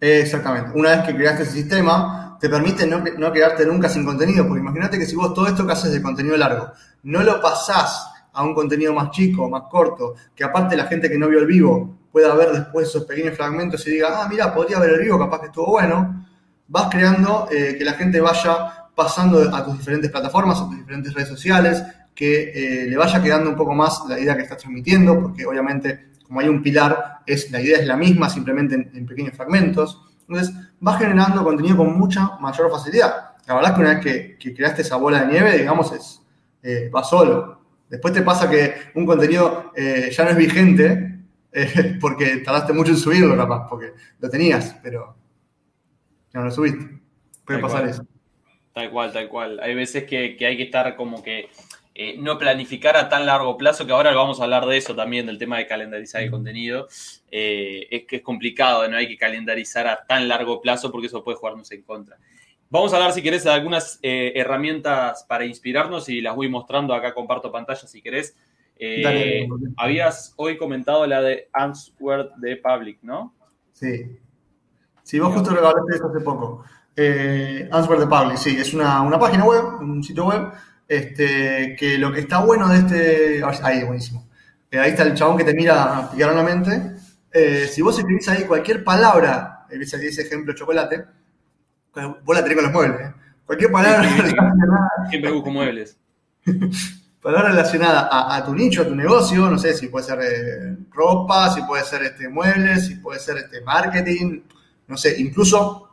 Exactamente. 0.00 0.70
Una 0.74 0.96
vez 0.96 1.06
que 1.06 1.14
creaste 1.14 1.42
ese 1.44 1.52
sistema, 1.52 2.36
te 2.40 2.48
permite 2.48 2.86
no, 2.86 3.04
no 3.18 3.32
quedarte 3.32 3.66
nunca 3.66 3.88
sin 3.88 4.04
contenido, 4.04 4.46
porque 4.46 4.60
imagínate 4.60 4.98
que 4.98 5.06
si 5.06 5.14
vos 5.14 5.34
todo 5.34 5.46
esto 5.46 5.66
que 5.66 5.72
haces 5.72 5.92
de 5.92 6.02
contenido 6.02 6.36
largo, 6.36 6.72
no 7.02 7.22
lo 7.22 7.40
pasás 7.40 8.11
a 8.32 8.42
un 8.42 8.54
contenido 8.54 8.92
más 8.94 9.10
chico, 9.10 9.48
más 9.48 9.64
corto, 9.70 10.14
que 10.34 10.44
aparte 10.44 10.76
la 10.76 10.86
gente 10.86 11.10
que 11.10 11.18
no 11.18 11.28
vio 11.28 11.40
el 11.40 11.46
vivo 11.46 11.98
pueda 12.10 12.34
ver 12.34 12.52
después 12.52 12.88
esos 12.88 13.04
pequeños 13.04 13.36
fragmentos 13.36 13.86
y 13.86 13.92
diga, 13.92 14.22
ah, 14.22 14.28
mira, 14.28 14.54
podría 14.54 14.78
ver 14.78 14.90
el 14.90 15.00
vivo, 15.00 15.18
capaz 15.18 15.40
que 15.40 15.46
estuvo 15.46 15.66
bueno, 15.66 16.26
vas 16.68 16.88
creando 16.90 17.48
eh, 17.50 17.76
que 17.76 17.84
la 17.84 17.94
gente 17.94 18.20
vaya 18.20 18.88
pasando 18.94 19.54
a 19.54 19.64
tus 19.64 19.78
diferentes 19.78 20.10
plataformas, 20.10 20.60
a 20.60 20.66
tus 20.66 20.76
diferentes 20.76 21.14
redes 21.14 21.28
sociales, 21.28 21.82
que 22.14 22.52
eh, 22.54 22.86
le 22.88 22.96
vaya 22.96 23.22
quedando 23.22 23.48
un 23.48 23.56
poco 23.56 23.74
más 23.74 24.02
la 24.08 24.18
idea 24.18 24.36
que 24.36 24.42
estás 24.42 24.58
transmitiendo, 24.58 25.18
porque 25.20 25.46
obviamente 25.46 26.12
como 26.32 26.40
hay 26.40 26.48
un 26.48 26.62
pilar, 26.62 27.18
es, 27.26 27.50
la 27.50 27.60
idea 27.60 27.78
es 27.78 27.86
la 27.86 27.94
misma, 27.94 28.30
simplemente 28.30 28.74
en, 28.74 29.04
pequeños 29.04 29.36
fragmentos. 29.36 30.00
Entonces, 30.26 30.54
vas 30.80 30.98
generando 30.98 31.44
contenido 31.44 31.76
con 31.76 31.92
mucha 31.98 32.38
mayor 32.40 32.70
facilidad. 32.70 33.32
La 33.46 33.54
verdad 33.54 33.72
es 33.72 33.76
que 33.76 33.82
una 33.82 33.94
vez 33.94 34.36
que, 34.38 34.54
creaste 34.54 34.80
esa 34.80 34.96
bola 34.96 35.20
de 35.20 35.26
nieve, 35.26 35.58
digamos, 35.58 35.92
es, 35.92 36.22
eh, 36.62 36.88
va 36.88 37.04
solo. 37.04 37.61
Después 37.92 38.14
te 38.14 38.22
pasa 38.22 38.48
que 38.48 38.72
un 38.94 39.04
contenido 39.04 39.70
eh, 39.76 40.10
ya 40.10 40.24
no 40.24 40.30
es 40.30 40.36
vigente 40.38 41.18
porque 42.00 42.38
tardaste 42.38 42.72
mucho 42.72 42.92
en 42.92 42.96
subirlo, 42.96 43.36
capaz, 43.36 43.68
porque 43.68 43.92
lo 44.18 44.30
tenías, 44.30 44.74
pero 44.82 45.14
no 46.32 46.42
lo 46.42 46.50
subiste. 46.50 46.88
Puede 47.44 47.58
pasar 47.58 47.86
eso. 47.86 48.06
Tal 48.72 48.90
cual, 48.90 49.12
tal 49.12 49.28
cual. 49.28 49.60
Hay 49.60 49.74
veces 49.74 50.04
que, 50.04 50.38
hay 50.40 50.56
que 50.56 50.62
estar 50.62 50.96
como 50.96 51.22
que 51.22 51.50
eh, 51.94 52.16
no 52.18 52.38
planificar 52.38 52.96
a 52.96 53.10
tan 53.10 53.26
largo 53.26 53.58
plazo, 53.58 53.84
que 53.84 53.92
ahora 53.92 54.14
vamos 54.14 54.40
a 54.40 54.44
hablar 54.44 54.64
de 54.64 54.78
eso 54.78 54.96
también, 54.96 55.26
del 55.26 55.36
tema 55.36 55.58
de 55.58 55.66
calendarizar 55.66 56.22
el 56.22 56.30
contenido. 56.30 56.88
Eh, 57.30 57.88
es 57.90 58.06
que 58.06 58.16
es 58.16 58.22
complicado, 58.22 58.88
no 58.88 58.96
hay 58.96 59.06
que 59.06 59.18
calendarizar 59.18 59.86
a 59.86 60.02
tan 60.06 60.28
largo 60.28 60.62
plazo 60.62 60.90
porque 60.90 61.08
eso 61.08 61.22
puede 61.22 61.36
jugarnos 61.36 61.70
en 61.72 61.82
contra. 61.82 62.16
Vamos 62.72 62.90
a 62.94 62.96
hablar, 62.96 63.12
si 63.12 63.20
querés, 63.20 63.44
de 63.44 63.50
algunas 63.50 63.98
eh, 64.00 64.32
herramientas 64.34 65.26
para 65.28 65.44
inspirarnos 65.44 66.08
y 66.08 66.22
las 66.22 66.34
voy 66.34 66.48
mostrando. 66.48 66.94
Acá 66.94 67.12
comparto 67.12 67.52
pantalla 67.52 67.86
si 67.86 68.00
querés. 68.00 68.34
habías 69.76 70.32
hoy 70.36 70.56
comentado 70.56 71.06
la 71.06 71.20
de 71.20 71.50
Answer 71.52 72.30
de 72.38 72.56
Public, 72.56 73.00
¿no? 73.02 73.34
Sí. 73.74 74.18
Sí, 75.02 75.18
vos 75.18 75.34
justo 75.34 75.50
regalaste 75.50 75.96
eso 75.96 76.08
hace 76.08 76.20
poco. 76.24 76.64
Eh, 76.96 77.68
Answer 77.70 77.98
the 77.98 78.06
Public, 78.06 78.38
sí, 78.38 78.56
es 78.58 78.72
una, 78.72 79.18
página 79.20 79.44
web, 79.44 79.64
un 79.82 80.02
sitio 80.02 80.28
web, 80.28 80.48
este, 80.88 81.76
que 81.78 81.98
lo 81.98 82.10
que 82.10 82.20
está 82.20 82.42
bueno 82.42 82.70
de 82.70 82.78
este... 82.78 83.42
Ahí, 83.62 83.84
buenísimo. 83.84 84.26
Eh, 84.70 84.78
ahí 84.78 84.92
está 84.92 85.02
el 85.02 85.12
chabón 85.12 85.36
que 85.36 85.44
te 85.44 85.52
mira 85.52 86.10
mente. 86.42 86.92
Eh, 87.30 87.68
si 87.70 87.82
vos 87.82 87.98
escribís 87.98 88.30
ahí 88.30 88.44
cualquier 88.44 88.82
palabra, 88.82 89.66
ese, 89.68 90.06
ese 90.06 90.22
ejemplo 90.22 90.54
chocolate, 90.54 91.04
vos 91.94 92.36
la 92.36 92.42
tenés 92.42 92.56
con 92.56 92.64
los 92.64 92.72
muebles. 92.72 93.08
¿eh? 93.08 93.14
Cualquier 93.46 93.72
palabra 93.72 94.02
relacionada... 94.02 94.88
Siempre 95.10 95.32
busco 95.32 95.50
muebles. 95.50 95.98
palabra 97.22 97.50
relacionada 97.50 98.08
a, 98.34 98.44
tu 98.44 98.54
nicho, 98.54 98.82
a 98.82 98.86
tu 98.86 98.96
negocio, 98.96 99.48
no 99.48 99.56
sé 99.56 99.74
si 99.74 99.86
puede 99.88 100.04
ser 100.04 100.76
ropa, 100.90 101.50
si 101.50 101.62
puede 101.62 101.84
ser 101.84 102.02
este, 102.02 102.28
muebles, 102.28 102.86
si 102.86 102.96
puede 102.96 103.20
ser 103.20 103.38
este, 103.38 103.60
marketing, 103.60 104.40
no 104.88 104.96
sé, 104.96 105.20
incluso 105.20 105.88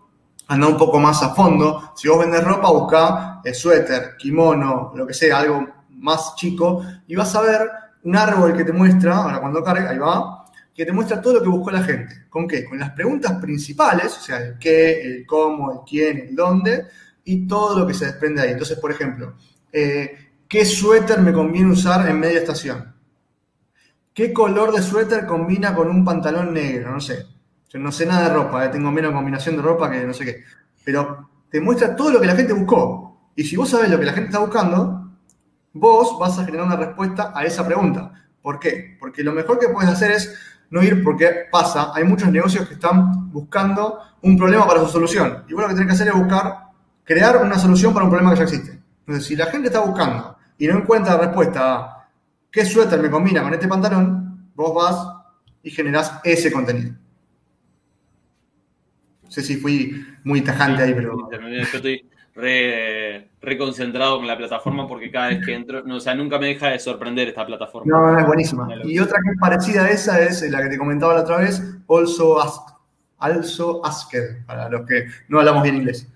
anda 0.48 0.68
un 0.68 0.78
poco 0.78 1.00
más 1.00 1.22
a 1.22 1.36
fondo. 1.36 1.94
Si 1.96 2.08
vos 2.08 2.20
vendes 2.20 2.44
ropa, 2.44 2.72
busca 2.72 3.42
el 3.44 3.54
suéter, 3.54 4.18
kimono, 4.18 4.92
lo 4.96 5.06
que 5.06 5.14
sea, 5.14 5.40
algo 5.40 5.68
más 5.92 6.36
chico, 6.36 6.84
y 7.08 7.16
vas 7.16 7.36
a 7.36 7.42
ver 7.42 7.70
un 8.04 8.16
árbol 8.16 8.56
que 8.56 8.64
te 8.64 8.72
muestra, 8.72 9.18
ahora 9.18 9.40
cuando 9.40 9.64
cargue, 9.64 9.88
ahí 9.88 9.98
va, 10.00 10.39
que 10.80 10.86
te 10.86 10.94
muestra 10.94 11.22
todo 11.22 11.34
lo 11.34 11.42
que 11.42 11.50
buscó 11.50 11.72
la 11.72 11.84
gente. 11.84 12.28
¿Con 12.30 12.48
qué? 12.48 12.64
Con 12.64 12.80
las 12.80 12.92
preguntas 12.92 13.34
principales, 13.42 14.18
o 14.18 14.22
sea, 14.22 14.38
el 14.38 14.58
qué, 14.58 15.02
el 15.02 15.26
cómo, 15.26 15.74
el 15.74 15.80
quién, 15.86 16.20
el 16.20 16.34
dónde, 16.34 16.86
y 17.26 17.46
todo 17.46 17.80
lo 17.80 17.86
que 17.86 17.94
se 17.94 18.06
desprende 18.06 18.42
ahí. 18.42 18.52
Entonces, 18.52 18.80
por 18.80 18.90
ejemplo, 18.90 19.36
eh, 19.74 20.30
¿qué 20.48 20.64
suéter 20.64 21.20
me 21.20 21.34
conviene 21.34 21.74
usar 21.74 22.08
en 22.08 22.18
media 22.18 22.40
estación? 22.40 22.96
¿Qué 24.14 24.32
color 24.32 24.72
de 24.72 24.82
suéter 24.82 25.26
combina 25.26 25.76
con 25.76 25.90
un 25.90 26.06
pantalón 26.06 26.54
negro? 26.54 26.94
No 26.94 27.02
sé. 27.02 27.26
Yo 27.68 27.78
no 27.78 27.92
sé 27.92 28.06
nada 28.06 28.30
de 28.30 28.36
ropa, 28.36 28.64
eh, 28.64 28.70
tengo 28.70 28.90
menos 28.90 29.12
combinación 29.12 29.58
de 29.58 29.62
ropa 29.62 29.92
que 29.92 30.06
no 30.06 30.14
sé 30.14 30.24
qué. 30.24 30.46
Pero 30.86 31.30
te 31.52 31.60
muestra 31.60 31.94
todo 31.94 32.12
lo 32.12 32.22
que 32.22 32.28
la 32.28 32.38
gente 32.38 32.54
buscó. 32.54 33.34
Y 33.36 33.44
si 33.44 33.58
vos 33.58 33.68
sabés 33.68 33.90
lo 33.90 34.00
que 34.00 34.06
la 34.06 34.14
gente 34.14 34.30
está 34.30 34.40
buscando, 34.40 35.12
vos 35.74 36.18
vas 36.18 36.40
a 36.40 36.46
generar 36.46 36.68
una 36.68 36.78
respuesta 36.78 37.34
a 37.36 37.44
esa 37.44 37.68
pregunta. 37.68 38.14
¿Por 38.42 38.62
qué? 38.62 38.96
Porque 38.98 39.24
lo 39.24 39.34
mejor 39.34 39.60
que 39.60 39.68
puedes 39.68 39.90
hacer 39.90 40.12
es 40.12 40.34
no 40.70 40.84
ir 40.84 41.04
porque 41.04 41.48
pasa, 41.52 41.92
hay 41.94 42.04
muchos 42.04 42.32
negocios 42.32 42.68
que 42.68 42.76
están 42.76 43.32
buscando 43.32 44.00
un 44.22 44.38
problema 44.38 44.68
para 44.68 44.82
su 44.82 44.88
solución. 44.88 45.46
Y 45.48 45.54
vos 45.54 45.64
lo 45.64 45.70
que 45.70 45.74
tenés 45.76 45.88
que 45.88 45.94
hacer 45.94 46.08
es 46.10 46.14
buscar, 46.14 46.70
crear 47.04 47.38
una 47.38 47.58
solución 47.58 47.94
para 47.94 48.06
un 48.06 48.12
problema 48.12 48.32
que 48.32 48.40
ya 48.40 48.44
existe. 48.44 48.80
Entonces, 49.00 49.26
si 49.26 49.36
la 49.36 49.48
gente 49.48 49.68
está 49.68 49.80
buscando 49.80 50.38
y 50.58 50.68
no 50.68 50.78
encuentra 50.78 51.16
la 51.16 51.22
respuesta 51.22 51.76
a 51.76 52.10
qué 52.52 52.66
suéter 52.66 53.00
me 53.02 53.10
combina 53.10 53.42
con 53.42 53.54
este 53.54 53.68
pantalón, 53.68 54.52
vos 54.56 54.76
vas 54.76 55.08
y 55.64 55.72
generás 55.72 56.20
ese 56.24 56.52
contenido. 56.52 56.94
No 59.24 59.32
sé 59.32 59.42
si 59.42 59.58
fui 59.58 60.06
muy 60.24 60.42
tajante 60.42 60.84
ahí, 60.84 60.94
pero. 60.94 61.30
Yo 61.32 61.62
estoy 61.62 62.10
re, 62.40 63.58
concentrado 63.58 64.18
con 64.18 64.28
la 64.28 64.38
plataforma 64.38 64.88
porque 64.88 65.12
cada 65.12 65.30
vez 65.30 65.46
que 65.46 65.54
entro, 65.54 65.84
no, 65.84 65.98
o 65.98 66.00
sea, 66.00 66.16
nunca 66.16 66.40
me 66.40 66.48
deja 66.48 66.70
de 66.70 66.80
sorprender 66.80 67.28
esta 67.28 67.46
plataforma. 67.46 67.92
No, 67.92 68.12
no, 68.12 68.20
es 68.20 68.26
buenísima. 68.26 68.68
Y 68.84 69.00
otra 69.00 69.20
que 69.24 69.32
es 69.32 69.38
parecida 69.40 69.86
a 69.86 69.90
esa 69.90 70.22
es 70.22 70.42
la 70.50 70.64
que 70.64 70.70
te 70.70 70.78
comentaba 70.78 71.14
la 71.14 71.22
otra 71.22 71.38
vez, 71.38 71.62
Also, 71.88 72.40
Ask, 72.42 72.76
also 73.18 73.86
Asker, 73.86 74.46
para 74.46 74.70
los 74.70 74.86
que 74.86 75.08
no 75.28 75.40
hablamos 75.40 75.64
bien 75.64 75.76
inglés. 75.78 76.08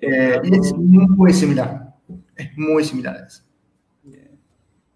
Eh, 0.00 0.40
y 0.42 0.54
es 0.56 0.72
muy 0.74 1.32
similar. 1.32 1.94
Es 2.36 2.56
muy 2.56 2.84
similar 2.84 3.16
a 3.16 3.26
esa. 3.26 3.44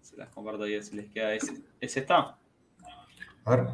Se 0.01 0.17
las 0.17 0.29
comparto 0.29 0.63
ahí 0.63 0.81
si 0.81 0.95
les 0.95 1.09
queda. 1.09 1.33
¿Es, 1.33 1.51
¿Es 1.79 1.97
esta? 1.97 2.37
A 3.45 3.55
ver. 3.55 3.67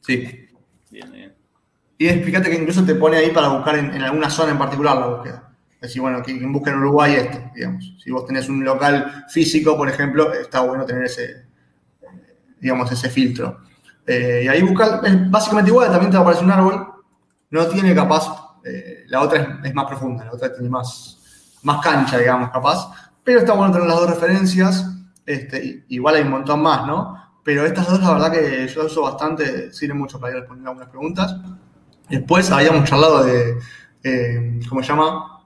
Sí. 0.00 0.48
Bien, 0.90 1.12
bien. 1.12 1.45
Y 1.98 2.08
fíjate 2.08 2.50
que 2.50 2.56
incluso 2.56 2.84
te 2.84 2.94
pone 2.94 3.16
ahí 3.16 3.30
para 3.30 3.48
buscar 3.48 3.76
en, 3.76 4.02
alguna 4.02 4.28
zona 4.28 4.52
en 4.52 4.58
particular 4.58 4.96
la 4.96 5.06
búsqueda. 5.06 5.42
Decir, 5.80 6.02
bueno, 6.02 6.22
quien 6.22 6.52
busca 6.52 6.70
en 6.70 6.78
Uruguay 6.78 7.14
esto, 7.14 7.38
digamos. 7.54 7.94
Si 8.02 8.10
vos 8.10 8.26
tenés 8.26 8.48
un 8.48 8.64
local 8.64 9.24
físico, 9.28 9.76
por 9.76 9.88
ejemplo, 9.88 10.32
está 10.32 10.60
bueno 10.60 10.84
tener 10.84 11.04
ese, 11.04 11.46
digamos, 12.60 12.90
ese 12.92 13.08
filtro. 13.08 13.60
Eh, 14.06 14.42
y 14.44 14.48
ahí 14.48 14.62
buscar, 14.62 15.00
es 15.04 15.30
básicamente 15.30 15.70
igual, 15.70 15.90
también 15.90 16.10
te 16.10 16.16
va 16.16 16.20
a 16.20 16.22
aparecer 16.22 16.44
un 16.44 16.52
árbol. 16.52 16.86
No 17.50 17.66
tiene 17.66 17.94
capaz, 17.94 18.56
eh, 18.64 19.04
la 19.06 19.22
otra 19.22 19.60
es, 19.62 19.74
más 19.74 19.86
profunda, 19.86 20.24
la 20.24 20.32
otra 20.32 20.52
tiene 20.52 20.68
más, 20.68 21.58
más 21.62 21.80
cancha, 21.82 22.18
digamos, 22.18 22.50
capaz. 22.50 22.90
Pero 23.22 23.40
está 23.40 23.52
bueno 23.52 23.72
tener 23.72 23.88
las 23.88 23.96
dos 23.96 24.10
referencias. 24.10 24.90
Este, 25.24 25.84
igual 25.88 26.16
hay 26.16 26.22
un 26.22 26.30
montón 26.30 26.62
más, 26.62 26.86
¿no? 26.86 27.16
Pero 27.42 27.64
estas 27.64 27.88
dos, 27.88 28.00
la 28.00 28.12
verdad 28.12 28.32
que 28.32 28.66
yo 28.68 28.86
uso 28.86 29.02
bastante, 29.02 29.72
sirven 29.72 29.98
mucho 29.98 30.18
para 30.18 30.32
ir 30.32 30.40
respondiendo 30.40 30.70
algunas 30.70 30.90
preguntas. 30.90 31.36
Después 32.08 32.50
habíamos 32.50 32.88
charlado 32.88 33.24
de, 33.24 33.56
eh, 34.04 34.60
¿cómo 34.68 34.82
se 34.82 34.88
llama? 34.88 35.44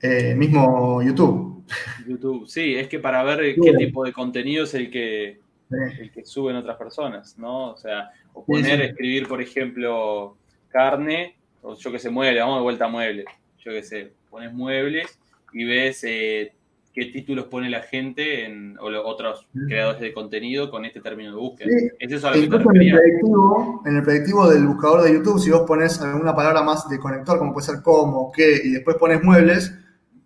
Eh, 0.00 0.34
mismo 0.34 1.02
YouTube. 1.02 1.64
YouTube, 2.06 2.48
sí, 2.48 2.74
es 2.74 2.88
que 2.88 2.98
para 2.98 3.22
ver 3.22 3.54
qué 3.54 3.72
tipo 3.74 4.04
de 4.04 4.12
contenido 4.12 4.64
es 4.64 4.74
el 4.74 4.90
que, 4.90 5.40
el 5.70 6.10
que 6.10 6.24
suben 6.24 6.56
otras 6.56 6.76
personas, 6.76 7.38
¿no? 7.38 7.72
O 7.72 7.76
sea, 7.76 8.10
o 8.32 8.44
poner, 8.44 8.80
escribir, 8.80 9.28
por 9.28 9.40
ejemplo, 9.40 10.36
carne, 10.68 11.36
o 11.62 11.76
yo 11.76 11.92
que 11.92 11.98
sé, 11.98 12.10
mueble, 12.10 12.40
vamos 12.40 12.56
de 12.56 12.62
vuelta 12.62 12.86
a 12.86 12.88
muebles, 12.88 13.26
yo 13.58 13.70
que 13.72 13.82
sé, 13.82 14.12
pones 14.30 14.52
muebles 14.52 15.18
y 15.52 15.64
ves 15.64 16.02
eh, 16.04 16.54
qué 16.92 17.06
títulos 17.06 17.46
pone 17.46 17.70
la 17.70 17.82
gente 17.82 18.44
en, 18.44 18.76
o 18.78 18.86
otros 19.04 19.46
creadores 19.66 20.00
de 20.00 20.12
contenido 20.12 20.70
con 20.70 20.84
este 20.84 21.00
término 21.00 21.30
de 21.30 21.36
búsqueda. 21.36 21.70
¿Es 21.98 22.12
eso 22.12 22.34
en, 22.34 22.42
el 22.42 22.48
predictivo, 22.48 23.82
en 23.86 23.96
el 23.96 24.02
predictivo 24.02 24.48
del 24.48 24.66
buscador 24.66 25.02
de 25.02 25.12
YouTube, 25.12 25.40
si 25.40 25.50
vos 25.50 25.62
pones 25.66 26.00
alguna 26.00 26.34
palabra 26.34 26.62
más 26.62 26.88
de 26.88 26.98
conector, 26.98 27.38
como 27.38 27.52
puede 27.52 27.66
ser 27.66 27.82
cómo, 27.82 28.32
qué, 28.32 28.60
y 28.64 28.70
después 28.70 28.96
pones 28.96 29.22
muebles, 29.22 29.72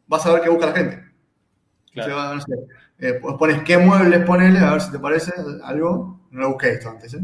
vas 0.06 0.24
a 0.26 0.32
ver 0.32 0.42
qué 0.42 0.48
busca 0.48 0.66
la 0.66 0.72
gente. 0.72 1.04
Claro. 1.92 2.40
Eh, 2.98 3.20
pones 3.38 3.62
qué 3.62 3.76
muebles, 3.76 4.24
ponele, 4.24 4.58
a 4.60 4.72
ver 4.72 4.80
si 4.80 4.90
te 4.90 4.98
parece 4.98 5.32
algo. 5.62 6.20
No 6.30 6.40
lo 6.40 6.48
busqué 6.50 6.70
esto 6.70 6.90
antes, 6.90 7.14
¿eh? 7.14 7.20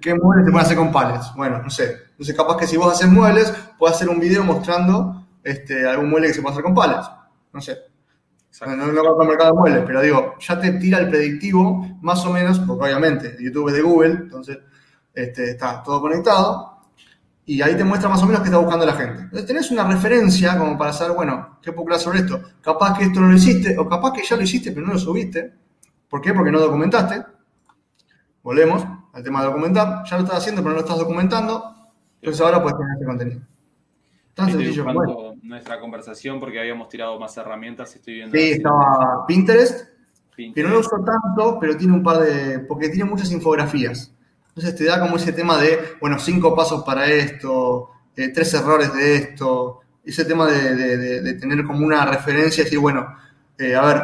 ¿Qué 0.00 0.14
muebles 0.14 0.46
te 0.46 0.50
pueden 0.50 0.66
hacer 0.66 0.76
con 0.76 0.90
pales? 0.90 1.26
Bueno, 1.36 1.62
no 1.62 1.70
sé. 1.70 1.96
Entonces, 2.10 2.34
capaz 2.34 2.56
que 2.56 2.66
si 2.66 2.76
vos 2.76 2.92
haces 2.92 3.08
muebles, 3.08 3.52
puedes 3.78 3.96
hacer 3.96 4.08
un 4.08 4.18
video 4.18 4.42
mostrando 4.44 5.26
este, 5.44 5.86
algún 5.86 6.08
mueble 6.10 6.28
que 6.28 6.34
se 6.34 6.42
puede 6.42 6.52
hacer 6.54 6.64
con 6.64 6.74
pales. 6.74 7.06
No 7.52 7.60
sé. 7.60 7.91
No, 8.60 8.76
no 8.76 9.22
el 9.22 9.28
mercado 9.28 9.52
de 9.52 9.58
muebles, 9.58 9.82
pero 9.86 10.02
digo, 10.02 10.34
ya 10.38 10.60
te 10.60 10.72
tira 10.72 10.98
el 10.98 11.08
predictivo, 11.08 11.98
más 12.02 12.24
o 12.26 12.32
menos, 12.32 12.58
porque 12.60 12.84
obviamente 12.84 13.36
YouTube 13.40 13.68
es 13.68 13.74
de 13.74 13.82
Google, 13.82 14.10
entonces 14.10 14.58
este, 15.14 15.50
está 15.50 15.82
todo 15.82 16.00
conectado, 16.02 16.72
y 17.44 17.60
ahí 17.62 17.76
te 17.76 17.82
muestra 17.82 18.08
más 18.08 18.22
o 18.22 18.26
menos 18.26 18.42
qué 18.42 18.48
está 18.48 18.58
buscando 18.58 18.86
la 18.86 18.92
gente. 18.92 19.22
Entonces 19.22 19.46
tenés 19.46 19.70
una 19.70 19.84
referencia 19.84 20.56
como 20.58 20.78
para 20.78 20.92
saber, 20.92 21.16
bueno, 21.16 21.58
¿qué 21.62 21.72
puedo 21.72 21.98
sobre 21.98 22.20
esto? 22.20 22.40
Capaz 22.60 22.98
que 22.98 23.04
esto 23.04 23.20
no 23.20 23.28
lo 23.28 23.34
hiciste, 23.34 23.76
o 23.78 23.88
capaz 23.88 24.12
que 24.12 24.22
ya 24.22 24.36
lo 24.36 24.42
hiciste, 24.42 24.70
pero 24.70 24.86
no 24.86 24.92
lo 24.92 24.98
subiste. 24.98 25.52
¿Por 26.08 26.20
qué? 26.20 26.34
Porque 26.34 26.52
no 26.52 26.60
documentaste. 26.60 27.24
Volvemos 28.42 28.84
al 29.12 29.22
tema 29.22 29.40
de 29.40 29.46
documentar. 29.46 30.04
Ya 30.04 30.16
lo 30.18 30.24
estás 30.24 30.38
haciendo, 30.38 30.62
pero 30.62 30.74
no 30.74 30.80
lo 30.80 30.86
estás 30.86 30.98
documentando. 30.98 31.74
Entonces 32.20 32.40
ahora 32.42 32.62
puedes 32.62 32.78
tener 32.78 32.96
ese 32.96 33.06
contenido. 33.06 33.40
Tan 34.34 34.50
sencillo 34.50 34.84
como 34.84 35.34
nuestra 35.42 35.78
conversación 35.78 36.40
porque 36.40 36.58
habíamos 36.58 36.88
tirado 36.88 37.18
más 37.18 37.36
herramientas. 37.36 37.94
Estoy 37.94 38.14
viendo 38.14 38.36
sí, 38.36 38.52
estaba 38.52 39.26
Pinterest, 39.26 39.88
que 40.34 40.62
no 40.62 40.70
lo 40.70 40.80
uso 40.80 40.96
tanto, 41.04 41.58
pero 41.60 41.76
tiene 41.76 41.92
un 41.92 42.02
par 42.02 42.18
de. 42.18 42.60
porque 42.60 42.88
tiene 42.88 43.08
muchas 43.08 43.30
infografías. 43.30 44.12
Entonces 44.48 44.76
te 44.76 44.84
da 44.84 45.00
como 45.00 45.16
ese 45.16 45.32
tema 45.32 45.58
de, 45.58 45.78
bueno, 46.00 46.18
cinco 46.18 46.54
pasos 46.54 46.82
para 46.82 47.06
esto, 47.06 47.90
eh, 48.16 48.28
tres 48.28 48.52
errores 48.54 48.92
de 48.92 49.16
esto, 49.16 49.80
ese 50.04 50.24
tema 50.24 50.46
de, 50.46 51.34
tener 51.34 51.64
como 51.64 51.84
una 51.84 52.04
referencia 52.04 52.60
y 52.60 52.64
decir, 52.64 52.78
bueno, 52.78 53.14
eh, 53.58 53.74
a 53.74 53.82
ver, 53.82 54.02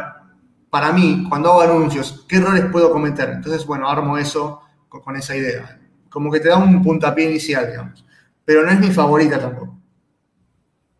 para 0.71 0.93
mí, 0.93 1.27
cuando 1.29 1.51
hago 1.51 1.63
anuncios, 1.63 2.25
¿qué 2.29 2.37
errores 2.37 2.65
puedo 2.73 2.91
cometer? 2.91 3.31
Entonces, 3.31 3.67
bueno, 3.67 3.89
armo 3.89 4.17
eso 4.17 4.63
con, 4.89 5.03
con 5.03 5.17
esa 5.17 5.37
idea. 5.37 5.79
Como 6.09 6.31
que 6.31 6.41
te 6.41 6.49
da 6.49 6.57
un 6.57 6.83
puntapié 6.83 7.31
inicial, 7.31 7.67
digamos. 7.71 8.05
Pero 8.45 8.65
no 8.65 8.71
es 8.71 8.81
mi 8.81 8.91
favorita 8.91 9.39
tampoco. 9.39 9.78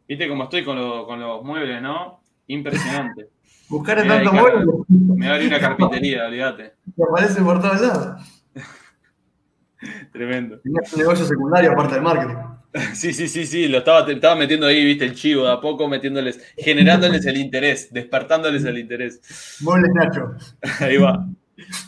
Viste 0.09 0.27
cómo 0.27 0.45
estoy 0.45 0.65
con, 0.65 0.77
los 0.77 1.45
muebles, 1.45 1.83
¿no? 1.83 2.23
Impresionante. 2.47 3.29
Buscar 3.69 3.99
en 3.99 4.09
tanto 4.09 4.33
muebles. 4.33 4.67
Me 4.89 5.27
va 5.27 5.33
a 5.33 5.35
abrir 5.35 5.49
una 5.49 5.61
carpintería, 5.61 6.27
olvídate. 6.27 6.73
Me 6.97 7.05
aparece 7.05 7.43
por 7.43 7.61
todos 7.61 7.81
lados. 7.83 8.23
Tremendo. 10.13 10.59
Tenías 10.61 10.93
un 10.95 10.99
negocio 10.99 11.27
secundario 11.27 11.73
aparte 11.73 11.95
del 11.95 12.03
marketing. 12.03 12.35
Sí, 12.95 13.15
sí, 13.15 13.29
sí, 13.29 13.47
sí, 13.47 13.67
lo 13.67 13.79
estaba, 13.79 14.09
estaba 14.11 14.37
metiendo 14.37 14.67
ahí, 14.67 14.85
viste, 14.85 15.05
el 15.05 15.15
chivo, 15.15 15.45
de 15.45 15.53
a 15.53 15.61
poco 15.61 15.89
metiéndoles, 15.89 16.39
generándoles 16.57 17.25
el 17.25 17.39
interés, 17.39 17.93
despertándoles 17.93 18.63
el 18.65 18.79
interés. 18.79 19.57
Muebles 19.63 19.91
Nacho. 19.95 20.35
Ahí 20.81 20.99
va. 20.99 21.27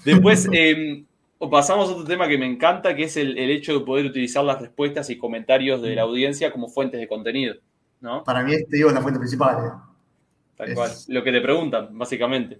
Después 0.04 0.48
em, 0.52 1.04
pasamos 1.50 1.88
a 1.88 1.92
otro 1.92 2.04
tema 2.04 2.28
que 2.28 2.38
me 2.38 2.46
encanta, 2.46 2.94
que 2.96 3.04
es 3.04 3.16
el, 3.16 3.38
hecho 3.38 3.78
de 3.78 3.84
poder 3.84 4.06
utilizar 4.06 4.42
las 4.42 4.60
respuestas 4.60 5.10
y 5.10 5.18
comentarios 5.18 5.80
de 5.82 5.94
la 5.94 6.02
audiencia 6.02 6.50
como 6.50 6.68
fuentes 6.68 6.98
de 6.98 7.06
contenido. 7.06 7.56
¿No? 8.00 8.24
Para 8.24 8.42
mí, 8.42 8.54
este 8.54 8.76
digo, 8.76 8.88
es 8.88 8.94
la 8.94 9.02
fuente 9.02 9.18
principal. 9.18 9.64
¿eh? 9.64 9.70
Tal 10.56 10.74
cual. 10.74 10.90
Lo 11.08 11.22
que 11.22 11.32
te 11.32 11.40
preguntan, 11.40 11.96
básicamente. 11.96 12.58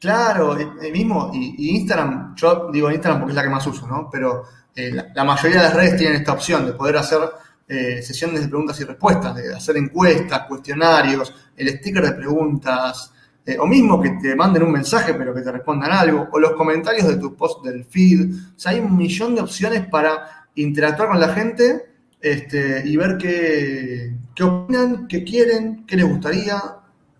Claro, 0.00 0.56
el 0.56 0.92
mismo, 0.92 1.32
y, 1.34 1.76
Instagram, 1.76 2.36
yo 2.36 2.70
digo 2.72 2.90
Instagram 2.90 3.20
porque 3.20 3.32
es 3.32 3.36
la 3.36 3.42
que 3.42 3.48
más 3.48 3.66
uso, 3.66 3.86
¿no? 3.88 4.08
Pero 4.10 4.44
eh, 4.74 4.92
la, 4.92 5.24
mayoría 5.24 5.56
de 5.58 5.62
las 5.64 5.74
redes 5.74 5.96
tienen 5.96 6.18
esta 6.18 6.32
opción 6.32 6.64
de 6.66 6.72
poder 6.72 6.98
hacer 6.98 7.18
eh, 7.66 8.00
sesiones 8.00 8.42
de 8.42 8.48
preguntas 8.48 8.78
y 8.80 8.84
respuestas, 8.84 9.34
de 9.34 9.54
hacer 9.54 9.76
encuestas, 9.76 10.46
cuestionarios, 10.46 11.34
el 11.56 11.68
sticker 11.70 12.04
de 12.04 12.12
preguntas, 12.12 13.12
eh, 13.44 13.58
o 13.58 13.66
mismo 13.66 14.00
que 14.00 14.10
te 14.22 14.36
manden 14.36 14.62
un 14.62 14.72
mensaje 14.72 15.14
pero 15.14 15.34
que 15.34 15.40
te 15.40 15.50
respondan 15.50 15.90
algo, 15.90 16.28
o 16.30 16.38
los 16.38 16.52
comentarios 16.52 17.08
de 17.08 17.16
tu 17.16 17.34
post 17.34 17.64
del 17.64 17.84
feed. 17.84 18.34
O 18.56 18.58
sea, 18.58 18.72
hay 18.72 18.78
un 18.78 18.96
millón 18.96 19.34
de 19.34 19.40
opciones 19.40 19.88
para 19.88 20.46
interactuar 20.54 21.08
con 21.08 21.18
la 21.18 21.30
gente 21.30 21.94
este, 22.20 22.82
y 22.86 22.96
ver 22.96 23.18
qué, 23.18 24.14
qué 24.38 24.44
opinan, 24.44 25.08
qué 25.08 25.24
quieren, 25.24 25.84
qué 25.84 25.96
les 25.96 26.08
gustaría. 26.08 26.62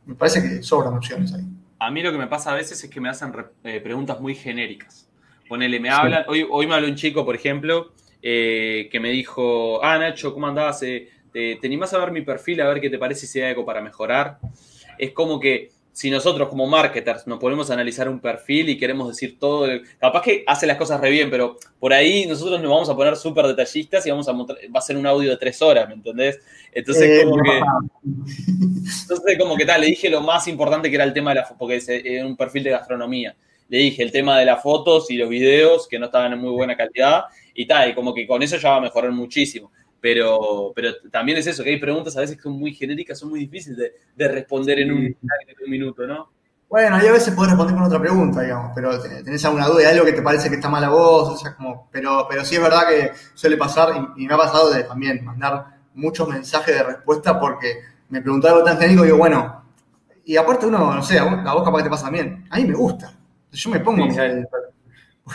Me 0.07 0.15
parece 0.15 0.41
que 0.41 0.63
sobran 0.63 0.95
opciones 0.95 1.35
ahí. 1.35 1.43
A 1.81 1.91
mí 1.91 2.01
lo 2.01 2.13
que 2.13 2.19
me 2.19 2.29
pasa 2.29 2.53
a 2.53 2.55
veces 2.55 2.83
es 2.83 2.89
que 2.89 3.01
me 3.01 3.09
hacen 3.09 3.33
eh, 3.65 3.81
preguntas 3.81 4.21
muy 4.21 4.37
genéricas. 4.37 5.09
Ponele, 5.49 5.81
me 5.81 5.91
hablan, 5.91 6.25
hoy, 6.29 6.47
hoy 6.49 6.69
me 6.69 6.75
habló 6.75 6.87
un 6.87 6.95
chico, 6.95 7.25
por 7.25 7.35
ejemplo, 7.35 7.93
eh, 8.23 8.89
que 8.93 9.01
me 9.01 9.11
dijo, 9.11 9.85
ah, 9.85 9.99
Nacho, 9.99 10.33
¿cómo 10.33 10.47
andás? 10.47 10.79
te, 10.79 11.09
te 11.33 11.59
animás 11.65 11.93
a 11.93 11.99
ver 11.99 12.13
mi 12.13 12.23
perfil, 12.23 12.61
a 12.61 12.69
ver 12.69 12.81
qué 12.81 12.89
te 12.89 12.99
parece 12.99 13.27
si 13.27 13.41
hay 13.41 13.51
algo 13.51 13.65
para 13.65 13.81
mejorar. 13.81 14.39
Es 14.97 15.11
como 15.11 15.41
que 15.41 15.73
si 15.99 16.13
nosotros 16.13 16.49
como 16.49 16.65
marketers 16.65 17.27
nos 17.27 17.41
ponemos 17.41 17.69
a 17.71 17.75
analizar 17.75 18.09
un 18.09 18.21
perfil 18.21 18.69
y 18.69 18.79
queremos 18.79 19.09
decir 19.09 19.37
todo, 19.37 19.67
capaz 19.99 20.23
que 20.23 20.45
hace 20.47 20.65
las 20.65 20.77
cosas 20.77 21.01
re 21.01 21.11
bien, 21.11 21.29
pero 21.29 21.57
por 21.81 21.93
ahí 21.93 22.25
nosotros 22.25 22.63
nos 22.63 22.71
vamos 22.71 22.89
a 22.89 22.95
poner 22.95 23.17
súper 23.17 23.49
detallistas 23.49 24.07
y 24.07 24.11
vamos 24.13 24.29
a 24.29 24.33
va 24.33 24.47
a 24.75 24.81
ser 24.81 24.97
un 24.97 25.09
audio 25.09 25.29
de 25.29 25.37
tres 25.37 25.61
horas, 25.61 25.89
¿me 25.89 25.95
entendés? 25.95 26.39
Entonces, 26.71 27.03
eh, 27.03 27.25
como 27.25 27.43
que, 27.43 27.51
entonces, 29.03 29.39
como 29.41 29.57
que 29.57 29.67
tal, 29.67 29.81
le 29.81 29.89
dije 29.89 30.09
lo 30.09 30.21
más 30.21 30.47
importante 30.47 30.89
que 30.89 30.95
era 30.95 31.03
el 31.03 31.13
tema 31.13 31.35
de 31.35 31.41
la 31.41 31.49
porque 31.59 31.75
es 31.79 32.25
un 32.25 32.37
perfil 32.37 32.63
de 32.63 32.71
gastronomía. 32.71 33.35
Le 33.69 33.79
dije 33.79 34.01
el 34.05 34.13
tema 34.13 34.39
de 34.39 34.45
las 34.45 34.63
fotos 34.63 35.11
y 35.11 35.17
los 35.17 35.29
videos 35.29 35.89
que 35.89 35.99
no 35.99 36.07
estaban 36.07 36.33
en 36.33 36.39
muy 36.39 36.51
buena 36.51 36.77
calidad 36.77 37.25
y 37.55 37.67
tal, 37.67 37.91
y 37.91 37.95
como 37.95 38.15
que 38.15 38.25
con 38.25 38.41
eso 38.41 38.57
ya 38.57 38.71
va 38.71 38.77
a 38.77 38.83
mejorar 38.83 39.11
muchísimo. 39.11 39.73
Pero, 40.01 40.73
pero 40.75 40.91
también 41.11 41.39
es 41.39 41.47
eso, 41.47 41.65
que 41.65 41.71
hay 41.71 41.81
preguntas 41.81 42.17
a 42.17 42.21
veces 42.21 42.37
que 42.37 42.43
son 42.43 42.53
muy 42.53 42.73
genéricas, 42.73 43.19
son 43.19 43.31
muy 43.31 43.41
difíciles 43.41 43.93
de, 44.17 44.29
responder 44.29 44.79
en 44.81 44.93
un, 44.93 45.17
minuto, 45.67 46.07
¿no? 46.07 46.31
Bueno, 46.69 46.97
ahí 46.97 47.07
a 47.07 47.13
veces 47.13 47.35
puedes 47.35 47.51
responder 47.51 47.75
con 47.75 47.85
otra 47.85 47.99
pregunta, 47.99 48.43
digamos, 48.43 48.73
pero 48.75 49.01
tenés 49.01 49.45
alguna 49.45 49.67
duda 49.67 49.89
algo 49.89 50.05
que 50.05 50.13
te 50.13 50.23
parece 50.23 50.49
que 50.49 50.57
está 50.57 50.69
mal 50.69 50.85
a 50.85 50.91
vos, 50.91 51.31
o 51.31 51.37
sea, 51.37 51.57
como, 51.57 51.89
pero, 51.91 52.27
pero 52.29 52.45
sí 52.45 52.57
es 52.57 52.63
verdad 52.63 52.89
que 52.89 53.11
suele 53.35 53.57
pasar, 53.57 54.13
y, 54.17 54.27
me 54.27 54.35
ha 54.35 54.37
pasado 54.37 54.71
de 54.71 54.85
también 54.85 55.25
mandar 55.25 55.79
muchos 55.95 56.29
mensajes 56.29 56.77
de 56.77 56.83
respuesta 56.83 57.41
porque 57.41 57.81
me 58.11 58.21
preguntaba 58.21 58.55
algo 58.55 58.65
tan 58.65 58.79
genérico 58.79 59.03
y 59.03 59.07
digo, 59.07 59.19
bueno, 59.19 59.65
y 60.25 60.37
aparte 60.37 60.67
uno, 60.67 60.95
no 60.95 61.03
sé, 61.03 61.19
a 61.19 61.25
vos, 61.25 61.65
capaz 61.65 61.79
que 61.79 61.85
te 61.85 61.91
pasa 61.91 62.05
también, 62.05 62.47
a 62.51 62.59
mí 62.59 62.67
me 62.67 62.75
gusta, 62.75 63.19
yo 63.51 63.71
me 63.71 63.81
pongo 63.81 64.07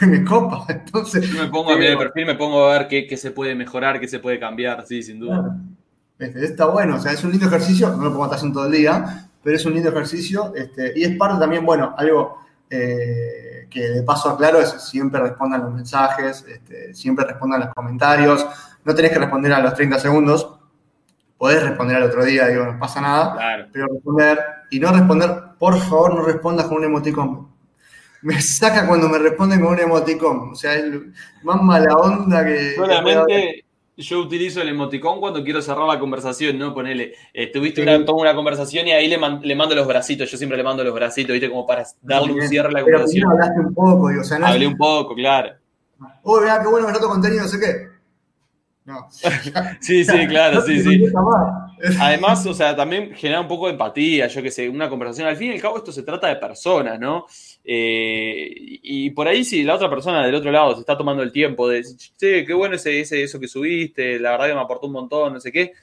me 0.01 0.23
copa. 0.23 0.65
Entonces, 0.69 1.29
Yo 1.29 1.43
me 1.43 1.49
pongo 1.49 1.71
a 1.71 1.77
mi 1.77 1.95
perfil, 1.95 2.25
me 2.25 2.35
pongo 2.35 2.65
a 2.65 2.79
ver 2.79 2.87
qué, 2.87 3.17
se 3.17 3.31
puede 3.31 3.55
mejorar, 3.55 3.99
qué 3.99 4.07
se 4.07 4.19
puede 4.19 4.39
cambiar, 4.39 4.85
sí, 4.85 5.03
sin 5.03 5.19
duda. 5.19 5.57
Este, 6.19 6.45
está 6.45 6.67
bueno, 6.67 6.95
o 6.95 6.99
sea, 6.99 7.11
es 7.11 7.23
un 7.23 7.31
lindo 7.31 7.47
ejercicio, 7.47 7.89
no 7.89 8.03
lo 8.03 8.11
puedo 8.11 8.25
estar 8.25 8.37
haciendo 8.37 8.59
todo 8.59 8.67
el 8.67 8.73
día, 8.73 9.27
pero 9.41 9.55
es 9.55 9.65
un 9.65 9.73
lindo 9.73 9.89
ejercicio 9.89 10.53
este, 10.55 10.93
y 10.95 11.03
es 11.03 11.17
parte 11.17 11.39
también, 11.39 11.65
bueno, 11.65 11.93
algo 11.97 12.37
eh, 12.69 13.67
que 13.69 13.81
de 13.81 14.03
paso 14.03 14.29
aclaro 14.29 14.59
es 14.59 14.69
siempre 14.69 15.19
respondan 15.19 15.61
los 15.61 15.73
mensajes, 15.73 16.45
este, 16.47 16.93
siempre 16.93 17.25
respondan 17.25 17.61
los 17.61 17.73
comentarios, 17.73 18.45
no 18.85 18.95
tenés 18.95 19.11
que 19.11 19.19
responder 19.19 19.53
a 19.53 19.59
los 19.59 19.73
30 19.73 19.99
segundos, 19.99 20.55
podés 21.37 21.63
responder 21.63 21.97
al 21.97 22.03
otro 22.03 22.23
día, 22.23 22.47
digo, 22.47 22.63
no 22.63 22.79
pasa 22.79 23.01
nada, 23.01 23.67
pero 23.71 23.87
responder 23.87 24.39
y 24.69 24.79
no 24.79 24.91
responder, 24.91 25.29
por 25.57 25.77
favor, 25.79 26.15
no 26.15 26.21
respondas 26.21 26.67
con 26.67 26.77
un 26.77 26.85
emoticón 26.85 27.52
me 28.23 28.41
saca 28.41 28.87
cuando 28.87 29.09
me 29.09 29.19
responden 29.19 29.61
con 29.61 29.73
un 29.73 29.79
emoticón. 29.79 30.51
O 30.51 30.55
sea, 30.55 30.75
es 30.75 30.85
más 31.43 31.61
mala 31.61 31.93
onda 31.95 32.43
que. 32.43 32.75
Solamente 32.75 33.65
yo 33.95 34.19
utilizo 34.19 34.61
el 34.61 34.69
emoticón 34.69 35.19
cuando 35.19 35.43
quiero 35.43 35.61
cerrar 35.61 35.85
la 35.87 35.99
conversación, 35.99 36.57
¿no? 36.57 36.73
Ponele, 36.73 37.13
estuviste 37.31 37.83
una, 37.83 37.97
una 38.11 38.33
conversación 38.33 38.87
y 38.87 38.91
ahí 38.91 39.07
le, 39.07 39.19
le, 39.41 39.55
mando 39.55 39.75
los 39.75 39.85
bracitos. 39.85 40.31
Yo 40.31 40.37
siempre 40.37 40.57
le 40.57 40.63
mando 40.63 40.83
los 40.83 40.93
bracitos, 40.93 41.33
¿viste? 41.33 41.49
Como 41.49 41.67
para 41.67 41.85
darle 42.01 42.33
un 42.33 42.47
cierre 42.47 42.69
a 42.69 42.71
la 42.71 42.81
conversación. 42.81 43.23
Pero 43.29 43.31
hablaste 43.31 43.59
un 43.59 43.73
poco, 43.73 44.09
digo, 44.09 44.21
o 44.21 44.25
sea, 44.25 44.39
no 44.39 44.47
Hablé 44.47 44.67
un 44.67 44.77
poco, 44.77 45.13
claro. 45.13 45.55
Uy, 46.23 46.41
mira 46.41 46.61
qué 46.61 46.67
bueno 46.67 46.87
que 46.87 46.93
noto 46.93 47.07
contenido, 47.07 47.43
no 47.43 47.47
sé 47.47 47.59
qué. 47.59 47.93
No. 48.85 49.07
sí, 49.79 50.03
sí, 50.03 50.27
claro, 50.27 50.61
sí, 50.65 50.81
sí. 50.81 51.05
Además, 51.99 52.45
o 52.45 52.53
sea, 52.53 52.75
también 52.75 53.13
genera 53.13 53.41
un 53.41 53.47
poco 53.47 53.67
de 53.67 53.73
empatía, 53.73 54.27
yo 54.27 54.41
qué 54.41 54.51
sé, 54.51 54.67
una 54.69 54.89
conversación. 54.89 55.27
Al 55.27 55.37
fin 55.37 55.51
y 55.51 55.55
al 55.55 55.61
cabo, 55.61 55.77
esto 55.77 55.91
se 55.91 56.03
trata 56.03 56.27
de 56.27 56.37
personas, 56.37 56.99
¿no? 56.99 57.25
Eh, 57.65 58.79
y 58.83 59.09
por 59.11 59.27
ahí, 59.27 59.43
si 59.45 59.63
la 59.63 59.75
otra 59.75 59.89
persona 59.89 60.25
del 60.25 60.35
otro 60.35 60.51
lado 60.51 60.73
se 60.73 60.81
está 60.81 60.97
tomando 60.97 61.23
el 61.23 61.31
tiempo 61.31 61.69
de 61.69 61.77
decir, 61.77 62.11
che, 62.17 62.45
qué 62.45 62.53
bueno 62.53 62.75
ese, 62.75 62.99
ese, 62.99 63.23
eso 63.23 63.39
que 63.39 63.47
subiste, 63.47 64.19
la 64.19 64.31
verdad 64.31 64.47
que 64.47 64.55
me 64.55 64.61
aportó 64.61 64.87
un 64.87 64.93
montón, 64.93 65.33
no 65.33 65.39
sé 65.39 65.51
qué, 65.51 65.73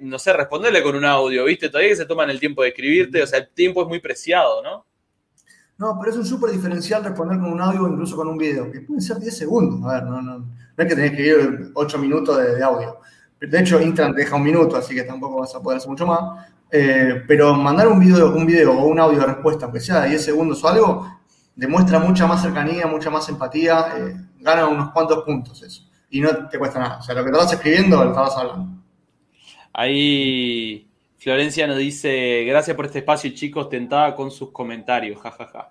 no 0.00 0.18
sé, 0.18 0.32
responderle 0.32 0.82
con 0.82 0.96
un 0.96 1.04
audio, 1.04 1.44
¿viste? 1.44 1.68
Todavía 1.68 1.90
que 1.90 1.96
se 1.96 2.06
toman 2.06 2.30
el 2.30 2.40
tiempo 2.40 2.62
de 2.62 2.70
escribirte, 2.70 3.22
o 3.22 3.26
sea, 3.26 3.40
el 3.40 3.48
tiempo 3.50 3.82
es 3.82 3.88
muy 3.88 4.00
preciado, 4.00 4.62
¿no? 4.62 4.84
No, 5.78 5.96
pero 5.98 6.10
es 6.10 6.18
un 6.18 6.26
súper 6.26 6.50
diferencial 6.50 7.02
responder 7.02 7.38
con 7.38 7.52
un 7.52 7.60
audio 7.60 7.84
o 7.84 7.88
incluso 7.88 8.14
con 8.14 8.28
un 8.28 8.36
video, 8.36 8.70
que 8.70 8.80
pueden 8.80 9.00
ser 9.00 9.18
10 9.18 9.34
segundos. 9.34 9.82
A 9.90 9.94
ver, 9.94 10.04
no, 10.04 10.20
no, 10.20 10.38
no 10.40 10.46
es 10.76 10.88
que 10.88 10.94
tenés 10.94 11.12
que 11.12 11.26
ir 11.26 11.70
8 11.74 11.98
minutos 11.98 12.36
de, 12.36 12.62
audio. 12.62 12.98
De 13.40 13.60
hecho, 13.60 13.80
Instagram 13.80 14.14
te 14.14 14.22
deja 14.22 14.36
un 14.36 14.42
minuto, 14.42 14.76
así 14.76 14.94
que 14.94 15.04
tampoco 15.04 15.40
vas 15.40 15.54
a 15.54 15.62
poder 15.62 15.78
hacer 15.78 15.88
mucho 15.88 16.06
más. 16.06 16.46
Eh, 16.70 17.22
pero 17.26 17.54
mandar 17.54 17.88
un 17.88 17.98
video, 17.98 18.34
un 18.34 18.46
video 18.46 18.72
o 18.72 18.86
un 18.86 19.00
audio 19.00 19.20
de 19.20 19.26
respuesta, 19.26 19.64
aunque 19.64 19.80
sea 19.80 20.02
de 20.02 20.10
10 20.10 20.24
segundos 20.24 20.62
o 20.62 20.68
algo, 20.68 21.19
demuestra 21.60 21.98
mucha 21.98 22.26
más 22.26 22.40
cercanía, 22.40 22.86
mucha 22.86 23.10
más 23.10 23.28
empatía, 23.28 23.92
eh, 23.98 24.16
gana 24.38 24.66
unos 24.66 24.92
cuantos 24.92 25.22
puntos 25.24 25.62
eso. 25.62 25.86
Y 26.08 26.22
no 26.22 26.48
te 26.48 26.58
cuesta 26.58 26.80
nada. 26.80 26.98
O 26.98 27.02
sea, 27.02 27.14
lo 27.14 27.22
que 27.22 27.30
vas 27.30 27.52
escribiendo, 27.52 28.02
lo 28.02 28.10
estabas 28.10 28.34
hablando. 28.38 28.82
Ahí 29.74 30.88
Florencia 31.18 31.66
nos 31.66 31.76
dice, 31.76 32.44
gracias 32.46 32.74
por 32.74 32.86
este 32.86 33.00
espacio, 33.00 33.30
chicos, 33.34 33.68
tentada 33.68 34.14
con 34.16 34.30
sus 34.30 34.52
comentarios, 34.52 35.20
jajaja. 35.20 35.70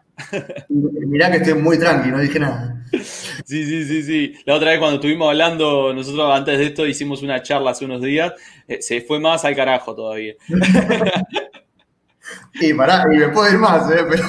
Mirá 0.70 1.32
que 1.32 1.38
estoy 1.38 1.56
muy 1.56 1.80
tranqui, 1.80 2.10
no 2.10 2.20
dije 2.20 2.40
nada. 2.40 2.86
Sí, 2.94 3.66
sí, 3.66 3.84
sí, 3.84 4.04
sí. 4.04 4.34
La 4.46 4.54
otra 4.54 4.70
vez 4.70 4.80
cuando 4.80 4.98
estuvimos 4.98 5.28
hablando, 5.28 5.92
nosotros 5.92 6.32
antes 6.32 6.56
de 6.60 6.68
esto 6.68 6.86
hicimos 6.86 7.24
una 7.24 7.42
charla 7.42 7.72
hace 7.72 7.86
unos 7.86 8.04
días, 8.04 8.34
eh, 8.68 8.80
se 8.80 9.02
fue 9.02 9.20
más 9.20 9.44
al 9.44 9.56
carajo 9.56 9.96
todavía. 9.96 10.36
Y 12.56 12.74
pará, 12.74 13.06
y 13.12 13.18
me 13.18 13.30
puedo 13.30 13.52
ir 13.52 13.58
más, 13.58 13.90
¿eh? 13.92 14.06
pero 14.10 14.24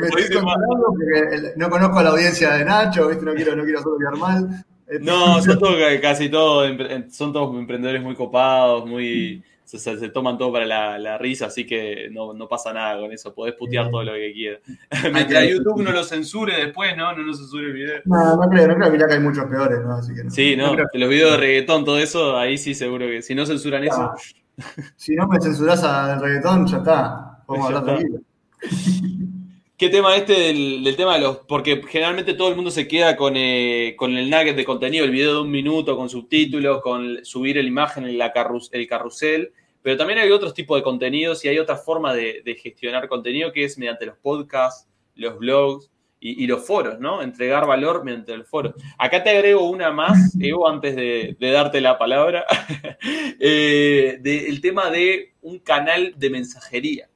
me 0.00 0.08
estoy 0.08 0.42
porque 0.42 1.52
no 1.56 1.70
conozco 1.70 1.98
a 1.98 2.02
la 2.02 2.10
audiencia 2.10 2.52
de 2.52 2.64
Nacho, 2.64 3.08
¿viste? 3.08 3.24
No 3.24 3.34
quiero, 3.34 3.56
no 3.56 3.64
quiero 3.64 3.80
hacerlo 3.80 4.16
mal. 4.18 4.64
No, 5.00 5.42
son 5.42 5.58
todos, 5.58 5.76
casi 6.00 6.28
todos, 6.28 6.70
son 7.10 7.32
todos 7.32 7.56
emprendedores 7.56 8.02
muy 8.02 8.14
copados, 8.14 8.86
muy 8.86 9.42
se, 9.66 10.08
toman 10.10 10.38
todo 10.38 10.52
para 10.52 10.98
la, 10.98 11.18
risa, 11.18 11.46
así 11.46 11.66
que 11.66 12.08
no, 12.10 12.48
pasa 12.48 12.72
nada 12.72 13.00
con 13.00 13.12
eso, 13.12 13.34
podés 13.34 13.54
putear 13.54 13.90
todo 13.90 14.04
lo 14.04 14.12
que 14.12 14.32
quieras. 14.32 14.60
Mientras 15.12 15.48
YouTube 15.48 15.82
no 15.82 15.90
lo 15.90 16.04
censure 16.04 16.66
después, 16.66 16.96
¿no? 16.96 17.12
No 17.16 17.24
nos 17.24 17.38
censure 17.38 17.66
el 17.66 17.72
video. 17.72 18.00
No, 18.04 18.36
no 18.36 18.48
creo, 18.48 18.68
no 18.68 18.76
creo, 18.76 18.90
mirá 18.92 19.08
que 19.08 19.14
hay 19.14 19.20
muchos 19.20 19.44
peores, 19.46 19.80
¿no? 19.82 19.94
Así 19.94 20.14
que 20.14 20.24
no. 20.24 20.30
Sí, 20.30 20.56
no, 20.56 20.74
los 20.74 21.10
videos 21.10 21.32
de 21.32 21.36
reggaetón, 21.38 21.84
todo 21.84 21.98
eso, 21.98 22.36
ahí 22.36 22.56
sí 22.58 22.74
seguro 22.74 23.06
que 23.06 23.22
si 23.22 23.34
no 23.34 23.44
censuran 23.44 23.84
eso. 23.84 24.12
Si 24.96 25.14
no 25.14 25.26
me 25.26 25.40
censurás 25.40 25.82
al 25.82 26.20
reggaetón, 26.20 26.66
ya 26.66 26.78
está. 26.78 27.35
Vamos 27.46 27.70
a 27.70 27.78
hablar 27.78 27.98
de 27.98 28.20
¿Qué 29.76 29.90
tema 29.90 30.16
este 30.16 30.32
del, 30.32 30.96
tema 30.96 31.14
de 31.14 31.20
los.? 31.20 31.38
Porque 31.46 31.82
generalmente 31.86 32.32
todo 32.32 32.48
el 32.48 32.56
mundo 32.56 32.70
se 32.70 32.88
queda 32.88 33.14
con, 33.14 33.34
eh, 33.36 33.94
con 33.98 34.16
el 34.16 34.30
nugget 34.30 34.56
de 34.56 34.64
contenido, 34.64 35.04
el 35.04 35.10
video 35.10 35.34
de 35.34 35.40
un 35.42 35.50
minuto, 35.50 35.98
con 35.98 36.08
subtítulos, 36.08 36.80
con 36.80 37.22
subir 37.26 37.56
la 37.56 37.62
imagen 37.62 38.04
en 38.04 38.16
la 38.16 38.32
el 38.72 38.86
carrusel. 38.88 39.52
Pero 39.82 39.98
también 39.98 40.18
hay 40.18 40.30
otros 40.30 40.54
tipos 40.54 40.78
de 40.78 40.82
contenidos 40.82 41.44
y 41.44 41.48
hay 41.48 41.58
otra 41.58 41.76
forma 41.76 42.14
de, 42.14 42.58
gestionar 42.60 43.06
contenido 43.06 43.52
que 43.52 43.64
es 43.64 43.76
mediante 43.76 44.06
los 44.06 44.16
podcasts, 44.16 44.88
los 45.14 45.38
blogs 45.38 45.90
y, 46.18 46.46
los 46.46 46.66
foros, 46.66 46.98
¿no? 46.98 47.22
Entregar 47.22 47.66
valor 47.66 48.02
mediante 48.02 48.32
el 48.32 48.44
foro. 48.44 48.74
Acá 48.98 49.22
te 49.22 49.30
agrego 49.30 49.68
una 49.68 49.92
más, 49.92 50.34
Evo, 50.40 50.68
antes 50.68 50.96
de, 50.96 51.36
darte 51.38 51.82
la 51.82 51.98
palabra, 51.98 52.46
eh, 53.38 54.18
el 54.24 54.60
tema 54.62 54.90
de 54.90 55.34
un 55.42 55.58
canal 55.60 56.14
de 56.16 56.30
mensajería, 56.30 57.08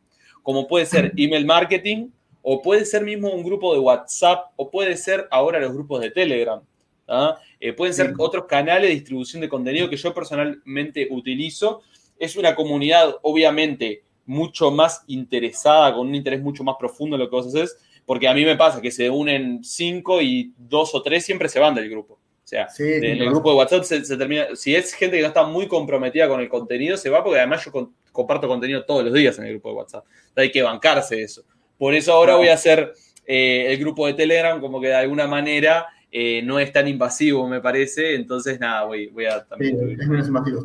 como 0.50 0.66
puede 0.66 0.84
ser 0.84 1.12
email 1.16 1.46
marketing 1.46 2.08
o 2.42 2.60
puede 2.60 2.84
ser 2.84 3.04
mismo 3.04 3.30
un 3.30 3.44
grupo 3.44 3.72
de 3.72 3.78
WhatsApp, 3.78 4.50
o 4.56 4.68
puede 4.68 4.96
ser 4.96 5.28
ahora 5.30 5.60
los 5.60 5.72
grupos 5.72 6.00
de 6.00 6.10
Telegram. 6.10 6.60
¿ah? 7.06 7.38
Eh, 7.60 7.72
pueden 7.72 7.94
ser 7.94 8.14
otros 8.18 8.46
canales 8.46 8.88
de 8.88 8.94
distribución 8.94 9.42
de 9.42 9.48
contenido 9.48 9.88
que 9.88 9.96
yo 9.96 10.12
personalmente 10.12 11.06
utilizo. 11.08 11.82
Es 12.18 12.34
una 12.34 12.56
comunidad, 12.56 13.14
obviamente, 13.22 14.02
mucho 14.26 14.72
más 14.72 15.04
interesada, 15.06 15.94
con 15.94 16.08
un 16.08 16.16
interés 16.16 16.42
mucho 16.42 16.64
más 16.64 16.74
profundo 16.80 17.14
en 17.14 17.20
lo 17.20 17.30
que 17.30 17.36
vos 17.36 17.46
haces, 17.46 17.76
porque 18.04 18.26
a 18.26 18.34
mí 18.34 18.44
me 18.44 18.56
pasa 18.56 18.80
que 18.80 18.90
se 18.90 19.08
unen 19.08 19.62
cinco 19.62 20.20
y 20.20 20.52
dos 20.58 20.96
o 20.96 21.02
tres 21.02 21.24
siempre 21.24 21.48
se 21.48 21.60
van 21.60 21.76
del 21.76 21.88
grupo. 21.88 22.14
O 22.14 22.48
sea, 22.50 22.66
en 22.76 23.04
el 23.04 23.30
grupo 23.30 23.50
de 23.50 23.56
WhatsApp 23.56 23.84
se, 23.84 24.16
termina. 24.16 24.56
Si 24.56 24.74
es 24.74 24.94
gente 24.94 25.14
que 25.14 25.22
no 25.22 25.28
está 25.28 25.44
muy 25.44 25.68
comprometida 25.68 26.26
con 26.26 26.40
el 26.40 26.48
contenido, 26.48 26.96
se 26.96 27.08
va 27.08 27.22
porque 27.22 27.38
además 27.38 27.64
yo 27.64 27.70
comparto 28.12 28.48
contenido 28.48 28.84
todos 28.84 29.04
los 29.04 29.14
días 29.14 29.38
en 29.38 29.44
el 29.44 29.52
grupo 29.52 29.70
de 29.70 29.74
WhatsApp. 29.76 30.04
hay 30.36 30.50
que 30.50 30.62
bancarse 30.62 31.22
eso. 31.22 31.44
Por 31.78 31.94
eso 31.94 32.12
ahora 32.12 32.36
voy 32.36 32.48
a 32.48 32.54
hacer 32.54 32.92
eh, 33.26 33.72
el 33.72 33.78
grupo 33.78 34.06
de 34.06 34.14
Telegram, 34.14 34.60
como 34.60 34.80
que 34.80 34.88
de 34.88 34.96
alguna 34.96 35.26
manera 35.26 35.86
eh, 36.10 36.42
no 36.44 36.58
es 36.58 36.72
tan 36.72 36.88
invasivo, 36.88 37.48
me 37.48 37.60
parece. 37.60 38.16
Entonces, 38.16 38.58
nada, 38.60 38.84
voy, 38.84 39.06
voy 39.08 39.26
a 39.26 39.44
también. 39.44 39.78
Sí, 39.78 39.96
es 39.98 40.08
menos 40.08 40.26
invasivo, 40.26 40.62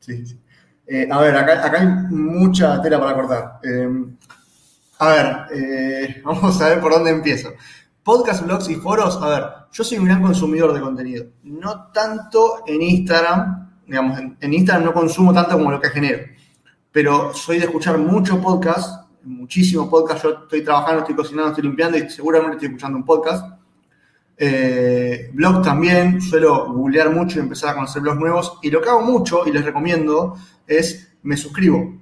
Sí, 0.00 0.24
sí. 0.24 0.38
Eh, 0.86 1.06
a 1.10 1.20
ver, 1.20 1.36
acá, 1.36 1.66
acá, 1.66 1.80
hay 1.80 1.86
mucha 2.10 2.80
tela 2.80 2.98
para 2.98 3.14
cortar. 3.14 3.60
a 5.00 5.08
ver, 5.08 6.22
vamos 6.24 6.60
a 6.62 6.68
ver 6.68 6.80
por 6.80 6.92
dónde 6.92 7.10
empiezo. 7.10 7.52
Podcast, 8.02 8.42
blogs 8.42 8.70
y 8.70 8.76
foros, 8.76 9.20
a 9.20 9.28
ver, 9.28 9.44
yo 9.70 9.84
soy 9.84 9.98
un 9.98 10.06
gran 10.06 10.22
consumidor 10.22 10.72
de 10.72 10.80
contenido. 10.80 11.26
No 11.42 11.90
tanto 11.92 12.62
en 12.66 12.80
Instagram, 12.80 13.82
digamos, 13.86 14.18
en, 14.18 14.36
en 14.40 14.54
Instagram 14.54 14.84
no 14.84 14.94
consumo 14.94 15.34
tanto 15.34 15.58
como 15.58 15.72
lo 15.72 15.80
que 15.80 15.90
genero. 15.90 16.20
Pero 16.92 17.32
soy 17.34 17.58
de 17.58 17.64
escuchar 17.64 17.98
mucho 17.98 18.40
podcast 18.40 19.08
muchísimos 19.28 19.88
podcasts. 19.88 20.22
Yo 20.22 20.30
estoy 20.42 20.62
trabajando, 20.62 21.00
estoy 21.00 21.14
cocinando, 21.14 21.50
estoy 21.50 21.64
limpiando 21.64 21.98
y 21.98 22.08
seguramente 22.10 22.56
estoy 22.56 22.68
escuchando 22.68 22.98
un 22.98 23.04
podcast. 23.04 23.58
Eh, 24.36 25.30
blog 25.32 25.62
también, 25.62 26.20
suelo 26.20 26.72
googlear 26.72 27.10
mucho 27.10 27.38
y 27.38 27.42
empezar 27.42 27.70
a 27.70 27.74
conocer 27.74 28.02
blogs 28.02 28.18
nuevos. 28.18 28.58
Y 28.62 28.70
lo 28.70 28.80
que 28.80 28.88
hago 28.88 29.02
mucho 29.02 29.46
y 29.46 29.52
les 29.52 29.64
recomiendo 29.64 30.36
es 30.66 31.16
me 31.22 31.36
suscribo. 31.36 32.00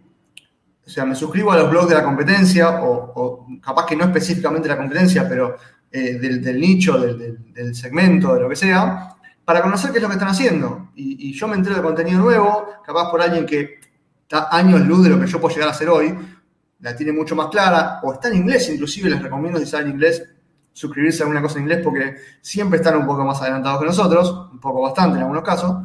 O 0.86 0.88
sea, 0.88 1.04
me 1.04 1.14
suscribo 1.14 1.52
a 1.52 1.56
los 1.56 1.70
blogs 1.70 1.88
de 1.88 1.96
la 1.96 2.04
competencia, 2.04 2.80
o, 2.82 3.46
capaz 3.60 3.86
que 3.86 3.96
no 3.96 4.04
específicamente 4.04 4.68
la 4.68 4.76
competencia, 4.76 5.28
pero 5.28 5.56
eh, 5.90 6.18
del, 6.18 6.60
nicho, 6.60 6.96
del, 6.98 7.74
segmento, 7.74 8.34
de 8.34 8.42
lo 8.42 8.48
que 8.48 8.54
sea, 8.54 9.16
para 9.44 9.62
conocer 9.62 9.90
qué 9.90 9.98
es 9.98 10.02
lo 10.02 10.08
que 10.08 10.14
están 10.14 10.28
haciendo. 10.28 10.90
Y, 10.94 11.30
y 11.30 11.32
yo 11.32 11.48
me 11.48 11.56
entero 11.56 11.74
de 11.74 11.82
contenido 11.82 12.20
nuevo, 12.20 12.68
capaz 12.84 13.10
por 13.10 13.20
alguien 13.20 13.46
que 13.46 13.80
está 14.26 14.48
años 14.50 14.80
luz 14.80 15.04
de 15.04 15.10
lo 15.10 15.20
que 15.20 15.26
yo 15.26 15.40
puedo 15.40 15.54
llegar 15.54 15.68
a 15.68 15.72
hacer 15.72 15.88
hoy, 15.88 16.16
la 16.80 16.96
tiene 16.96 17.12
mucho 17.12 17.36
más 17.36 17.48
clara, 17.48 18.00
o 18.02 18.12
está 18.12 18.28
en 18.28 18.36
inglés, 18.36 18.68
inclusive 18.68 19.08
les 19.08 19.22
recomiendo 19.22 19.58
si 19.58 19.66
saben 19.66 19.88
inglés, 19.88 20.22
suscribirse 20.72 21.22
a 21.22 21.26
alguna 21.26 21.40
cosa 21.40 21.56
en 21.56 21.62
inglés 21.62 21.80
porque 21.82 22.16
siempre 22.42 22.78
están 22.78 22.96
un 22.96 23.06
poco 23.06 23.24
más 23.24 23.40
adelantados 23.40 23.80
que 23.80 23.86
nosotros, 23.86 24.50
un 24.52 24.60
poco 24.60 24.82
bastante 24.82 25.16
en 25.16 25.22
algunos 25.22 25.42
casos. 25.42 25.76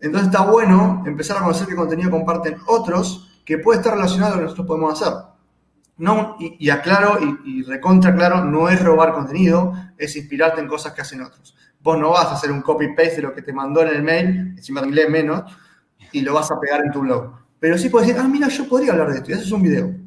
Entonces 0.00 0.28
está 0.28 0.42
bueno 0.42 1.04
empezar 1.06 1.36
a 1.36 1.40
conocer 1.40 1.66
qué 1.66 1.76
contenido 1.76 2.10
comparten 2.10 2.56
otros 2.66 3.40
que 3.44 3.58
puede 3.58 3.78
estar 3.78 3.94
relacionado 3.94 4.32
a 4.32 4.36
lo 4.36 4.40
que 4.40 4.44
nosotros 4.44 4.66
podemos 4.66 5.00
hacer. 5.00 5.14
No, 5.98 6.36
y, 6.38 6.68
aclaro 6.68 7.18
y, 7.22 7.60
y, 7.60 7.62
recontra 7.62 8.14
claro, 8.14 8.44
no 8.44 8.68
es 8.68 8.82
robar 8.84 9.12
contenido, 9.12 9.72
es 9.96 10.14
inspirarte 10.16 10.60
en 10.60 10.66
cosas 10.66 10.92
que 10.92 11.00
hacen 11.00 11.22
otros. 11.22 11.56
Vos 11.80 11.98
no 11.98 12.10
vas 12.10 12.26
a 12.26 12.34
hacer 12.34 12.50
un 12.50 12.60
copy-paste 12.60 13.16
de 13.16 13.22
lo 13.22 13.34
que 13.34 13.42
te 13.42 13.52
mandó 13.52 13.82
en 13.82 13.88
el 13.88 14.02
mail, 14.02 14.54
encima 14.56 14.82
de 14.82 14.88
inglés 14.88 15.08
menos, 15.08 15.44
y 16.12 16.20
lo 16.20 16.34
vas 16.34 16.50
a 16.50 16.60
pegar 16.60 16.82
en 16.84 16.92
tu 16.92 17.00
blog. 17.00 17.45
Pero 17.58 17.78
sí 17.78 17.88
puedes 17.88 18.08
decir, 18.08 18.22
ah, 18.22 18.28
mira, 18.28 18.48
yo 18.48 18.68
podría 18.68 18.92
hablar 18.92 19.10
de 19.10 19.16
esto, 19.16 19.30
y 19.30 19.34
haces 19.34 19.52
un 19.52 19.62
video. 19.62 20.06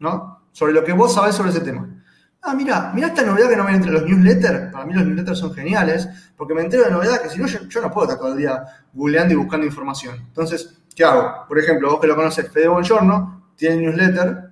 ¿no? 0.00 0.40
Sobre 0.50 0.72
lo 0.72 0.82
que 0.82 0.92
vos 0.92 1.14
sabés 1.14 1.36
sobre 1.36 1.50
ese 1.50 1.60
tema. 1.60 1.88
Ah, 2.42 2.54
mira, 2.54 2.90
mira 2.94 3.08
esta 3.08 3.22
novedad 3.22 3.50
que 3.50 3.56
no 3.56 3.64
me 3.64 3.72
entre 3.72 3.92
los 3.92 4.02
newsletters. 4.02 4.72
Para 4.72 4.84
mí 4.84 4.94
los 4.94 5.04
newsletters 5.04 5.38
son 5.38 5.52
geniales, 5.52 6.08
porque 6.36 6.54
me 6.54 6.62
entero 6.62 6.84
de 6.84 6.90
novedad 6.90 7.20
que 7.22 7.28
si 7.28 7.38
no, 7.38 7.46
yo, 7.46 7.80
no 7.82 7.90
puedo 7.90 8.06
estar 8.06 8.18
todo 8.18 8.32
el 8.32 8.38
día 8.38 8.64
googleando 8.92 9.34
y 9.34 9.36
buscando 9.36 9.66
información. 9.66 10.16
Entonces, 10.16 10.80
¿qué 10.96 11.04
hago? 11.04 11.46
Por 11.46 11.58
ejemplo, 11.58 11.90
vos 11.90 12.00
que 12.00 12.06
lo 12.06 12.16
conoces, 12.16 12.50
Fede 12.50 12.68
Bongiorno, 12.68 13.52
tiene 13.56 13.76
newsletter 13.76 14.50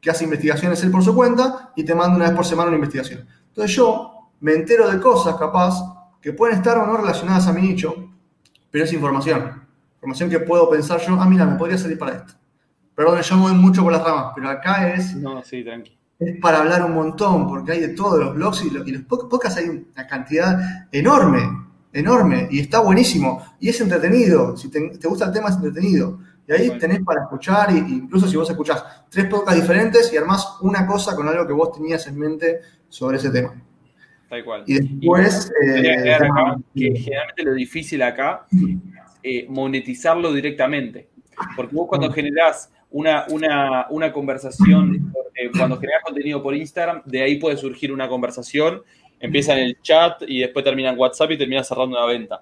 que 0.00 0.10
hace 0.10 0.24
investigaciones 0.24 0.82
él 0.82 0.90
por 0.90 1.02
su 1.02 1.14
cuenta 1.14 1.72
y 1.74 1.84
te 1.84 1.94
manda 1.94 2.16
una 2.16 2.26
vez 2.26 2.36
por 2.36 2.44
semana 2.44 2.68
una 2.68 2.76
investigación. 2.76 3.26
Entonces 3.48 3.74
yo 3.74 4.30
me 4.40 4.52
entero 4.52 4.88
de 4.88 5.00
cosas 5.00 5.36
capaz 5.36 5.80
que 6.20 6.32
pueden 6.32 6.56
estar 6.56 6.76
o 6.78 6.86
no 6.86 6.96
relacionadas 6.98 7.46
a 7.46 7.52
mi 7.52 7.62
nicho, 7.62 7.94
pero 8.70 8.84
es 8.84 8.92
información. 8.92 9.66
Información 10.00 10.30
que 10.30 10.40
puedo 10.40 10.70
pensar 10.70 10.98
yo, 11.06 11.20
ah, 11.20 11.28
mira, 11.28 11.44
me 11.44 11.58
podría 11.58 11.76
salir 11.76 11.98
para 11.98 12.16
esto. 12.16 12.32
Perdón, 12.94 13.20
yo 13.20 13.36
me 13.36 13.42
voy 13.42 13.52
mucho 13.52 13.82
por 13.82 13.92
las 13.92 14.02
ramas, 14.02 14.32
pero 14.34 14.48
acá 14.48 14.94
es. 14.94 15.14
No, 15.14 15.42
sí, 15.42 15.62
tranqui. 15.62 15.98
Es 16.18 16.40
para 16.40 16.60
hablar 16.60 16.82
un 16.86 16.94
montón, 16.94 17.46
porque 17.46 17.72
hay 17.72 17.80
de 17.80 17.88
todos 17.88 18.18
los 18.18 18.34
blogs 18.34 18.64
y, 18.64 18.70
los, 18.70 18.88
y 18.88 18.92
los 18.92 19.02
podcasts 19.02 19.58
hay 19.58 19.68
una 19.68 20.06
cantidad 20.06 20.88
enorme, 20.90 21.42
enorme, 21.92 22.48
y 22.50 22.60
está 22.60 22.80
buenísimo. 22.80 23.44
Y 23.60 23.68
es 23.68 23.78
entretenido. 23.82 24.56
Si 24.56 24.70
te, 24.70 24.80
gusta 25.06 25.26
el 25.26 25.32
tema, 25.32 25.50
es 25.50 25.56
entretenido. 25.56 26.18
Y 26.48 26.52
ahí 26.52 26.78
tenés 26.78 27.00
para 27.00 27.24
escuchar, 27.24 27.70
y, 27.70 27.78
incluso 27.78 28.26
si 28.26 28.36
vos 28.36 28.48
escuchás 28.48 28.82
tres 29.10 29.26
podcasts 29.26 29.60
diferentes 29.60 30.10
y 30.14 30.16
armás 30.16 30.56
una 30.62 30.86
cosa 30.86 31.14
con 31.14 31.28
algo 31.28 31.46
que 31.46 31.52
vos 31.52 31.72
tenías 31.72 32.06
en 32.06 32.18
mente 32.18 32.60
sobre 32.88 33.18
ese 33.18 33.28
tema. 33.28 33.54
Tal 34.30 34.44
cual. 34.44 34.64
Y 34.66 34.78
después. 34.78 35.52
Eh, 35.62 35.82
que 36.74 36.94
generalmente 36.96 37.42
lo 37.44 37.52
difícil 37.52 38.00
acá 38.00 38.46
eh, 39.22 39.46
monetizarlo 39.48 40.32
directamente. 40.32 41.08
Porque 41.56 41.74
vos 41.74 41.88
cuando 41.88 42.10
generás 42.12 42.70
una, 42.90 43.24
una, 43.30 43.86
una 43.90 44.12
conversación, 44.12 45.12
eh, 45.34 45.50
cuando 45.56 45.78
generas 45.78 46.02
contenido 46.04 46.42
por 46.42 46.54
Instagram, 46.54 47.02
de 47.04 47.22
ahí 47.22 47.36
puede 47.36 47.56
surgir 47.56 47.92
una 47.92 48.08
conversación, 48.08 48.82
empieza 49.18 49.52
en 49.52 49.60
el 49.60 49.80
chat 49.80 50.22
y 50.26 50.40
después 50.40 50.64
termina 50.64 50.90
en 50.90 50.98
WhatsApp 50.98 51.30
y 51.32 51.38
termina 51.38 51.62
cerrando 51.62 51.96
una 51.96 52.06
venta. 52.06 52.40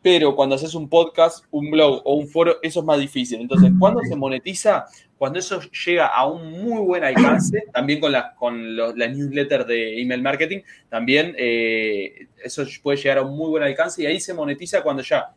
Pero 0.00 0.34
cuando 0.34 0.54
haces 0.54 0.74
un 0.74 0.88
podcast, 0.88 1.44
un 1.50 1.70
blog 1.70 2.02
o 2.04 2.14
un 2.14 2.28
foro, 2.28 2.56
eso 2.62 2.80
es 2.80 2.86
más 2.86 3.00
difícil. 3.00 3.40
Entonces, 3.40 3.72
¿cuándo 3.78 4.00
se 4.02 4.14
monetiza? 4.14 4.86
Cuando 5.18 5.40
eso 5.40 5.60
llega 5.84 6.06
a 6.06 6.26
un 6.26 6.52
muy 6.52 6.80
buen 6.80 7.02
alcance, 7.02 7.64
también 7.72 7.98
con, 7.98 8.12
la, 8.12 8.34
con 8.36 8.76
los, 8.76 8.96
las 8.96 9.10
newsletters 9.10 9.66
de 9.66 10.00
email 10.00 10.22
marketing, 10.22 10.60
también 10.88 11.34
eh, 11.36 12.28
eso 12.42 12.64
puede 12.80 12.96
llegar 12.96 13.18
a 13.18 13.22
un 13.22 13.36
muy 13.36 13.50
buen 13.50 13.64
alcance 13.64 14.00
y 14.00 14.06
ahí 14.06 14.20
se 14.20 14.32
monetiza 14.32 14.82
cuando 14.82 15.02
ya 15.02 15.34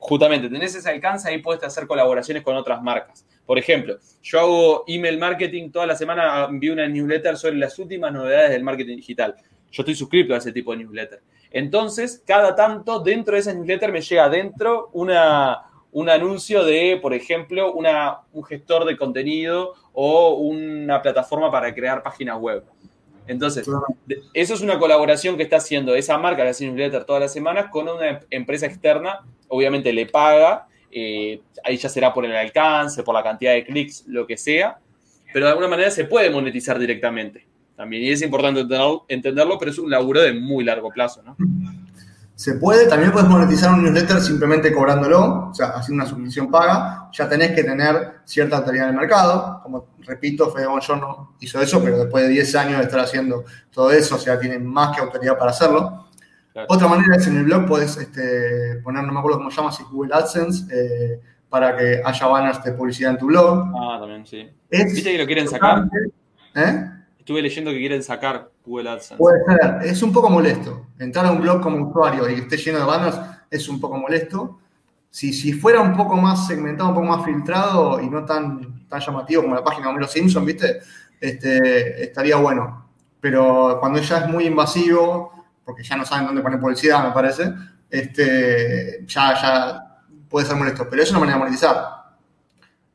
justamente 0.00 0.48
tenés 0.48 0.74
ese 0.74 0.88
alcance, 0.88 1.28
ahí 1.28 1.38
puedes 1.38 1.62
hacer 1.62 1.86
colaboraciones 1.86 2.42
con 2.42 2.56
otras 2.56 2.82
marcas. 2.82 3.26
Por 3.46 3.58
ejemplo, 3.58 3.98
yo 4.22 4.40
hago 4.40 4.84
email 4.86 5.18
marketing, 5.18 5.70
toda 5.70 5.86
la 5.86 5.96
semana 5.96 6.46
envío 6.48 6.72
una 6.72 6.86
newsletter 6.86 7.36
sobre 7.36 7.56
las 7.56 7.78
últimas 7.78 8.12
novedades 8.12 8.50
del 8.50 8.62
marketing 8.62 8.96
digital. 8.96 9.34
Yo 9.70 9.82
estoy 9.82 9.94
suscrito 9.94 10.34
a 10.34 10.38
ese 10.38 10.52
tipo 10.52 10.72
de 10.72 10.78
newsletter. 10.78 11.22
Entonces, 11.50 12.22
cada 12.26 12.54
tanto 12.54 13.00
dentro 13.00 13.34
de 13.34 13.40
esa 13.40 13.52
newsletter 13.52 13.92
me 13.92 14.00
llega 14.00 14.28
dentro 14.28 14.90
una, 14.92 15.62
un 15.92 16.08
anuncio 16.08 16.64
de, 16.64 16.98
por 17.00 17.14
ejemplo, 17.14 17.72
una, 17.72 18.20
un 18.32 18.44
gestor 18.44 18.84
de 18.84 18.96
contenido 18.96 19.74
o 19.92 20.34
una 20.34 21.02
plataforma 21.02 21.50
para 21.50 21.74
crear 21.74 22.02
páginas 22.02 22.38
web. 22.38 22.64
Entonces, 23.26 23.68
eso 24.34 24.54
es 24.54 24.60
una 24.62 24.78
colaboración 24.78 25.36
que 25.36 25.44
está 25.44 25.56
haciendo 25.56 25.94
esa 25.94 26.18
marca 26.18 26.42
hace 26.48 26.66
newsletter 26.66 27.04
todas 27.04 27.22
las 27.22 27.32
semanas 27.32 27.66
con 27.70 27.88
una 27.88 28.20
empresa 28.30 28.66
externa. 28.66 29.20
Obviamente 29.54 29.92
le 29.92 30.06
paga, 30.06 30.66
eh, 30.90 31.42
ahí 31.62 31.76
ya 31.76 31.90
será 31.90 32.12
por 32.14 32.24
el 32.24 32.34
alcance, 32.34 33.02
por 33.02 33.14
la 33.14 33.22
cantidad 33.22 33.52
de 33.52 33.66
clics, 33.66 34.04
lo 34.06 34.26
que 34.26 34.38
sea, 34.38 34.78
pero 35.30 35.44
de 35.44 35.50
alguna 35.50 35.68
manera 35.68 35.90
se 35.90 36.06
puede 36.06 36.30
monetizar 36.30 36.78
directamente 36.78 37.46
también. 37.76 38.02
Y 38.02 38.10
es 38.10 38.22
importante 38.22 38.64
entenderlo, 39.08 39.58
pero 39.58 39.70
es 39.70 39.78
un 39.78 39.90
laburo 39.90 40.22
de 40.22 40.32
muy 40.32 40.64
largo 40.64 40.88
plazo, 40.88 41.22
¿no? 41.22 41.36
Se 42.34 42.54
puede, 42.54 42.86
también 42.88 43.12
puedes 43.12 43.28
monetizar 43.28 43.74
un 43.74 43.84
newsletter 43.84 44.20
simplemente 44.22 44.72
cobrándolo, 44.72 45.50
o 45.50 45.54
sea, 45.54 45.68
haciendo 45.68 46.02
una 46.02 46.10
suscripción 46.10 46.50
paga. 46.50 47.10
Ya 47.12 47.28
tenés 47.28 47.52
que 47.52 47.62
tener 47.62 48.20
cierta 48.24 48.56
autoridad 48.56 48.88
en 48.88 48.94
el 48.94 49.00
mercado. 49.00 49.60
Como 49.62 49.88
repito, 50.00 50.50
Fede 50.50 50.64
no 50.64 51.36
hizo 51.40 51.60
eso, 51.60 51.84
pero 51.84 51.98
después 51.98 52.24
de 52.24 52.30
10 52.30 52.54
años 52.56 52.78
de 52.78 52.84
estar 52.84 53.00
haciendo 53.00 53.44
todo 53.70 53.92
eso, 53.92 54.16
o 54.16 54.18
sea, 54.18 54.40
tiene 54.40 54.58
más 54.58 54.96
que 54.96 55.02
autoridad 55.02 55.36
para 55.36 55.50
hacerlo. 55.50 56.08
Otra 56.68 56.86
manera 56.86 57.16
es 57.16 57.26
en 57.26 57.38
el 57.38 57.44
blog 57.44 57.66
puedes 57.66 57.96
este, 57.96 58.76
poner, 58.82 59.04
no 59.04 59.12
me 59.12 59.18
acuerdo 59.18 59.38
cómo 59.38 59.50
se 59.50 59.56
llama, 59.56 59.72
si 59.72 59.82
Google 59.84 60.14
AdSense, 60.14 60.66
eh, 60.70 61.20
para 61.48 61.76
que 61.76 62.02
haya 62.04 62.26
banners 62.26 62.62
de 62.62 62.72
publicidad 62.72 63.12
en 63.12 63.18
tu 63.18 63.26
blog. 63.26 63.72
Ah, 63.74 63.98
también, 64.00 64.26
sí. 64.26 64.48
¿Viste 64.70 65.12
que 65.12 65.18
lo 65.18 65.26
quieren 65.26 65.48
sacar? 65.48 65.88
¿Eh? 66.54 66.90
Estuve 67.18 67.42
leyendo 67.42 67.70
que 67.70 67.78
quieren 67.78 68.02
sacar 68.02 68.50
Google 68.64 68.90
AdSense. 68.90 69.16
Puede 69.16 69.44
ser, 69.44 69.78
es 69.82 70.02
un 70.02 70.12
poco 70.12 70.28
molesto. 70.28 70.86
Entrar 70.98 71.26
a 71.26 71.32
un 71.32 71.40
blog 71.40 71.62
como 71.62 71.88
usuario 71.88 72.28
y 72.28 72.34
que 72.34 72.40
esté 72.42 72.56
lleno 72.56 72.80
de 72.80 72.84
banners 72.84 73.18
es 73.50 73.68
un 73.68 73.80
poco 73.80 73.96
molesto. 73.96 74.58
Si, 75.08 75.32
si 75.32 75.52
fuera 75.52 75.80
un 75.80 75.94
poco 75.94 76.16
más 76.16 76.46
segmentado, 76.46 76.88
un 76.90 76.94
poco 76.94 77.06
más 77.06 77.24
filtrado 77.24 78.00
y 78.00 78.08
no 78.08 78.24
tan, 78.24 78.88
tan 78.88 79.00
llamativo 79.00 79.42
como 79.42 79.54
la 79.54 79.62
página 79.62 79.86
de 79.86 79.90
Homero 79.90 80.08
Simpson, 80.08 80.44
¿viste? 80.44 80.80
Este, 81.20 82.02
estaría 82.02 82.36
bueno. 82.36 82.86
Pero 83.20 83.76
cuando 83.78 84.00
ya 84.00 84.18
es 84.18 84.28
muy 84.28 84.46
invasivo, 84.46 85.41
porque 85.64 85.82
ya 85.82 85.96
no 85.96 86.04
saben 86.04 86.26
dónde 86.26 86.42
poner 86.42 86.60
publicidad, 86.60 87.04
me 87.04 87.12
parece, 87.12 87.52
este, 87.90 89.04
ya, 89.06 89.34
ya 89.40 90.02
puede 90.28 90.46
ser 90.46 90.56
molesto. 90.56 90.86
Pero 90.88 91.02
es 91.02 91.10
una 91.10 91.20
manera 91.20 91.38
de 91.38 91.44
monetizar 91.44 92.02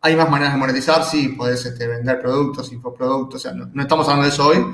hay 0.02 0.16
más 0.16 0.30
maneras 0.30 0.54
de 0.54 0.60
monetizar, 0.60 1.04
sí, 1.04 1.30
puedes 1.30 1.66
este, 1.66 1.88
vender 1.88 2.22
productos, 2.22 2.72
infoproductos, 2.72 3.42
o 3.42 3.50
sea, 3.50 3.54
no, 3.54 3.82
estamos 3.82 4.08
hablando 4.08 4.24
de 4.24 4.34
eso 4.34 4.48
hoy, 4.48 4.66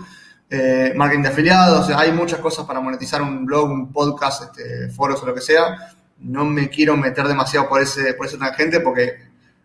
eh, 0.50 0.94
marketing 0.96 1.24
de 1.24 1.30
afiliados, 1.30 1.90
hay 1.90 2.12
muchas 2.12 2.40
cosas 2.40 2.66
para 2.66 2.80
monetizar 2.80 3.22
un 3.22 3.46
blog, 3.46 3.72
un 3.72 3.92
podcast, 3.92 4.44
este, 4.44 4.90
foros 4.90 5.22
o 5.24 5.26
lo 5.26 5.34
que 5.34 5.42
sea. 5.42 5.76
No 6.20 6.46
me 6.46 6.70
quiero 6.70 6.96
meter 6.96 7.28
demasiado 7.28 7.68
por 7.68 7.82
ese, 7.82 8.14
por 8.14 8.28
ese 8.28 8.38
tangente 8.38 8.80
porque 8.80 9.16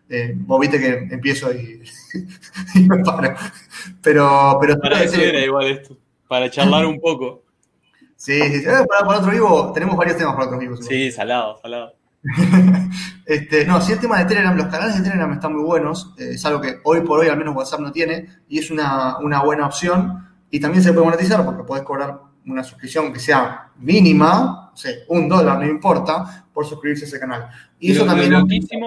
eh, 0.09 0.33
vos 0.35 0.59
viste 0.59 0.79
que 0.79 1.07
empiezo 1.13 1.53
y, 1.53 1.83
me 2.87 3.03
paro. 3.03 3.35
Pero, 4.01 4.57
pero 4.59 4.79
para 4.79 5.03
eso 5.03 5.21
era 5.21 5.39
igual 5.39 5.67
esto, 5.67 5.95
para 6.27 6.49
charlar 6.49 6.85
un 6.85 6.99
poco. 6.99 7.43
Sí, 8.19 8.37
sí, 8.37 8.65
para, 8.65 9.05
para, 9.05 9.19
otro 9.19 9.31
vivo, 9.31 9.71
tenemos 9.73 9.95
varios 9.95 10.17
temas 10.17 10.33
para 10.33 10.47
otros 10.47 10.59
vivos. 10.59 10.85
Sí, 10.85 11.09
salado, 11.09 11.57
salado. 11.61 11.93
este, 13.25 13.63
no, 13.63 13.79
sí, 13.79 13.93
el 13.93 13.99
tema 13.99 14.19
de 14.19 14.25
Telegram, 14.25 14.57
los 14.57 14.67
canales 14.67 14.97
de 14.97 15.03
Telegram 15.03 15.31
están 15.31 15.53
muy 15.53 15.63
buenos, 15.63 16.13
eh, 16.19 16.31
es 16.31 16.45
algo 16.45 16.59
que 16.59 16.79
hoy 16.83 16.99
por 16.99 17.21
hoy 17.21 17.29
al 17.29 17.37
menos 17.37 17.55
WhatsApp 17.55 17.79
no 17.79 17.93
tiene 17.93 18.27
y 18.49 18.59
es 18.59 18.71
una, 18.71 19.19
una 19.19 19.41
buena 19.41 19.65
opción 19.65 20.27
y 20.51 20.59
también 20.59 20.83
se 20.83 20.91
puede 20.91 21.05
monetizar 21.05 21.45
porque 21.45 21.63
puedes 21.63 21.85
cobrar 21.85 22.19
una 22.45 22.61
suscripción 22.61 23.13
que 23.13 23.21
sea 23.21 23.71
mínima, 23.77 24.71
o 24.73 24.75
sea, 24.75 24.91
un 25.07 25.29
dólar, 25.29 25.57
no 25.57 25.65
importa, 25.65 26.45
por 26.53 26.65
suscribirse 26.65 27.05
a 27.05 27.07
ese 27.07 27.19
canal. 27.21 27.47
Y 27.79 27.93
eso 27.93 28.05
también... 28.05 28.33
Lo 28.33 28.41
loquísimo, 28.41 28.85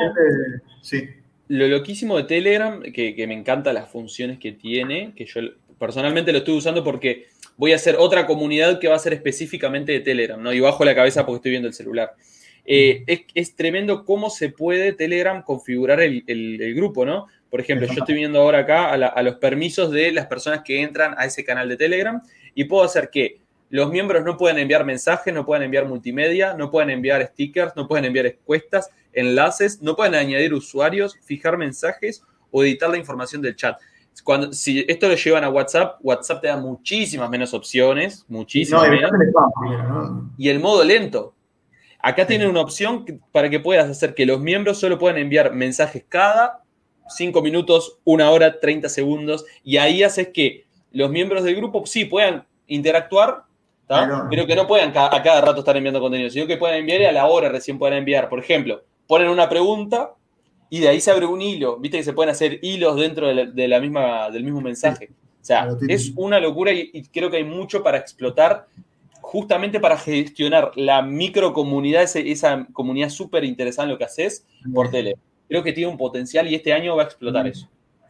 sí. 0.82 1.08
lo 1.48 1.68
loquísimo 1.68 2.18
de 2.18 2.24
Telegram, 2.24 2.82
que, 2.82 3.14
que 3.14 3.26
me 3.26 3.32
encantan 3.32 3.76
las 3.76 3.88
funciones 3.88 4.38
que 4.38 4.52
tiene, 4.52 5.14
que 5.14 5.24
yo 5.24 5.40
personalmente 5.82 6.30
lo 6.30 6.38
estoy 6.38 6.54
usando 6.54 6.84
porque 6.84 7.26
voy 7.56 7.72
a 7.72 7.74
hacer 7.74 7.96
otra 7.98 8.24
comunidad 8.24 8.78
que 8.78 8.86
va 8.86 8.94
a 8.94 9.00
ser 9.00 9.14
específicamente 9.14 9.90
de 9.90 9.98
Telegram, 9.98 10.40
¿no? 10.40 10.52
Y 10.52 10.60
bajo 10.60 10.84
la 10.84 10.94
cabeza 10.94 11.26
porque 11.26 11.38
estoy 11.38 11.50
viendo 11.50 11.66
el 11.66 11.74
celular. 11.74 12.12
Eh, 12.64 13.02
es, 13.34 13.56
tremendo 13.56 14.04
cómo 14.04 14.30
se 14.30 14.50
puede 14.50 14.92
Telegram 14.92 15.42
configurar 15.42 16.00
el, 16.00 16.74
grupo, 16.76 17.04
¿no? 17.04 17.26
Por 17.50 17.60
ejemplo, 17.60 17.88
yo 17.88 17.94
estoy 17.94 18.14
viendo 18.14 18.40
ahora 18.40 18.60
acá 18.60 18.92
a, 18.92 19.22
los 19.24 19.34
permisos 19.38 19.90
de 19.90 20.12
las 20.12 20.26
personas 20.26 20.62
que 20.64 20.82
entran 20.82 21.16
a 21.18 21.24
ese 21.24 21.44
canal 21.44 21.68
de 21.68 21.76
Telegram 21.76 22.22
y 22.54 22.62
puedo 22.62 22.84
hacer 22.84 23.10
que 23.10 23.40
los 23.68 23.90
miembros 23.90 24.24
no 24.24 24.36
pueden 24.36 24.58
enviar 24.58 24.84
mensajes, 24.84 25.34
no 25.34 25.44
pueden 25.44 25.64
enviar 25.64 25.86
multimedia, 25.86 26.54
no 26.54 26.70
pueden 26.70 26.90
enviar 26.90 27.26
stickers, 27.26 27.74
no 27.74 27.88
pueden 27.88 28.04
enviar 28.04 28.26
encuestas, 28.26 28.88
enlaces, 29.12 29.82
no 29.82 29.96
pueden 29.96 30.14
añadir 30.14 30.54
usuarios, 30.54 31.18
fijar 31.24 31.58
mensajes 31.58 32.22
o 32.52 32.62
editar 32.62 32.88
la 32.88 32.98
información 32.98 33.42
del 33.42 33.56
chat. 33.56 33.80
Cuando, 34.24 34.52
si 34.52 34.84
esto 34.86 35.08
lo 35.08 35.14
llevan 35.14 35.44
a 35.44 35.48
WhatsApp, 35.48 35.98
WhatsApp 36.02 36.42
te 36.42 36.48
da 36.48 36.56
muchísimas 36.56 37.28
menos 37.28 37.54
opciones, 37.54 38.24
muchísimas 38.28 38.88
menos. 38.88 39.10
Y 40.36 40.48
el 40.48 40.60
modo 40.60 40.84
lento. 40.84 41.34
Acá 41.98 42.26
tienen 42.26 42.48
una 42.48 42.60
opción 42.60 43.04
para 43.30 43.48
que 43.48 43.60
puedas 43.60 43.88
hacer 43.88 44.14
que 44.14 44.26
los 44.26 44.40
miembros 44.40 44.78
solo 44.78 44.98
puedan 44.98 45.18
enviar 45.18 45.52
mensajes 45.54 46.04
cada 46.08 46.62
5 47.08 47.42
minutos, 47.42 47.98
1 48.04 48.32
hora, 48.32 48.58
30 48.58 48.88
segundos, 48.88 49.44
y 49.62 49.76
ahí 49.76 50.02
haces 50.02 50.28
que 50.28 50.64
los 50.90 51.10
miembros 51.10 51.44
del 51.44 51.56
grupo 51.56 51.86
sí 51.86 52.04
puedan 52.04 52.44
interactuar, 52.66 53.44
pero 54.30 54.46
que 54.46 54.56
no 54.56 54.66
puedan 54.66 54.90
a 54.96 55.22
cada 55.22 55.40
rato 55.40 55.60
estar 55.60 55.76
enviando 55.76 56.00
contenido, 56.00 56.30
sino 56.30 56.46
que 56.46 56.56
puedan 56.56 56.78
enviar 56.78 57.02
y 57.02 57.04
a 57.04 57.12
la 57.12 57.26
hora 57.26 57.48
recién 57.48 57.78
puedan 57.78 57.98
enviar. 57.98 58.28
Por 58.28 58.38
ejemplo, 58.38 58.82
ponen 59.06 59.28
una 59.28 59.48
pregunta 59.48 60.12
y 60.72 60.80
de 60.80 60.88
ahí 60.88 61.02
se 61.02 61.10
abre 61.10 61.26
un 61.26 61.42
hilo. 61.42 61.76
Viste 61.76 61.98
que 61.98 62.02
se 62.02 62.14
pueden 62.14 62.30
hacer 62.30 62.58
hilos 62.62 62.96
dentro 62.96 63.26
de 63.26 63.68
la, 63.68 63.78
misma, 63.78 64.30
del 64.30 64.42
mismo 64.42 64.62
mensaje. 64.62 65.10
O 65.12 65.44
sea, 65.44 65.68
es 65.86 66.12
una 66.16 66.40
locura 66.40 66.72
y, 66.72 67.02
creo 67.12 67.30
que 67.30 67.36
hay 67.36 67.44
mucho 67.44 67.82
para 67.82 67.98
explotar 67.98 68.68
justamente 69.20 69.80
para 69.80 69.98
gestionar 69.98 70.72
la 70.76 71.02
microcomunidad, 71.02 72.04
esa 72.14 72.66
comunidad 72.72 73.10
súper 73.10 73.44
interesante 73.44 73.84
en 73.84 73.90
lo 73.90 73.98
que 73.98 74.04
haces 74.04 74.46
por 74.72 74.90
tele. 74.90 75.18
Creo 75.46 75.62
que 75.62 75.74
tiene 75.74 75.90
un 75.90 75.98
potencial 75.98 76.48
y 76.48 76.54
este 76.54 76.72
año 76.72 76.96
va 76.96 77.02
a 77.02 77.04
explotar 77.04 77.46
eso. 77.46 77.68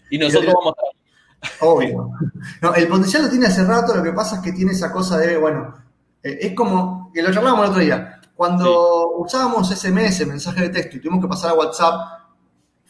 Y 0.08 0.18
nosotros 0.18 0.54
vamos 0.54 0.74
a... 0.78 1.66
Obvio. 1.66 2.12
No, 2.60 2.74
el 2.76 2.86
potencial 2.86 3.24
lo 3.24 3.28
tiene 3.28 3.46
hace 3.46 3.64
rato, 3.64 3.92
lo 3.92 4.04
que 4.04 4.12
pasa 4.12 4.36
es 4.36 4.42
que 4.42 4.52
tiene 4.52 4.70
esa 4.70 4.92
cosa 4.92 5.18
de, 5.18 5.36
bueno, 5.36 5.74
eh, 6.22 6.38
es 6.42 6.54
como, 6.54 7.10
que 7.12 7.22
lo 7.22 7.32
charlábamos 7.32 7.64
el 7.64 7.70
otro 7.72 7.82
día, 7.82 8.20
cuando 8.36 9.16
usábamos 9.16 9.68
SMS, 9.68 10.24
mensaje 10.28 10.62
de 10.62 10.68
texto, 10.68 10.96
y 10.96 11.00
tuvimos 11.00 11.24
que 11.24 11.28
pasar 11.28 11.50
a 11.50 11.54
WhatsApp, 11.54 12.21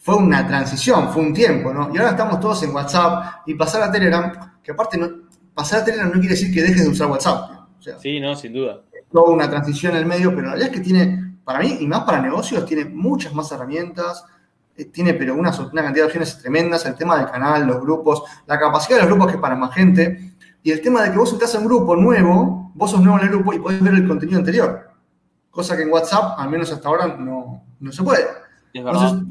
fue 0.02 0.16
una 0.16 0.44
transición, 0.48 1.10
fue 1.10 1.22
un 1.22 1.32
tiempo, 1.32 1.72
¿no? 1.72 1.88
Y 1.94 1.96
ahora 1.96 2.10
estamos 2.10 2.40
todos 2.40 2.60
en 2.64 2.74
WhatsApp 2.74 3.42
y 3.46 3.54
pasar 3.54 3.82
a 3.82 3.92
Telegram, 3.92 4.32
que 4.60 4.72
aparte 4.72 4.98
no, 4.98 5.08
pasar 5.54 5.82
a 5.82 5.84
Telegram 5.84 6.08
no 6.08 6.18
quiere 6.18 6.30
decir 6.30 6.52
que 6.52 6.60
dejes 6.60 6.82
de 6.82 6.90
usar 6.90 7.08
WhatsApp 7.08 7.62
sí, 8.00 8.18
no, 8.18 8.34
sin 8.34 8.52
duda. 8.52 8.82
Toda 9.12 9.30
una 9.30 9.48
transición 9.48 9.92
en 9.92 9.98
el 9.98 10.06
medio, 10.06 10.30
pero 10.30 10.42
la 10.42 10.54
realidad 10.54 10.70
es 10.72 10.76
que 10.76 10.84
tiene, 10.84 11.36
para 11.44 11.60
mí, 11.60 11.76
y 11.78 11.86
más 11.86 12.00
para 12.00 12.20
negocios, 12.20 12.66
tiene 12.66 12.84
muchas 12.86 13.32
más 13.32 13.52
herramientas, 13.52 14.24
eh, 14.76 14.86
tiene 14.86 15.14
pero 15.14 15.34
una, 15.34 15.50
una 15.50 15.82
cantidad 15.82 16.04
de 16.04 16.06
opciones 16.06 16.36
tremendas, 16.38 16.84
el 16.84 16.96
tema 16.96 17.16
del 17.16 17.30
canal, 17.30 17.64
los 17.64 17.80
grupos, 17.80 18.24
la 18.46 18.58
capacidad 18.58 18.96
de 18.96 19.02
los 19.02 19.10
grupos 19.10 19.28
que 19.28 19.36
es 19.36 19.40
para 19.40 19.54
más 19.54 19.72
gente, 19.72 20.32
y 20.64 20.72
el 20.72 20.80
tema 20.80 21.02
de 21.02 21.12
que 21.12 21.18
vos 21.18 21.32
estás 21.32 21.54
en 21.54 21.60
un 21.60 21.68
grupo 21.68 21.94
nuevo, 21.94 22.72
vos 22.74 22.90
sos 22.90 23.00
nuevo 23.00 23.18
en 23.18 23.24
el 23.24 23.30
grupo 23.30 23.52
y 23.52 23.60
podés 23.60 23.80
ver 23.80 23.94
el 23.94 24.08
contenido 24.08 24.40
anterior, 24.40 24.90
cosa 25.48 25.76
que 25.76 25.84
en 25.84 25.92
WhatsApp, 25.92 26.40
al 26.40 26.48
menos 26.48 26.72
hasta 26.72 26.88
ahora, 26.88 27.06
no, 27.06 27.62
no 27.78 27.92
se 27.92 28.02
puede. 28.02 28.26
Es 28.72 28.82
verdad 28.82 29.22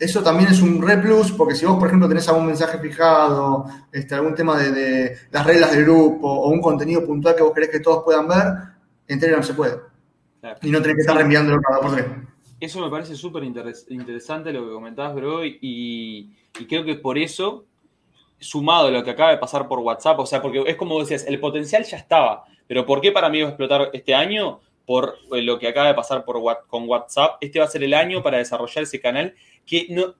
eso 0.00 0.22
también 0.22 0.48
es 0.50 0.62
un 0.62 0.80
re 0.80 0.96
plus, 0.96 1.30
porque 1.30 1.54
si 1.54 1.66
vos, 1.66 1.78
por 1.78 1.88
ejemplo, 1.88 2.08
tenés 2.08 2.26
algún 2.26 2.46
mensaje 2.46 2.78
fijado, 2.78 3.66
este, 3.92 4.14
algún 4.14 4.34
tema 4.34 4.58
de, 4.58 5.14
las 5.30 5.46
reglas 5.46 5.72
del 5.72 5.84
grupo 5.84 6.26
o 6.26 6.48
un 6.48 6.62
contenido 6.62 7.04
puntual 7.04 7.36
que 7.36 7.42
vos 7.42 7.52
querés 7.52 7.68
que 7.68 7.80
todos 7.80 8.02
puedan 8.02 8.26
ver, 8.26 8.46
en 9.06 9.20
Telegram 9.20 9.44
se 9.44 9.52
puede. 9.52 9.76
Y 10.62 10.70
no 10.70 10.80
tenés 10.80 10.96
que 10.96 11.00
estar 11.02 11.14
reenviándolo 11.14 11.60
cada 11.60 11.80
por 11.80 11.92
tres. 11.92 12.06
Eso 12.58 12.80
me 12.80 12.88
parece 12.88 13.14
súper 13.14 13.44
interesante 13.44 14.52
lo 14.52 14.64
que 14.64 14.72
comentabas, 14.72 15.14
bro, 15.14 15.44
y, 15.44 16.30
creo 16.66 16.82
que 16.82 16.94
por 16.94 17.18
eso, 17.18 17.66
sumado 18.38 18.88
a 18.88 18.90
lo 18.90 19.04
que 19.04 19.10
acaba 19.10 19.32
de 19.32 19.38
pasar 19.38 19.68
por 19.68 19.80
WhatsApp, 19.80 20.18
o 20.18 20.24
sea, 20.24 20.40
porque 20.40 20.64
es 20.66 20.76
como 20.76 20.98
decías, 20.98 21.26
el 21.26 21.38
potencial 21.38 21.84
ya 21.84 21.98
estaba, 21.98 22.44
pero 22.66 22.86
¿por 22.86 23.02
qué 23.02 23.12
para 23.12 23.28
mí 23.28 23.42
va 23.42 23.48
a 23.48 23.50
explotar 23.50 23.90
este 23.92 24.14
año? 24.14 24.60
Por 24.86 25.18
eh, 25.32 25.42
lo 25.42 25.58
que 25.58 25.68
acaba 25.68 25.88
de 25.88 25.94
pasar 25.94 26.24
por, 26.24 26.40
con 26.66 26.88
WhatsApp. 26.88 27.36
Este 27.40 27.60
va 27.60 27.66
a 27.66 27.68
ser 27.68 27.84
el 27.84 27.94
año 27.94 28.22
para 28.22 28.38
desarrollar 28.38 28.82
ese 28.82 28.98
canal 28.98 29.34
que 29.70 29.86
no, 29.88 30.16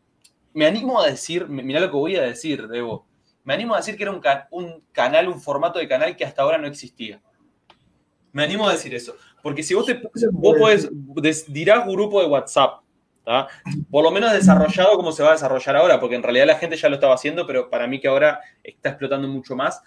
me 0.54 0.64
animo 0.64 1.00
a 1.00 1.08
decir, 1.08 1.48
mira 1.48 1.80
lo 1.80 1.90
que 1.90 1.96
voy 1.96 2.14
a 2.14 2.22
decir, 2.22 2.68
Debo, 2.68 3.04
me 3.42 3.52
animo 3.52 3.74
a 3.74 3.78
decir 3.78 3.96
que 3.96 4.04
era 4.04 4.12
un, 4.12 4.22
un, 4.52 4.84
canal, 4.92 5.26
un 5.26 5.40
formato 5.40 5.80
de 5.80 5.88
canal 5.88 6.14
que 6.14 6.24
hasta 6.24 6.42
ahora 6.42 6.56
no 6.56 6.68
existía. 6.68 7.20
Me 8.30 8.44
animo 8.44 8.68
a 8.68 8.72
decir 8.72 8.94
eso, 8.94 9.16
porque 9.42 9.64
si 9.64 9.74
vos, 9.74 9.86
te, 9.86 10.00
vos 10.30 10.56
podés, 10.56 11.52
dirás 11.52 11.84
grupo 11.84 12.22
de 12.22 12.28
WhatsApp, 12.28 12.80
por 13.90 14.04
lo 14.04 14.12
menos 14.12 14.32
desarrollado 14.32 14.96
como 14.96 15.10
se 15.10 15.24
va 15.24 15.30
a 15.30 15.32
desarrollar 15.32 15.74
ahora, 15.74 15.98
porque 15.98 16.14
en 16.14 16.22
realidad 16.22 16.46
la 16.46 16.56
gente 16.56 16.76
ya 16.76 16.88
lo 16.88 16.94
estaba 16.94 17.14
haciendo, 17.14 17.44
pero 17.44 17.68
para 17.68 17.88
mí 17.88 17.98
que 17.98 18.06
ahora 18.06 18.38
está 18.62 18.90
explotando 18.90 19.26
mucho 19.26 19.56
más. 19.56 19.82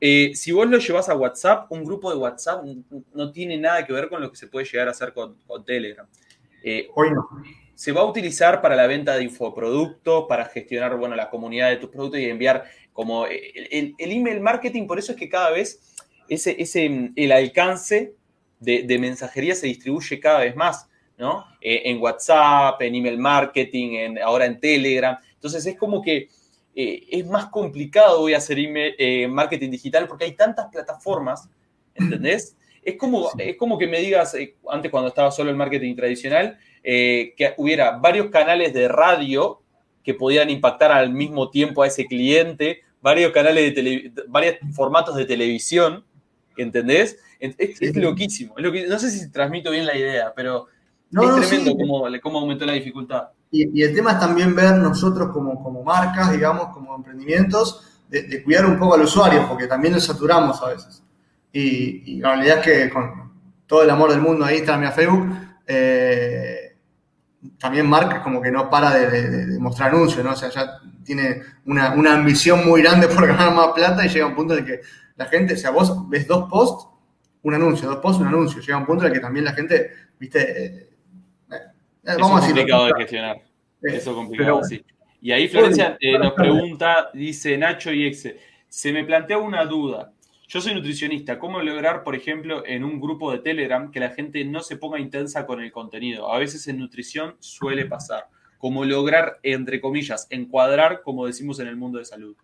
Eh, 0.00 0.32
si 0.34 0.52
vos 0.52 0.66
lo 0.66 0.78
llevas 0.78 1.10
a 1.10 1.14
WhatsApp, 1.14 1.70
un 1.70 1.84
grupo 1.84 2.10
de 2.10 2.16
WhatsApp 2.16 2.64
no 3.12 3.30
tiene 3.30 3.58
nada 3.58 3.84
que 3.84 3.92
ver 3.92 4.08
con 4.08 4.22
lo 4.22 4.30
que 4.30 4.36
se 4.36 4.46
puede 4.46 4.64
llegar 4.64 4.88
a 4.88 4.92
hacer 4.92 5.12
con, 5.12 5.36
Telegram. 5.66 6.06
Eh, 6.62 6.88
Hoy 6.94 7.10
no 7.10 7.28
se 7.76 7.92
va 7.92 8.00
a 8.00 8.06
utilizar 8.06 8.62
para 8.62 8.74
la 8.74 8.86
venta 8.86 9.16
de 9.16 9.22
infoproductos, 9.22 10.24
para 10.26 10.46
gestionar 10.46 10.96
bueno, 10.96 11.14
la 11.14 11.28
comunidad 11.28 11.68
de 11.68 11.76
tus 11.76 11.90
productos 11.90 12.18
y 12.18 12.24
enviar 12.24 12.64
como 12.94 13.26
el, 13.26 13.94
email 13.98 14.40
marketing, 14.40 14.86
por 14.86 14.98
eso 14.98 15.12
es 15.12 15.18
que 15.18 15.28
cada 15.28 15.50
vez 15.50 15.94
ese, 16.28 16.56
ese 16.58 17.12
el 17.14 17.32
alcance 17.32 18.14
de, 18.58 18.98
mensajería 18.98 19.54
se 19.54 19.66
distribuye 19.66 20.18
cada 20.18 20.40
vez 20.40 20.56
más, 20.56 20.88
¿no? 21.18 21.44
Eh, 21.60 21.82
en 21.84 22.00
WhatsApp, 22.00 22.80
en 22.80 22.94
email 22.94 23.18
marketing, 23.18 23.90
en, 23.92 24.18
ahora 24.22 24.46
en 24.46 24.58
Telegram. 24.58 25.18
Entonces 25.34 25.66
es 25.66 25.76
como 25.76 26.00
que 26.00 26.30
eh, 26.74 27.06
es 27.10 27.26
más 27.26 27.46
complicado 27.50 28.22
hoy 28.22 28.32
hacer 28.32 28.58
email, 28.58 28.94
eh, 28.98 29.28
marketing 29.28 29.70
digital 29.70 30.08
porque 30.08 30.24
hay 30.24 30.32
tantas 30.32 30.68
plataformas, 30.72 31.46
¿entendés? 31.94 32.56
Es 32.82 32.96
como, 32.96 33.28
es 33.36 33.56
como 33.58 33.76
que 33.76 33.86
me 33.86 34.00
digas, 34.00 34.34
antes 34.70 34.90
cuando 34.90 35.08
estaba 35.08 35.30
solo 35.30 35.50
el 35.50 35.56
marketing 35.56 35.94
tradicional, 35.94 36.58
eh, 36.88 37.34
que 37.36 37.52
hubiera 37.56 37.98
varios 37.98 38.30
canales 38.30 38.72
de 38.72 38.86
radio 38.86 39.60
que 40.04 40.14
podían 40.14 40.50
impactar 40.50 40.92
al 40.92 41.12
mismo 41.12 41.50
tiempo 41.50 41.82
a 41.82 41.88
ese 41.88 42.06
cliente, 42.06 42.82
varios 43.02 43.32
canales 43.32 43.74
de 43.74 44.12
varios 44.28 44.54
formatos 44.72 45.16
de 45.16 45.24
televisión, 45.24 46.04
¿entendés? 46.56 47.18
Es, 47.40 47.96
loquísimo. 47.96 48.54
no 48.56 48.98
sé 49.00 49.10
si 49.10 49.32
transmito 49.32 49.72
bien 49.72 49.84
la 49.84 49.96
idea, 49.96 50.32
pero 50.36 50.68
es 51.10 51.48
tremendo 51.48 51.76
cómo, 52.22 52.38
aumentó 52.38 52.64
la 52.64 52.74
dificultad. 52.74 53.30
Y, 53.50 53.82
el 53.82 53.92
tema 53.92 54.12
es 54.12 54.20
también 54.20 54.54
ver 54.54 54.76
nosotros 54.76 55.30
como, 55.32 55.60
como 55.60 55.82
marcas, 55.82 56.30
digamos, 56.30 56.68
como 56.68 56.94
emprendimientos, 56.94 58.00
de, 58.08 58.44
cuidar 58.44 58.64
un 58.64 58.78
poco 58.78 58.94
al 58.94 59.02
usuario, 59.02 59.44
porque 59.48 59.66
también 59.66 59.94
lo 59.94 60.00
saturamos 60.00 60.62
a 60.62 60.68
veces. 60.68 61.02
Y, 61.52 62.20
la 62.20 62.36
realidad 62.36 62.58
es 62.58 62.64
que 62.64 62.90
con 62.90 63.32
todo 63.66 63.82
el 63.82 63.90
amor 63.90 64.10
del 64.10 64.20
mundo 64.20 64.44
ahí 64.44 64.58
está 64.58 64.78
mi 64.78 64.86
Facebook, 64.86 65.36
eh, 65.66 66.65
también 67.58 67.88
Mark 67.88 68.22
como 68.22 68.40
que 68.40 68.50
no 68.50 68.68
para 68.70 68.90
de, 68.90 69.58
mostrar 69.58 69.90
anuncios, 69.90 70.24
¿no? 70.24 70.32
O 70.32 70.36
sea, 70.36 70.50
ya 70.50 70.78
tiene 71.04 71.42
una, 71.64 72.14
ambición 72.14 72.66
muy 72.66 72.82
grande 72.82 73.08
por 73.08 73.26
ganar 73.26 73.54
más 73.54 73.68
plata 73.68 74.04
y 74.04 74.08
llega 74.08 74.26
un 74.26 74.34
punto 74.34 74.54
en 74.54 74.60
el 74.60 74.66
que 74.66 74.80
la 75.16 75.26
gente, 75.26 75.54
o 75.54 75.56
sea, 75.56 75.70
vos 75.70 76.08
ves 76.08 76.26
dos 76.26 76.48
posts, 76.50 76.88
un 77.42 77.54
anuncio, 77.54 77.88
dos 77.88 77.98
posts, 77.98 78.20
un 78.20 78.28
anuncio. 78.28 78.60
Llega 78.60 78.76
un 78.76 78.86
punto 78.86 79.04
en 79.04 79.08
el 79.08 79.14
que 79.14 79.20
también 79.20 79.44
la 79.44 79.52
gente, 79.52 79.90
viste, 80.18 80.40
eh, 80.40 80.88
eh, 81.50 81.56
eh 82.04 82.16
vamos 82.18 82.40
es 82.42 82.46
complicado 82.48 82.86
de 82.86 82.92
gestionar. 82.96 83.36
Eso 83.82 84.10
es 84.10 84.16
complicado, 84.16 84.64
sí. 84.64 84.84
Y 85.20 85.32
ahí 85.32 85.48
Florencia 85.48 85.96
eh, 86.00 86.18
nos 86.18 86.34
pregunta, 86.34 87.10
dice 87.12 87.56
Nacho 87.56 87.92
y 87.92 88.06
Exe, 88.06 88.38
se 88.68 88.92
me 88.92 89.04
plantea 89.04 89.38
una 89.38 89.64
duda. 89.64 90.12
Yo 90.48 90.60
soy 90.60 90.74
nutricionista, 90.74 91.38
¿cómo 91.38 91.60
lograr, 91.60 92.04
por 92.04 92.14
ejemplo, 92.14 92.64
en 92.64 92.84
un 92.84 93.00
grupo 93.00 93.32
de 93.32 93.40
Telegram 93.40 93.90
que 93.90 93.98
la 93.98 94.10
gente 94.10 94.44
no 94.44 94.60
se 94.60 94.76
ponga 94.76 95.00
intensa 95.00 95.44
con 95.44 95.60
el 95.60 95.72
contenido? 95.72 96.32
A 96.32 96.38
veces 96.38 96.68
en 96.68 96.78
nutrición 96.78 97.34
suele 97.40 97.86
pasar. 97.86 98.28
¿Cómo 98.58 98.84
lograr, 98.84 99.38
entre 99.42 99.80
comillas, 99.80 100.28
encuadrar, 100.30 101.02
como 101.02 101.26
decimos 101.26 101.58
en 101.58 101.66
el 101.66 101.76
mundo 101.76 101.98
de 101.98 102.04
salud? 102.04 102.36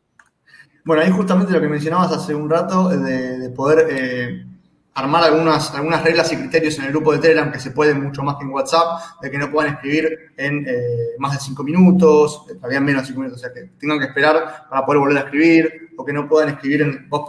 Bueno, 0.84 1.02
ahí 1.02 1.10
justamente 1.10 1.52
lo 1.52 1.60
que 1.60 1.68
mencionabas 1.68 2.12
hace 2.12 2.34
un 2.34 2.50
rato, 2.50 2.88
de, 2.88 3.48
poder 3.50 3.86
eh, 3.88 4.46
armar 4.94 5.22
algunas, 5.22 5.72
algunas 5.72 6.02
reglas 6.02 6.32
y 6.32 6.36
criterios 6.36 6.78
en 6.78 6.86
el 6.86 6.90
grupo 6.90 7.12
de 7.12 7.20
Telegram 7.20 7.52
que 7.52 7.60
se 7.60 7.70
pueden 7.70 8.02
mucho 8.02 8.24
más 8.24 8.34
que 8.36 8.44
en 8.44 8.50
WhatsApp, 8.50 9.00
de 9.22 9.30
que 9.30 9.38
no 9.38 9.50
puedan 9.50 9.74
escribir 9.74 10.32
en 10.36 10.66
eh, 10.66 11.14
más 11.18 11.34
de 11.34 11.38
cinco 11.38 11.62
minutos, 11.62 12.46
todavía 12.46 12.80
menos 12.80 13.02
de 13.02 13.06
cinco 13.06 13.20
minutos, 13.20 13.40
o 13.40 13.44
sea, 13.44 13.54
que 13.54 13.70
tengan 13.78 14.00
que 14.00 14.06
esperar 14.06 14.66
para 14.68 14.84
poder 14.84 14.98
volver 14.98 15.18
a 15.18 15.20
escribir, 15.20 15.90
o 15.96 16.04
que 16.04 16.12
no 16.12 16.28
puedan 16.28 16.48
escribir 16.48 16.82
en, 16.82 17.08
vos 17.08 17.24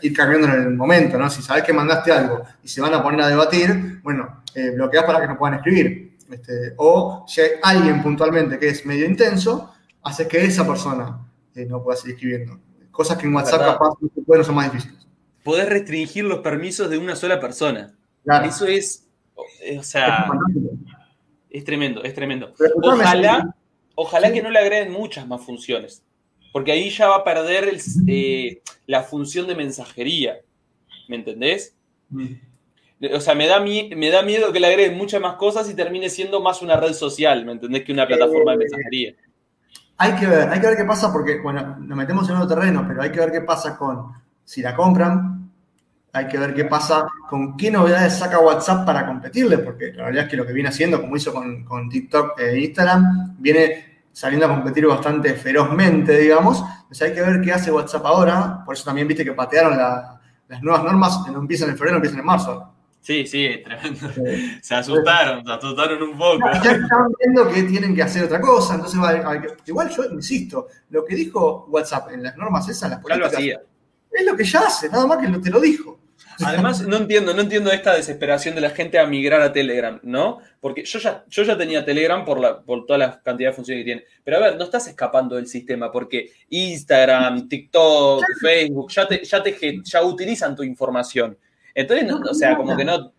ir 0.00 0.12
cambiando 0.14 0.48
en 0.48 0.62
el 0.62 0.70
momento, 0.74 1.18
¿no? 1.18 1.28
Si 1.28 1.42
sabes 1.42 1.64
que 1.64 1.72
mandaste 1.72 2.12
algo 2.12 2.42
y 2.62 2.68
se 2.68 2.80
van 2.80 2.94
a 2.94 3.02
poner 3.02 3.20
a 3.22 3.28
debatir, 3.28 4.00
bueno, 4.02 4.42
eh, 4.54 4.70
bloqueas 4.70 5.04
para 5.04 5.20
que 5.20 5.26
no 5.26 5.38
puedan 5.38 5.56
escribir. 5.58 6.16
Este, 6.30 6.74
o 6.78 7.24
si 7.28 7.42
hay 7.42 7.50
alguien 7.62 8.02
puntualmente 8.02 8.58
que 8.58 8.68
es 8.68 8.86
medio 8.86 9.04
intenso, 9.04 9.74
hace 10.02 10.26
que 10.26 10.42
esa 10.42 10.66
persona 10.66 11.20
eh, 11.54 11.66
no 11.66 11.82
pueda 11.82 11.96
seguir 11.96 12.14
escribiendo. 12.14 12.60
Cosas 12.90 13.18
que 13.18 13.26
en 13.26 13.34
WhatsApp 13.34 13.60
capaz 13.60 13.94
no 14.00 14.44
son 14.44 14.54
más 14.54 14.72
difíciles. 14.72 15.06
Podés 15.42 15.68
restringir 15.68 16.24
los 16.24 16.38
permisos 16.38 16.88
de 16.88 16.98
una 16.98 17.16
sola 17.16 17.40
persona. 17.40 17.94
Eso 18.44 18.66
es, 18.66 19.08
eh, 19.62 19.78
o 19.78 19.82
sea, 19.82 20.28
es, 21.50 21.64
tremendo, 21.64 22.02
es 22.04 22.14
tremendo. 22.14 22.54
Ojalá, 22.82 23.54
ojalá 23.94 24.32
que 24.32 24.42
no 24.42 24.50
le 24.50 24.58
agreguen 24.58 24.92
muchas 24.92 25.26
más 25.26 25.44
funciones 25.44 26.02
porque 26.52 26.72
ahí 26.72 26.90
ya 26.90 27.08
va 27.08 27.16
a 27.16 27.24
perder 27.24 27.76
eh, 28.06 28.62
la 28.86 29.02
función 29.02 29.46
de 29.46 29.54
mensajería. 29.54 30.36
¿Me 31.08 31.16
entendés? 31.16 31.74
O 33.14 33.20
sea, 33.20 33.34
me 33.34 33.46
da, 33.46 33.58
me 33.58 34.10
da 34.10 34.22
miedo 34.22 34.52
que 34.52 34.60
le 34.60 34.68
agreguen 34.68 34.96
muchas 34.96 35.20
más 35.20 35.34
cosas 35.34 35.68
y 35.68 35.74
termine 35.74 36.08
siendo 36.10 36.40
más 36.40 36.62
una 36.62 36.76
red 36.76 36.92
social, 36.92 37.44
¿me 37.44 37.52
entendés? 37.52 37.84
Que 37.84 37.92
una 37.92 38.06
plataforma 38.06 38.52
de 38.52 38.58
mensajería. 38.58 39.14
Hay 39.96 40.14
que 40.14 40.26
ver, 40.26 40.48
hay 40.48 40.60
que 40.60 40.66
ver 40.66 40.76
qué 40.76 40.84
pasa 40.84 41.12
porque, 41.12 41.40
bueno, 41.40 41.76
nos 41.80 41.96
metemos 41.96 42.28
en 42.28 42.36
otro 42.36 42.54
terreno, 42.54 42.84
pero 42.86 43.02
hay 43.02 43.10
que 43.10 43.20
ver 43.20 43.32
qué 43.32 43.40
pasa 43.40 43.76
con 43.76 44.12
si 44.44 44.60
la 44.60 44.74
compran, 44.74 45.50
hay 46.12 46.28
que 46.28 46.38
ver 46.38 46.54
qué 46.54 46.64
pasa 46.66 47.06
con 47.28 47.56
qué 47.56 47.70
novedades 47.70 48.18
saca 48.18 48.38
WhatsApp 48.38 48.84
para 48.84 49.06
competirle, 49.06 49.58
porque 49.58 49.92
la 49.92 50.04
realidad 50.04 50.24
es 50.24 50.30
que 50.30 50.36
lo 50.36 50.46
que 50.46 50.52
viene 50.52 50.68
haciendo, 50.68 51.00
como 51.00 51.16
hizo 51.16 51.32
con, 51.32 51.64
con 51.64 51.88
TikTok 51.88 52.38
e 52.38 52.60
Instagram, 52.60 53.36
viene 53.38 53.91
saliendo 54.12 54.46
a 54.46 54.50
competir 54.50 54.86
bastante 54.86 55.34
ferozmente, 55.34 56.16
digamos. 56.18 56.62
Entonces 56.82 57.08
hay 57.08 57.14
que 57.14 57.22
ver 57.22 57.40
qué 57.40 57.52
hace 57.52 57.72
WhatsApp 57.72 58.04
ahora. 58.04 58.62
Por 58.64 58.74
eso 58.74 58.84
también 58.84 59.08
viste 59.08 59.24
que 59.24 59.32
patearon 59.32 59.76
las 59.76 60.62
nuevas 60.62 60.84
normas, 60.84 61.26
no 61.30 61.38
empiezan 61.38 61.70
en 61.70 61.76
febrero, 61.76 61.96
empiezan 61.96 62.20
en 62.20 62.26
marzo. 62.26 62.72
Sí, 63.02 63.26
sí, 63.26 63.48
tremendo. 63.64 64.08
Se 64.62 64.76
asustaron, 64.76 65.44
se 65.44 65.52
asustaron 65.52 66.00
un 66.04 66.16
poco. 66.16 66.38
Ya, 66.62 66.70
están 66.70 67.12
viendo 67.18 67.48
que 67.48 67.64
tienen 67.64 67.96
que 67.96 68.02
hacer 68.04 68.24
otra 68.24 68.40
cosa, 68.40 68.76
entonces 68.76 69.00
igual 69.66 69.90
yo 69.90 70.04
insisto, 70.04 70.68
lo 70.90 71.04
que 71.04 71.16
dijo 71.16 71.66
WhatsApp 71.68 72.12
en 72.12 72.22
las 72.22 72.36
normas 72.36 72.68
esas, 72.68 72.90
las 72.90 73.00
políticas, 73.00 73.40
es 73.40 74.24
lo 74.24 74.36
que 74.36 74.44
ya 74.44 74.60
hace, 74.60 74.88
nada 74.88 75.04
más 75.06 75.18
que 75.18 75.26
te 75.38 75.50
lo 75.50 75.58
dijo. 75.58 75.98
Además, 76.44 76.82
no 76.82 76.96
entiendo, 76.96 77.34
no 77.34 77.42
entiendo 77.42 77.70
esta 77.70 77.94
desesperación 77.94 78.54
de 78.54 78.60
la 78.60 78.70
gente 78.70 78.98
a 78.98 79.06
migrar 79.06 79.40
a 79.42 79.52
Telegram, 79.52 80.00
¿no? 80.02 80.38
Porque 80.60 80.84
yo 80.84 80.98
ya, 80.98 81.24
yo 81.28 81.42
ya 81.42 81.56
tenía 81.56 81.84
Telegram 81.84 82.24
por, 82.24 82.40
la, 82.40 82.60
por 82.62 82.86
toda 82.86 82.98
la 82.98 83.22
cantidad 83.22 83.50
de 83.50 83.54
funciones 83.54 83.82
que 83.82 83.84
tiene. 83.84 84.04
Pero 84.24 84.38
a 84.38 84.40
ver, 84.40 84.56
no 84.56 84.64
estás 84.64 84.86
escapando 84.88 85.36
del 85.36 85.46
sistema 85.46 85.90
porque 85.90 86.32
Instagram, 86.48 87.48
TikTok, 87.48 88.24
Facebook, 88.40 88.90
ya, 88.90 89.06
te, 89.06 89.24
ya, 89.24 89.42
te, 89.42 89.80
ya 89.82 90.02
utilizan 90.02 90.56
tu 90.56 90.62
información. 90.62 91.36
Entonces, 91.74 92.06
no, 92.06 92.18
o 92.18 92.34
sea, 92.34 92.56
como 92.56 92.76
que 92.76 92.84
no. 92.84 93.12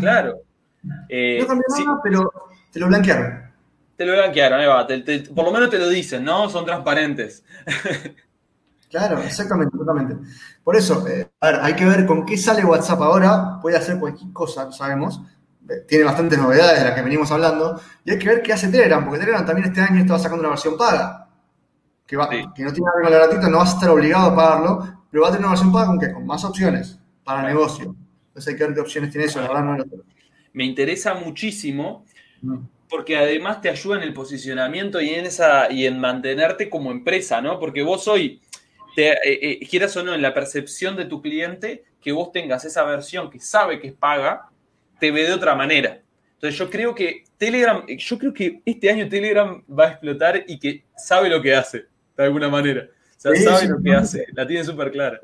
Claro. 0.00 0.42
Eh, 1.08 1.38
no 1.40 1.46
cambió 1.46 1.66
nada, 1.84 2.00
pero 2.02 2.32
te 2.72 2.80
lo 2.80 2.88
blanquearon. 2.88 3.46
Te 3.96 4.04
lo 4.04 4.12
blanquearon, 4.12 4.60
ahí 4.60 4.66
va. 4.66 4.86
por 5.34 5.44
lo 5.44 5.52
menos 5.52 5.70
te 5.70 5.78
lo 5.78 5.88
dicen, 5.88 6.22
¿no? 6.22 6.50
Son 6.50 6.64
transparentes. 6.66 7.44
Claro, 8.90 9.18
exactamente, 9.20 9.76
exactamente. 9.76 10.16
Por 10.62 10.76
eso, 10.76 11.06
eh, 11.08 11.28
a 11.40 11.46
ver, 11.46 11.60
hay 11.62 11.74
que 11.74 11.84
ver 11.84 12.06
con 12.06 12.24
qué 12.24 12.36
sale 12.36 12.64
WhatsApp 12.64 13.00
ahora. 13.02 13.58
Puede 13.60 13.76
hacer 13.76 13.98
cualquier 13.98 14.32
cosa, 14.32 14.70
sabemos. 14.72 15.20
Eh, 15.68 15.84
tiene 15.88 16.04
bastantes 16.04 16.38
novedades 16.38 16.78
de 16.78 16.84
las 16.84 16.94
que 16.94 17.02
venimos 17.02 17.30
hablando. 17.30 17.80
Y 18.04 18.12
hay 18.12 18.18
que 18.18 18.28
ver 18.28 18.42
qué 18.42 18.52
hace 18.52 18.68
Telegram, 18.68 19.04
porque 19.04 19.20
Telegram 19.20 19.44
también 19.44 19.68
este 19.68 19.80
año 19.80 20.00
estaba 20.00 20.18
sacando 20.18 20.40
una 20.40 20.50
versión 20.50 20.76
paga. 20.76 21.28
Que, 22.06 22.16
va, 22.16 22.28
que 22.28 22.38
no 22.38 22.72
tiene 22.72 22.86
nada 22.86 22.92
que 22.92 22.98
ver 22.98 23.02
con 23.02 23.10
la 23.10 23.18
gratuita, 23.18 23.48
no 23.48 23.58
vas 23.58 23.70
a 23.70 23.74
estar 23.74 23.90
obligado 23.90 24.30
a 24.30 24.36
pagarlo, 24.36 25.04
pero 25.10 25.22
va 25.24 25.28
a 25.28 25.32
tener 25.32 25.44
una 25.44 25.54
versión 25.54 25.72
paga 25.72 25.86
con 25.86 25.98
qué? 25.98 26.12
Con 26.12 26.24
más 26.24 26.44
opciones 26.44 27.00
para 27.24 27.42
negocio. 27.42 27.96
Entonces 28.28 28.52
hay 28.52 28.56
que 28.56 28.64
ver 28.64 28.74
qué 28.74 28.80
opciones 28.80 29.10
tiene 29.10 29.26
eso, 29.26 29.40
la 29.40 29.48
verdad 29.48 29.64
no 29.64 29.78
lo 29.78 29.84
Me 30.52 30.64
interesa 30.64 31.14
muchísimo. 31.14 32.04
Mm. 32.42 32.58
porque 32.88 33.16
además 33.16 33.60
te 33.60 33.70
ayuda 33.70 33.96
en 33.96 34.02
el 34.02 34.12
posicionamiento 34.12 35.00
y 35.00 35.08
en 35.10 35.26
esa 35.26 35.72
y 35.72 35.86
en 35.86 35.98
mantenerte 35.98 36.70
como 36.70 36.90
empresa, 36.90 37.40
¿no? 37.40 37.58
Porque 37.58 37.82
vos 37.82 38.06
hoy 38.06 38.40
eh, 38.96 39.18
eh, 39.24 39.66
quieras 39.68 39.96
o 39.96 40.02
no, 40.02 40.14
en 40.14 40.22
la 40.22 40.34
percepción 40.34 40.96
de 40.96 41.04
tu 41.04 41.20
cliente, 41.20 41.84
que 42.00 42.12
vos 42.12 42.32
tengas 42.32 42.64
esa 42.64 42.84
versión 42.84 43.30
que 43.30 43.40
sabe 43.40 43.80
que 43.80 43.88
es 43.88 43.94
paga, 43.94 44.48
te 44.98 45.10
ve 45.10 45.24
de 45.24 45.34
otra 45.34 45.54
manera. 45.54 46.00
Entonces 46.34 46.58
yo 46.58 46.70
creo 46.70 46.94
que 46.94 47.24
Telegram, 47.38 47.84
yo 47.86 48.18
creo 48.18 48.32
que 48.32 48.60
este 48.64 48.90
año 48.90 49.08
Telegram 49.08 49.62
va 49.68 49.84
a 49.84 49.90
explotar 49.92 50.44
y 50.46 50.58
que 50.58 50.84
sabe 50.96 51.28
lo 51.28 51.40
que 51.42 51.54
hace, 51.54 51.86
de 52.16 52.24
alguna 52.24 52.48
manera. 52.48 52.88
O 53.16 53.20
sea, 53.20 53.34
sabe 53.36 53.68
lo 53.68 53.82
que 53.82 53.92
hace, 53.92 54.26
la 54.32 54.46
tiene 54.46 54.64
súper 54.64 54.90
clara. 54.90 55.20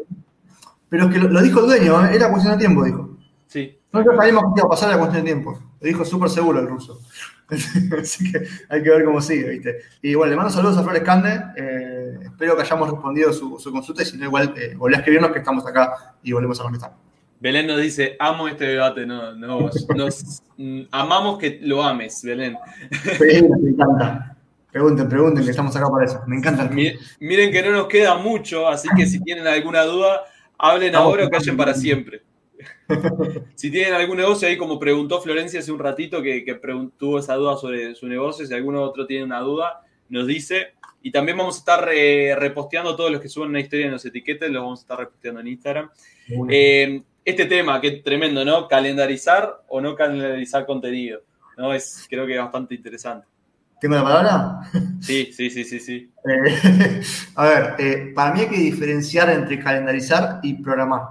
Pero 0.89 1.07
es 1.07 1.13
que 1.13 1.19
lo, 1.19 1.41
dijo 1.41 1.61
el 1.61 1.67
dueño, 1.67 2.07
¿eh? 2.07 2.17
era 2.17 2.31
cuestión 2.31 2.55
de 2.55 2.59
tiempo, 2.59 2.85
dijo. 2.85 3.17
Sí. 3.47 3.79
No 3.93 4.03
sabíamos 4.05 4.55
que 4.55 4.61
iba 4.61 4.67
a 4.67 4.71
pasar 4.71 4.91
la 4.91 4.99
cuestión 4.99 5.25
de 5.25 5.33
tiempo. 5.33 5.59
Lo 5.81 5.87
dijo 5.87 6.05
súper 6.05 6.29
seguro 6.31 6.61
el 6.61 6.67
ruso. 6.67 7.01
Así 8.01 8.31
que 8.31 8.47
hay 8.69 8.83
que 8.83 8.91
ver 8.91 9.05
cómo 9.05 9.21
sigue, 9.21 9.51
¿viste? 9.51 9.79
Y 10.01 10.15
bueno, 10.15 10.31
le 10.31 10.37
mando 10.37 10.53
saludos 10.53 10.79
a 10.79 10.83
Flores 10.83 11.03
Cande. 11.03 11.41
Eh, 11.57 12.19
espero 12.23 12.57
que 12.57 12.63
hayamos 12.63 12.91
respondido 12.91 13.33
su, 13.33 13.59
consulta 13.71 14.03
y 14.03 14.07
si 14.07 14.17
no, 14.17 14.25
igual 14.25 14.55
eh, 14.57 14.75
volví 14.77 14.95
a 14.95 14.99
escribirnos 14.99 15.33
que 15.33 15.39
estamos 15.39 15.67
acá 15.67 16.15
y 16.23 16.33
volvemos 16.33 16.59
a 16.61 16.63
contestar. 16.65 16.93
Belén 17.41 17.67
nos 17.67 17.81
dice, 17.81 18.17
amo 18.21 18.47
este 18.47 18.65
debate, 18.67 19.05
no, 19.05 19.35
no, 19.35 19.69
nos 19.97 20.43
mm, 20.57 20.83
amamos 20.93 21.39
que 21.39 21.59
lo 21.63 21.83
ames, 21.83 22.23
Belén. 22.23 22.57
Sí, 23.19 23.43
me 23.43 23.71
encanta. 23.71 24.37
Pregunten, 24.71 25.09
pregunten, 25.09 25.45
que 25.45 25.51
estamos 25.51 25.77
acá 25.77 25.87
para 25.91 26.07
eso. 26.07 26.23
Me 26.27 26.37
encanta. 26.37 26.71
Miren, 26.71 27.53
que 27.53 27.63
no 27.63 27.73
nos 27.73 27.89
queda 27.89 28.17
mucho, 28.17 28.69
así 28.69 28.89
que 28.97 29.07
si 29.07 29.21
tienen 29.21 29.47
alguna 29.47 29.83
duda, 29.83 30.23
hablen 30.57 30.95
ahora 30.95 31.27
o 31.27 31.31
callen 31.31 31.57
para 31.57 31.75
siempre. 31.75 32.23
si 33.55 33.71
tienen 33.71 33.95
algún 33.95 34.17
negocio 34.17 34.49
ahí, 34.49 34.57
como 34.57 34.79
preguntó 34.79 35.21
Florencia 35.21 35.61
hace 35.61 35.73
un 35.73 35.79
ratito, 35.79 36.23
que, 36.23 36.45
tuvo 36.97 37.19
esa 37.19 37.35
duda 37.35 37.57
sobre 37.57 37.95
su 37.95 38.07
negocio, 38.07 38.47
si 38.47 38.55
alguno 38.55 38.83
otro 38.83 39.07
tiene 39.07 39.25
una 39.25 39.41
duda, 39.41 39.83
nos 40.09 40.27
dice. 40.27 40.75
Y 41.03 41.11
también 41.11 41.37
vamos 41.37 41.57
a 41.57 41.59
estar 41.59 41.89
eh, 41.93 42.35
reposteando 42.37 42.95
todos 42.95 43.11
los 43.11 43.21
que 43.21 43.29
suben 43.29 43.49
una 43.49 43.61
historia 43.61 43.87
en 43.87 43.93
los 43.93 44.05
etiquetes, 44.05 44.51
los 44.51 44.63
vamos 44.63 44.81
a 44.81 44.83
estar 44.83 44.99
reposteando 44.99 45.41
en 45.41 45.49
Instagram. 45.49 45.91
Eh, 46.49 47.03
este 47.25 47.47
tema, 47.47 47.81
que 47.81 47.89
es 47.89 48.03
tremendo, 48.03 48.45
¿no? 48.45 48.69
Calendarizar 48.69 49.63
o 49.69 49.81
no 49.81 49.97
calendarizar 49.97 50.65
contenido. 50.65 51.23
¿no? 51.57 51.73
Es, 51.73 52.07
creo 52.09 52.27
que 52.27 52.35
es 52.35 52.41
bastante 52.41 52.75
interesante. 52.75 53.27
¿Tengo 53.81 53.97
la 53.97 54.05
palabra? 54.05 54.61
Sí, 55.01 55.33
sí, 55.33 55.51
sí, 55.51 55.65
sí, 55.65 55.81
sí. 55.81 56.09
Eh, 56.25 57.03
a 57.35 57.45
ver, 57.47 58.15
para 58.15 58.33
mí 58.33 58.41
hay 58.41 58.49
que 58.49 58.57
diferenciar 58.57 59.29
entre 59.31 59.59
calendarizar 59.59 60.39
y 60.45 60.55
programar. 60.55 61.03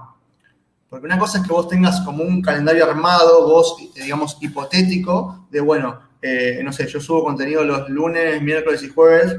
Porque 0.92 1.06
una 1.06 1.18
cosa 1.18 1.38
es 1.38 1.46
que 1.46 1.52
vos 1.54 1.68
tengas 1.68 2.02
como 2.02 2.22
un 2.22 2.42
calendario 2.42 2.84
armado, 2.84 3.46
vos, 3.46 3.76
digamos, 3.94 4.36
hipotético, 4.42 5.46
de 5.50 5.58
bueno, 5.58 5.98
eh, 6.20 6.60
no 6.62 6.70
sé, 6.70 6.86
yo 6.86 7.00
subo 7.00 7.24
contenido 7.24 7.64
los 7.64 7.88
lunes, 7.88 8.42
miércoles 8.42 8.82
y 8.82 8.90
jueves, 8.90 9.34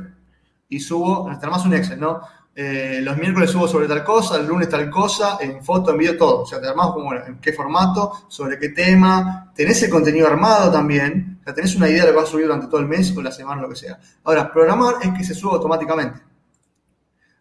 y 0.67 0.79
subo, 0.79 1.29
hasta 1.29 1.51
más 1.51 1.63
un 1.63 1.75
Excel, 1.75 1.99
¿no? 1.99 2.21
Eh, 2.55 3.01
los 3.03 3.15
miércoles 3.19 3.51
subo 3.51 3.67
sobre 3.67 3.87
tal 3.87 4.03
cosa, 4.03 4.37
el 4.37 4.47
lunes 4.47 4.67
tal 4.67 4.89
cosa, 4.89 5.37
en 5.41 5.63
foto, 5.63 5.91
en 5.91 5.99
video, 5.99 6.17
todo. 6.17 6.41
O 6.41 6.45
sea, 6.47 6.59
te 6.59 6.67
armás 6.67 6.87
como 6.87 7.13
en 7.13 7.37
qué 7.37 7.53
formato, 7.53 8.25
sobre 8.29 8.57
qué 8.57 8.69
tema. 8.69 9.51
Tenés 9.55 9.83
el 9.83 9.91
contenido 9.91 10.25
armado 10.25 10.71
también. 10.71 11.37
O 11.39 11.43
sea, 11.43 11.53
tenés 11.53 11.75
una 11.75 11.87
idea 11.87 12.01
de 12.01 12.07
lo 12.07 12.13
que 12.13 12.19
vas 12.21 12.29
a 12.29 12.31
subir 12.31 12.47
durante 12.47 12.65
todo 12.65 12.79
el 12.79 12.87
mes 12.87 13.15
o 13.15 13.21
la 13.21 13.31
semana, 13.31 13.61
lo 13.61 13.69
que 13.69 13.75
sea. 13.75 13.99
Ahora, 14.23 14.51
programar 14.51 14.95
es 15.03 15.09
que 15.15 15.23
se 15.23 15.35
suba 15.35 15.53
automáticamente. 15.53 16.19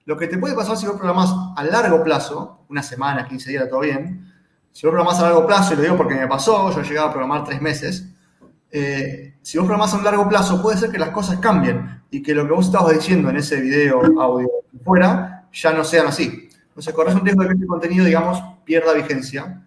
Lo 0.05 0.17
que 0.17 0.27
te 0.27 0.39
puede 0.39 0.55
pasar 0.55 0.77
si 0.77 0.87
vos 0.87 0.97
programás 0.97 1.33
a 1.57 1.65
largo 1.65 2.03
plazo, 2.03 2.65
una 2.69 2.83
semana, 2.83 3.27
15 3.27 3.51
días, 3.51 3.69
todo 3.69 3.81
bien, 3.81 4.33
si 4.73 4.87
vos 4.87 4.93
programás 4.93 5.21
a 5.21 5.25
largo 5.25 5.47
plazo, 5.47 5.75
y 5.75 5.77
lo 5.77 5.83
digo 5.83 5.97
porque 5.97 6.15
me 6.15 6.27
pasó, 6.27 6.73
yo 6.73 6.81
he 6.81 6.85
llegado 6.85 7.09
a 7.09 7.13
programar 7.13 7.45
tres 7.45 7.61
meses, 7.61 8.09
eh, 8.71 9.35
si 9.43 9.59
vos 9.59 9.67
programás 9.67 9.93
a 9.95 9.99
un 9.99 10.05
largo 10.05 10.29
plazo, 10.29 10.63
puede 10.63 10.79
ser 10.79 10.91
que 10.91 10.99
las 10.99 11.11
cosas 11.11 11.39
cambien 11.39 12.03
y 12.11 12.23
que 12.23 12.35
lo 12.35 12.47
que 12.47 12.53
vos 12.53 12.67
estabas 12.67 12.95
diciendo 12.95 13.29
en 13.31 13.37
ese 13.37 13.61
video, 13.61 14.01
audio, 14.21 14.49
fuera, 14.83 15.47
ya 15.53 15.73
no 15.73 15.85
sean 15.85 16.07
así. 16.07 16.49
Entonces, 16.69 16.95
corres 16.95 17.15
un 17.15 17.21
riesgo 17.21 17.43
de 17.43 17.49
que 17.49 17.55
este 17.55 17.67
contenido, 17.67 18.05
digamos, 18.05 18.43
pierda 18.65 18.95
vigencia 18.95 19.63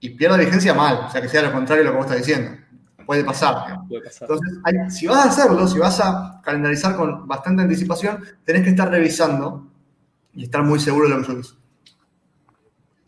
y 0.00 0.10
pierda 0.10 0.38
vigencia 0.38 0.72
mal, 0.72 1.04
o 1.06 1.10
sea, 1.10 1.20
que 1.20 1.28
sea 1.28 1.42
lo 1.42 1.52
contrario 1.52 1.84
de 1.84 1.90
lo 1.90 1.92
que 1.92 1.96
vos 1.98 2.06
estás 2.06 2.26
diciendo. 2.26 2.61
Puede 3.06 3.24
pasar. 3.24 3.80
Entonces, 4.20 4.58
si 4.90 5.06
vas 5.06 5.26
a 5.26 5.28
hacerlo, 5.28 5.66
si 5.66 5.78
vas 5.78 6.00
a 6.00 6.40
calendarizar 6.44 6.96
con 6.96 7.26
bastante 7.26 7.62
anticipación, 7.62 8.22
tenés 8.44 8.62
que 8.62 8.70
estar 8.70 8.90
revisando 8.90 9.66
y 10.32 10.44
estar 10.44 10.62
muy 10.62 10.78
seguro 10.80 11.08
de 11.08 11.14
lo 11.14 11.20
que 11.20 11.26
subís. 11.26 11.54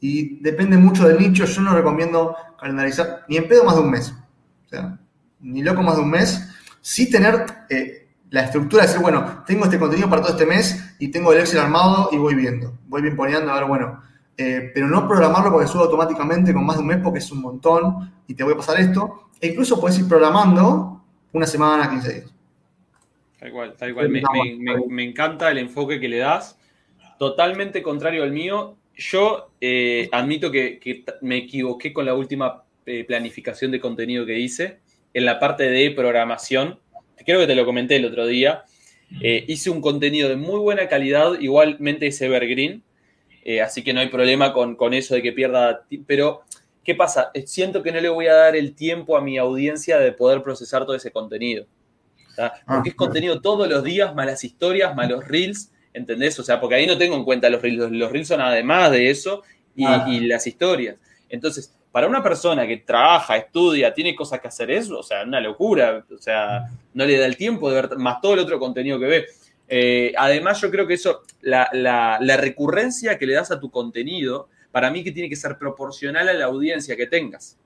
y 0.00 0.40
depende 0.40 0.76
mucho 0.76 1.08
del 1.08 1.18
nicho. 1.18 1.44
Yo 1.44 1.62
no 1.62 1.74
recomiendo 1.74 2.36
calendarizar 2.60 3.24
ni 3.28 3.36
en 3.36 3.48
pedo 3.48 3.64
más 3.64 3.76
de 3.76 3.80
un 3.82 3.90
mes. 3.90 4.14
O 4.66 4.68
sea, 4.68 4.98
ni 5.40 5.62
loco 5.62 5.82
más 5.82 5.96
de 5.96 6.02
un 6.02 6.10
mes. 6.10 6.48
Sí 6.80 7.10
tener 7.10 7.46
eh, 7.70 8.08
la 8.30 8.42
estructura 8.42 8.82
de 8.82 8.88
decir, 8.88 9.02
bueno, 9.02 9.44
tengo 9.46 9.64
este 9.64 9.78
contenido 9.78 10.10
para 10.10 10.22
todo 10.22 10.32
este 10.32 10.46
mes 10.46 10.96
y 10.98 11.08
tengo 11.08 11.32
el 11.32 11.40
Excel 11.40 11.60
armado 11.60 12.08
y 12.12 12.18
voy 12.18 12.34
viendo. 12.34 12.76
Voy 12.88 13.00
bien 13.02 13.16
poniendo, 13.16 13.50
a 13.52 13.54
ver, 13.54 13.64
bueno. 13.64 14.02
Eh, 14.36 14.72
pero 14.74 14.88
no 14.88 15.06
programarlo 15.06 15.52
porque 15.52 15.68
subo 15.68 15.84
automáticamente 15.84 16.52
con 16.52 16.66
más 16.66 16.76
de 16.76 16.82
un 16.82 16.88
mes 16.88 16.98
porque 17.00 17.20
es 17.20 17.30
un 17.30 17.40
montón 17.40 18.12
y 18.26 18.34
te 18.34 18.42
voy 18.42 18.54
a 18.54 18.56
pasar 18.56 18.80
esto. 18.80 19.30
E 19.44 19.48
incluso 19.48 19.78
puedes 19.78 19.98
ir 19.98 20.08
programando 20.08 21.02
una 21.34 21.46
semana, 21.46 21.90
15 21.90 22.12
días. 22.14 22.34
Tal 23.38 23.52
cual, 23.52 23.74
tal 23.76 23.92
cual. 23.92 24.08
Me, 24.08 25.04
encanta 25.04 25.50
el 25.50 25.58
enfoque 25.58 26.00
que 26.00 26.08
le 26.08 26.16
das. 26.16 26.58
Totalmente 27.18 27.82
contrario 27.82 28.22
al 28.22 28.32
mío. 28.32 28.78
Yo 28.96 29.50
eh, 29.60 30.08
admito 30.12 30.50
que, 30.50 31.04
me 31.20 31.36
equivoqué 31.36 31.92
con 31.92 32.06
la 32.06 32.14
última 32.14 32.64
eh, 32.86 33.04
planificación 33.04 33.70
de 33.70 33.80
contenido 33.80 34.24
que 34.24 34.38
hice 34.38 34.78
en 35.12 35.26
la 35.26 35.38
parte 35.38 35.64
de 35.64 35.90
programación. 35.90 36.80
Creo 37.26 37.40
que 37.40 37.46
te 37.46 37.54
lo 37.54 37.66
comenté 37.66 37.96
el 37.96 38.06
otro 38.06 38.26
día. 38.26 38.64
Eh, 39.20 39.44
hice 39.46 39.68
un 39.68 39.82
contenido 39.82 40.30
de 40.30 40.36
muy 40.36 40.58
buena 40.58 40.88
calidad, 40.88 41.38
igualmente 41.38 42.06
es 42.06 42.18
evergreen, 42.22 42.82
así 43.62 43.84
que 43.84 43.92
no 43.92 44.00
hay 44.00 44.08
problema 44.08 44.54
con, 44.54 44.74
con 44.74 44.94
eso 44.94 45.14
de 45.14 45.20
que 45.20 45.32
pierda. 45.32 45.84
Pero, 46.06 46.44
¿qué 46.84 46.94
pasa? 46.94 47.30
Siento 47.46 47.82
que 47.82 47.92
no 47.92 48.00
le 48.00 48.08
voy 48.08 48.26
a 48.26 48.34
dar 48.34 48.56
el 48.56 48.74
tiempo 48.74 49.16
a 49.16 49.20
mi 49.20 49.38
audiencia 49.38 49.98
de 49.98 50.12
poder 50.12 50.42
procesar 50.42 50.84
todo 50.84 50.94
ese 50.94 51.10
contenido. 51.10 51.66
Ah, 52.38 52.52
porque 52.66 52.90
es 52.90 52.94
contenido 52.94 53.40
todos 53.40 53.68
los 53.68 53.84
días, 53.84 54.14
malas 54.14 54.42
historias, 54.44 54.94
malos 54.94 55.26
reels, 55.26 55.70
¿entendés? 55.92 56.38
O 56.38 56.42
sea, 56.42 56.60
porque 56.60 56.76
ahí 56.76 56.86
no 56.86 56.98
tengo 56.98 57.16
en 57.16 57.24
cuenta 57.24 57.48
los 57.48 57.62
reels, 57.62 57.90
los 57.90 58.10
reels 58.10 58.28
son 58.28 58.40
además 58.40 58.90
de 58.90 59.10
eso 59.10 59.42
y, 59.74 59.84
ah. 59.84 60.06
las 60.08 60.46
historias. 60.46 60.96
Entonces, 61.28 61.74
para 61.92 62.08
una 62.08 62.22
persona 62.22 62.66
que 62.66 62.78
trabaja, 62.78 63.36
estudia, 63.36 63.94
tiene 63.94 64.16
cosas 64.16 64.40
que 64.40 64.48
hacer 64.48 64.70
eso, 64.70 64.98
o 64.98 65.02
sea, 65.04 65.22
una 65.22 65.40
locura, 65.40 66.04
o 66.12 66.20
sea, 66.20 66.68
no 66.92 67.04
le 67.04 67.16
da 67.16 67.26
el 67.26 67.36
tiempo 67.36 67.70
de 67.70 67.82
ver 67.82 67.96
más 67.98 68.20
todo 68.20 68.34
el 68.34 68.40
otro 68.40 68.58
contenido 68.58 68.98
que 68.98 69.06
ve. 69.06 69.26
Eh, 69.68 70.12
además, 70.16 70.60
yo 70.60 70.70
creo 70.70 70.86
que 70.86 70.94
eso, 70.94 71.22
la, 71.40 72.18
recurrencia 72.36 73.16
que 73.16 73.26
le 73.26 73.34
das 73.34 73.50
a 73.50 73.60
tu 73.60 73.70
contenido, 73.70 74.48
para 74.74 74.90
mí 74.90 75.04
que 75.04 75.12
tiene 75.12 75.28
que 75.28 75.36
ser 75.36 75.56
proporcional 75.56 76.28
a 76.28 76.32
la 76.32 76.46
audiencia 76.46 76.96
que 76.96 77.06
tengas, 77.06 77.56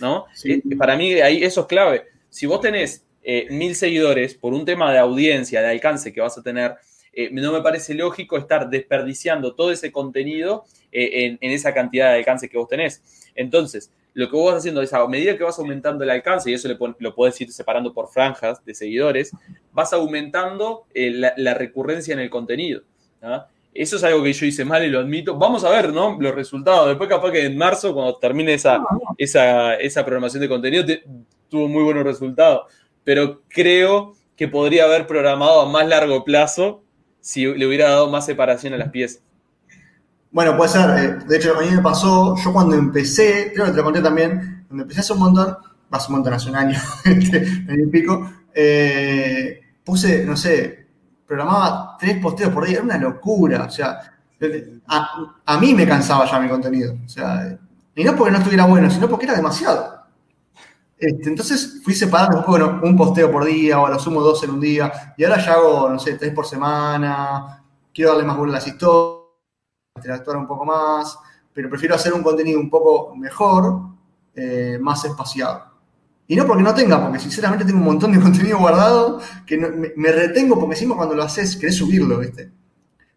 ¿no? 0.00 0.26
Eh, 0.44 0.62
para 0.78 0.96
mí 0.96 1.14
ahí 1.14 1.42
eso 1.42 1.62
es 1.62 1.66
clave. 1.66 2.04
Si 2.30 2.46
vos 2.46 2.60
tenés 2.60 3.04
eh, 3.24 3.48
mil 3.50 3.74
seguidores 3.74 4.34
por 4.34 4.54
un 4.54 4.64
tema 4.64 4.92
de 4.92 4.98
audiencia, 4.98 5.60
de 5.60 5.66
alcance 5.66 6.12
que 6.12 6.20
vas 6.20 6.38
a 6.38 6.42
tener, 6.42 6.76
eh, 7.12 7.28
no 7.32 7.52
me 7.52 7.60
parece 7.60 7.92
lógico 7.92 8.38
estar 8.38 8.70
desperdiciando 8.70 9.56
todo 9.56 9.72
ese 9.72 9.90
contenido 9.90 10.64
eh, 10.92 11.36
en, 11.40 11.50
esa 11.50 11.74
cantidad 11.74 12.12
de 12.12 12.18
alcance 12.18 12.48
que 12.48 12.56
vos 12.56 12.68
tenés. 12.68 13.02
Entonces, 13.34 13.90
lo 14.14 14.30
que 14.30 14.36
vos 14.36 14.52
vas 14.52 14.60
haciendo 14.60 14.80
es 14.80 14.92
a 14.92 15.04
medida 15.08 15.36
que 15.36 15.42
vas 15.42 15.58
aumentando 15.58 16.04
el 16.04 16.10
alcance, 16.10 16.52
y 16.52 16.54
eso 16.54 16.68
lo 17.00 17.14
puedes 17.16 17.40
ir 17.40 17.50
separando 17.52 17.92
por 17.92 18.08
franjas 18.08 18.64
de 18.64 18.74
seguidores, 18.74 19.32
vas 19.72 19.92
aumentando 19.92 20.86
la, 20.94 21.54
recurrencia 21.54 22.14
en 22.14 22.20
el 22.20 22.30
contenido. 22.30 22.82
Eso 23.74 23.96
es 23.96 24.04
algo 24.04 24.22
que 24.22 24.32
yo 24.32 24.46
hice 24.46 24.64
mal 24.64 24.84
y 24.84 24.90
lo 24.90 25.00
admito. 25.00 25.36
Vamos 25.36 25.64
a 25.64 25.70
ver, 25.70 25.92
¿no? 25.92 26.16
Los 26.20 26.34
resultados. 26.34 26.88
Después, 26.88 27.08
capaz 27.08 27.30
que 27.30 27.46
en 27.46 27.56
marzo, 27.56 27.94
cuando 27.94 28.16
termine 28.16 28.54
esa, 28.54 28.80
esa, 29.16 29.74
esa 29.74 30.04
programación 30.04 30.40
de 30.40 30.48
contenido, 30.48 30.84
tuvo 31.48 31.68
muy 31.68 31.82
buenos 31.82 32.04
resultados 32.04 32.62
pero 33.08 33.40
creo 33.48 34.12
que 34.36 34.48
podría 34.48 34.84
haber 34.84 35.06
programado 35.06 35.62
a 35.62 35.72
más 35.72 35.88
largo 35.88 36.24
plazo 36.24 36.84
si 37.22 37.46
le 37.46 37.66
hubiera 37.66 37.88
dado 37.88 38.10
más 38.10 38.26
separación 38.26 38.74
a 38.74 38.76
las 38.76 38.90
piezas. 38.90 39.22
Bueno, 40.30 40.58
puede 40.58 40.68
ser. 40.68 40.90
Eh, 40.90 41.24
de 41.26 41.36
hecho, 41.38 41.56
a 41.56 41.62
mí 41.62 41.70
me 41.70 41.80
pasó, 41.80 42.36
yo 42.36 42.52
cuando 42.52 42.76
empecé, 42.76 43.50
creo 43.54 43.64
que 43.64 43.70
te 43.70 43.78
lo 43.78 43.84
conté 43.84 44.02
también, 44.02 44.66
cuando 44.68 44.82
empecé 44.82 45.00
hace 45.00 45.14
un 45.14 45.20
montón, 45.20 45.56
hace 45.90 46.08
un 46.08 46.16
montón, 46.16 46.34
hace 46.34 46.50
un 46.50 46.56
año, 46.56 46.78
este, 47.06 47.38
en 47.38 47.80
el 47.80 47.88
pico, 47.88 48.30
eh, 48.54 49.58
puse, 49.82 50.26
no 50.26 50.36
sé, 50.36 50.87
programaba 51.28 51.96
tres 52.00 52.20
posteos 52.20 52.52
por 52.52 52.64
día, 52.64 52.76
era 52.76 52.84
una 52.84 52.96
locura. 52.96 53.64
O 53.64 53.70
sea, 53.70 54.00
a, 54.86 55.58
mí 55.58 55.74
me 55.74 55.86
cansaba 55.86 56.24
ya 56.24 56.40
mi 56.40 56.48
contenido. 56.48 56.96
O 57.04 57.08
sea, 57.08 57.56
y 57.94 58.02
no 58.02 58.16
porque 58.16 58.32
no 58.32 58.38
estuviera 58.38 58.64
bueno, 58.64 58.90
sino 58.90 59.08
porque 59.08 59.26
era 59.26 59.36
demasiado. 59.36 59.98
Este, 60.96 61.28
entonces 61.28 61.80
fui 61.84 61.94
separando, 61.94 62.42
bueno, 62.48 62.80
un 62.82 62.96
posteo 62.96 63.30
por 63.30 63.44
día 63.44 63.78
o 63.78 63.86
a 63.86 63.90
lo 63.90 63.98
sumo 63.98 64.22
dos 64.22 64.42
en 64.42 64.50
un 64.50 64.60
día. 64.60 65.14
Y 65.18 65.24
ahora 65.24 65.44
ya 65.44 65.52
hago, 65.52 65.90
no 65.90 65.98
sé, 65.98 66.14
tres 66.14 66.32
por 66.32 66.46
semana. 66.46 67.62
Quiero 67.92 68.12
darle 68.12 68.24
más 68.24 68.36
vuelo 68.36 68.52
a 68.52 68.56
las 68.56 68.66
historias, 68.66 69.26
interactuar 69.96 70.38
un 70.38 70.46
poco 70.46 70.64
más. 70.64 71.18
Pero 71.52 71.68
prefiero 71.68 71.94
hacer 71.94 72.14
un 72.14 72.22
contenido 72.22 72.58
un 72.58 72.70
poco 72.70 73.14
mejor, 73.14 73.80
eh, 74.34 74.78
más 74.80 75.04
espaciado. 75.04 75.67
Y 76.30 76.36
no 76.36 76.46
porque 76.46 76.62
no 76.62 76.74
tenga, 76.74 77.02
porque 77.02 77.18
sinceramente 77.18 77.64
tengo 77.64 77.78
un 77.78 77.86
montón 77.86 78.12
de 78.12 78.20
contenido 78.22 78.58
guardado 78.58 79.20
que 79.46 79.56
me, 79.56 80.12
retengo 80.12 80.60
porque 80.60 80.74
encima 80.74 80.94
cuando 80.94 81.14
lo 81.14 81.22
haces 81.22 81.56
querés 81.56 81.76
subirlo, 81.76 82.18
¿viste? 82.18 82.52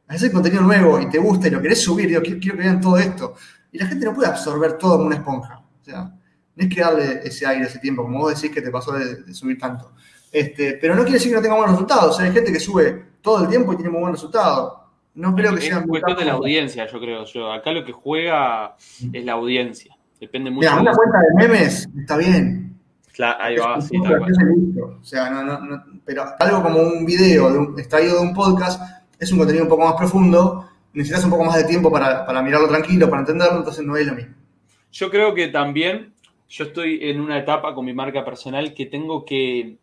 Haces 0.08 0.32
contenido 0.32 0.62
nuevo 0.62 1.00
y 1.00 1.10
te 1.10 1.20
gusta 1.20 1.48
y 1.48 1.52
lo 1.52 1.62
querés 1.62 1.82
subir, 1.82 2.08
digo, 2.08 2.22
quiero, 2.22 2.40
quiero 2.40 2.58
que 2.58 2.64
vean 2.64 2.82
todo 2.82 2.98
esto. 2.98 3.36
Y 3.72 3.78
la 3.78 3.86
gente 3.86 4.06
no 4.06 4.14
puede 4.14 4.30
absorber 4.30 4.78
todo 4.78 4.94
como 4.94 5.08
una 5.08 5.18
esponja. 5.18 5.60
O 5.60 5.84
sea, 5.84 6.14
no 6.56 6.64
es 6.64 6.74
que 6.74 6.82
darle 6.82 7.22
ese 7.24 7.46
aire, 7.46 7.66
ese 7.66 7.80
tiempo, 7.80 8.04
como 8.04 8.20
vos 8.20 8.36
decís 8.36 8.54
que 8.54 8.62
te 8.62 8.72
pasó 8.72 8.94
de, 8.94 9.34
subir 9.34 9.58
tanto. 9.58 9.94
Este, 10.32 10.74
pero 10.74 10.96
no 10.96 11.02
quiere 11.02 11.18
decir 11.18 11.32
que 11.32 11.36
no 11.36 11.42
tenga 11.42 11.56
buenos 11.56 11.74
resultados. 11.74 12.20
hay 12.20 12.32
gente 12.32 12.52
que 12.52 12.60
sube 12.60 13.06
todo 13.22 13.44
el 13.44 13.50
tiempo 13.50 13.74
y 13.74 13.76
tiene 13.76 13.92
muy 13.92 14.02
buen 14.02 14.14
resultado. 14.14 14.90
No 15.14 15.36
creo 15.36 15.54
que 15.56 15.62
sea. 15.62 15.80
Es 15.80 15.86
cuestión 15.86 16.18
de 16.18 16.26
la 16.26 16.34
audiencia, 16.34 16.88
yo 16.88 17.00
creo. 17.00 17.26
Yo. 17.26 17.52
Acá 17.52 17.72
lo 17.72 17.84
que 17.84 17.92
juega 17.92 18.78
es 19.12 19.26
la 19.26 19.34
audiencia. 19.34 19.98
Depende 20.20 20.50
mucho. 20.50 20.70
Mira, 20.70 20.82
una 20.82 20.94
cuenta 20.94 21.20
de 21.20 21.48
memes 21.48 21.90
está 21.98 22.18
bien. 22.18 22.71
Claro, 23.14 23.44
ahí 23.44 23.58
va, 23.58 23.82
sí, 23.82 23.98
O 23.98 25.04
sea, 25.04 25.30
no, 25.30 25.44
no, 25.44 25.84
pero 26.06 26.24
algo 26.40 26.64
como 26.64 26.80
un 26.82 27.06
video 27.06 27.52
de 27.52 27.58
un, 27.58 27.80
extraído 27.80 28.16
de 28.16 28.22
un 28.22 28.34
podcast 28.34 28.82
es 29.20 29.32
un 29.32 29.38
contenido 29.38 29.66
un 29.66 29.70
poco 29.70 29.86
más 29.86 29.96
profundo. 29.96 30.68
Necesitas 30.94 31.24
un 31.26 31.32
poco 31.32 31.46
más 31.46 31.56
de 31.58 31.66
tiempo 31.66 31.92
para, 31.92 32.26
para 32.26 32.42
mirarlo 32.42 32.68
tranquilo, 32.68 33.10
para 33.10 33.22
entenderlo, 33.22 33.58
entonces 33.58 33.86
no 33.86 33.96
es 33.96 34.08
lo 34.08 34.16
mismo. 34.16 34.36
Yo 34.92 35.10
creo 35.10 35.34
que 35.34 35.48
también 35.48 36.14
yo 36.50 36.66
estoy 36.66 37.00
en 37.02 37.22
una 37.22 37.38
etapa 37.38 37.74
con 37.74 37.86
mi 37.86 37.94
marca 37.94 38.26
personal 38.26 38.74
que 38.74 38.86
tengo 38.86 39.26
que 39.26 39.78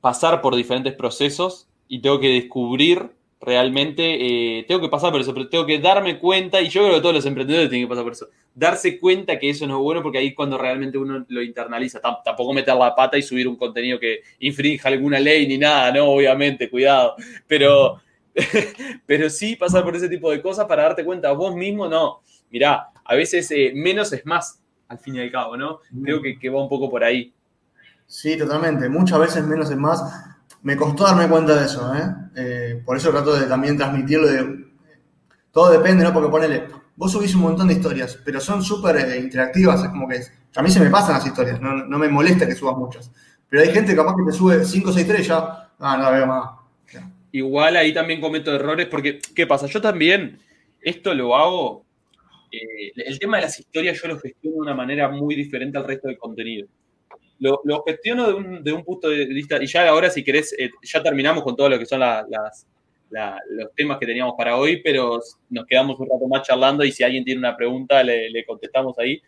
pasar 0.00 0.40
por 0.40 0.54
diferentes 0.54 0.92
procesos 0.94 1.66
y 1.88 2.00
tengo 2.00 2.20
que 2.20 2.28
descubrir 2.28 3.13
realmente, 3.44 4.58
eh, 4.58 4.64
tengo 4.66 4.80
que 4.80 4.88
pasar 4.88 5.12
por 5.12 5.20
eso, 5.20 5.34
pero 5.34 5.48
tengo 5.48 5.66
que 5.66 5.78
darme 5.78 6.18
cuenta, 6.18 6.60
y 6.60 6.68
yo 6.68 6.82
creo 6.82 6.94
que 6.94 7.00
todos 7.00 7.14
los 7.14 7.26
emprendedores 7.26 7.68
tienen 7.68 7.86
que 7.86 7.90
pasar 7.90 8.04
por 8.04 8.12
eso, 8.12 8.28
darse 8.54 8.98
cuenta 8.98 9.38
que 9.38 9.50
eso 9.50 9.66
no 9.66 9.76
es 9.76 9.82
bueno 9.82 10.02
porque 10.02 10.18
ahí 10.18 10.28
es 10.28 10.34
cuando 10.34 10.56
realmente 10.56 10.96
uno 10.98 11.24
lo 11.28 11.42
internaliza, 11.42 12.00
tampoco 12.00 12.52
meter 12.54 12.74
la 12.74 12.94
pata 12.94 13.18
y 13.18 13.22
subir 13.22 13.46
un 13.46 13.56
contenido 13.56 13.98
que 13.98 14.20
infrinja 14.40 14.88
alguna 14.88 15.20
ley 15.20 15.46
ni 15.46 15.58
nada, 15.58 15.92
¿no? 15.92 16.06
Obviamente, 16.06 16.70
cuidado, 16.70 17.16
pero, 17.46 18.00
pero 19.06 19.28
sí 19.28 19.56
pasar 19.56 19.84
por 19.84 19.94
ese 19.94 20.08
tipo 20.08 20.30
de 20.30 20.40
cosas 20.40 20.66
para 20.66 20.84
darte 20.84 21.04
cuenta 21.04 21.32
vos 21.32 21.54
mismo, 21.54 21.86
no, 21.86 22.20
mirá, 22.50 22.88
a 23.04 23.14
veces 23.14 23.50
eh, 23.50 23.72
menos 23.74 24.12
es 24.12 24.24
más, 24.24 24.60
al 24.88 24.98
fin 24.98 25.16
y 25.16 25.20
al 25.20 25.30
cabo, 25.30 25.56
¿no? 25.56 25.80
Creo 26.02 26.20
que, 26.22 26.48
va 26.48 26.62
un 26.62 26.68
poco 26.68 26.90
por 26.90 27.04
ahí. 27.04 27.32
Sí, 28.06 28.36
totalmente. 28.36 28.88
Muchas 28.88 29.18
veces 29.18 29.44
menos 29.44 29.70
es 29.70 29.76
más. 29.76 30.33
Me 30.64 30.76
costó 30.76 31.04
darme 31.04 31.28
cuenta 31.28 31.54
de 31.54 31.66
eso, 31.66 31.94
¿eh? 31.94 32.14
eh 32.36 32.82
por 32.84 32.96
eso 32.96 33.10
trato 33.10 33.38
de 33.38 33.46
también 33.46 33.76
transmitirlo. 33.76 34.28
Todo 35.52 35.70
depende, 35.70 36.02
¿no? 36.02 36.12
Porque 36.12 36.30
ponele, 36.30 36.64
vos 36.96 37.12
subís 37.12 37.34
un 37.34 37.42
montón 37.42 37.68
de 37.68 37.74
historias, 37.74 38.18
pero 38.24 38.40
son 38.40 38.62
súper 38.62 38.96
eh, 38.96 39.18
interactivas, 39.18 39.84
es 39.84 39.90
como 39.90 40.08
que 40.08 40.20
a 40.56 40.62
mí 40.62 40.70
se 40.70 40.80
me 40.80 40.90
pasan 40.90 41.14
las 41.14 41.26
historias, 41.26 41.60
no, 41.60 41.98
me 41.98 42.08
molesta 42.08 42.46
que 42.46 42.54
subas 42.54 42.76
muchas. 42.76 43.10
Pero 43.48 43.62
hay 43.62 43.70
gente 43.70 43.94
capaz 43.94 44.16
que 44.16 44.30
te 44.30 44.36
sube 44.36 44.64
5 44.64 44.90
o 44.90 44.92
6 44.92 45.06
estrellas, 45.06 45.44
ah, 45.78 45.96
no 45.96 46.10
veo 46.10 46.26
más. 46.26 46.50
Igual 47.30 47.76
ahí 47.76 47.92
también 47.92 48.20
cometo 48.20 48.54
errores, 48.54 48.86
porque, 48.86 49.20
¿qué 49.34 49.46
pasa? 49.46 49.66
Yo 49.66 49.80
también 49.80 50.38
esto 50.80 51.14
lo 51.14 51.36
hago 51.36 51.84
eh, 52.54 52.92
el 52.94 53.18
tema 53.18 53.38
de 53.38 53.44
las 53.44 53.58
historias 53.58 54.00
yo 54.00 54.08
lo 54.08 54.18
gestiono 54.18 54.56
de 54.56 54.62
una 54.62 54.74
manera 54.74 55.08
muy 55.08 55.34
diferente 55.34 55.76
al 55.76 55.84
resto 55.84 56.08
del 56.08 56.18
contenido. 56.18 56.68
Lo, 57.44 57.84
gestiono 57.84 58.26
de 58.62 58.72
un, 58.72 58.84
punto 58.84 59.10
de 59.10 59.26
vista, 59.26 59.62
y 59.62 59.66
ya 59.66 59.86
ahora 59.86 60.08
si 60.08 60.24
querés, 60.24 60.54
eh, 60.58 60.70
ya 60.82 61.02
terminamos 61.02 61.44
con 61.44 61.54
todo 61.54 61.68
lo 61.68 61.78
que 61.78 61.84
son 61.84 62.00
los 62.00 63.74
temas 63.76 63.98
que 63.98 64.06
teníamos 64.06 64.34
para 64.36 64.56
hoy, 64.56 64.80
pero 64.82 65.20
nos 65.50 65.66
quedamos 65.66 66.00
un 66.00 66.08
rato 66.08 66.26
más 66.26 66.46
charlando 66.46 66.84
y 66.84 66.90
si 66.90 67.04
alguien 67.04 67.22
tiene 67.22 67.40
una 67.40 67.54
pregunta 67.54 68.02
le, 68.02 68.44
contestamos 68.46 68.98
ahí. 68.98 69.20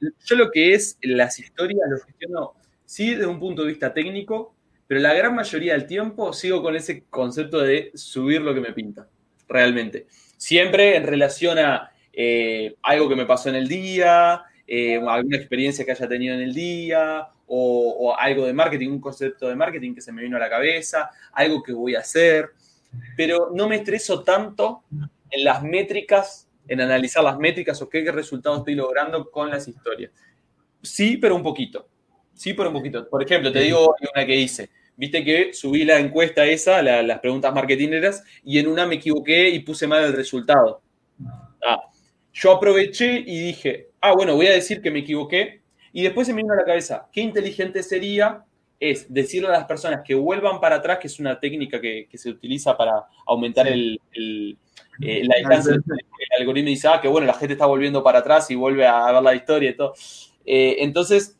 Yo 0.00 0.36
lo 0.36 0.50
que 0.50 0.74
es 0.74 0.98
las 1.00 1.38
historias 1.38 1.80
lo 1.88 1.98
gestiono, 2.04 2.54
sí, 2.84 3.14
desde 3.14 3.26
un 3.26 3.40
punto 3.40 3.62
de 3.62 3.68
vista 3.68 3.94
técnico, 3.94 4.54
pero 4.86 5.00
la 5.00 5.14
gran 5.14 5.34
mayoría 5.34 5.72
del 5.72 5.86
tiempo 5.86 6.34
sigo 6.34 6.62
con 6.62 6.76
ese 6.76 7.04
concepto 7.08 7.60
de 7.60 7.90
subir 7.94 8.42
lo 8.42 8.52
que 8.52 8.60
me 8.60 8.74
pinta, 8.74 9.08
realmente. 9.48 10.06
Siempre 10.36 10.96
en 10.96 11.04
relación 11.04 11.58
a 11.58 11.90
eh, 12.12 12.76
algo 12.82 13.08
que 13.08 13.16
me 13.16 13.24
pasó 13.24 13.48
en 13.48 13.54
el 13.54 13.66
día, 13.66 14.42
eh, 14.72 15.02
alguna 15.04 15.36
experiencia 15.36 15.84
que 15.84 15.90
haya 15.90 16.08
tenido 16.08 16.32
en 16.32 16.42
el 16.42 16.54
día, 16.54 17.28
o, 17.48 18.14
algo 18.16 18.46
de 18.46 18.52
marketing, 18.52 18.90
un 18.90 19.00
concepto 19.00 19.48
de 19.48 19.56
marketing 19.56 19.96
que 19.96 20.00
se 20.00 20.12
me 20.12 20.22
vino 20.22 20.36
a 20.36 20.40
la 20.40 20.48
cabeza, 20.48 21.10
algo 21.32 21.60
que 21.60 21.72
voy 21.72 21.96
a 21.96 21.98
hacer, 21.98 22.50
pero 23.16 23.50
no 23.52 23.68
me 23.68 23.74
estreso 23.74 24.22
tanto 24.22 24.84
en 25.28 25.44
las 25.44 25.60
métricas 25.64 26.48
en 26.68 26.80
analizar 26.80 27.24
las 27.24 27.36
métricas 27.36 27.82
o 27.82 27.88
qué 27.88 28.08
resultados 28.12 28.60
estoy 28.60 28.76
logrando 28.76 29.28
con 29.28 29.50
las 29.50 29.66
historias. 29.66 30.12
Sí, 30.80 31.16
pero 31.16 31.34
un 31.34 31.42
poquito. 31.42 31.88
Sí, 32.32 32.54
pero 32.54 32.68
un 32.68 32.76
poquito. 32.76 33.08
Por 33.08 33.24
ejemplo, 33.24 33.50
te 33.50 33.58
digo 33.58 33.96
una 34.14 34.24
que 34.24 34.36
hice. 34.36 34.70
Viste 34.96 35.24
que 35.24 35.52
subí 35.52 35.84
la 35.84 35.98
encuesta 35.98 36.46
esa, 36.46 36.80
las 36.80 37.18
preguntas 37.18 37.52
marketineras, 37.52 38.22
y 38.44 38.60
en 38.60 38.68
una 38.68 38.86
me 38.86 38.94
equivoqué 38.94 39.48
y 39.48 39.58
puse 39.58 39.88
mal 39.88 40.04
el 40.04 40.12
resultado. 40.12 40.80
Ah, 41.66 41.89
yo 42.32 42.52
aproveché 42.52 43.24
y 43.26 43.40
dije, 43.40 43.88
ah, 44.00 44.12
bueno, 44.12 44.34
voy 44.36 44.46
a 44.46 44.52
decir 44.52 44.80
que 44.80 44.90
me 44.90 45.00
equivoqué. 45.00 45.60
Y 45.92 46.02
después 46.02 46.26
se 46.26 46.32
me 46.32 46.42
vino 46.42 46.52
a 46.54 46.56
la 46.56 46.64
cabeza, 46.64 47.08
qué 47.12 47.20
inteligente 47.20 47.82
sería 47.82 48.44
es 48.80 49.12
decirle 49.12 49.48
a 49.48 49.52
las 49.52 49.64
personas 49.66 50.00
que 50.02 50.14
vuelvan 50.14 50.58
para 50.58 50.76
atrás, 50.76 50.98
que 50.98 51.06
es 51.06 51.20
una 51.20 51.38
técnica 51.38 51.78
que, 51.78 52.08
se 52.14 52.30
utiliza 52.30 52.76
para 52.76 53.04
aumentar 53.26 53.68
el, 53.68 54.00
el, 54.12 54.56
eh, 55.02 55.28
alcance 55.36 55.72
del 55.72 55.82
algoritmo 56.38 56.70
y 56.70 56.72
dice, 56.72 56.88
ah, 56.88 56.98
que 57.00 57.06
bueno, 57.06 57.26
la 57.26 57.34
gente 57.34 57.52
está 57.52 57.66
volviendo 57.66 58.02
para 58.02 58.20
atrás 58.20 58.50
y 58.50 58.54
vuelve 58.54 58.86
a 58.86 59.12
ver 59.12 59.22
la 59.22 59.34
historia 59.34 59.70
y 59.70 59.76
todo. 59.76 59.92
Eh, 60.46 60.76
entonces, 60.78 61.36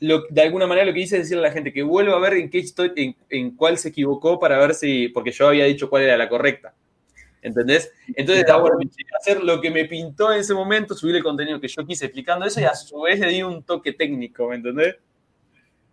lo, 0.00 0.24
de 0.28 0.42
alguna 0.42 0.66
manera 0.66 0.86
lo 0.86 0.92
que 0.92 1.00
hice 1.00 1.16
es 1.16 1.22
decirle 1.22 1.46
a 1.46 1.48
la 1.48 1.54
gente 1.54 1.72
que 1.72 1.82
vuelva 1.82 2.14
a 2.14 2.20
ver 2.20 2.34
en 2.34 2.50
qué 2.50 2.58
estoy, 2.58 2.92
en, 2.96 3.16
en, 3.30 3.56
cuál 3.56 3.78
se 3.78 3.88
equivocó 3.88 4.38
para 4.38 4.58
ver 4.58 4.74
si, 4.74 5.08
porque 5.08 5.32
yo 5.32 5.48
había 5.48 5.64
dicho 5.64 5.88
cuál 5.88 6.02
era 6.02 6.18
la 6.18 6.28
correcta. 6.28 6.74
¿Entendés? 7.42 7.90
Entonces, 8.14 8.44
bueno, 8.60 8.78
hacer 9.20 9.42
lo 9.42 9.60
que 9.60 9.70
me 9.70 9.84
pintó 9.86 10.32
en 10.32 10.40
ese 10.40 10.54
momento, 10.54 10.94
subir 10.94 11.16
el 11.16 11.24
contenido 11.24 11.60
que 11.60 11.66
yo 11.66 11.84
quise 11.84 12.06
explicando 12.06 12.46
eso 12.46 12.60
y 12.60 12.64
a 12.64 12.74
su 12.74 13.00
vez 13.00 13.18
le 13.18 13.28
di 13.28 13.42
un 13.42 13.64
toque 13.64 13.92
técnico, 13.92 14.48
¿me 14.48 14.56
entendés? 14.56 14.96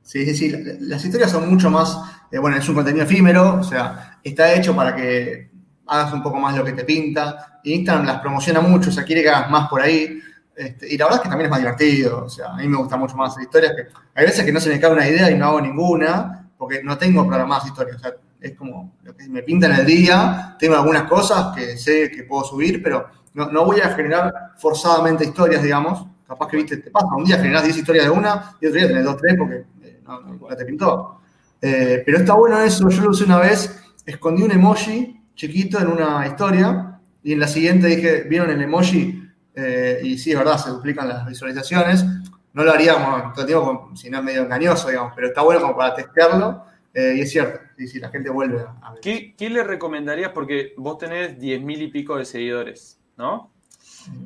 Sí, 0.03 0.25
sí, 0.25 0.35
sí. 0.35 0.63
Las 0.81 1.03
historias 1.03 1.31
son 1.31 1.49
mucho 1.49 1.69
más, 1.69 1.97
eh, 2.31 2.37
bueno, 2.37 2.57
es 2.57 2.69
un 2.69 2.75
contenido 2.75 3.03
efímero, 3.03 3.55
o 3.59 3.63
sea, 3.63 4.19
está 4.23 4.53
hecho 4.53 4.75
para 4.75 4.95
que 4.95 5.49
hagas 5.87 6.13
un 6.13 6.21
poco 6.21 6.37
más 6.37 6.55
lo 6.55 6.63
que 6.63 6.73
te 6.73 6.83
pinta. 6.83 7.59
Instagram 7.63 8.05
las 8.05 8.21
promociona 8.21 8.61
mucho, 8.61 8.89
o 8.89 8.93
sea, 8.93 9.03
quiere 9.03 9.23
que 9.23 9.29
hagas 9.29 9.49
más 9.49 9.67
por 9.67 9.81
ahí. 9.81 10.19
Este, 10.55 10.93
y 10.93 10.97
la 10.97 11.05
verdad 11.05 11.19
es 11.19 11.23
que 11.23 11.29
también 11.29 11.45
es 11.45 11.51
más 11.51 11.59
divertido, 11.59 12.25
o 12.25 12.29
sea, 12.29 12.53
a 12.53 12.57
mí 12.57 12.67
me 12.67 12.77
gusta 12.77 12.97
mucho 12.97 13.15
más 13.15 13.31
hacer 13.31 13.43
historias. 13.43 13.73
Que, 13.75 13.87
hay 14.13 14.25
veces 14.25 14.45
que 14.45 14.51
no 14.51 14.59
se 14.59 14.69
me 14.69 14.79
cae 14.79 14.91
una 14.91 15.07
idea 15.07 15.31
y 15.31 15.35
no 15.35 15.47
hago 15.47 15.61
ninguna, 15.61 16.49
porque 16.57 16.83
no 16.83 16.97
tengo 16.97 17.25
programadas 17.25 17.65
historias. 17.67 17.97
O 17.97 17.99
sea, 17.99 18.13
es 18.41 18.55
como 18.55 18.93
lo 19.03 19.15
que 19.15 19.27
me 19.27 19.43
pinta 19.43 19.67
en 19.67 19.73
el 19.73 19.85
día, 19.85 20.55
tengo 20.59 20.75
algunas 20.75 21.03
cosas 21.03 21.55
que 21.55 21.77
sé 21.77 22.09
que 22.09 22.23
puedo 22.23 22.43
subir, 22.43 22.81
pero 22.81 23.07
no, 23.33 23.51
no 23.51 23.65
voy 23.65 23.79
a 23.81 23.89
generar 23.89 24.33
forzadamente 24.57 25.25
historias, 25.25 25.61
digamos. 25.61 26.05
Capaz 26.27 26.47
que, 26.47 26.57
viste, 26.57 26.77
te 26.77 26.91
pasa, 26.91 27.07
un 27.15 27.25
día 27.25 27.37
generas 27.37 27.63
10 27.63 27.77
historias 27.77 28.05
de 28.05 28.11
una 28.11 28.55
y 28.61 28.67
otro 28.67 28.79
día 28.79 28.87
tenés 28.87 29.03
2, 29.03 29.17
3 29.17 29.35
porque 29.37 29.65
no, 30.05 30.55
te 30.55 30.65
pintó. 30.65 31.21
Eh, 31.61 32.03
pero 32.05 32.19
está 32.19 32.33
bueno 32.33 32.61
eso, 32.61 32.87
yo 32.89 33.01
lo 33.03 33.09
usé 33.09 33.25
una 33.25 33.39
vez, 33.39 33.81
escondí 34.05 34.43
un 34.43 34.51
emoji 34.51 35.21
chiquito 35.35 35.79
en 35.79 35.87
una 35.87 36.25
historia 36.27 36.99
y 37.23 37.33
en 37.33 37.39
la 37.39 37.47
siguiente 37.47 37.87
dije, 37.87 38.23
¿vieron 38.23 38.49
el 38.49 38.61
emoji? 38.61 39.23
Eh, 39.55 39.99
y 40.03 40.17
sí, 40.17 40.31
es 40.31 40.37
verdad, 40.37 40.57
se 40.57 40.69
duplican 40.69 41.07
las 41.07 41.25
visualizaciones. 41.25 42.05
No 42.53 42.63
lo 42.63 42.71
haríamos 42.71 43.33
todo 43.33 43.41
el 43.41 43.47
tiempo, 43.47 43.91
si 43.95 44.09
no 44.09 44.19
es 44.19 44.23
medio 44.23 44.43
engañoso, 44.43 44.89
digamos, 44.89 45.13
pero 45.15 45.27
está 45.27 45.41
bueno 45.41 45.61
como 45.61 45.75
para 45.75 45.95
testearlo. 45.95 46.63
Eh, 46.93 47.15
y 47.17 47.21
es 47.21 47.31
cierto, 47.31 47.59
y 47.77 47.87
si 47.87 47.99
la 47.99 48.09
gente 48.09 48.29
vuelve 48.29 48.61
a 48.81 48.91
ver. 48.91 49.01
¿Qué, 49.01 49.35
¿Qué, 49.37 49.49
le 49.49 49.63
recomendarías? 49.63 50.31
Porque 50.31 50.73
vos 50.77 50.97
tenés 50.97 51.37
10.000 51.37 51.81
y 51.83 51.87
pico 51.87 52.17
de 52.17 52.25
seguidores, 52.25 52.99
¿no? 53.17 53.51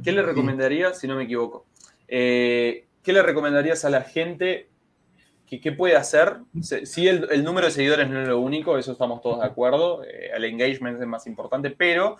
¿Qué 0.03 0.11
le 0.11 0.21
recomendarías, 0.21 0.99
si 0.99 1.07
no 1.07 1.15
me 1.15 1.23
equivoco? 1.23 1.65
¿Qué 2.07 2.85
le 3.05 3.21
recomendarías 3.21 3.83
a 3.85 3.89
la 3.89 4.01
gente 4.01 4.69
¿Qué, 5.61 5.71
puede 5.71 5.95
hacer? 5.95 6.37
Sí, 6.61 7.07
el, 7.07 7.43
número 7.43 7.67
de 7.67 7.73
seguidores 7.73 8.09
no 8.09 8.21
es 8.21 8.27
lo 8.27 8.39
único, 8.39 8.77
eso 8.77 8.93
estamos 8.93 9.21
todos 9.21 9.39
de 9.39 9.45
acuerdo. 9.45 10.03
Eh, 10.03 10.31
el 10.33 10.45
engagement 10.45 10.99
es 10.99 11.07
más 11.07 11.27
importante, 11.27 11.69
pero 11.69 12.17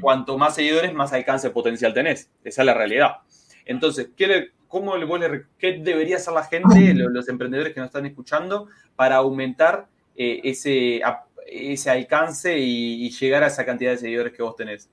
cuanto 0.00 0.38
más 0.38 0.54
seguidores, 0.54 0.92
más 0.92 1.12
alcance 1.12 1.50
potencial 1.50 1.94
tenés. 1.94 2.30
Esa 2.42 2.62
es 2.62 2.66
la 2.66 2.74
realidad. 2.74 3.18
Entonces, 3.64 4.10
¿qué, 4.16 4.50
cómo 4.72 4.96
le, 4.96 5.44
qué 5.58 5.82
debería 5.84 6.16
hacer 6.16 6.32
la 6.32 6.44
gente, 6.44 6.94
los, 6.94 7.28
emprendedores 7.28 7.74
que 7.74 7.80
nos 7.80 7.88
están 7.88 8.06
escuchando, 8.06 8.68
para 8.96 9.16
aumentar 9.16 9.86
eh, 10.16 10.40
ese, 10.44 11.02
ese 11.46 11.90
alcance 11.90 12.58
y, 12.58 13.10
llegar 13.10 13.44
a 13.44 13.48
esa 13.48 13.66
cantidad 13.66 13.90
de 13.90 13.98
seguidores 13.98 14.32
que 14.32 14.42
vos 14.42 14.56
tenés? 14.56 14.88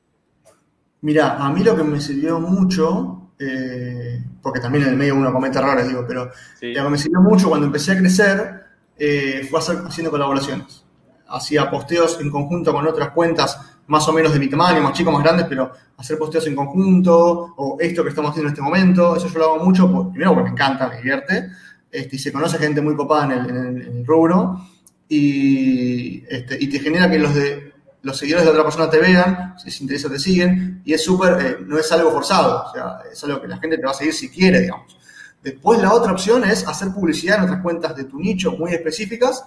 Mira, 0.99 1.37
a 1.37 1.49
mí 1.53 1.63
lo 1.63 1.77
que 1.77 1.83
me 1.83 2.01
sirvió 2.01 2.41
mucho 2.41 3.31
eh, 3.39 4.21
porque 4.41 4.59
también 4.59 4.83
en 4.83 4.89
el 4.89 4.97
medio 4.97 5.15
uno 5.15 5.31
comete 5.31 5.59
errores, 5.59 5.87
digo, 5.87 6.03
pero 6.05 6.25
lo 6.25 6.83
que 6.83 6.89
me 6.89 6.97
sirvió 6.97 7.21
mucho 7.21 7.47
cuando 7.47 7.67
empecé 7.67 7.93
a 7.93 7.97
crecer 7.97 8.63
eh, 8.97 9.47
fue 9.49 9.59
hacer, 9.59 9.77
haciendo 9.87 10.11
colaboraciones. 10.11 10.83
Hacía 11.25 11.71
posteos 11.71 12.19
en 12.19 12.29
conjunto 12.29 12.73
con 12.73 12.85
otras 12.85 13.11
cuentas 13.11 13.78
más 13.89 14.07
o 14.07 14.13
menos 14.13 14.31
de 14.31 14.39
mi 14.39 14.47
tamaño, 14.47 14.81
más 14.81 14.93
chicos, 14.93 15.11
más 15.11 15.23
grandes, 15.23 15.47
pero 15.49 15.71
hacer 15.97 16.17
posteos 16.17 16.45
en 16.47 16.55
conjunto, 16.55 17.53
o 17.57 17.77
esto 17.79 18.03
que 18.03 18.09
estamos 18.09 18.31
haciendo 18.31 18.49
en 18.49 18.53
este 18.53 18.61
momento, 18.61 19.15
eso 19.15 19.27
yo 19.27 19.39
lo 19.39 19.45
hago 19.45 19.65
mucho, 19.65 20.09
primero 20.11 20.33
porque 20.33 20.49
me 20.49 20.51
encanta, 20.51 20.87
me 20.87 20.97
divierte, 20.97 21.49
este, 21.91 22.15
y 22.15 22.19
se 22.19 22.31
conoce 22.31 22.59
gente 22.59 22.81
muy 22.81 22.95
copada 22.95 23.25
en 23.35 23.81
el, 23.81 24.05
rubro, 24.05 24.61
y, 25.07 26.23
este, 26.29 26.57
y 26.59 26.67
te 26.67 26.79
genera 26.79 27.09
que 27.09 27.17
los 27.17 27.33
de 27.33 27.73
los 28.01 28.17
seguidores 28.17 28.45
de 28.45 28.51
otra 28.51 28.63
persona 28.63 28.89
te 28.89 28.99
vean, 28.99 29.55
si 29.57 29.65
les 29.65 29.81
interesa 29.81 30.09
te 30.09 30.19
siguen, 30.19 30.81
y 30.85 30.93
es 30.93 31.03
súper, 31.03 31.45
eh, 31.45 31.57
no 31.65 31.77
es 31.77 31.91
algo 31.91 32.11
forzado, 32.11 32.65
o 32.69 32.71
sea, 32.71 32.99
es 33.11 33.21
algo 33.23 33.41
que 33.41 33.47
la 33.47 33.57
gente 33.57 33.77
te 33.77 33.83
va 33.83 33.91
a 33.91 33.95
seguir 33.95 34.13
si 34.13 34.29
quiere, 34.29 34.61
digamos. 34.61 34.97
Después 35.43 35.81
la 35.81 35.93
otra 35.93 36.11
opción 36.11 36.43
es 36.43 36.65
hacer 36.67 36.93
publicidad 36.93 37.39
en 37.39 37.43
otras 37.45 37.61
cuentas 37.61 37.95
de 37.95 38.05
tu 38.05 38.19
nicho 38.19 38.51
muy 38.53 38.71
específicas, 38.71 39.43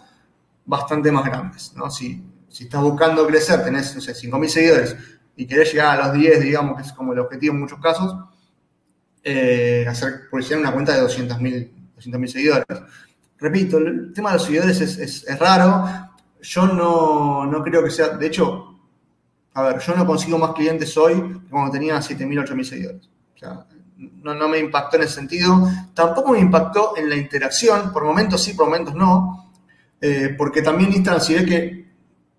bastante 0.66 1.10
más 1.12 1.24
grandes, 1.24 1.72
¿no? 1.76 1.90
Si, 1.90 2.22
si 2.52 2.64
estás 2.64 2.82
buscando 2.82 3.26
crecer, 3.26 3.64
tenés, 3.64 3.94
no 3.94 4.00
sé, 4.02 4.12
5.000 4.12 4.48
seguidores 4.48 4.96
y 5.34 5.46
querés 5.46 5.72
llegar 5.72 5.98
a 5.98 6.06
los 6.06 6.18
10, 6.18 6.40
digamos, 6.42 6.76
que 6.76 6.82
es 6.82 6.92
como 6.92 7.14
el 7.14 7.18
objetivo 7.18 7.54
en 7.54 7.60
muchos 7.60 7.80
casos, 7.80 8.14
eh, 9.24 9.86
hacer 9.88 10.28
publicidad 10.30 10.58
en 10.58 10.66
una 10.66 10.72
cuenta 10.72 10.94
de 10.94 11.02
200.000 11.02 11.70
200 11.94 12.30
seguidores. 12.30 12.64
Repito, 13.38 13.78
el 13.78 14.12
tema 14.12 14.30
de 14.30 14.34
los 14.36 14.44
seguidores 14.44 14.80
es, 14.80 15.38
raro, 15.38 15.88
yo 16.42 16.66
no, 16.66 17.62
creo 17.64 17.82
que 17.82 17.90
sea, 17.90 18.10
de 18.10 18.26
hecho, 18.26 18.78
a 19.54 19.62
ver, 19.62 19.78
yo 19.80 19.94
no 19.96 20.06
consigo 20.06 20.38
más 20.38 20.52
clientes 20.52 20.96
hoy 20.96 21.14
que 21.14 21.50
cuando 21.50 21.72
tenía 21.72 21.96
7.000, 21.98 22.46
8.000 22.46 22.64
seguidores. 22.64 23.10
O 23.34 23.38
sea, 23.38 23.66
no, 23.96 24.48
me 24.48 24.58
impactó 24.58 24.96
en 24.96 25.04
ese 25.04 25.14
sentido. 25.14 25.68
Tampoco 25.94 26.32
me 26.32 26.40
impactó 26.40 26.96
en 26.96 27.08
la 27.08 27.16
interacción, 27.16 27.92
por 27.92 28.04
momentos 28.04 28.42
sí, 28.42 28.54
por 28.54 28.66
momentos 28.66 28.94
no, 28.94 29.52
eh, 30.00 30.34
porque 30.36 30.62
también 30.62 30.92
Instagram, 30.92 31.22
si 31.22 31.34
ves 31.34 31.46
que 31.46 31.81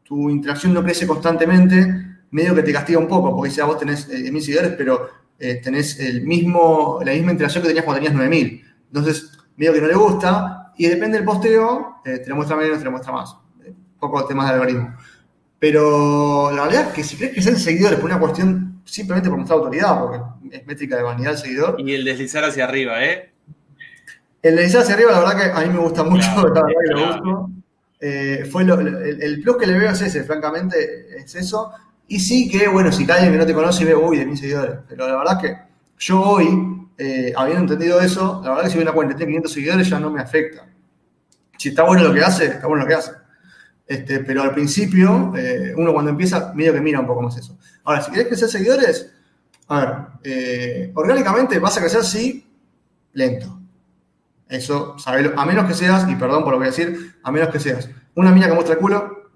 tu 0.04 0.30
interacción 0.30 0.74
no 0.74 0.84
crece 0.84 1.08
constantemente, 1.08 2.18
medio 2.32 2.56
que 2.56 2.64
te 2.64 2.74
castiga 2.74 2.99
un 2.99 3.08
poco, 3.08 3.36
porque 3.36 3.51
si 3.51 3.62
vos 3.62 3.78
tenés 3.78 4.10
10.000 4.10 4.38
eh, 4.38 4.41
seguidores, 4.41 4.74
pero 4.78 5.10
eh, 5.39 5.62
tenés 5.64 5.99
el 5.99 6.24
mismo, 6.24 6.99
la 7.04 7.14
misma 7.14 7.32
interacción 7.32 7.62
que 7.62 7.70
tenías 7.70 7.86
cuando 7.86 8.04
tenías 8.04 8.22
9.000. 8.22 8.64
Entonces, 8.88 9.32
medio 9.56 9.74
que 9.74 9.82
no 9.82 9.88
le 9.88 9.95
gusta, 9.95 10.72
y 10.78 10.88
depende 10.88 11.18
del 11.18 11.26
posteo, 11.26 12.01
te 12.04 12.26
lo 12.28 12.36
muestra 12.36 12.58
menos, 12.58 12.80
te 12.80 12.86
lo 12.86 12.91
muestra 12.91 13.14
más 13.14 13.36
poco 14.04 14.26
temas 14.26 14.47
de 14.47 14.54
algoritmo. 14.54 14.95
Pero 15.60 16.51
la 16.51 16.64
realidad 16.64 16.88
es 16.89 16.93
que 16.93 17.04
si 17.04 17.16
crees 17.16 17.34
que 17.34 17.41
sean 17.41 17.56
seguidores 17.56 17.99
por 17.99 18.10
una 18.10 18.20
cuestión 18.20 18.82
simplemente 18.84 19.30
por 19.30 19.38
nuestra 19.38 19.56
autoridad, 19.56 19.99
porque 20.01 20.58
es 20.58 20.68
métrica 20.68 20.97
de 20.97 21.04
vanidad 21.04 21.32
del 21.32 21.39
seguidor. 21.39 21.76
Y 21.80 21.93
el 21.93 22.04
deslizar 22.04 22.43
hacia 22.43 22.66
arriba, 22.66 23.04
¿eh? 23.04 23.32
El 24.41 24.58
deslizar 24.58 24.82
hacia 24.82 24.95
arriba, 24.95 25.12
la 25.12 25.20
verdad 25.20 25.38
que 25.38 25.60
a 25.60 25.66
mí 25.66 25.74
me 25.74 25.80
gusta 25.80 26.04
mucho, 26.04 26.26
eh, 28.06 28.43
fue 28.51 28.64
el, 28.64 29.39
plus 29.41 29.56
que 29.56 29.66
le 29.66 29.80
veo 29.80 29.89
es 29.91 30.01
ese, 30.01 30.26
francamente, 30.26 31.18
es 31.18 31.36
eso. 31.36 31.72
Y 32.06 32.20
sí 32.20 32.49
que, 32.49 32.68
bueno, 32.68 32.91
si 32.91 33.06
cae 33.06 33.20
alguien 33.20 33.32
que 33.32 33.39
no 33.39 33.45
te 33.45 33.54
conoce 33.54 33.84
y 33.84 33.86
ve, 33.86 33.95
uy, 33.95 34.18
de 34.18 34.26
mis 34.26 34.41
seguidores. 34.41 34.80
Pero 34.89 35.08
la 35.08 35.16
verdad 35.16 35.38
es 35.38 35.49
que 35.49 35.58
yo 35.99 36.20
hoy, 36.20 36.89
eh, 36.97 37.32
habiendo 37.34 37.62
entendido 37.62 38.01
eso, 38.01 38.41
la 38.43 38.49
verdad 38.49 38.66
es 38.66 38.68
que 38.68 38.72
si 38.72 38.78
veo 38.78 38.84
una 38.84 38.93
cuenta 38.93 39.16
tiene 39.16 39.32
500 39.32 39.54
seguidores 39.54 39.89
ya 39.89 39.99
no 40.01 40.10
me 40.12 40.20
afecta. 40.20 40.68
Si 41.58 41.70
está 41.70 41.84
bueno 41.84 42.04
lo 42.04 42.14
que 42.14 42.22
hace, 42.22 42.45
está 42.47 42.68
bueno 42.68 42.84
lo 42.84 42.89
que 42.89 42.95
hace. 42.95 43.12
Este, 43.88 44.20
pero 44.20 44.41
al 44.43 44.54
principio, 44.54 45.32
eh, 45.38 45.74
uno 45.78 45.93
cuando 45.93 46.12
empieza, 46.12 46.51
medio 46.54 46.74
que 46.74 46.82
mira 46.82 46.99
un 46.99 47.08
poco 47.08 47.22
más 47.22 47.38
eso. 47.38 47.58
Ahora, 47.86 48.01
si 48.01 48.12
querés 48.12 48.28
crecer 48.28 48.49
seguidores, 48.49 49.14
a 49.70 49.80
ver, 49.80 50.91
orgánicamente 50.93 51.58
vas 51.58 51.78
a 51.78 51.80
crecer, 51.80 52.04
sí, 52.04 52.45
lento. 53.14 53.62
Eso, 54.47 54.97
sabelo, 54.99 55.33
a 55.37 55.45
menos 55.45 55.65
que 55.65 55.73
seas, 55.73 56.07
y 56.09 56.15
perdón 56.15 56.43
por 56.43 56.53
lo 56.53 56.59
que 56.59 56.65
voy 56.65 56.67
a 56.67 56.71
decir, 56.71 57.15
a 57.23 57.31
menos 57.31 57.49
que 57.49 57.59
seas 57.59 57.89
una 58.15 58.31
mina 58.31 58.47
que 58.47 58.53
muestra 58.53 58.75
el 58.75 58.79
culo 58.79 59.31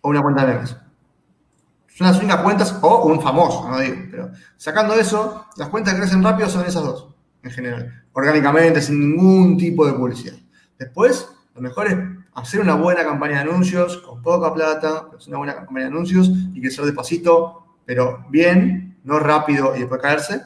o 0.00 0.08
una 0.08 0.22
cuenta 0.22 0.46
de 0.46 0.54
memes. 0.54 0.76
Son 1.88 2.06
las 2.06 2.18
únicas 2.18 2.42
cuentas, 2.42 2.78
o 2.80 3.06
un 3.06 3.20
famoso, 3.20 3.68
no 3.68 3.80
digo, 3.80 3.96
pero 4.10 4.30
sacando 4.56 4.94
eso, 4.94 5.46
las 5.56 5.68
cuentas 5.68 5.94
que 5.94 6.00
crecen 6.00 6.22
rápido 6.22 6.48
son 6.48 6.64
esas 6.64 6.82
dos, 6.82 7.08
en 7.42 7.50
general. 7.50 8.04
Orgánicamente, 8.12 8.80
sin 8.80 9.00
ningún 9.00 9.56
tipo 9.56 9.84
de 9.84 9.94
publicidad. 9.94 10.36
Después, 10.78 11.28
lo 11.54 11.60
mejor 11.60 11.88
es 11.88 11.96
hacer 12.34 12.60
una 12.60 12.74
buena 12.74 13.02
campaña 13.02 13.34
de 13.34 13.50
anuncios 13.50 13.96
con 13.98 14.22
poca 14.22 14.54
plata, 14.54 15.08
hacer 15.16 15.30
una 15.30 15.38
buena 15.38 15.54
campaña 15.56 15.86
de 15.86 15.90
anuncios 15.90 16.30
y 16.54 16.60
crecer 16.60 16.84
despacito, 16.84 17.64
pero 17.84 18.24
bien, 18.30 18.96
no 19.02 19.18
rápido 19.18 19.74
y 19.74 19.80
después 19.80 20.00
caerse. 20.00 20.40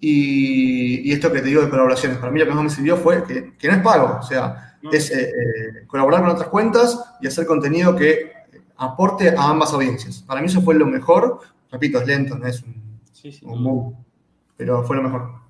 Y, 0.00 1.12
esto 1.12 1.30
que 1.30 1.40
te 1.40 1.48
digo 1.48 1.62
de 1.62 1.68
colaboraciones, 1.68 2.18
para 2.18 2.32
mí 2.32 2.38
lo 2.40 2.46
que 2.46 2.52
más 2.52 2.64
me 2.64 2.70
sirvió 2.70 2.96
fue 2.96 3.22
que, 3.24 3.68
no 3.68 3.74
es 3.74 3.82
pago, 3.82 4.18
o 4.20 4.22
sea, 4.22 4.78
es 4.90 5.10
eh, 5.10 5.28
eh, 5.28 5.86
colaborar 5.86 6.22
con 6.22 6.30
otras 6.30 6.48
cuentas 6.48 7.16
y 7.20 7.26
hacer 7.26 7.44
contenido 7.44 7.94
que 7.94 8.32
aporte 8.76 9.28
a 9.28 9.50
ambas 9.50 9.72
audiencias. 9.74 10.22
Para 10.22 10.40
mí 10.40 10.46
eso 10.46 10.62
fue 10.62 10.74
lo 10.74 10.86
mejor, 10.86 11.40
repito, 11.70 12.00
es 12.00 12.06
lento, 12.06 12.36
no 12.36 12.46
es 12.46 12.62
un 12.62 12.80
Sí, 13.20 13.32
sí. 13.32 13.46
Pero 14.56 14.82
fue 14.82 14.96
lo 14.96 15.02
mejor. 15.02 15.40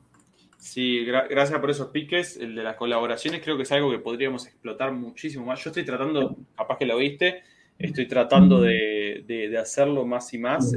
Sí, 0.59 1.05
gracias 1.05 1.59
por 1.61 1.71
esos 1.71 1.89
piques. 1.89 2.37
El 2.37 2.55
de 2.55 2.63
las 2.63 2.77
colaboraciones 2.77 3.41
creo 3.43 3.57
que 3.57 3.63
es 3.63 3.73
algo 3.73 3.91
que 3.91 3.99
podríamos 3.99 4.47
explotar 4.47 4.93
muchísimo 4.93 5.47
más. 5.47 5.63
Yo 5.63 5.71
estoy 5.71 5.85
tratando, 5.85 6.37
capaz 6.57 6.79
que 6.79 6.87
lo 6.87 6.97
viste, 6.97 7.43
estoy 7.79 8.07
tratando 8.07 8.61
de, 8.61 9.57
hacerlo 9.61 10.05
más 10.05 10.35
y 10.35 10.39
más. 10.39 10.73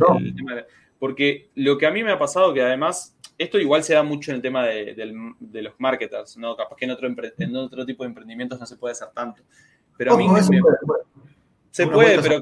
porque 0.99 1.49
lo 1.55 1.77
que 1.77 1.87
a 1.87 1.91
mí 1.91 2.03
me 2.03 2.11
ha 2.11 2.19
pasado, 2.19 2.53
que 2.53 2.61
además, 2.61 3.17
esto 3.43 3.59
igual 3.59 3.83
se 3.83 3.93
da 3.93 4.03
mucho 4.03 4.31
en 4.31 4.35
el 4.35 4.41
tema 4.41 4.65
de, 4.65 5.31
los 5.61 5.73
marketers, 5.77 6.37
¿no? 6.37 6.55
Capaz 6.55 6.75
que 6.75 6.85
en 6.85 6.91
otro, 6.91 7.07
en 7.07 7.55
otro 7.55 7.85
tipo 7.85 8.03
de 8.03 8.09
emprendimientos 8.09 8.59
no 8.59 8.65
se 8.65 8.75
puede 8.75 8.93
hacer 8.93 9.09
tanto. 9.13 9.41
Pero 9.97 10.13
a 10.13 10.17
mí 10.17 10.27
se 11.71 11.87
puede, 11.87 12.21
pero 12.21 12.39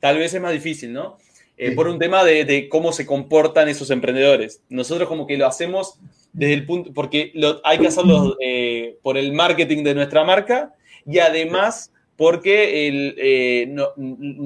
tal 0.00 0.18
vez 0.18 0.34
es 0.34 0.40
más 0.40 0.52
difícil, 0.52 0.92
¿no? 0.92 1.18
Eh, 1.58 1.72
por 1.72 1.88
un 1.88 1.98
tema 1.98 2.22
de, 2.22 2.68
cómo 2.68 2.92
se 2.92 3.06
comportan 3.06 3.68
esos 3.68 3.90
emprendedores. 3.90 4.62
Nosotros 4.68 5.08
como 5.08 5.26
que 5.26 5.38
lo 5.38 5.46
hacemos 5.46 5.98
desde 6.32 6.52
el 6.52 6.66
punto, 6.66 6.92
porque 6.92 7.32
hay 7.64 7.78
que 7.78 7.86
hacerlo 7.86 8.36
eh, 8.40 8.98
por 9.02 9.16
el 9.16 9.32
marketing 9.32 9.82
de 9.82 9.94
nuestra 9.94 10.22
marca 10.22 10.74
y 11.06 11.18
además 11.18 11.92
porque 12.16 12.88
eh, 13.16 13.74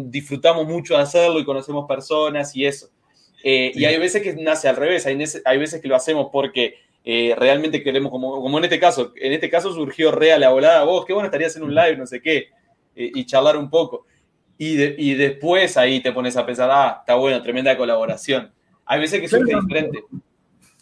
disfrutamos 0.07 0.67
mucho 0.67 0.97
de 0.97 1.03
hacerlo 1.03 1.41
y 1.41 1.45
conocemos 1.45 1.87
personas 1.89 2.55
y 2.55 2.65
eso. 2.65 2.91
Y 3.43 3.85
hay 3.85 3.99
veces 3.99 4.23
que 4.23 4.35
nace 4.35 4.69
al 4.69 4.77
revés, 4.77 5.07
hay, 5.07 5.23
hay 5.45 5.59
veces 5.59 5.81
que 5.81 5.89
lo 5.89 5.97
hacemos 5.97 6.29
porque 6.31 6.75
realmente 7.05 7.83
queremos, 7.83 8.11
como, 8.11 8.41
como 8.43 8.59
en 8.59 8.65
este 8.65 8.79
caso, 8.79 9.13
en 9.17 9.33
este 9.33 9.49
caso 9.49 9.73
surgió 9.73 10.13
real 10.13 10.41
la 10.41 10.51
volada, 10.51 10.85
vos, 10.85 11.05
qué 11.07 11.13
bueno 11.13 11.27
estaría 11.27 11.47
hacer 11.47 11.63
un 11.63 11.75
live, 11.75 11.97
no 11.97 12.07
sé 12.07 12.21
qué, 12.21 12.49
y 12.95 13.25
charlar 13.25 13.57
un 13.57 13.71
poco. 13.71 14.07
Y, 14.63 15.15
después 15.15 15.79
ahí 15.79 16.03
te 16.03 16.13
pones 16.13 16.37
a 16.37 16.45
pensar, 16.45 16.69
ah, 16.71 16.99
está 17.01 17.15
bueno, 17.15 17.43
tremenda 17.43 17.75
colaboración. 17.79 18.53
Hay 18.85 19.01
veces 19.01 19.19
que 19.19 19.27
surge 19.27 19.55
diferente. 19.59 20.05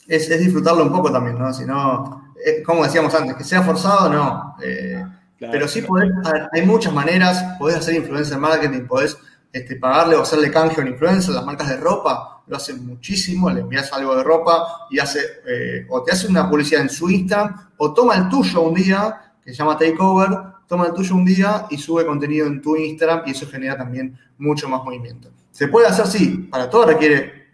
Es, 0.08 0.28
disfrutarlo 0.36 0.82
un 0.82 0.90
poco 0.90 1.12
también, 1.12 1.38
¿no? 1.38 1.54
Si 1.54 1.64
no, 1.64 2.34
eh, 2.44 2.60
como 2.64 2.82
decíamos 2.82 3.14
antes, 3.14 3.36
que 3.36 3.44
sea 3.44 3.62
forzado, 3.62 4.12
no. 4.12 4.56
Eh, 4.64 5.04
pero 5.38 5.68
sí 5.68 5.82
podés, 5.82 6.10
hay 6.50 6.62
muchas 6.62 6.92
maneras, 6.92 7.56
podés 7.56 7.76
hacer 7.76 7.94
influencer 7.94 8.36
marketing, 8.38 8.84
podés 8.88 9.16
este, 9.52 9.76
pagarle 9.76 10.16
o 10.16 10.22
hacerle 10.22 10.50
canje 10.50 10.80
a 10.80 10.82
un 10.82 10.90
influencer, 10.90 11.32
las 11.32 11.44
marcas 11.44 11.68
de 11.68 11.76
ropa 11.76 12.37
lo 12.48 12.56
hacen 12.56 12.86
muchísimo, 12.86 13.50
le 13.50 13.60
envías 13.60 13.92
algo 13.92 14.16
de 14.16 14.22
ropa 14.22 14.86
y 14.90 14.98
hace, 14.98 15.20
eh, 15.46 15.86
o 15.88 16.02
te 16.02 16.12
hace 16.12 16.26
una 16.26 16.48
publicidad 16.48 16.82
en 16.82 16.88
su 16.88 17.10
Instagram, 17.10 17.70
o 17.76 17.92
toma 17.92 18.16
el 18.16 18.28
tuyo 18.28 18.62
un 18.62 18.74
día, 18.74 19.34
que 19.44 19.50
se 19.50 19.56
llama 19.56 19.76
Takeover, 19.76 20.30
toma 20.66 20.86
el 20.86 20.94
tuyo 20.94 21.14
un 21.14 21.24
día 21.24 21.66
y 21.70 21.78
sube 21.78 22.04
contenido 22.06 22.46
en 22.46 22.60
tu 22.60 22.76
Instagram 22.76 23.22
y 23.26 23.30
eso 23.30 23.46
genera 23.46 23.76
también 23.76 24.18
mucho 24.38 24.68
más 24.68 24.82
movimiento. 24.82 25.30
Se 25.50 25.68
puede 25.68 25.86
hacer, 25.86 26.06
sí, 26.06 26.48
para 26.50 26.70
todo 26.70 26.86
requiere 26.86 27.48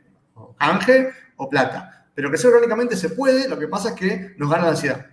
canje 0.59 1.09
o 1.37 1.49
plata, 1.49 2.07
pero 2.15 2.31
que 2.31 2.47
orgánicamente 2.47 2.97
se 2.97 3.11
puede, 3.11 3.49
lo 3.49 3.59
que 3.59 3.69
pasa 3.69 3.91
es 3.91 3.95
que 3.95 4.35
nos 4.37 4.51
gana 4.51 4.65
la 4.65 4.71
ansiedad. 4.71 5.07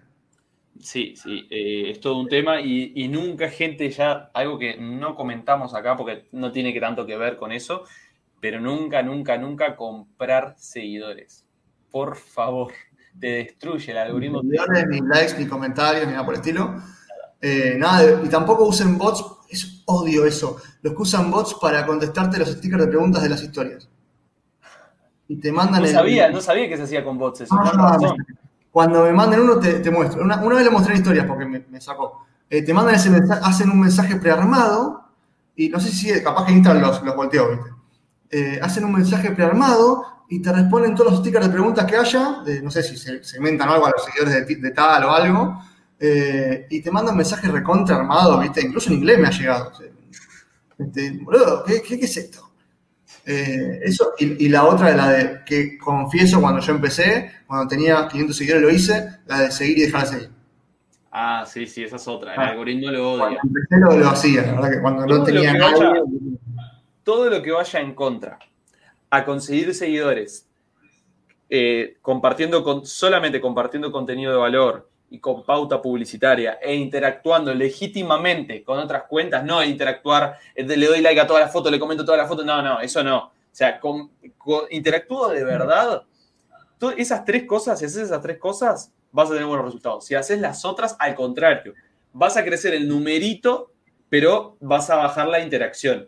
Sí, 0.79 1.13
sí, 1.15 1.47
eh, 1.51 1.91
es 1.91 1.99
todo 1.99 2.17
un 2.19 2.27
tema 2.27 2.59
y, 2.59 3.07
nunca 3.07 3.49
gente 3.49 3.89
ya, 3.89 4.31
algo 4.33 4.57
que 4.57 4.77
no 4.77 5.15
comentamos 5.15 5.75
acá 5.75 5.95
porque 5.95 6.25
no 6.31 6.51
tiene 6.51 6.73
que 6.73 6.79
tanto 6.79 7.05
que 7.05 7.17
ver 7.17 7.37
con 7.37 7.51
eso, 7.51 7.83
pero 8.41 8.59
nunca, 8.59 9.03
nunca, 9.03 9.37
nunca 9.37 9.75
comprar 9.75 10.55
seguidores. 10.57 11.45
Por 11.91 12.15
favor, 12.15 12.73
te 13.17 13.27
destruye 13.27 13.91
el 13.91 13.97
algoritmo. 13.99 14.41
Ni 14.43 14.57
ni 14.89 15.07
likes, 15.07 15.37
ni 15.37 15.45
comentarios, 15.45 16.07
ni 16.07 16.13
nada 16.13 16.25
por 16.25 16.33
el 16.33 16.39
estilo. 16.41 16.75
Eh, 17.39 17.75
nada, 17.77 18.21
y 18.23 18.27
tampoco 18.29 18.65
usen 18.65 18.97
bots, 18.97 19.23
es 19.49 19.83
odio 19.85 20.25
eso, 20.25 20.57
los 20.81 20.93
que 20.93 21.01
usan 21.01 21.29
bots 21.29 21.55
para 21.55 21.85
contestarte 21.85 22.39
los 22.39 22.49
stickers 22.49 22.85
de 22.85 22.89
preguntas 22.89 23.21
de 23.21 23.29
las 23.29 23.43
historias. 23.43 23.87
Y 25.27 25.37
te 25.37 25.51
mandan... 25.51 25.83
No 25.83 25.87
sabía, 25.87 26.29
no 26.29 26.41
sabía 26.41 26.67
que 26.67 26.77
se 26.77 26.83
hacía 26.83 27.03
con 27.03 27.17
bots 27.17 27.41
eso. 27.41 27.55
Ah, 27.57 27.97
cuando 28.71 29.03
me 29.03 29.13
manden 29.13 29.41
uno 29.41 29.59
te, 29.59 29.89
muestro. 29.91 30.23
Una, 30.23 30.37
vez 30.37 30.65
le 30.65 30.71
mostré 30.71 30.93
en 30.93 30.99
historias 30.99 31.25
porque 31.25 31.45
me, 31.45 31.81
sacó. 31.81 32.25
Eh, 32.49 32.63
te 32.63 32.73
mandan 32.73 32.95
ese 32.95 33.09
mensaje, 33.09 33.41
hacen 33.43 33.69
un 33.69 33.79
mensaje 33.79 34.15
prearmado 34.17 35.03
y 35.55 35.69
no 35.69 35.79
sé 35.79 35.89
si 35.89 36.23
capaz 36.23 36.45
que 36.45 36.53
Instagram 36.53 36.81
los, 36.81 37.03
los 37.03 37.15
volteó, 37.15 37.49
¿viste? 37.49 37.80
Eh, 38.31 38.59
hacen 38.61 38.85
un 38.85 38.93
mensaje 38.93 39.31
prearmado 39.31 40.23
y 40.29 40.41
te 40.41 40.53
responden 40.53 40.95
todos 40.95 41.11
los 41.11 41.19
stickers 41.19 41.47
de 41.47 41.51
preguntas 41.51 41.85
que 41.85 41.97
haya, 41.97 42.41
de, 42.45 42.61
no 42.61 42.71
sé 42.71 42.81
si 42.81 42.95
se, 42.95 43.21
inventan 43.37 43.67
algo 43.67 43.85
a 43.85 43.91
los 43.91 44.05
seguidores 44.05 44.47
de, 44.47 44.55
de 44.55 44.71
tal 44.71 45.03
o 45.03 45.11
algo, 45.11 45.61
eh, 45.99 46.65
y 46.69 46.81
te 46.81 46.89
mandan 46.89 47.17
mensajes 47.17 47.51
recontra 47.51 47.97
armado, 47.97 48.39
¿viste? 48.39 48.65
Incluso 48.65 48.89
en 48.89 48.95
inglés 48.95 49.19
me 49.19 49.27
ha 49.27 49.31
llegado. 49.31 49.71
Este, 50.79 51.11
boludo, 51.21 51.63
¿qué, 51.65 51.81
qué, 51.81 51.95
es 51.95 52.17
esto? 52.17 52.53
Eh, 53.23 53.81
eso, 53.83 54.13
y, 54.17 54.49
la 54.49 54.63
otra 54.63 54.89
de 54.89 54.97
la 54.97 55.09
de 55.09 55.39
que 55.45 55.77
confieso 55.77 56.41
cuando 56.41 56.59
yo 56.59 56.71
empecé, 56.71 57.31
cuando 57.45 57.67
tenía 57.67 58.07
500 58.07 58.35
seguidores 58.35 58.63
lo 58.63 58.69
hice, 58.71 59.09
la 59.27 59.41
de 59.41 59.51
seguir 59.51 59.77
y 59.77 59.81
dejar 59.81 60.01
de 60.01 60.07
seguir. 60.07 60.29
Ah, 61.11 61.45
sí, 61.45 61.67
sí, 61.67 61.83
esa 61.83 61.97
es 61.97 62.07
otra. 62.07 62.33
El 62.33 62.39
ah, 62.39 62.47
algoritmo 62.51 62.89
lo 62.89 63.11
odia. 63.13 63.37
Cuando 63.39 63.59
empecé 63.59 63.79
lo, 63.79 63.97
lo, 63.97 64.09
hacía, 64.09 64.41
la 64.43 64.53
verdad 64.53 64.71
que 64.71 64.81
cuando 64.81 65.05
no 65.05 65.23
tenía 65.23 65.53
nada. 65.53 65.93
Todo 67.03 67.29
lo 67.29 67.41
que 67.41 67.51
vaya 67.51 67.79
en 67.79 67.93
contra 67.93 68.39
a 69.09 69.25
conseguir 69.25 69.73
seguidores, 69.73 70.47
eh, 71.49 71.97
compartiendo 72.01 72.63
con, 72.63 72.85
solamente 72.85 73.41
compartiendo 73.41 73.91
contenido 73.91 74.31
de 74.31 74.37
valor, 74.37 74.91
y 75.11 75.19
con 75.19 75.43
pauta 75.43 75.81
publicitaria 75.81 76.57
e 76.61 76.73
interactuando 76.73 77.53
legítimamente 77.53 78.63
con 78.63 78.79
otras 78.79 79.03
cuentas, 79.03 79.43
no 79.43 79.61
interactuar, 79.61 80.37
eh, 80.55 80.63
le 80.63 80.87
doy 80.87 81.01
like 81.01 81.19
a 81.19 81.27
todas 81.27 81.43
las 81.43 81.51
fotos, 81.51 81.69
le 81.69 81.79
comento 81.79 82.05
todas 82.05 82.19
las 82.19 82.29
fotos, 82.29 82.45
no, 82.45 82.61
no, 82.61 82.79
eso 82.79 83.03
no. 83.03 83.17
O 83.25 83.31
sea, 83.51 83.77
con, 83.77 84.09
interactúo 84.69 85.27
de 85.27 85.43
verdad. 85.43 86.03
esas 86.95 87.25
tres 87.25 87.43
cosas, 87.43 87.77
si 87.77 87.85
haces 87.85 88.03
esas 88.03 88.21
tres 88.21 88.37
cosas, 88.37 88.93
vas 89.11 89.27
a 89.27 89.33
tener 89.33 89.45
buenos 89.45 89.65
resultados. 89.65 90.05
Si 90.05 90.15
haces 90.15 90.39
las 90.39 90.63
otras, 90.63 90.95
al 90.97 91.13
contrario, 91.13 91.73
vas 92.13 92.37
a 92.37 92.45
crecer 92.45 92.73
el 92.73 92.87
numerito, 92.87 93.73
pero 94.07 94.55
vas 94.61 94.89
a 94.89 94.95
bajar 94.95 95.27
la 95.27 95.41
interacción. 95.41 96.07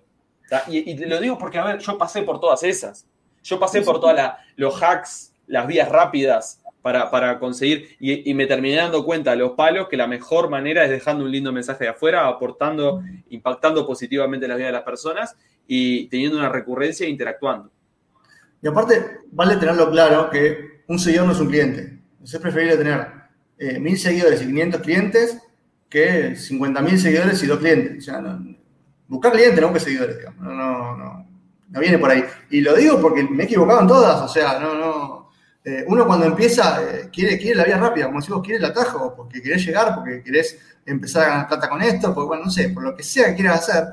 Y, 0.68 0.92
y, 0.92 0.98
lo 1.06 1.20
digo 1.20 1.38
porque, 1.38 1.58
a 1.58 1.64
ver, 1.66 1.80
yo 1.80 1.98
pasé 1.98 2.22
por 2.24 2.40
todas 2.40 2.64
esas. 2.64 3.08
Yo 3.44 3.60
pasé 3.60 3.82
por 3.82 4.00
todos 4.00 4.16
los 4.56 4.82
hacks, 4.82 5.34
las 5.48 5.68
vías 5.68 5.90
rápidas, 5.90 6.64
para, 6.84 7.40
conseguir, 7.40 7.96
y, 7.98 8.34
me 8.34 8.46
terminé 8.46 8.76
dando 8.76 9.06
cuenta 9.06 9.32
a 9.32 9.36
los 9.38 9.54
palos 9.54 9.88
que 9.88 9.96
la 9.96 10.06
mejor 10.06 10.50
manera 10.50 10.84
es 10.84 10.90
dejando 10.90 11.24
un 11.24 11.32
lindo 11.32 11.54
mensaje 11.54 11.86
de 11.86 11.90
afuera, 11.92 12.28
aportando, 12.28 13.02
impactando 13.30 13.88
positivamente 13.88 14.50
la 14.50 14.58
vida 14.58 14.68
de 14.68 14.74
las 14.74 14.84
personas 14.84 15.38
y 15.66 16.08
teniendo 16.08 16.38
una 16.38 16.50
recurrencia 16.50 17.08
e 17.08 17.10
interactuando. 17.10 17.72
Y 18.62 18.68
aparte, 18.68 19.20
vale 19.32 19.56
tenerlo 19.56 19.90
claro 19.92 20.30
que 20.30 20.84
un 20.88 21.00
seguidor 21.00 21.28
no 21.28 21.32
es 21.32 21.40
un 21.40 21.48
cliente. 21.48 22.00
Es 22.22 22.38
preferible 22.38 22.76
tener 22.76 23.08
eh, 23.58 23.80
mil 23.80 23.98
seguidores 23.98 24.42
y 24.42 24.48
500 24.48 24.82
clientes 24.82 25.42
que 25.90 26.34
50.000 26.34 26.98
seguidores 26.98 27.44
y 27.44 27.48
dos 27.48 27.60
clientes. 27.60 27.98
O 28.00 28.12
sea, 28.12 28.40
buscar 29.08 29.32
clientes, 29.32 29.60
no 29.62 29.68
buscar 29.68 29.84
seguidores, 29.84 30.18
digamos. 30.18 30.44
No, 30.44 30.54
no, 30.54 30.98
no, 30.98 31.28
no 31.70 31.80
viene 31.80 31.98
por 31.98 32.12
ahí. 32.12 32.24
Y 32.50 32.62
lo 32.62 32.76
digo 32.76 33.00
porque 33.02 33.24
me 33.24 33.44
he 33.44 33.46
equivocado 33.46 33.82
en 33.82 33.88
todas, 33.88 34.22
o 34.22 34.28
sea, 34.28 34.60
no, 34.60 34.76
no, 34.76 35.24
eh, 35.66 35.86
uno 35.88 36.06
cuando 36.06 36.26
empieza 36.26 36.84
eh, 36.84 37.10
quiere, 37.12 37.38
quiere 37.38 37.56
la 37.56 37.64
vía 37.64 37.78
rápida, 37.78 38.08
como 38.08 38.20
decimos, 38.20 38.42
quiere 38.44 38.58
el 38.58 38.66
atajo, 38.66 39.16
porque 39.16 39.42
querés 39.42 39.66
llegar, 39.66 39.96
porque 39.96 40.22
querés 40.22 40.58
empezar 40.86 41.24
a 41.24 41.30
ganar 41.30 41.48
plata 41.48 41.70
con 41.70 41.82
esto, 41.82 42.14
porque 42.14 42.28
bueno, 42.28 42.46
no 42.46 42.52
sé, 42.52 42.70
por 42.70 42.84
lo 42.84 42.96
que 42.96 43.04
sea 43.04 43.28
que 43.28 43.36
quieras 43.36 43.70
hacer. 43.70 43.86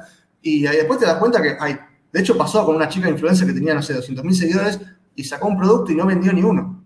Y 0.43 0.63
después 0.63 0.99
te 0.99 1.07
das 1.07 1.17
cuenta 1.17 1.41
que 1.41 1.57
hay, 1.61 1.79
de 2.13 2.21
hecho 2.21 2.37
pasó 2.37 2.65
con 2.67 2.75
una 2.75 2.89
chica 2.89 3.09
influencer 3.09 3.47
que 3.47 3.53
tenía, 3.53 3.75
no 3.75 3.83
sé, 3.83 3.95
200.000 3.95 4.33
seguidores 4.33 4.81
y 5.15 5.23
sacó 5.23 5.49
un 5.49 5.59
producto 5.59 5.93
y 5.93 5.95
no 5.95 6.07
vendió 6.07 6.33
ni 6.33 6.43
uno. 6.43 6.83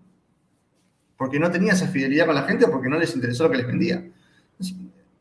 Porque 1.17 1.39
no 1.39 1.49
tenía 1.49 1.73
esa 1.73 1.87
fidelidad 1.87 2.27
con 2.27 2.35
la 2.35 2.43
gente, 2.43 2.67
porque 2.67 2.89
no 2.89 2.99
les 2.99 3.15
interesó 3.15 3.45
lo 3.45 3.51
que 3.51 3.57
les 3.57 3.67
vendía. 3.67 4.05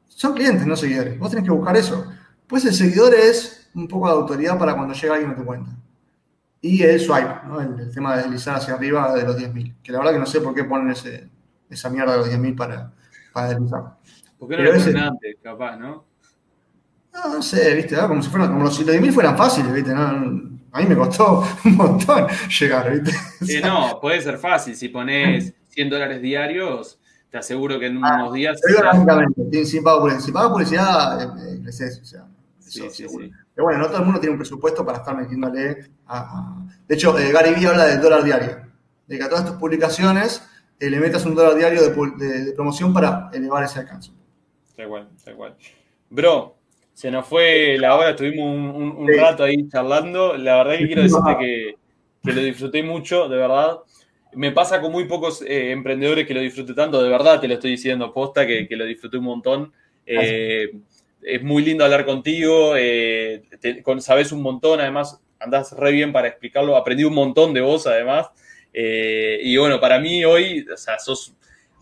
Son 0.09 0.35
clientes, 0.35 0.67
no 0.67 0.77
seguidores. 0.77 1.19
Vos 1.19 1.31
tenés 1.31 1.45
que 1.45 1.51
buscar 1.51 1.77
eso. 1.77 2.13
Pues 2.47 2.65
el 2.65 2.75
seguidor 2.75 3.15
es 3.15 3.71
un 3.75 3.89
poco 3.89 4.07
de 4.09 4.15
autoridad 4.15 4.59
para 4.59 4.75
cuando 4.75 4.95
llega 4.95 5.15
alguien 5.15 5.33
a 5.33 5.37
tu 5.37 5.45
cuenta 5.45 5.71
y 6.65 6.83
el 6.83 6.99
swipe, 6.99 7.41
¿no? 7.47 7.61
el, 7.61 7.93
tema 7.93 8.17
de 8.17 8.23
deslizar 8.23 8.57
hacia 8.57 8.73
arriba 8.73 9.15
de 9.15 9.25
los 9.25 9.37
10.000. 9.37 9.75
Que 9.83 9.93
la 9.93 9.99
verdad 9.99 10.15
que 10.15 10.19
no 10.19 10.25
sé 10.25 10.41
por 10.41 10.55
qué 10.55 10.65
ponen 10.65 10.93
ese, 10.93 11.29
esa 11.69 11.91
mierda 11.91 12.13
de 12.13 12.19
los 12.19 12.31
10.000 12.31 12.57
para, 12.57 12.91
para 13.35 13.49
deslizar. 13.51 13.83
¿Por 14.39 14.49
qué 14.49 14.57
no 14.57 14.63
lo 14.63 14.73
ponen 14.73 14.97
antes, 14.97 15.37
capaz, 15.43 15.77
no? 15.77 16.07
No, 17.13 17.35
no 17.35 17.43
sé, 17.43 17.75
¿viste? 17.75 17.97
Como 18.09 18.23
si, 18.23 18.31
fueran, 18.31 18.55
como 18.55 18.71
si 18.71 18.83
los 18.83 18.97
10.000 18.97 19.13
fueran 19.13 19.37
fáciles, 19.37 19.75
¿viste? 19.75 19.93
a 19.93 20.81
mí 20.81 20.87
me 20.89 20.97
costó 20.97 21.45
un 21.67 21.77
montón 21.77 22.29
llegar, 22.59 22.91
¿viste? 22.91 23.13
Eh, 23.47 23.61
no, 23.63 23.99
puede 24.01 24.23
ser 24.23 24.39
fácil. 24.39 24.75
Si 24.75 24.89
pones 24.89 25.53
100 25.69 25.91
dólares 25.91 26.23
diarios, 26.23 26.99
te 27.29 27.37
aseguro 27.37 27.79
que 27.79 27.89
en 27.89 28.03
ah, 28.03 28.23
unos 28.23 28.33
días. 28.33 28.59
sin, 29.53 29.67
sin 29.67 29.85
pago 29.85 30.01
publicidad. 30.01 30.25
Si 30.25 30.33
pagas 30.33 30.51
publicidad, 30.51 31.23
eh, 31.23 31.57
eh, 31.57 31.61
creces, 31.63 32.01
o 32.01 32.07
sea. 32.07 32.25
Eso, 32.75 32.91
sí, 32.91 33.09
sí, 33.09 33.09
sí. 33.09 33.33
Pero 33.55 33.65
bueno, 33.65 33.79
no 33.79 33.87
todo 33.87 33.99
el 33.99 34.05
mundo 34.05 34.21
tiene 34.21 34.33
un 34.33 34.39
presupuesto 34.39 34.85
para 34.85 34.99
estar 34.99 35.17
metiéndole 35.17 35.91
a... 36.07 36.67
De 36.87 36.95
hecho, 36.95 37.19
eh, 37.19 37.33
Gary 37.33 37.55
Vee 37.55 37.67
habla 37.67 37.87
del 37.87 38.01
dólar 38.01 38.25
diario, 38.25 38.63
de 39.07 39.19
que 39.19 39.25
a 39.25 39.29
todas 39.29 39.47
tus 39.47 39.57
publicaciones 39.57 40.47
eh, 40.81 40.91
le 40.91 41.01
metas 41.01 41.25
un 41.25 41.35
dólar 41.35 41.55
diario 41.55 41.83
de, 41.83 42.53
promoción 42.55 42.93
para 42.93 43.31
elevar 43.33 43.65
ese 43.65 43.81
alcance. 43.81 44.11
Está 44.69 44.83
igual, 44.83 45.09
está 45.17 45.31
igual. 45.31 45.57
Bro, 46.11 46.57
se 46.93 47.11
nos 47.11 47.27
fue 47.27 47.77
la 47.79 47.97
hora, 47.97 48.11
estuvimos 48.11 48.77
un, 48.77 49.09
rato 49.17 49.45
ahí 49.45 49.69
charlando. 49.69 50.37
La 50.37 50.57
verdad 50.57 50.79
que 50.79 50.87
quiero 50.87 51.03
decirte 51.03 51.37
que 51.39 51.85
que 52.25 52.33
lo 52.33 52.43
disfruté 52.43 52.83
mucho, 52.83 53.29
de 53.29 53.37
verdad. 53.37 53.79
Me 54.33 54.51
pasa 54.51 54.81
con 54.81 54.91
muy 54.91 55.05
pocos 55.05 55.43
eh, 55.43 55.71
emprendedores 55.71 56.27
que 56.27 56.35
lo 56.35 56.41
disfruté 56.41 56.75
tanto, 56.75 57.01
de 57.03 57.09
verdad 57.09 57.41
te 57.41 57.47
lo 57.47 57.55
estoy 57.55 57.73
diciendo, 57.73 58.13
posta, 58.13 58.47
que, 58.47 58.67
que 58.67 58.77
lo 58.77 58.85
disfruté 58.85 59.19
un 59.19 59.25
montón. 59.25 59.73
Eh, 60.07 60.73
es 61.25 61.43
muy 61.43 61.65
lindo 61.65 61.85
hablar 61.85 62.05
contigo, 62.05 62.75
eh, 62.77 63.43
sabes 63.99 64.33
un 64.33 64.43
montón, 64.43 64.81
además 64.81 65.21
andás 65.41 65.73
re 65.73 65.93
bien 65.93 66.13
para 66.13 66.29
explicarlo, 66.29 66.77
aprendí 66.77 67.05
un 67.05 67.15
montón 67.15 67.55
de 67.55 67.61
vos 67.61 67.87
además. 67.87 68.29
y 68.73 69.57
bueno, 69.57 69.81
para 69.81 69.99
mí 69.99 70.25
hoy, 70.25 70.67
o 70.73 70.77
sea, 70.77 70.99
sos 70.99 71.35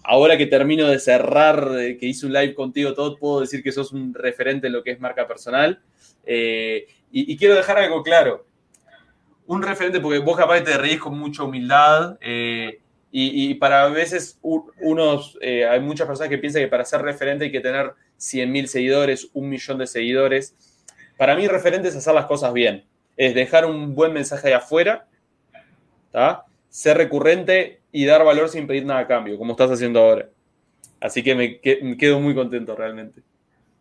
ahora 0.05 0.37
que 0.37 0.47
termino 0.47 0.89
de 0.89 0.99
cerrar, 0.99 1.71
que 1.99 2.07
hice 2.07 2.27
un 2.27 2.33
live 2.33 2.55
contigo, 2.55 2.95
todo, 2.95 3.17
puedo 3.17 3.41
decir 3.41 3.63
que 3.63 3.73
sos 3.73 3.93
un 3.93 4.15
referente 4.15 4.67
en 4.67 4.73
lo 4.73 4.83
que 4.83 4.93
es 4.93 5.01
marca 5.01 5.27
personal. 5.27 5.81
y, 6.27 6.85
y, 7.11 7.37
quiero 7.37 7.55
dejar 7.55 7.79
algo 7.79 8.03
claro 8.03 8.47
un 9.47 9.63
referente, 9.63 10.01
porque 10.01 10.19
vos 10.19 10.37
capaz 10.37 10.63
te 10.63 10.77
reís 10.79 11.01
con 11.01 11.19
mucha 11.19 11.43
humildad 11.43 12.17
eh, 13.15 13.31
y, 13.33 13.55
para 13.55 13.89
veces 13.89 14.39
unos, 14.43 15.39
eh, 15.41 15.67
hay 15.67 15.81
muchas 15.81 16.07
personas 16.07 16.31
que 16.31 16.39
piensan 16.39 16.63
que 16.63 16.69
para 16.69 16.85
ser 16.85 17.03
referente 17.03 17.45
hay 17.45 17.53
que 17.53 17.61
tener 17.61 17.93
100.000 18.19 18.67
seguidores, 18.67 19.29
un 19.35 19.49
millón 19.49 19.79
de 19.79 19.87
seguidores. 19.87 20.55
Para 21.17 21.37
mí 21.37 21.47
referente 21.47 21.89
es 21.89 21.97
hacer 21.97 22.15
las 22.15 22.27
cosas 22.27 22.53
bien, 22.53 22.85
es 23.17 23.35
dejar 23.35 23.67
un 23.67 23.95
buen 23.95 24.13
mensaje 24.13 24.49
de 24.49 24.55
afuera, 24.55 25.07
ser 26.69 26.97
recurrente 26.97 27.81
y 27.93 28.07
dar 28.07 28.25
valor 28.25 28.49
sin 28.49 28.67
pedir 28.67 28.87
nada 28.87 29.01
a 29.01 29.07
cambio, 29.07 29.37
como 29.39 29.53
estás 29.53 29.71
haciendo 29.71 30.01
ahora. 30.01 30.29
Así 31.01 31.23
que 31.23 31.35
me 31.35 31.97
quedo 31.97 32.21
muy 32.21 32.35
contento 32.35 32.75
realmente. 32.75 33.23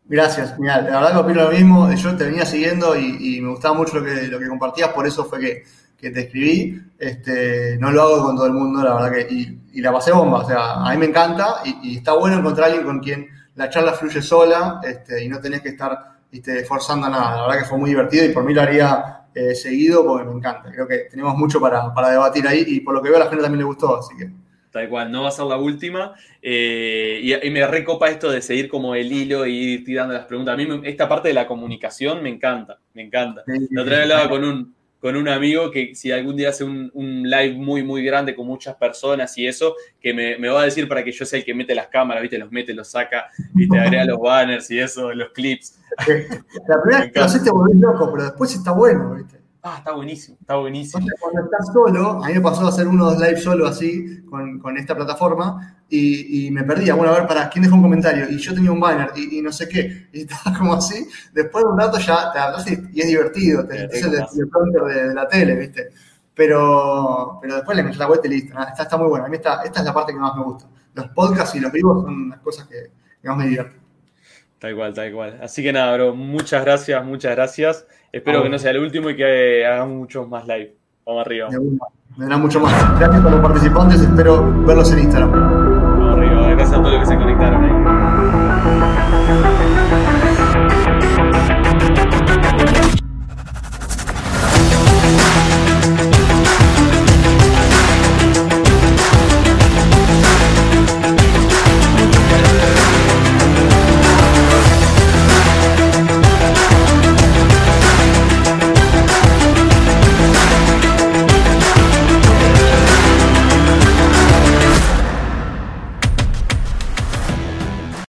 Gracias, 0.06 0.60
mira, 0.60 0.82
la 0.82 0.99
verdad 0.99 1.12
que 1.14 1.18
opino 1.20 1.44
lo 1.44 1.52
mismo, 1.52 1.94
yo 1.94 2.18
te 2.18 2.26
venía 2.26 2.45
siguiendo 2.45 2.98
y, 2.98 3.40
me 3.40 3.49
gustaba 3.49 3.76
mucho 3.76 3.98
lo 3.98 4.06
que, 4.06 4.28
lo 4.28 4.40
que 4.40 4.48
compartías, 4.48 4.90
por 4.90 5.08
eso 5.08 5.24
fue 5.24 5.40
que, 5.40 5.64
te 6.10 6.22
escribí, 6.22 6.82
este, 6.98 7.78
no 7.78 7.91
lo 7.91 8.02
hago 8.02 8.26
con 8.26 8.36
todo 8.36 8.48
el 8.48 8.53
mundo, 8.53 8.84
la 8.84 8.95
verdad 8.95 9.11
que, 9.11 9.34
y, 9.34 9.82
la 9.82 9.91
pasé 9.91 10.11
bomba, 10.11 10.40
o 10.40 10.48
sea, 10.48 10.86
a 10.86 10.91
mí 10.91 10.98
me 10.98 11.06
encanta 11.06 11.61
y, 11.64 11.98
está 11.98 12.14
bueno 12.14 12.38
encontrar 12.38 12.65
a 12.65 12.72
alguien 12.72 12.86
con 12.86 12.99
quien 12.99 13.28
la 13.56 13.69
charla 13.69 13.94
fluye 13.94 14.22
sola 14.22 14.82
este, 14.84 15.23
y 15.23 15.30
no 15.30 15.40
tenés 15.40 15.61
que 15.61 15.69
estar 15.69 16.18
este, 16.32 16.64
forzando 16.64 17.10
nada, 17.10 17.36
la 17.36 17.41
verdad 17.44 17.60
que 17.60 17.69
fue 17.69 17.78
muy 17.78 17.91
divertido 17.91 18.26
y 18.26 18.30
por 18.30 18.44
mí 18.44 18.53
lo 18.53 18.61
haría 18.61 19.26
eh, 19.34 19.56
seguido 19.56 20.06
porque 20.06 20.28
me 20.28 20.34
encanta, 20.34 20.72
creo 20.72 20.88
que 20.88 21.07
tenemos 21.10 21.38
mucho 21.38 21.61
para, 21.61 21.94
para 21.94 22.10
debatir 22.10 22.48
ahí 22.48 22.64
y 22.68 22.80
por 22.82 22.94
lo 22.94 23.02
que 23.02 23.10
veo 23.10 23.18
a 23.18 23.26
la 23.26 23.30
gente 23.30 23.44
también 23.44 23.60
le 23.60 23.65
gustó, 23.65 23.98
así 23.98 24.15
que... 24.18 24.30
Tal 24.72 24.88
cual, 24.88 25.11
no 25.11 25.23
va 25.23 25.28
a 25.28 25.32
ser 25.32 25.45
la 25.45 25.57
última. 25.57 26.15
Eh, 26.41 27.40
y, 27.44 27.49
me 27.49 27.68
recopa 27.68 28.10
esto 28.10 28.32
de 28.32 28.41
seguir 28.41 28.69
como 28.69 28.95
el 28.95 29.11
hilo 29.11 29.45
y 29.45 29.53
ir 29.53 29.84
tirando 29.84 30.14
las 30.14 30.26
preguntas. 30.26 30.53
A 30.53 30.57
mí 30.57 30.65
esta 30.86 31.10
parte 31.10 31.28
de 31.28 31.34
la 31.34 31.45
comunicación 31.45 32.23
me 32.23 32.30
encanta, 32.30 32.80
me 32.94 33.02
encanta. 33.02 33.44
La 33.69 33.82
otra 33.82 33.98
vez 33.98 34.03
hablaba 34.03 34.30
con 34.30 34.45
un, 34.45 34.73
con 35.02 35.15
un 35.15 35.28
amigo 35.28 35.72
que 35.72 35.95
si 35.95 36.11
algún 36.11 36.38
día 36.38 36.49
hace 36.49 36.64
un, 36.64 36.91
live 37.23 37.56
muy, 37.56 37.84
muy 37.84 38.03
grande 38.03 38.36
con 38.36 38.45
muchas 38.45 38.76
personas 38.76 39.36
y 39.38 39.48
eso, 39.48 39.76
que 39.99 40.14
me, 40.14 40.48
va 40.48 40.61
a 40.61 40.65
decir 40.65 40.88
para 40.88 41.03
que 41.03 41.11
yo 41.11 41.26
sea 41.26 41.40
el 41.40 41.45
que 41.45 41.56
mete 41.56 41.73
las 41.73 41.88
cámaras, 41.88 42.22
¿viste? 42.22 42.38
Los 42.38 42.52
mete, 42.52 42.73
los 42.73 42.88
saca, 42.88 43.26
¿viste? 43.53 43.80
Agrega 43.80 44.06
los 44.06 44.19
banners 44.19 44.69
y 44.69 44.80
eso, 44.80 45.11
los 45.11 45.32
clips. 45.32 45.80
La 46.68 46.82
primera 46.82 47.03
vez 47.03 47.11
que 47.11 47.19
lo 47.19 47.26
haces 47.26 47.44
te 47.44 47.49
volvés 47.49 47.76
loco, 47.78 48.11
pero 48.11 48.26
después 48.26 48.53
está 48.53 48.72
bueno, 48.72 49.15
¿viste? 49.15 49.41
Ah, 49.64 49.76
está 49.78 49.91
buenísimo, 49.91 50.38
está 50.40 50.56
buenísimo. 50.56 51.06
cuando 51.19 51.44
estás 51.44 51.72
solo, 51.72 52.23
a 52.23 52.28
mí 52.28 52.34
me 52.34 52.41
pasó 52.41 52.65
a 52.65 52.69
hacer 52.69 52.88
unos 52.88 53.19
live 53.19 53.38
solo 53.38 53.68
así, 53.68 54.23
con, 54.26 54.78
esta 54.78 54.95
plataforma, 54.95 55.81
y, 55.94 56.50
me 56.52 56.64
perdía. 56.64 56.96
Bueno, 56.96 57.12
a 57.14 57.20
ver, 57.20 57.28
para 57.28 57.50
quién 57.50 57.64
dejó 57.64 57.76
un 57.76 57.82
comentario, 57.82 58.30
y 58.30 58.38
yo 58.38 58.54
tenía 58.54 58.72
un 58.72 58.80
banner, 58.80 59.12
y, 59.16 59.42
no 59.42 59.52
sé 59.52 59.68
qué, 59.68 60.08
y 60.14 60.22
estaba 60.22 60.56
como 60.58 60.74
así. 60.74 61.06
Después 61.34 61.66
de 61.66 61.72
un 61.72 61.80
rato 61.80 62.00
ya 62.00 62.32
te 62.32 62.40
hablas 62.40 62.66
y, 62.72 62.74
es 63.00 63.08
divertido, 63.08 63.68
te, 63.68 63.86
es 63.86 64.04
el, 64.04 64.12
de, 64.12 65.14
la 65.14 65.28
tele, 65.28 65.56
¿viste? 65.56 65.90
Pero, 66.34 67.40
pero 67.42 67.56
después 67.56 67.76
le 67.76 67.84
metes 67.84 68.00
la 68.00 68.08
vuelta 68.08 68.28
y 68.28 68.32
listo. 68.32 68.58
Está, 68.60 68.84
está 68.84 68.98
muy 68.98 69.08
bueno. 69.08 69.26
A 69.26 69.28
mí 69.28 69.36
esta, 69.36 69.62
esta 69.64 69.80
es 69.82 69.86
la 69.86 69.94
parte 69.94 70.14
que 70.14 70.20
más 70.20 70.36
me 70.36 70.44
gusta. 70.44 70.66
Los 70.94 71.08
podcasts 71.10 71.56
y 71.56 71.60
los 71.60 71.72
vivos 71.72 72.04
son 72.04 72.30
las 72.30 72.40
cosas 72.40 72.68
que, 72.68 72.90
que 73.22 73.28
más 73.28 73.38
me 73.38 73.44
divierten. 73.46 73.82
Tal 74.60 74.76
cual, 74.76 74.94
tal 74.94 75.12
cual. 75.12 75.40
Así 75.42 75.62
que 75.62 75.74
nada, 75.74 75.94
bro, 75.96 76.16
muchas 76.16 76.64
gracias, 76.64 77.04
muchas 77.04 77.36
gracias. 77.36 77.86
Espero 78.12 78.44
que 78.44 78.50
no 78.50 78.58
sea 78.60 78.72
el 78.72 78.80
último 78.80 79.10
y 79.10 79.16
que 79.16 79.66
hagamos 79.66 79.98
muchos 79.98 80.28
más 80.30 80.48
live. 80.48 80.76
Vamos 81.06 81.26
arriba. 81.26 81.50
Me 82.18 82.28
da 82.28 82.38
mucho 82.38 82.60
más. 82.60 83.00
Gracias 83.00 83.26
a 83.26 83.30
los 83.30 83.42
participantes, 83.42 84.02
espero 84.02 84.66
verlos 84.66 84.92
en 84.92 85.00
Instagram 85.00 85.61
yo 86.90 86.99
que 86.99 87.06
sé 87.06 87.20